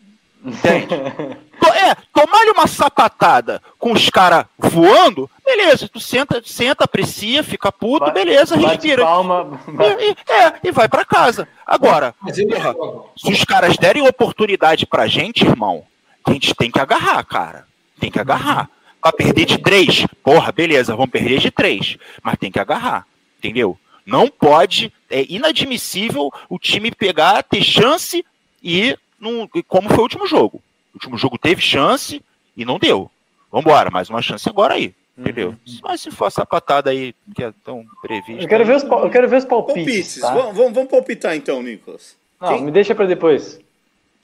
Entende? 0.46 0.94
é, 1.68 1.96
tomar-lhe 2.14 2.52
uma 2.52 2.68
sapatada 2.68 3.62
com 3.78 3.92
os 3.92 4.10
caras 4.10 4.46
voando, 4.58 5.30
beleza, 5.46 5.88
tu 5.88 6.00
senta, 6.00 6.42
senta, 6.46 6.86
aprecia, 6.86 7.44
fica 7.44 7.72
puto, 7.72 8.06
vai, 8.06 8.14
beleza, 8.14 8.56
respira. 8.56 9.04
Palma, 9.04 9.60
e, 9.68 10.12
e, 10.12 10.16
é, 10.32 10.54
e 10.64 10.72
vai 10.72 10.88
para 10.88 11.06
casa. 11.06 11.48
Agora, 11.66 12.14
porra, 12.14 12.76
se 13.18 13.32
os 13.32 13.44
caras 13.44 13.78
derem 13.78 14.08
oportunidade 14.08 14.86
pra 14.86 15.08
gente, 15.08 15.46
irmão, 15.46 15.84
a 16.26 16.32
gente 16.32 16.54
tem 16.56 16.72
que 16.72 16.80
agarrar, 16.80 17.24
cara. 17.24 17.66
Tem 18.00 18.12
que 18.12 18.20
agarrar. 18.20 18.70
Pra 19.02 19.12
perder 19.12 19.46
de 19.46 19.58
três, 19.58 20.06
porra, 20.24 20.52
beleza, 20.52 20.96
vamos 20.96 21.12
perder 21.12 21.40
de 21.40 21.50
três. 21.50 21.98
Mas 22.22 22.38
tem 22.38 22.52
que 22.52 22.60
agarrar, 22.60 23.06
entendeu? 23.40 23.78
Não 24.06 24.28
pode, 24.28 24.94
é 25.10 25.26
inadmissível 25.30 26.32
o 26.50 26.60
time 26.60 26.92
pegar, 26.92 27.44
ter 27.44 27.64
chance 27.64 28.26
e, 28.64 28.98
num, 29.20 29.48
como 29.68 29.90
foi 29.90 30.00
o 30.00 30.04
último 30.04 30.28
jogo. 30.28 30.62
O 31.02 31.06
último 31.06 31.18
jogo 31.18 31.38
teve 31.38 31.62
chance 31.62 32.22
e 32.56 32.64
não 32.64 32.78
deu. 32.78 33.10
Vambora, 33.52 33.90
mais 33.90 34.10
uma 34.10 34.22
chance 34.22 34.48
agora 34.48 34.76
aí. 34.76 34.94
Entendeu? 35.18 35.50
Uhum. 35.50 35.80
Mas 35.84 36.02
se 36.02 36.12
for 36.12 36.28
essa 36.28 36.46
patada 36.46 36.90
aí 36.90 37.14
que 37.36 37.44
é 37.44 37.52
tão 37.66 37.84
prevista. 38.02 38.44
Eu 38.44 38.48
quero 38.48 38.66
ver 38.66 38.76
os, 38.76 38.84
eu 38.84 39.10
quero 39.10 39.28
ver 39.28 39.38
os 39.38 39.46
palpites. 39.46 39.84
palpites. 39.84 40.20
Tá? 40.20 40.34
Vamos, 40.34 40.56
vamos, 40.56 40.74
vamos 40.74 40.90
palpitar 40.90 41.36
então, 41.36 41.62
Nicolas. 41.62 42.16
Não, 42.40 42.50
Quem? 42.50 42.64
me 42.64 42.72
deixa 42.72 42.96
para 42.96 43.06
depois. 43.06 43.60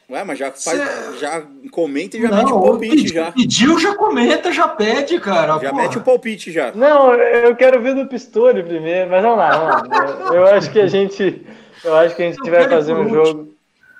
Ué, 0.09 0.23
mas 0.23 0.39
já, 0.39 0.51
faz, 0.51 1.19
já 1.19 1.43
comenta 1.69 2.15
e 2.15 2.21
já 2.21 2.29
não, 2.29 2.37
mete 2.37 2.53
o 2.53 2.61
palpite 2.61 2.95
pedi, 2.95 3.13
já. 3.13 3.31
Pediu, 3.31 3.79
já 3.79 3.95
comenta, 3.95 4.51
já 4.53 4.67
pede, 4.67 5.19
cara. 5.19 5.59
Já 5.59 5.69
porra. 5.69 5.81
mete 5.83 5.97
o 5.97 6.01
palpite 6.01 6.51
já. 6.51 6.71
Não, 6.71 7.13
eu 7.13 7.55
quero 7.55 7.81
ver 7.81 7.93
do 7.93 8.07
Pistori 8.07 8.63
primeiro, 8.63 9.09
mas 9.09 9.21
vamos 9.21 9.37
lá, 9.37 9.57
vamos 9.57 9.89
lá. 9.89 10.33
Eu, 10.33 10.45
acho 10.45 10.71
que 10.71 10.79
a 10.79 10.87
gente. 10.87 11.45
Eu 11.83 11.95
acho 11.95 12.15
que 12.15 12.23
a 12.23 12.31
gente 12.31 12.49
vai 12.49 12.69
fazer 12.69 12.93
um 12.93 13.09
jogo. 13.09 13.56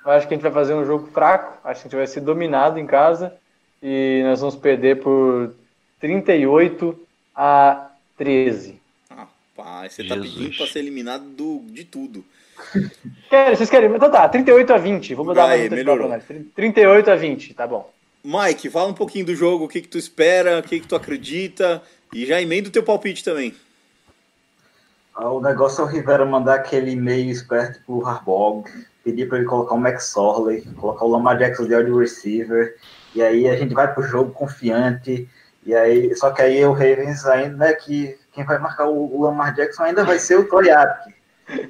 Eu 0.08 0.14
acho 0.14 0.26
que 0.26 0.32
a 0.32 0.36
gente 0.38 0.42
vai 0.42 0.52
fazer 0.52 0.72
um 0.72 0.86
jogo 0.86 1.06
fraco. 1.08 1.58
Acho 1.62 1.82
que 1.82 1.86
a 1.86 1.90
gente 1.90 1.96
vai 1.98 2.06
ser 2.06 2.22
dominado 2.22 2.78
em 2.78 2.86
casa. 2.86 3.34
E 3.82 4.22
nós 4.24 4.40
vamos 4.40 4.56
perder 4.56 5.02
por 5.02 5.52
38 6.00 6.98
a 7.36 7.90
13. 8.16 8.80
Rapaz, 9.10 9.92
você 9.92 10.02
Jesus. 10.02 10.08
tá 10.18 10.26
pedindo 10.26 10.56
pra 10.56 10.66
ser 10.66 10.78
eliminado 10.78 11.24
do, 11.24 11.60
de 11.66 11.84
tudo. 11.84 12.24
Querem, 13.28 13.54
vocês 13.54 13.68
querem? 13.68 13.94
Então 13.94 14.10
tá, 14.10 14.26
38 14.26 14.72
a 14.72 14.78
20. 14.78 15.14
Vou 15.14 15.26
mudar 15.26 15.46
Vai, 15.46 15.68
mais 15.68 16.24
38 16.54 17.10
a 17.10 17.14
20, 17.14 17.52
tá 17.52 17.66
bom. 17.66 17.92
Mike, 18.24 18.70
fala 18.70 18.88
um 18.88 18.94
pouquinho 18.94 19.26
do 19.26 19.34
jogo, 19.34 19.66
o 19.66 19.68
que, 19.68 19.82
que 19.82 19.88
tu 19.88 19.98
espera, 19.98 20.58
o 20.58 20.62
que, 20.62 20.80
que 20.80 20.88
tu 20.88 20.96
acredita, 20.96 21.82
e 22.14 22.24
já 22.24 22.40
emenda 22.40 22.68
o 22.68 22.72
teu 22.72 22.82
palpite 22.82 23.22
também. 23.22 23.54
Ah, 25.14 25.30
o 25.30 25.40
negócio 25.40 25.82
é 25.82 25.84
o 25.84 25.86
Rivera 25.86 26.24
mandar 26.24 26.54
aquele 26.54 26.92
e-mail 26.92 27.30
esperto 27.30 27.80
pro 27.86 28.04
Harbog, 28.04 28.68
pedir 29.10 29.28
para 29.28 29.38
ele 29.38 29.46
colocar 29.46 29.74
o 29.74 29.80
Max 29.80 30.16
Orley, 30.16 30.62
colocar 30.76 31.04
o 31.04 31.08
Lamar 31.08 31.38
Jackson 31.38 31.66
de 31.66 31.74
wide 31.74 31.92
receiver, 31.92 32.76
e 33.14 33.22
aí 33.22 33.48
a 33.48 33.56
gente 33.56 33.74
vai 33.74 33.92
pro 33.92 34.02
jogo 34.02 34.32
confiante, 34.32 35.28
e 35.64 35.74
aí, 35.74 36.14
só 36.16 36.30
que 36.30 36.42
aí 36.42 36.64
o 36.64 36.72
Ravens 36.72 37.26
ainda, 37.26 37.56
né, 37.56 37.72
que 37.72 38.18
quem 38.32 38.44
vai 38.44 38.58
marcar 38.58 38.88
o, 38.88 39.22
Lamar 39.22 39.54
Jackson 39.54 39.84
ainda 39.84 40.04
vai 40.04 40.18
ser 40.18 40.36
o 40.36 40.44
Toyapke 40.44 41.18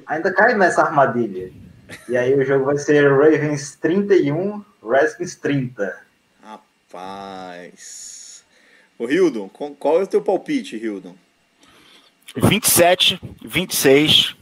ainda 0.05 0.33
cai 0.33 0.55
nessa 0.55 0.83
armadilha. 0.83 1.51
E 2.07 2.17
aí 2.17 2.33
o 2.33 2.45
jogo 2.45 2.65
vai 2.65 2.77
ser 2.77 3.09
Ravens 3.09 3.75
31, 3.75 4.63
Redskins 4.83 5.35
30. 5.35 5.97
Rapaz. 6.43 8.43
Ô 8.97 9.07
Hildon, 9.07 9.49
qual 9.49 9.99
é 9.99 10.03
o 10.03 10.07
teu 10.07 10.21
palpite, 10.21 10.75
Hildon? 10.75 11.15
27, 12.35 13.19
26, 13.43 14.35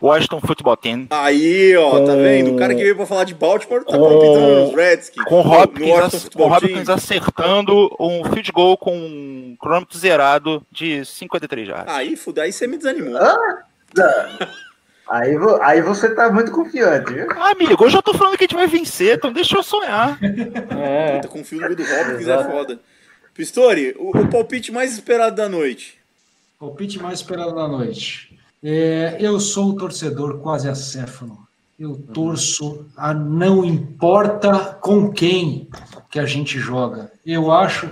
Washington 0.00 0.40
Football 0.40 0.76
Team. 0.76 1.06
Aí, 1.10 1.76
ó, 1.76 2.04
tá 2.04 2.14
vendo? 2.14 2.54
O 2.54 2.56
cara 2.56 2.74
que 2.74 2.82
veio 2.82 2.96
pra 2.96 3.06
falar 3.06 3.24
de 3.24 3.34
Baltimore 3.34 3.84
tá 3.84 3.98
palpitando 3.98 4.64
nos 4.64 4.74
Redskins. 4.74 5.24
Com 5.24 5.40
o 5.40 5.52
Hopkins, 5.52 6.28
com 6.28 6.50
Hopkins 6.50 6.88
acertando 6.88 7.94
um 7.98 8.24
field 8.24 8.52
goal 8.52 8.76
com 8.76 8.96
um 8.96 9.56
cronômetro 9.58 9.98
zerado 9.98 10.62
de 10.70 11.04
53 11.04 11.66
já. 11.66 11.84
Aí, 11.86 12.16
fuda, 12.16 12.42
aí 12.42 12.52
você 12.52 12.66
me 12.66 12.76
desanimou. 12.76 13.16
Ah, 13.16 13.64
Aí, 15.08 15.34
aí 15.62 15.80
você 15.80 16.14
tá 16.14 16.30
muito 16.30 16.52
confiante, 16.52 17.12
viu? 17.14 17.30
amigo, 17.42 17.82
eu 17.82 17.90
já 17.90 18.02
tô 18.02 18.12
falando 18.12 18.36
que 18.36 18.44
a 18.44 18.46
gente 18.46 18.54
vai 18.54 18.66
vencer, 18.66 19.16
então 19.16 19.32
deixa 19.32 19.56
eu 19.56 19.62
sonhar. 19.62 20.18
É. 20.78 21.20
Tá 21.20 21.28
confio 21.28 21.60
no 21.60 21.74
do 21.74 21.82
Hopkins, 21.82 22.28
é 22.28 22.44
foda. 22.44 22.78
Pistori, 23.32 23.94
o, 23.98 24.10
o, 24.10 24.28
palpite 24.28 24.70
mais 24.70 24.92
esperado 24.92 25.34
da 25.34 25.48
noite. 25.48 25.98
Palpite 26.58 27.00
mais 27.00 27.20
esperado 27.20 27.54
da 27.54 27.66
noite. 27.66 28.27
É, 28.62 29.16
eu 29.20 29.38
sou 29.38 29.70
o 29.70 29.76
torcedor 29.76 30.38
quase 30.38 30.68
acéfalo. 30.68 31.46
Eu 31.78 31.96
torço 32.12 32.86
a 32.96 33.14
não 33.14 33.64
importa 33.64 34.76
com 34.80 35.12
quem 35.12 35.68
que 36.10 36.18
a 36.18 36.26
gente 36.26 36.58
joga. 36.58 37.12
Eu 37.24 37.52
acho 37.52 37.88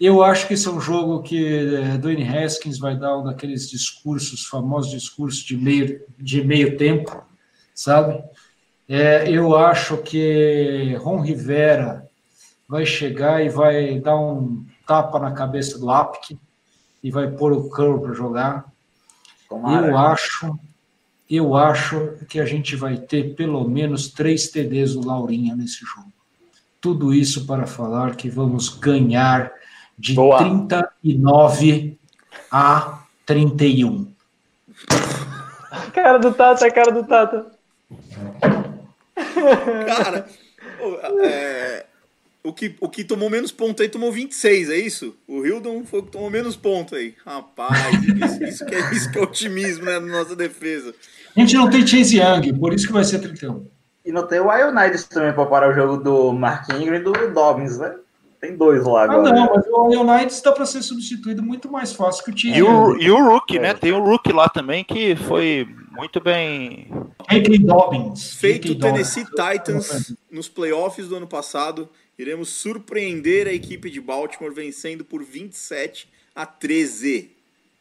eu 0.00 0.20
acho 0.20 0.48
que 0.48 0.54
esse 0.54 0.66
é 0.66 0.70
um 0.70 0.80
jogo 0.80 1.22
que 1.22 1.76
é, 1.76 1.96
Dwayne 1.96 2.26
Haskins 2.26 2.76
vai 2.76 2.96
dar 2.96 3.16
um 3.18 3.22
daqueles 3.22 3.70
discursos, 3.70 4.46
famosos 4.46 4.90
discursos 4.90 5.44
de 5.44 5.56
meio, 5.56 6.02
de 6.18 6.42
meio 6.42 6.76
tempo, 6.76 7.22
sabe? 7.72 8.20
É, 8.88 9.30
eu 9.30 9.56
acho 9.56 9.98
que 9.98 10.96
Ron 11.00 11.20
Rivera 11.20 12.04
vai 12.68 12.84
chegar 12.84 13.44
e 13.44 13.48
vai 13.48 14.00
dar 14.00 14.16
um 14.16 14.66
tapa 14.84 15.20
na 15.20 15.30
cabeça 15.30 15.78
do 15.78 15.88
Apk 15.88 16.36
e 17.00 17.08
vai 17.08 17.30
pôr 17.30 17.52
o 17.52 17.70
Curl 17.70 18.00
para 18.00 18.12
jogar. 18.12 18.71
Tomara. 19.52 19.86
Eu 19.86 19.98
acho, 19.98 20.58
eu 21.28 21.54
acho 21.54 22.14
que 22.26 22.40
a 22.40 22.46
gente 22.46 22.74
vai 22.74 22.96
ter 22.96 23.34
pelo 23.34 23.68
menos 23.68 24.08
três 24.08 24.48
TDs 24.48 24.94
do 24.94 25.06
Laurinha 25.06 25.54
nesse 25.54 25.84
jogo. 25.84 26.10
Tudo 26.80 27.12
isso 27.12 27.46
para 27.46 27.66
falar 27.66 28.16
que 28.16 28.30
vamos 28.30 28.70
ganhar 28.70 29.52
de 29.98 30.14
Boa. 30.14 30.38
39 30.38 31.98
a 32.50 33.02
31. 33.26 34.10
Cara 35.92 36.18
do 36.18 36.32
Tata, 36.32 36.70
cara 36.70 36.90
do 36.90 37.04
Tata. 37.04 37.52
Cara, 39.86 40.26
é, 41.22 41.86
o, 42.44 42.52
que, 42.52 42.74
o 42.80 42.88
que 42.88 43.04
tomou 43.04 43.30
menos 43.30 43.52
ponto 43.52 43.82
aí 43.82 43.88
tomou 43.88 44.10
26, 44.10 44.70
é 44.70 44.76
isso? 44.76 45.14
O 45.28 45.46
Hildon 45.46 45.84
foi 45.84 46.00
o 46.00 46.02
que 46.02 46.10
tomou 46.10 46.30
menos 46.30 46.56
ponto 46.56 46.94
aí. 46.94 47.14
Rapaz, 47.24 48.02
isso, 48.02 48.44
isso, 48.44 48.66
que, 48.66 48.74
é, 48.74 48.92
isso 48.92 49.10
que 49.10 49.18
é 49.18 49.22
otimismo 49.22 49.84
né, 49.84 49.98
na 50.00 50.18
nossa 50.18 50.34
defesa. 50.34 50.92
A 51.36 51.40
gente 51.40 51.54
não 51.54 51.70
tem 51.70 51.86
Chase 51.86 52.18
Young, 52.18 52.52
por 52.58 52.74
isso 52.74 52.86
que 52.86 52.92
vai 52.92 53.04
ser 53.04 53.20
31. 53.20 53.66
E 54.04 54.10
não 54.10 54.26
tem 54.26 54.40
o 54.40 54.52
Ionides 54.52 55.04
também 55.04 55.32
para 55.32 55.46
parar 55.46 55.70
o 55.70 55.74
jogo 55.74 55.96
do 55.96 56.32
Mark 56.32 56.68
Ingram 56.70 56.96
e 56.96 57.00
do 57.00 57.12
Dobbins, 57.32 57.78
né? 57.78 57.94
Tem 58.40 58.56
dois 58.56 58.84
lá 58.84 59.04
agora. 59.04 59.28
Ah, 59.28 59.32
não, 59.32 59.54
mas 59.54 59.64
o 59.68 59.86
Leonidas 59.86 60.34
está 60.34 60.50
para 60.50 60.66
ser 60.66 60.82
substituído 60.82 61.40
muito 61.40 61.70
mais 61.70 61.92
fácil 61.92 62.24
que 62.24 62.30
o 62.30 62.34
time. 62.34 62.58
E 62.58 62.62
o, 62.62 62.96
e 63.00 63.08
o 63.08 63.24
Rook, 63.24 63.56
né? 63.60 63.72
Tem 63.72 63.92
o 63.92 64.02
Rook 64.02 64.32
lá 64.32 64.48
também 64.48 64.82
que 64.82 65.14
foi 65.14 65.68
muito 65.92 66.20
bem. 66.20 66.90
Henry 67.30 67.58
Dobbins. 67.58 68.34
Feito 68.34 68.72
o 68.72 68.78
Tennessee 68.78 69.24
Titans 69.26 70.12
nos 70.28 70.48
playoffs 70.48 71.06
do 71.06 71.14
ano 71.14 71.28
passado. 71.28 71.88
Iremos 72.22 72.48
surpreender 72.48 73.46
a 73.46 73.52
equipe 73.52 73.90
de 73.90 74.00
Baltimore 74.00 74.54
vencendo 74.54 75.04
por 75.04 75.22
27 75.22 76.08
a 76.34 76.46
13. 76.46 77.30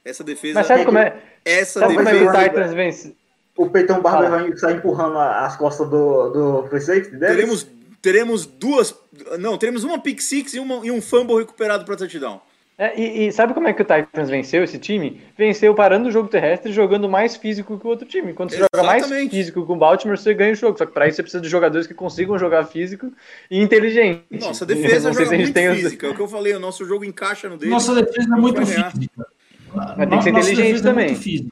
Essa 0.04 0.24
defesa. 0.24 0.56
Mas 0.56 0.68
sabe 0.68 0.86
como 0.86 0.98
é? 0.98 1.22
Essa 1.46 1.80
sabe 1.82 1.96
defesa. 1.96 2.16
Como 2.18 2.30
é 2.30 2.34
que 2.34 2.40
o 2.40 2.50
Titans 2.50 2.74
vence? 2.74 3.16
O 3.56 3.70
Peyton 3.70 4.02
Barber 4.02 4.30
vai 4.30 4.58
sair 4.58 4.78
empurrando 4.78 5.20
as 5.20 5.56
costas 5.56 5.88
do, 5.90 6.30
do 6.30 6.68
free 6.70 6.82
safety 6.82 7.16
deles? 7.18 7.36
Teremos 7.36 7.68
teremos 8.02 8.46
duas. 8.46 8.96
Não, 9.40 9.58
teremos 9.58 9.84
uma 9.84 10.00
pick 10.00 10.20
six 10.20 10.54
e, 10.54 10.60
uma, 10.60 10.86
e 10.86 10.92
um 10.92 11.02
fumble 11.02 11.38
recuperado 11.38 11.86
para 11.86 11.96
touchdown. 11.96 12.42
É, 12.82 13.00
e, 13.00 13.28
e, 13.28 13.32
sabe 13.32 13.54
como 13.54 13.68
é 13.68 13.74
que 13.74 13.84
o 13.84 13.86
Titans 13.86 14.28
venceu 14.28 14.64
esse 14.64 14.80
time? 14.80 15.22
Venceu 15.38 15.76
parando 15.76 16.10
o 16.10 16.12
jogo 16.12 16.28
terrestre 16.28 16.74
jogando 16.74 17.08
mais 17.08 17.36
físico 17.36 17.78
que 17.78 17.86
o 17.86 17.90
outro 17.92 18.08
time. 18.08 18.34
Quando 18.34 18.50
você 18.50 18.56
Exatamente. 18.56 19.04
joga 19.04 19.16
mais 19.16 19.30
físico 19.30 19.64
com 19.68 19.74
o 19.74 19.76
Baltimore, 19.76 20.18
você 20.18 20.34
ganha 20.34 20.54
o 20.54 20.56
jogo. 20.56 20.76
Só 20.80 20.88
que 20.88 20.92
para 20.92 21.08
isso 21.08 21.18
você 21.18 21.22
precisa 21.22 21.44
de 21.44 21.48
jogadores 21.48 21.86
que 21.86 21.94
consigam 21.94 22.40
jogar 22.40 22.66
físico 22.66 23.14
e 23.52 23.62
inteligente. 23.62 24.24
Nossa, 24.32 24.64
a 24.64 24.66
defesa 24.68 25.14
joga 25.14 25.30
muito 25.30 25.54
física. 25.54 26.08
Os... 26.08 26.12
É 26.12 26.14
o 26.14 26.16
que 26.16 26.22
eu 26.24 26.28
falei, 26.28 26.56
o 26.56 26.60
nosso 26.60 26.84
jogo 26.84 27.06
encaixa 27.06 27.48
no 27.48 27.56
dele. 27.56 27.70
Nossa 27.70 27.94
defesa 27.94 28.36
é 28.36 28.40
muito 28.40 28.66
física. 28.66 29.28
Mas 29.76 30.10
tem 30.10 30.18
que 30.18 30.24
ser 30.24 30.30
inteligente 30.32 30.80
é 30.80 30.82
também. 30.82 31.52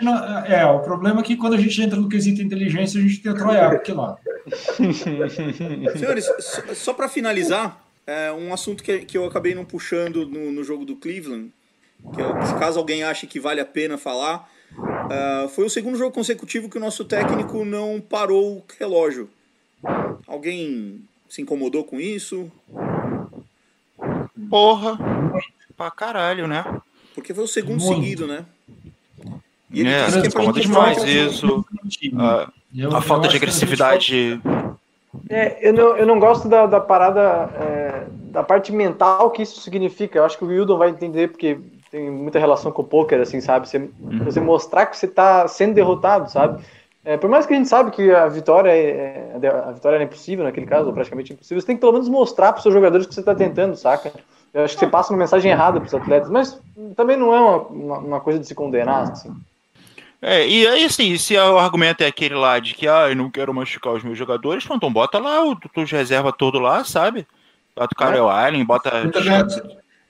É, 0.00 0.04
não, 0.04 0.38
é, 0.44 0.66
o 0.66 0.78
problema 0.78 1.18
é 1.18 1.24
que 1.24 1.34
quando 1.34 1.54
a 1.54 1.58
gente 1.58 1.82
entra 1.82 1.98
no 1.98 2.08
quesito 2.08 2.40
inteligência, 2.40 3.00
a 3.00 3.02
gente 3.02 3.20
tem 3.20 3.32
a 3.32 3.34
Troiaco 3.34 3.74
aqui 3.74 3.90
lá. 3.90 4.16
Senhores, 5.96 6.30
só, 6.38 6.74
só 6.74 6.94
para 6.94 7.08
finalizar, 7.08 7.82
é, 8.06 8.32
um 8.32 8.52
assunto 8.52 8.82
que, 8.82 9.00
que 9.00 9.16
eu 9.16 9.24
acabei 9.24 9.54
não 9.54 9.64
puxando 9.64 10.26
no, 10.26 10.52
no 10.52 10.64
jogo 10.64 10.84
do 10.84 10.96
Cleveland, 10.96 11.52
que 12.14 12.20
é, 12.20 12.58
caso 12.58 12.78
alguém 12.78 13.04
ache 13.04 13.26
que 13.26 13.38
vale 13.38 13.60
a 13.60 13.64
pena 13.64 13.96
falar, 13.96 14.48
uh, 14.76 15.48
foi 15.48 15.66
o 15.66 15.70
segundo 15.70 15.96
jogo 15.96 16.12
consecutivo 16.12 16.68
que 16.68 16.78
o 16.78 16.80
nosso 16.80 17.04
técnico 17.04 17.64
não 17.64 18.00
parou 18.00 18.58
o 18.58 18.64
relógio. 18.78 19.30
Alguém 20.26 21.02
se 21.28 21.42
incomodou 21.42 21.84
com 21.84 22.00
isso? 22.00 22.50
Porra, 24.50 24.98
pra 25.76 25.90
caralho, 25.90 26.46
né? 26.46 26.64
Porque 27.14 27.34
foi 27.34 27.44
o 27.44 27.48
segundo 27.48 27.82
Muito. 27.82 28.02
seguido, 28.02 28.26
né? 28.26 28.44
E 29.70 29.80
ele 29.80 29.88
é, 29.88 30.04
disse 30.06 30.30
que 30.30 30.38
é 30.38 30.52
demais 30.52 31.02
isso. 31.04 31.64
A, 32.18 32.52
a 32.96 33.00
falta 33.00 33.28
de 33.28 33.36
agressividade 33.36 34.40
é, 35.28 35.68
eu, 35.68 35.72
não, 35.72 35.96
eu 35.96 36.06
não 36.06 36.18
gosto 36.18 36.48
da, 36.48 36.66
da 36.66 36.80
parada, 36.80 37.50
é, 37.60 38.06
da 38.10 38.42
parte 38.42 38.72
mental 38.72 39.30
que 39.30 39.42
isso 39.42 39.60
significa. 39.60 40.18
Eu 40.18 40.24
acho 40.24 40.38
que 40.38 40.44
o 40.44 40.48
Wildon 40.48 40.78
vai 40.78 40.88
entender, 40.88 41.28
porque 41.28 41.58
tem 41.90 42.10
muita 42.10 42.38
relação 42.38 42.72
com 42.72 42.82
o 42.82 42.86
poker, 42.86 43.20
assim, 43.20 43.40
sabe? 43.40 43.68
Você, 43.68 43.78
uhum. 43.78 44.24
você 44.24 44.40
mostrar 44.40 44.86
que 44.86 44.96
você 44.96 45.06
está 45.06 45.46
sendo 45.46 45.74
derrotado, 45.74 46.30
sabe? 46.30 46.62
É, 47.04 47.16
por 47.16 47.28
mais 47.28 47.44
que 47.44 47.52
a 47.52 47.56
gente 47.56 47.68
sabe 47.68 47.90
que 47.90 48.10
a 48.10 48.28
vitória 48.28 48.70
é, 48.70 49.36
é 49.42 49.48
a 49.48 49.72
vitória 49.72 49.96
é 49.98 50.02
impossível 50.02 50.44
naquele 50.44 50.66
caso, 50.66 50.86
ou 50.86 50.94
praticamente 50.94 51.32
impossível, 51.32 51.60
você 51.60 51.66
tem 51.66 51.76
que 51.76 51.80
pelo 51.80 51.92
menos 51.92 52.08
mostrar 52.08 52.52
para 52.52 52.58
os 52.58 52.62
seus 52.62 52.74
jogadores 52.74 53.06
que 53.06 53.12
você 53.12 53.20
está 53.20 53.34
tentando, 53.34 53.76
saca? 53.76 54.12
Eu 54.54 54.64
acho 54.64 54.74
que 54.74 54.80
você 54.80 54.86
passa 54.86 55.12
uma 55.12 55.18
mensagem 55.18 55.50
errada 55.50 55.80
para 55.80 55.86
os 55.86 55.94
atletas, 55.94 56.30
mas 56.30 56.60
também 56.94 57.16
não 57.16 57.34
é 57.34 57.40
uma, 57.40 57.56
uma, 57.58 57.98
uma 57.98 58.20
coisa 58.20 58.38
de 58.38 58.46
se 58.46 58.54
condenar, 58.54 59.10
assim. 59.10 59.34
É, 60.24 60.46
e 60.46 60.64
aí, 60.68 60.84
assim, 60.84 61.18
se 61.18 61.36
o 61.36 61.58
argumento 61.58 62.02
é 62.02 62.06
aquele 62.06 62.36
lá 62.36 62.60
de 62.60 62.74
que, 62.74 62.86
ah, 62.86 63.08
eu 63.08 63.16
não 63.16 63.28
quero 63.28 63.52
machucar 63.52 63.92
os 63.92 64.04
meus 64.04 64.16
jogadores, 64.16 64.64
então 64.70 64.92
bota 64.92 65.18
lá 65.18 65.44
o 65.44 65.56
tu 65.56 65.82
reserva 65.84 66.32
todo 66.32 66.60
lá, 66.60 66.84
sabe? 66.84 67.26
Bota 67.74 67.92
o 67.92 67.98
Karel 67.98 68.30
é. 68.30 68.32
Allen, 68.32 68.64
bota. 68.64 68.90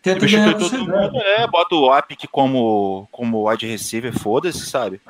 Tenta 0.02 0.26
ganhar 0.26 0.58
todo 0.58 0.78
mundo, 0.78 1.16
é, 1.16 1.46
bota 1.46 1.74
o 1.76 1.90
Apic 1.90 2.24
como, 2.30 3.08
como 3.10 3.48
wide 3.48 3.66
receiver, 3.66 4.12
foda-se, 4.12 4.66
sabe? 4.66 5.00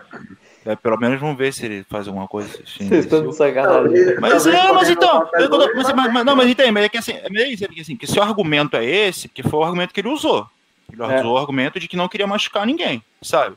É, 0.64 0.76
pelo 0.76 0.98
menos 0.98 1.18
vamos 1.18 1.36
ver 1.36 1.53
se 1.53 1.64
ele 1.64 1.84
faz 1.90 2.07
alguma 2.07 2.28
coisa 2.28 2.48
assim. 2.62 2.86
Vocês 2.86 3.05
estão 3.07 3.26
de 3.26 3.34
sacanagem. 3.34 4.20
Mas 4.20 4.46
é, 4.46 4.72
mas 4.72 4.88
então. 4.88 5.28
mas, 5.34 6.12
mas, 6.12 6.24
não, 6.24 6.36
mas 6.36 6.48
entende, 6.48 6.70
mas 6.70 6.84
é 6.84 6.88
que 6.88 6.98
assim, 6.98 7.14
é 7.14 7.48
isso, 7.48 7.64
é 7.64 7.68
que, 7.68 7.80
assim, 7.80 7.96
que 7.96 8.07
se 8.07 8.18
o 8.20 8.22
argumento 8.22 8.76
é 8.76 8.84
esse, 8.84 9.28
que 9.28 9.42
foi 9.42 9.59
o 9.59 9.64
argumento 9.64 9.92
que 9.92 10.00
ele 10.00 10.11
usou. 10.11 10.46
Ele 10.92 11.03
é. 11.03 11.18
usou 11.18 11.32
o 11.32 11.38
argumento 11.38 11.80
de 11.80 11.88
que 11.88 11.96
não 11.96 12.07
queria 12.07 12.26
machucar 12.26 12.64
ninguém, 12.64 13.03
sabe? 13.20 13.57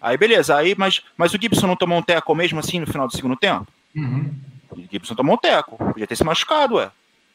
Aí 0.00 0.16
beleza, 0.16 0.56
aí, 0.56 0.74
mas, 0.76 1.02
mas 1.16 1.34
o 1.34 1.38
Gibson 1.40 1.66
não 1.66 1.76
tomou 1.76 1.98
um 1.98 2.02
teco 2.02 2.34
mesmo 2.34 2.60
assim 2.60 2.80
no 2.80 2.86
final 2.86 3.06
do 3.06 3.16
segundo 3.16 3.36
tempo? 3.36 3.66
Uhum. 3.94 4.32
O 4.70 4.80
Gibson 4.90 5.14
tomou 5.14 5.34
um 5.34 5.38
teco. 5.38 5.76
Podia 5.76 6.06
ter 6.06 6.16
se 6.16 6.24
machucado, 6.24 6.76
ué. 6.76 6.90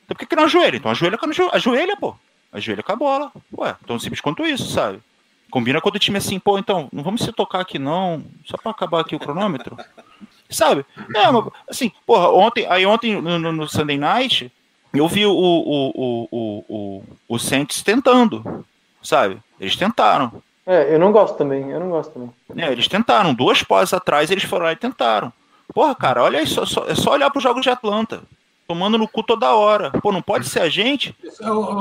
Então 0.06 0.16
por 0.16 0.20
que, 0.20 0.26
que 0.26 0.36
não 0.36 0.46
ajoelha? 0.46 0.78
Então 0.78 0.92
ajoelha, 0.92 1.18
ajoelha, 1.52 1.98
pô. 1.98 2.16
Ajoelha 2.52 2.84
com 2.84 2.92
a 2.92 2.96
bola. 2.96 3.32
Ué, 3.58 3.76
tão 3.86 4.00
simples 4.00 4.22
quanto 4.22 4.46
isso, 4.46 4.70
sabe? 4.70 5.02
Combina 5.50 5.82
quando 5.82 5.96
o 5.96 6.00
time 6.00 6.18
é 6.18 6.20
assim, 6.20 6.40
pô, 6.40 6.58
então, 6.58 6.90
não 6.92 7.04
vamos 7.04 7.22
se 7.22 7.32
tocar 7.32 7.60
aqui 7.60 7.78
não, 7.78 8.24
só 8.46 8.58
para 8.58 8.72
acabar 8.72 9.02
aqui 9.02 9.16
o 9.16 9.20
cronômetro. 9.20 9.78
sabe? 10.50 10.86
É, 11.16 11.32
mas, 11.32 11.46
assim, 11.70 11.92
porra, 12.06 12.30
ontem, 12.30 12.66
aí 12.70 12.86
ontem 12.86 13.22
no, 13.22 13.38
no, 13.38 13.52
no 13.52 13.68
Sunday 13.68 13.98
Night, 13.98 14.52
eu 14.94 15.08
vi 15.08 15.26
o, 15.26 15.32
o, 15.32 15.90
o, 15.92 16.28
o, 16.32 16.66
o, 16.70 17.04
o 17.28 17.40
Saints 17.40 17.82
tentando, 17.82 18.66
sabe? 19.02 19.40
Eles 19.60 19.76
tentaram. 19.76 20.42
É, 20.66 20.96
eu 20.96 21.00
não 21.00 21.12
gosto 21.12 21.38
também, 21.38 21.70
eu 21.70 21.80
não 21.80 21.90
gosto 21.90 22.12
também. 22.12 22.32
É, 22.58 22.72
eles 22.72 22.88
tentaram, 22.88 23.34
duas 23.34 23.62
pós 23.64 23.94
atrás 23.94 24.32
eles 24.32 24.44
foram 24.44 24.66
lá 24.66 24.72
e 24.72 24.78
tentaram. 24.78 25.32
Porra, 25.74 25.96
cara, 25.96 26.24
olha 26.24 26.42
isso, 26.42 26.66
só, 26.66 26.86
é 26.88 26.96
só 26.96 27.12
olhar 27.12 27.30
para 27.30 27.38
os 27.38 27.44
jogos 27.44 27.62
de 27.62 27.70
Atlanta. 27.70 28.22
Tomando 28.66 28.98
no 28.98 29.08
cu 29.08 29.22
toda 29.22 29.54
hora. 29.54 29.92
Pô, 30.02 30.12
não 30.12 30.22
pode 30.22 30.48
ser 30.48 30.62
a 30.62 30.70
gente. 30.70 31.14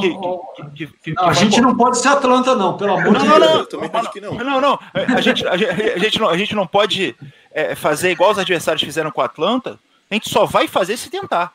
Que, 0.01 0.17
que, 0.75 0.87
que, 1.01 1.15
não, 1.15 1.29
a 1.29 1.33
gente 1.33 1.61
não 1.61 1.77
pode 1.77 1.99
ser 1.99 2.09
Atlanta, 2.09 2.57
não, 2.57 2.77
pelo 2.77 2.95
amor 2.95 3.17
de 3.19 3.29
Deus. 4.21 4.37
Não, 4.37 4.45
não, 4.45 4.61
não. 4.61 4.79
A 4.93 5.21
gente, 5.21 5.47
a, 5.47 5.57
gente, 5.57 6.19
não, 6.19 6.29
a 6.29 6.37
gente 6.37 6.55
não 6.57 6.67
pode 6.67 7.15
é, 7.53 7.77
fazer 7.77 8.11
igual 8.11 8.33
os 8.33 8.39
adversários 8.39 8.83
fizeram 8.83 9.13
com 9.13 9.21
o 9.21 9.25
Atlanta. 9.25 9.79
A 10.11 10.15
gente 10.15 10.29
só 10.29 10.45
vai 10.45 10.67
fazer 10.67 10.97
se 10.97 11.09
tentar. 11.09 11.53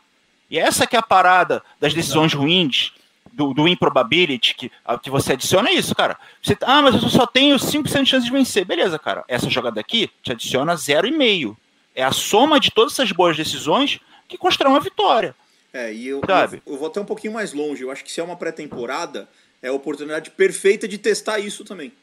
E 0.49 0.57
essa 0.57 0.87
que 0.87 0.95
é 0.95 0.99
a 0.99 1.03
parada 1.03 1.61
das 1.79 1.93
decisões 1.93 2.33
ruins, 2.33 2.93
do, 3.37 3.53
do 3.53 3.67
improbability, 3.67 4.55
que, 4.55 4.71
que 5.03 5.09
você 5.11 5.33
adiciona 5.33 5.71
isso, 5.71 5.93
cara. 5.93 6.17
Você, 6.41 6.57
ah, 6.61 6.81
mas 6.81 6.95
eu 6.95 7.07
só 7.07 7.27
tenho 7.27 7.55
5% 7.55 8.03
de 8.03 8.09
chance 8.09 8.25
de 8.25 8.31
vencer. 8.31 8.65
Beleza, 8.65 8.97
cara. 8.97 9.23
Essa 9.27 9.47
jogada 9.47 9.79
aqui 9.79 10.09
te 10.23 10.31
adiciona 10.31 10.73
0,5. 10.73 11.55
É 11.95 12.03
a 12.03 12.11
soma 12.11 12.59
de 12.59 12.71
todas 12.71 12.93
essas 12.93 13.11
boas 13.11 13.37
decisões 13.37 13.99
que 14.27 14.37
constrói 14.37 14.71
uma 14.71 14.79
vitória. 14.79 15.35
É, 15.71 15.93
e 15.93 16.07
eu, 16.07 16.21
eu, 16.27 16.61
eu, 16.65 16.77
vou 16.77 16.87
até 16.87 16.99
um 16.99 17.05
pouquinho 17.05 17.33
mais 17.33 17.53
longe. 17.53 17.83
Eu 17.83 17.91
acho 17.91 18.03
que 18.03 18.11
se 18.11 18.19
é 18.19 18.23
uma 18.23 18.35
pré-temporada, 18.35 19.29
é 19.61 19.67
a 19.67 19.73
oportunidade 19.73 20.31
perfeita 20.31 20.87
de 20.87 20.97
testar 20.97 21.37
isso 21.37 21.63
também. 21.63 21.93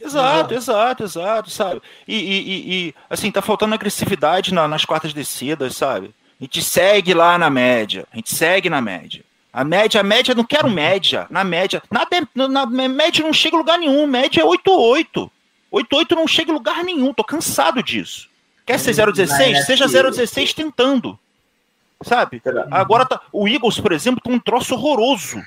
Exato, 0.00 0.54
exato, 0.54 1.04
exato, 1.04 1.50
sabe? 1.50 1.82
E, 2.08 2.16
e, 2.16 2.88
e, 2.88 2.94
assim, 3.08 3.30
tá 3.30 3.42
faltando 3.42 3.74
agressividade 3.74 4.52
na, 4.52 4.66
nas 4.66 4.84
quartas 4.84 5.12
descidas, 5.12 5.76
sabe? 5.76 6.14
A 6.40 6.44
gente 6.44 6.62
segue 6.62 7.12
lá 7.12 7.36
na 7.36 7.50
média. 7.50 8.06
A 8.10 8.16
gente 8.16 8.34
segue 8.34 8.70
na 8.70 8.80
média. 8.80 9.22
A 9.52 9.64
média, 9.64 10.00
a 10.00 10.04
média, 10.04 10.34
não 10.34 10.44
quero 10.44 10.70
média. 10.70 11.26
Na 11.28 11.42
média, 11.42 11.82
na, 11.90 12.06
na, 12.48 12.66
na 12.66 12.88
média 12.88 13.24
não 13.24 13.32
chega 13.32 13.56
em 13.56 13.58
lugar 13.58 13.78
nenhum. 13.78 14.06
Média 14.06 14.42
é 14.42 14.44
8,8. 14.44 15.30
8,8 15.72 16.14
não 16.14 16.26
chega 16.26 16.50
em 16.50 16.54
lugar 16.54 16.84
nenhum. 16.84 17.12
Tô 17.12 17.24
cansado 17.24 17.82
disso. 17.82 18.28
Quer 18.64 18.78
ser 18.78 18.92
0,16? 18.92 19.62
Seja 19.62 19.86
0,16 19.86 20.54
tentando. 20.54 21.18
Sabe? 22.02 22.40
Agora 22.70 23.04
tá, 23.04 23.20
o 23.32 23.48
Eagles, 23.48 23.78
por 23.80 23.92
exemplo, 23.92 24.20
tem 24.22 24.32
um 24.32 24.38
troço 24.38 24.74
horroroso. 24.74 25.42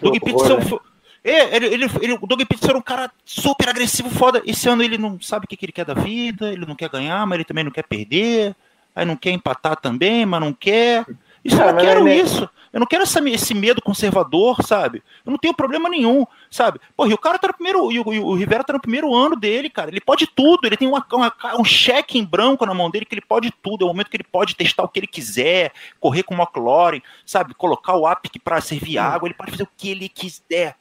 Doug 0.00 0.16
Peterson. 0.18 0.56
Né? 0.56 0.78
É, 1.24 1.56
ele, 1.56 1.66
ele, 1.66 1.90
ele, 2.00 2.12
o 2.14 2.26
Doug 2.26 2.40
Peterson 2.40 2.70
era 2.70 2.78
um 2.78 2.82
cara 2.82 3.10
super 3.24 3.68
agressivo, 3.68 4.10
foda. 4.10 4.42
Esse 4.44 4.68
ano 4.68 4.82
ele 4.82 4.98
não 4.98 5.20
sabe 5.20 5.44
o 5.44 5.48
que, 5.48 5.56
que 5.56 5.66
ele 5.66 5.72
quer 5.72 5.84
da 5.84 5.94
vida, 5.94 6.50
ele 6.50 6.66
não 6.66 6.74
quer 6.74 6.88
ganhar, 6.88 7.24
mas 7.26 7.36
ele 7.36 7.44
também 7.44 7.62
não 7.62 7.70
quer 7.70 7.84
perder. 7.84 8.56
Aí 8.94 9.06
não 9.06 9.16
quer 9.16 9.30
empatar 9.30 9.76
também, 9.76 10.26
mas 10.26 10.40
não 10.40 10.52
quer. 10.52 11.06
Isso, 11.44 11.60
eu 11.60 11.72
não 11.72 11.76
quero 11.80 12.08
isso. 12.08 12.48
Eu 12.72 12.80
não 12.80 12.86
quero 12.86 13.02
essa, 13.02 13.20
esse 13.28 13.52
medo 13.52 13.82
conservador, 13.82 14.62
sabe? 14.62 15.02
Eu 15.26 15.30
não 15.30 15.36
tenho 15.36 15.52
problema 15.52 15.90
nenhum, 15.90 16.26
sabe? 16.50 16.80
Pô, 16.96 17.06
e 17.06 17.12
o 17.12 17.18
cara 17.18 17.38
tá 17.38 17.48
no 17.48 17.54
primeiro. 17.54 17.82
O, 17.82 18.30
o, 18.30 18.34
Rivera 18.34 18.64
tá 18.64 18.72
no 18.72 18.80
primeiro 18.80 19.14
ano 19.14 19.36
dele, 19.36 19.68
cara. 19.68 19.90
Ele 19.90 20.00
pode 20.00 20.26
tudo. 20.26 20.66
Ele 20.66 20.76
tem 20.76 20.88
uma, 20.88 21.04
uma, 21.12 21.34
um 21.58 21.64
cheque 21.64 22.18
em 22.18 22.24
branco 22.24 22.64
na 22.64 22.72
mão 22.72 22.90
dele 22.90 23.04
que 23.04 23.14
ele 23.14 23.20
pode 23.20 23.52
tudo. 23.62 23.82
É 23.82 23.84
o 23.84 23.88
momento 23.88 24.08
que 24.08 24.16
ele 24.16 24.24
pode 24.24 24.56
testar 24.56 24.84
o 24.84 24.88
que 24.88 25.00
ele 25.00 25.06
quiser, 25.06 25.70
correr 26.00 26.22
com 26.22 26.34
o 26.34 26.38
McLaurin, 26.38 27.02
sabe? 27.26 27.52
Colocar 27.52 27.94
o 27.94 28.06
APIC 28.06 28.38
para 28.38 28.58
servir 28.62 28.96
água. 28.96 29.28
Ele 29.28 29.34
pode 29.34 29.50
fazer 29.50 29.64
o 29.64 29.68
que 29.76 29.90
ele 29.90 30.08
quiser. 30.08 30.76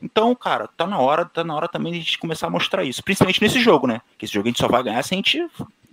Então, 0.00 0.34
cara, 0.34 0.68
tá 0.74 0.86
na 0.86 0.98
hora, 0.98 1.26
tá 1.26 1.44
na 1.44 1.54
hora 1.54 1.68
também 1.68 1.92
de 1.92 1.98
a 1.98 2.02
gente 2.02 2.18
começar 2.18 2.46
a 2.46 2.50
mostrar 2.50 2.82
isso. 2.82 3.02
Principalmente 3.04 3.42
nesse 3.42 3.60
jogo, 3.60 3.86
né? 3.86 4.00
Que 4.16 4.24
esse 4.24 4.32
jogo 4.32 4.48
a 4.48 4.50
gente 4.50 4.60
só 4.60 4.68
vai 4.68 4.82
ganhar 4.82 5.02
se 5.02 5.14
a 5.14 5.16
gente 5.16 5.46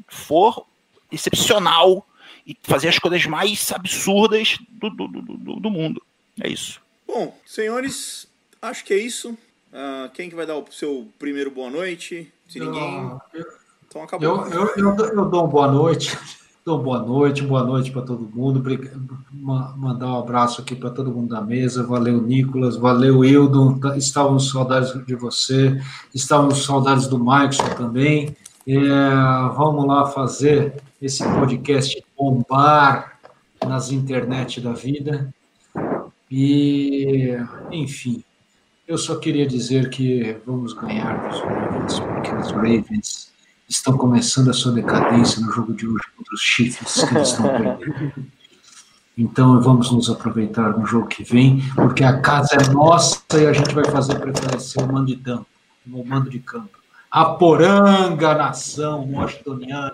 for 0.08 0.66
excepcional 1.12 2.06
e 2.46 2.58
fazer 2.64 2.90
as 2.90 3.00
coisas 3.00 3.26
mais 3.26 3.72
absurdas 3.72 4.58
do, 4.70 4.90
do, 4.90 5.08
do, 5.08 5.60
do 5.60 5.70
mundo. 5.70 6.02
É 6.42 6.50
isso. 6.50 6.82
Bom, 7.08 7.38
senhores, 7.46 8.28
acho 8.62 8.84
que 8.84 8.94
é 8.94 8.98
isso. 8.98 9.38
Uh, 9.72 10.10
quem 10.14 10.30
que 10.30 10.36
vai 10.36 10.46
dar 10.46 10.58
o 10.58 10.66
seu 10.72 11.08
primeiro 11.18 11.50
boa 11.50 11.70
noite? 11.70 12.32
Se 12.48 12.60
ninguém. 12.60 13.18
então 13.88 14.04
acabou. 14.04 14.48
Eu, 14.48 14.52
eu, 14.52 14.74
eu, 14.78 15.06
eu 15.06 15.26
dou 15.26 15.42
uma 15.42 15.48
boa 15.48 15.72
noite. 15.72 16.18
Dou 16.66 16.82
boa 16.82 17.00
noite, 17.00 17.44
boa 17.44 17.62
noite 17.62 17.92
para 17.92 18.04
todo 18.04 18.32
mundo. 18.34 18.64
Mandar 19.34 20.08
um 20.08 20.20
abraço 20.20 20.62
aqui 20.62 20.74
para 20.74 20.90
todo 20.92 21.12
mundo 21.12 21.28
da 21.28 21.42
mesa. 21.42 21.86
Valeu, 21.86 22.22
Nicolas. 22.22 22.78
Valeu, 22.78 23.26
Hildon. 23.26 23.80
Tá, 23.80 23.98
estávamos 23.98 24.50
saudades 24.50 24.94
de 25.06 25.14
você. 25.14 25.78
Estávamos 26.16 26.64
saudades 26.64 27.06
do 27.06 27.20
Maicon 27.20 27.68
também. 27.76 28.34
É, 28.66 28.78
vamos 29.58 29.86
lá 29.86 30.06
fazer 30.06 30.82
esse 31.02 31.22
podcast 31.22 32.02
bombar 32.24 33.20
nas 33.66 33.92
internet 33.92 34.62
da 34.62 34.72
vida. 34.72 35.34
E, 36.32 37.38
enfim, 37.72 38.24
eu 38.88 38.98
só 38.98 39.18
queria 39.18 39.46
dizer 39.46 39.90
que 39.90 40.38
vamos 40.46 40.74
ganhar 40.74 41.30
dos 41.30 41.40
Ravens, 41.42 42.00
porque 42.00 42.36
os 42.36 42.52
Ravens 42.52 43.34
estão 43.68 43.98
começando 43.98 44.50
a 44.50 44.54
sua 44.54 44.72
decadência 44.72 45.42
no 45.42 45.52
jogo 45.52 45.74
de 45.74 45.86
hoje 45.86 46.04
contra 46.16 46.34
os 46.34 46.42
Chiefs, 46.42 47.04
que 47.04 47.16
eles 47.16 47.30
estão 47.30 47.48
perdendo. 47.58 48.14
Então 49.18 49.62
vamos 49.62 49.92
nos 49.92 50.10
aproveitar 50.10 50.78
no 50.78 50.86
jogo 50.86 51.08
que 51.08 51.24
vem, 51.24 51.62
porque 51.76 52.04
a 52.04 52.20
casa 52.20 52.56
é 52.56 52.74
nossa 52.74 53.22
e 53.34 53.46
a 53.46 53.54
gente 53.54 53.76
vai 53.76 53.86
fazer 53.86 54.18
prevalecer 54.20 54.84
o 54.84 54.92
mando 54.92 55.08
de 55.08 55.18
campo, 55.18 55.46
o 55.92 56.04
mando 56.04 56.30
de 56.30 56.40
campo. 56.40 56.80
A 57.12 57.26
poranga 57.26 58.34
nação 58.34 59.08
washingtoniana, 59.12 59.94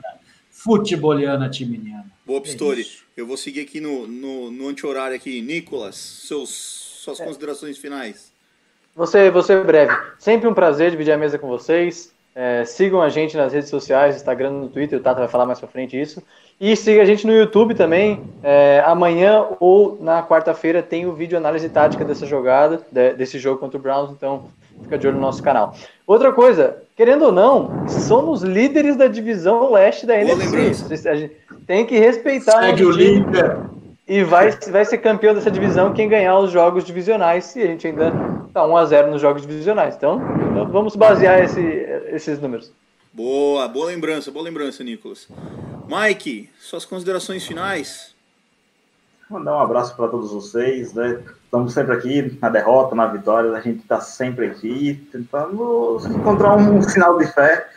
futeboliana, 0.49 1.49
timiniana. 1.49 2.09
Boa, 2.29 2.41
Pistori. 2.41 2.85
É 3.17 3.21
eu 3.21 3.25
vou 3.25 3.35
seguir 3.35 3.61
aqui 3.61 3.81
no, 3.81 4.05
no, 4.05 4.51
no 4.51 4.67
anti-horário 4.67 5.15
aqui. 5.15 5.41
Nicolas, 5.41 5.95
seus, 5.95 6.51
suas 7.03 7.19
é. 7.19 7.25
considerações 7.25 7.79
finais. 7.79 8.31
Você, 8.95 9.31
você 9.31 9.59
breve. 9.63 9.97
Sempre 10.19 10.47
um 10.47 10.53
prazer 10.53 10.91
dividir 10.91 11.11
a 11.11 11.17
mesa 11.17 11.39
com 11.39 11.47
vocês. 11.47 12.13
É, 12.35 12.63
sigam 12.65 13.01
a 13.01 13.09
gente 13.09 13.35
nas 13.35 13.51
redes 13.51 13.67
sociais, 13.71 14.15
Instagram, 14.15 14.51
no 14.51 14.69
Twitter, 14.69 14.99
o 14.99 15.01
Tata 15.01 15.21
vai 15.21 15.27
falar 15.27 15.47
mais 15.47 15.59
pra 15.59 15.67
frente 15.67 15.99
isso. 15.99 16.21
E 16.61 16.75
siga 16.75 17.01
a 17.01 17.05
gente 17.05 17.25
no 17.25 17.33
YouTube 17.33 17.73
também. 17.73 18.21
É, 18.43 18.83
amanhã 18.85 19.47
ou 19.59 19.97
na 19.99 20.21
quarta-feira 20.21 20.83
tem 20.83 21.07
o 21.07 21.13
vídeo 21.13 21.35
análise 21.35 21.67
tática 21.67 22.05
dessa 22.05 22.27
jogada, 22.27 22.85
de, 22.91 23.13
desse 23.13 23.39
jogo 23.39 23.59
contra 23.59 23.79
o 23.79 23.81
Browns, 23.81 24.11
então 24.11 24.51
fica 24.83 24.99
de 24.99 25.07
olho 25.07 25.15
no 25.15 25.21
nosso 25.21 25.41
canal. 25.41 25.75
Outra 26.05 26.31
coisa, 26.31 26.77
querendo 26.99 27.27
ou 27.27 27.31
não, 27.31 27.87
somos 27.87 28.41
líderes 28.41 28.97
da 28.97 29.07
divisão 29.07 29.71
leste 29.71 30.05
da 30.05 30.19
NFC. 30.19 31.07
A 31.07 31.15
gente 31.15 31.33
tem 31.65 31.85
que 31.85 31.97
respeitar 31.97 32.61
Segue 32.61 32.83
o 32.83 32.91
líder. 32.91 33.57
E 34.05 34.21
vai, 34.21 34.51
vai 34.51 34.83
ser 34.83 34.97
campeão 34.97 35.33
dessa 35.33 35.49
divisão 35.49 35.93
quem 35.93 36.09
ganhar 36.09 36.37
os 36.37 36.51
jogos 36.51 36.83
divisionais, 36.83 37.55
e 37.55 37.61
a 37.61 37.67
gente 37.67 37.87
ainda 37.87 38.11
tá 38.53 38.67
1 38.67 38.75
a 38.75 38.85
0 38.85 39.11
nos 39.11 39.21
jogos 39.21 39.43
divisionais. 39.43 39.95
Então, 39.95 40.19
vamos 40.69 40.97
basear 40.97 41.41
esse, 41.41 41.61
esses 42.11 42.37
números. 42.41 42.69
Boa, 43.13 43.65
boa 43.69 43.85
lembrança, 43.85 44.29
boa 44.29 44.43
lembrança, 44.43 44.83
Nicolas. 44.83 45.25
Mike, 45.87 46.49
suas 46.59 46.83
considerações 46.83 47.47
finais? 47.47 48.13
Mandar 49.29 49.57
um 49.57 49.59
abraço 49.59 49.95
para 49.95 50.07
todos 50.07 50.31
vocês, 50.31 50.93
né? 50.93 51.21
Estamos 51.43 51.73
sempre 51.73 51.93
aqui 51.93 52.37
na 52.41 52.49
derrota, 52.49 52.95
na 52.95 53.05
vitória, 53.07 53.51
a 53.51 53.61
gente 53.61 53.81
está 53.81 54.01
sempre 54.01 54.47
aqui 54.47 55.07
tentando 55.11 56.01
encontrar 56.09 56.55
um 56.55 56.81
sinal 56.81 57.17
de 57.17 57.27
fé, 57.27 57.69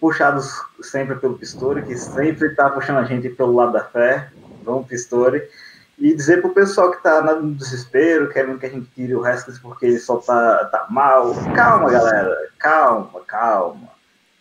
puxados 0.00 0.50
sempre 0.80 1.16
pelo 1.16 1.36
Pistori, 1.36 1.82
que 1.82 1.96
sempre 1.96 2.48
está 2.48 2.70
puxando 2.70 2.98
a 2.98 3.04
gente 3.04 3.28
pelo 3.28 3.54
lado 3.54 3.72
da 3.72 3.84
fé. 3.84 4.30
Vamos, 4.64 4.86
Pistori 4.86 5.42
e 6.00 6.14
dizer 6.14 6.40
pro 6.40 6.54
pessoal 6.54 6.90
que 6.90 7.02
tá 7.02 7.20
no 7.20 7.54
desespero, 7.54 8.30
querendo 8.30 8.58
que 8.58 8.64
a 8.64 8.70
gente 8.70 8.90
tire 8.94 9.14
o 9.14 9.20
resto 9.20 9.52
porque 9.60 9.98
só 9.98 10.16
tá, 10.16 10.64
tá 10.64 10.86
mal. 10.88 11.34
Calma, 11.54 11.90
galera. 11.90 12.48
Calma, 12.58 13.20
calma. 13.26 13.90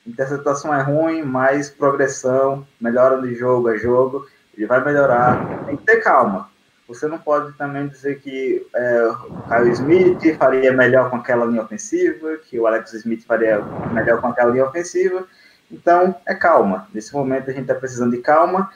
Interceptação 0.07 0.73
é 0.73 0.81
ruim, 0.81 1.21
mas 1.21 1.69
progressão, 1.69 2.65
melhora 2.79 3.21
de 3.21 3.35
jogo 3.35 3.67
a 3.67 3.77
jogo, 3.77 4.25
ele 4.59 4.67
vai 4.67 4.83
melhorar. 4.83 5.65
Tem 5.65 5.77
que 5.77 5.83
ter 5.83 6.01
calma. 6.01 6.49
Você 6.87 7.07
não 7.07 7.17
pode 7.17 7.53
também 7.53 7.87
dizer 7.87 8.19
que 8.19 8.65
é, 8.75 9.03
o 9.05 9.43
Kyle 9.47 9.71
Smith 9.71 10.37
faria 10.37 10.73
melhor 10.73 11.09
com 11.09 11.17
aquela 11.17 11.45
linha 11.45 11.61
ofensiva, 11.61 12.37
que 12.37 12.59
o 12.59 12.67
Alex 12.67 12.93
Smith 12.93 13.25
faria 13.25 13.61
melhor 13.93 14.19
com 14.19 14.27
aquela 14.27 14.51
linha 14.51 14.65
ofensiva. 14.65 15.25
Então, 15.71 16.15
é 16.25 16.33
calma. 16.33 16.87
Nesse 16.93 17.13
momento 17.13 17.49
a 17.49 17.53
gente 17.53 17.61
está 17.61 17.75
precisando 17.75 18.11
de 18.11 18.17
calma 18.17 18.69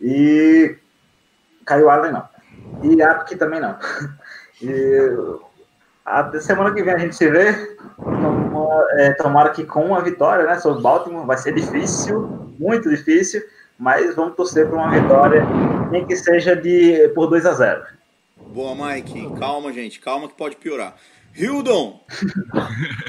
e 0.00 0.76
Caio 1.64 1.88
Allen 1.88 2.12
não. 2.12 2.28
E 2.82 3.00
Apk 3.02 3.36
também 3.36 3.60
não. 3.60 3.76
E 4.62 5.16
a 6.04 6.38
semana 6.38 6.74
que 6.74 6.82
vem 6.82 6.92
a 6.92 6.98
gente 6.98 7.16
se 7.16 7.30
vê. 7.30 7.76
é, 8.98 9.12
tomara 9.14 9.48
que 9.50 9.64
com 9.64 9.86
uma 9.86 10.02
vitória, 10.02 10.44
né? 10.44 10.58
Sobre 10.58 10.82
Baltimore 10.82 11.24
vai 11.24 11.38
ser 11.38 11.54
difícil, 11.54 12.52
muito 12.58 12.90
difícil, 12.90 13.42
mas 13.80 14.14
vamos 14.14 14.36
torcer 14.36 14.68
por 14.68 14.78
uma 14.78 14.90
vitória, 14.90 15.44
nem 15.90 16.06
que 16.06 16.14
seja 16.14 16.54
de 16.54 17.08
por 17.14 17.26
2 17.26 17.46
a 17.46 17.54
0 17.54 17.82
Boa, 18.52 18.74
Mike. 18.74 19.38
Calma, 19.38 19.72
gente. 19.72 20.00
Calma 20.00 20.28
que 20.28 20.34
pode 20.34 20.56
piorar. 20.56 20.94
Hildon! 21.36 22.04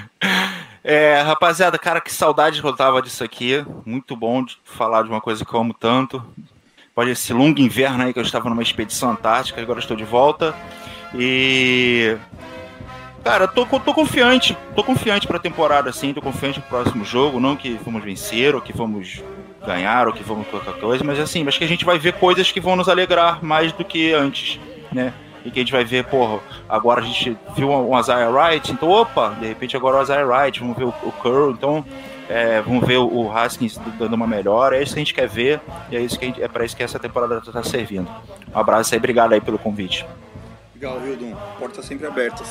é, 0.83 1.19
rapaziada, 1.21 1.79
cara, 1.79 1.99
que 1.99 2.13
saudade 2.13 2.61
que 2.61 2.67
eu 2.67 2.75
tava 2.75 3.01
disso 3.01 3.23
aqui. 3.23 3.65
Muito 3.85 4.15
bom 4.15 4.43
de 4.43 4.57
falar 4.63 5.03
de 5.03 5.09
uma 5.09 5.19
coisa 5.19 5.43
que 5.43 5.53
eu 5.53 5.59
amo 5.59 5.73
tanto 5.73 6.23
após 7.01 7.09
esse 7.09 7.33
longo 7.33 7.59
inverno 7.59 8.03
aí 8.03 8.13
que 8.13 8.19
eu 8.19 8.23
estava 8.23 8.49
numa 8.49 8.61
expedição 8.61 9.11
antártica, 9.11 9.61
agora 9.61 9.79
estou 9.79 9.97
de 9.97 10.03
volta. 10.03 10.53
E. 11.15 12.15
Cara, 13.23 13.47
tô, 13.47 13.65
tô 13.65 13.93
confiante, 13.93 14.57
tô 14.75 14.83
confiante 14.83 15.27
pra 15.27 15.37
temporada, 15.37 15.89
assim, 15.89 16.13
tô 16.13 16.21
confiante 16.21 16.59
pro 16.59 16.69
próximo 16.69 17.05
jogo, 17.05 17.39
não 17.39 17.55
que 17.55 17.79
vamos 17.85 18.03
vencer, 18.03 18.55
ou 18.55 18.61
que 18.61 18.73
vamos 18.73 19.21
ganhar, 19.65 20.07
ou 20.07 20.13
que 20.13 20.23
vamos 20.23 20.47
qualquer 20.47 20.73
coisa, 20.73 21.03
mas 21.03 21.19
assim, 21.19 21.47
acho 21.47 21.57
que 21.57 21.63
a 21.63 21.67
gente 21.67 21.85
vai 21.85 21.99
ver 21.99 22.13
coisas 22.13 22.51
que 22.51 22.59
vão 22.59 22.75
nos 22.75 22.89
alegrar 22.89 23.43
mais 23.43 23.71
do 23.71 23.83
que 23.85 24.13
antes, 24.13 24.59
né? 24.91 25.13
E 25.43 25.49
que 25.49 25.59
a 25.59 25.63
gente 25.63 25.71
vai 25.71 25.83
ver, 25.83 26.05
porra, 26.05 26.39
agora 26.69 27.01
a 27.01 27.03
gente 27.03 27.35
viu 27.55 27.71
um 27.71 27.99
Isaiah 27.99 28.29
Wright, 28.29 28.71
então, 28.71 28.89
opa, 28.89 29.35
de 29.39 29.47
repente 29.47 29.75
agora 29.75 29.97
o 29.97 30.01
Isaiah 30.03 30.25
Wright, 30.25 30.59
vamos 30.59 30.77
ver 30.77 30.83
o, 30.83 30.93
o 31.03 31.11
Curl, 31.11 31.51
então 31.51 31.83
é, 32.31 32.61
vamos 32.61 32.87
ver 32.87 32.97
o 32.97 33.29
Haskins 33.29 33.77
dando 33.99 34.13
uma 34.13 34.25
melhora. 34.25 34.77
É 34.77 34.83
isso 34.83 34.93
que 34.93 34.99
a 34.99 35.03
gente 35.03 35.13
quer 35.13 35.27
ver 35.27 35.59
e 35.91 35.97
é, 35.97 35.99
isso 35.99 36.17
que 36.17 36.25
gente, 36.25 36.41
é 36.41 36.47
para 36.47 36.63
isso 36.63 36.77
que 36.77 36.81
essa 36.81 36.97
temporada 36.97 37.41
está 37.45 37.61
servindo. 37.61 38.09
Um 38.53 38.57
abraço 38.57 38.93
aí, 38.93 38.97
obrigado 38.97 39.33
aí 39.33 39.41
pelo 39.41 39.59
convite. 39.59 40.05
Legal, 40.81 40.99
Hildon. 41.05 41.35
Portas 41.59 41.85
sempre 41.85 42.07
abertas. 42.07 42.47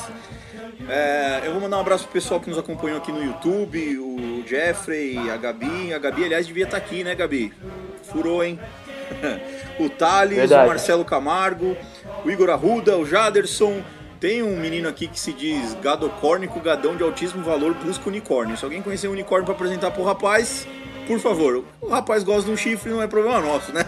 É, 0.87 1.41
eu 1.43 1.51
vou 1.51 1.59
mandar 1.59 1.75
um 1.75 1.81
abraço 1.81 2.05
pro 2.05 2.13
pessoal 2.13 2.39
que 2.39 2.49
nos 2.49 2.57
acompanhou 2.57 2.97
aqui 2.97 3.11
no 3.11 3.21
YouTube, 3.21 3.99
o 3.99 4.41
Jeffrey, 4.47 5.17
a 5.29 5.35
Gabi. 5.35 5.93
A 5.93 5.99
Gabi, 5.99 6.23
aliás, 6.23 6.47
devia 6.47 6.63
estar 6.63 6.79
tá 6.79 6.85
aqui, 6.85 7.03
né, 7.03 7.13
Gabi? 7.13 7.51
Furou, 8.03 8.41
hein? 8.41 8.57
o 9.77 9.89
Thales, 9.89 10.37
Verdade. 10.37 10.63
o 10.63 10.69
Marcelo 10.69 11.03
Camargo, 11.03 11.75
o 12.23 12.31
Igor 12.31 12.49
Arruda, 12.49 12.97
o 12.97 13.05
Jaderson, 13.05 13.83
tem 14.17 14.41
um 14.41 14.57
menino 14.57 14.87
aqui 14.87 15.09
que 15.09 15.19
se 15.19 15.33
diz 15.33 15.73
gadocórnico, 15.81 16.57
gadão 16.61 16.95
de 16.95 17.03
autismo, 17.03 17.43
valor, 17.43 17.73
busca 17.73 18.07
unicórnio. 18.07 18.55
Se 18.55 18.63
alguém 18.63 18.81
conhecer 18.81 19.09
um 19.09 19.11
unicórnio 19.11 19.45
para 19.45 19.55
apresentar 19.55 19.91
pro 19.91 20.05
rapaz, 20.05 20.65
por 21.05 21.19
favor. 21.19 21.65
O 21.81 21.89
rapaz 21.89 22.23
gosta 22.23 22.45
de 22.45 22.51
um 22.51 22.55
chifre, 22.55 22.91
não 22.91 23.01
é 23.01 23.07
problema 23.07 23.41
nosso, 23.41 23.73
né? 23.73 23.85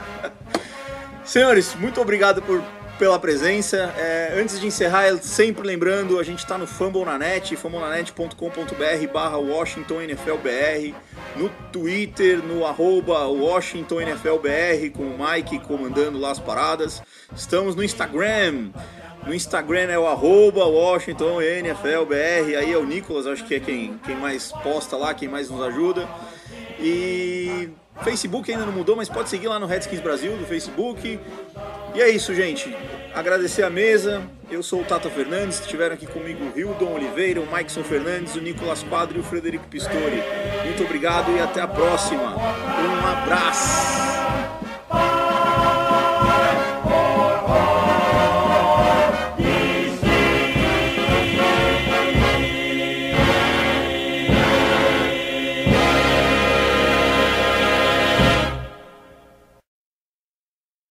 Senhores, 1.24 1.74
muito 1.76 2.02
obrigado 2.02 2.42
por, 2.42 2.62
pela 3.04 3.20
presença. 3.20 3.94
É, 3.98 4.34
antes 4.40 4.58
de 4.58 4.66
encerrar, 4.66 5.18
sempre 5.18 5.68
lembrando, 5.68 6.18
a 6.18 6.24
gente 6.24 6.40
está 6.40 6.58
no 6.58 6.66
Fumble 6.66 7.04
na 7.04 7.18
net, 7.18 7.54
fumblenanet.com.br 7.54 9.12
barra 9.12 9.38
Washington 9.38 10.04
NFLBR, 10.04 10.96
no 11.36 11.50
Twitter, 11.70 12.42
no 12.42 12.66
arroba 12.66 13.28
Washington 13.28 14.00
com 14.94 15.04
o 15.04 15.18
Mike 15.20 15.60
comandando 15.60 16.18
lá 16.18 16.32
as 16.32 16.40
paradas. 16.40 17.04
Estamos 17.36 17.76
no 17.76 17.84
Instagram, 17.84 18.70
no 19.28 19.34
Instagram 19.34 19.92
é 19.92 20.00
o 20.00 20.08
arroba 20.08 20.64
Washington 20.64 21.42
aí 22.56 22.72
é 22.72 22.78
o 22.78 22.86
Nicolas, 22.86 23.28
acho 23.28 23.44
que 23.44 23.56
é 23.56 23.60
quem, 23.60 24.00
quem 24.06 24.16
mais 24.16 24.54
posta 24.64 24.96
lá, 24.96 25.14
quem 25.14 25.28
mais 25.28 25.50
nos 25.50 25.62
ajuda. 25.62 26.08
E 26.80 27.70
Facebook 28.02 28.52
ainda 28.52 28.66
não 28.66 28.74
mudou, 28.74 28.96
mas 28.96 29.08
pode 29.08 29.30
seguir 29.30 29.48
lá 29.48 29.60
no 29.60 29.66
Redskins 29.66 30.00
Brasil 30.00 30.36
do 30.38 30.46
Facebook. 30.46 31.20
E 31.94 32.02
é 32.02 32.10
isso, 32.10 32.34
gente. 32.34 32.76
Agradecer 33.14 33.64
a 33.64 33.70
mesa. 33.70 34.24
Eu 34.50 34.64
sou 34.64 34.82
o 34.82 34.84
Tato 34.84 35.10
Fernandes. 35.10 35.60
Estiveram 35.60 35.94
aqui 35.94 36.08
comigo 36.08 36.44
o 36.44 36.60
Hildon 36.60 36.94
Oliveira, 36.94 37.40
o 37.40 37.46
Maikson 37.46 37.84
Fernandes, 37.84 38.36
o 38.36 38.42
Nicolas 38.42 38.84
Quadro 38.84 39.18
e 39.18 39.22
o 39.22 39.24
Frederico 39.24 39.68
Pistori. 39.68 40.24
Muito 40.66 40.84
obrigado 40.84 41.32
e 41.32 41.40
até 41.40 41.62
a 41.62 41.68
próxima. 41.68 42.36
Um 42.36 43.08
abraço. 43.08 44.04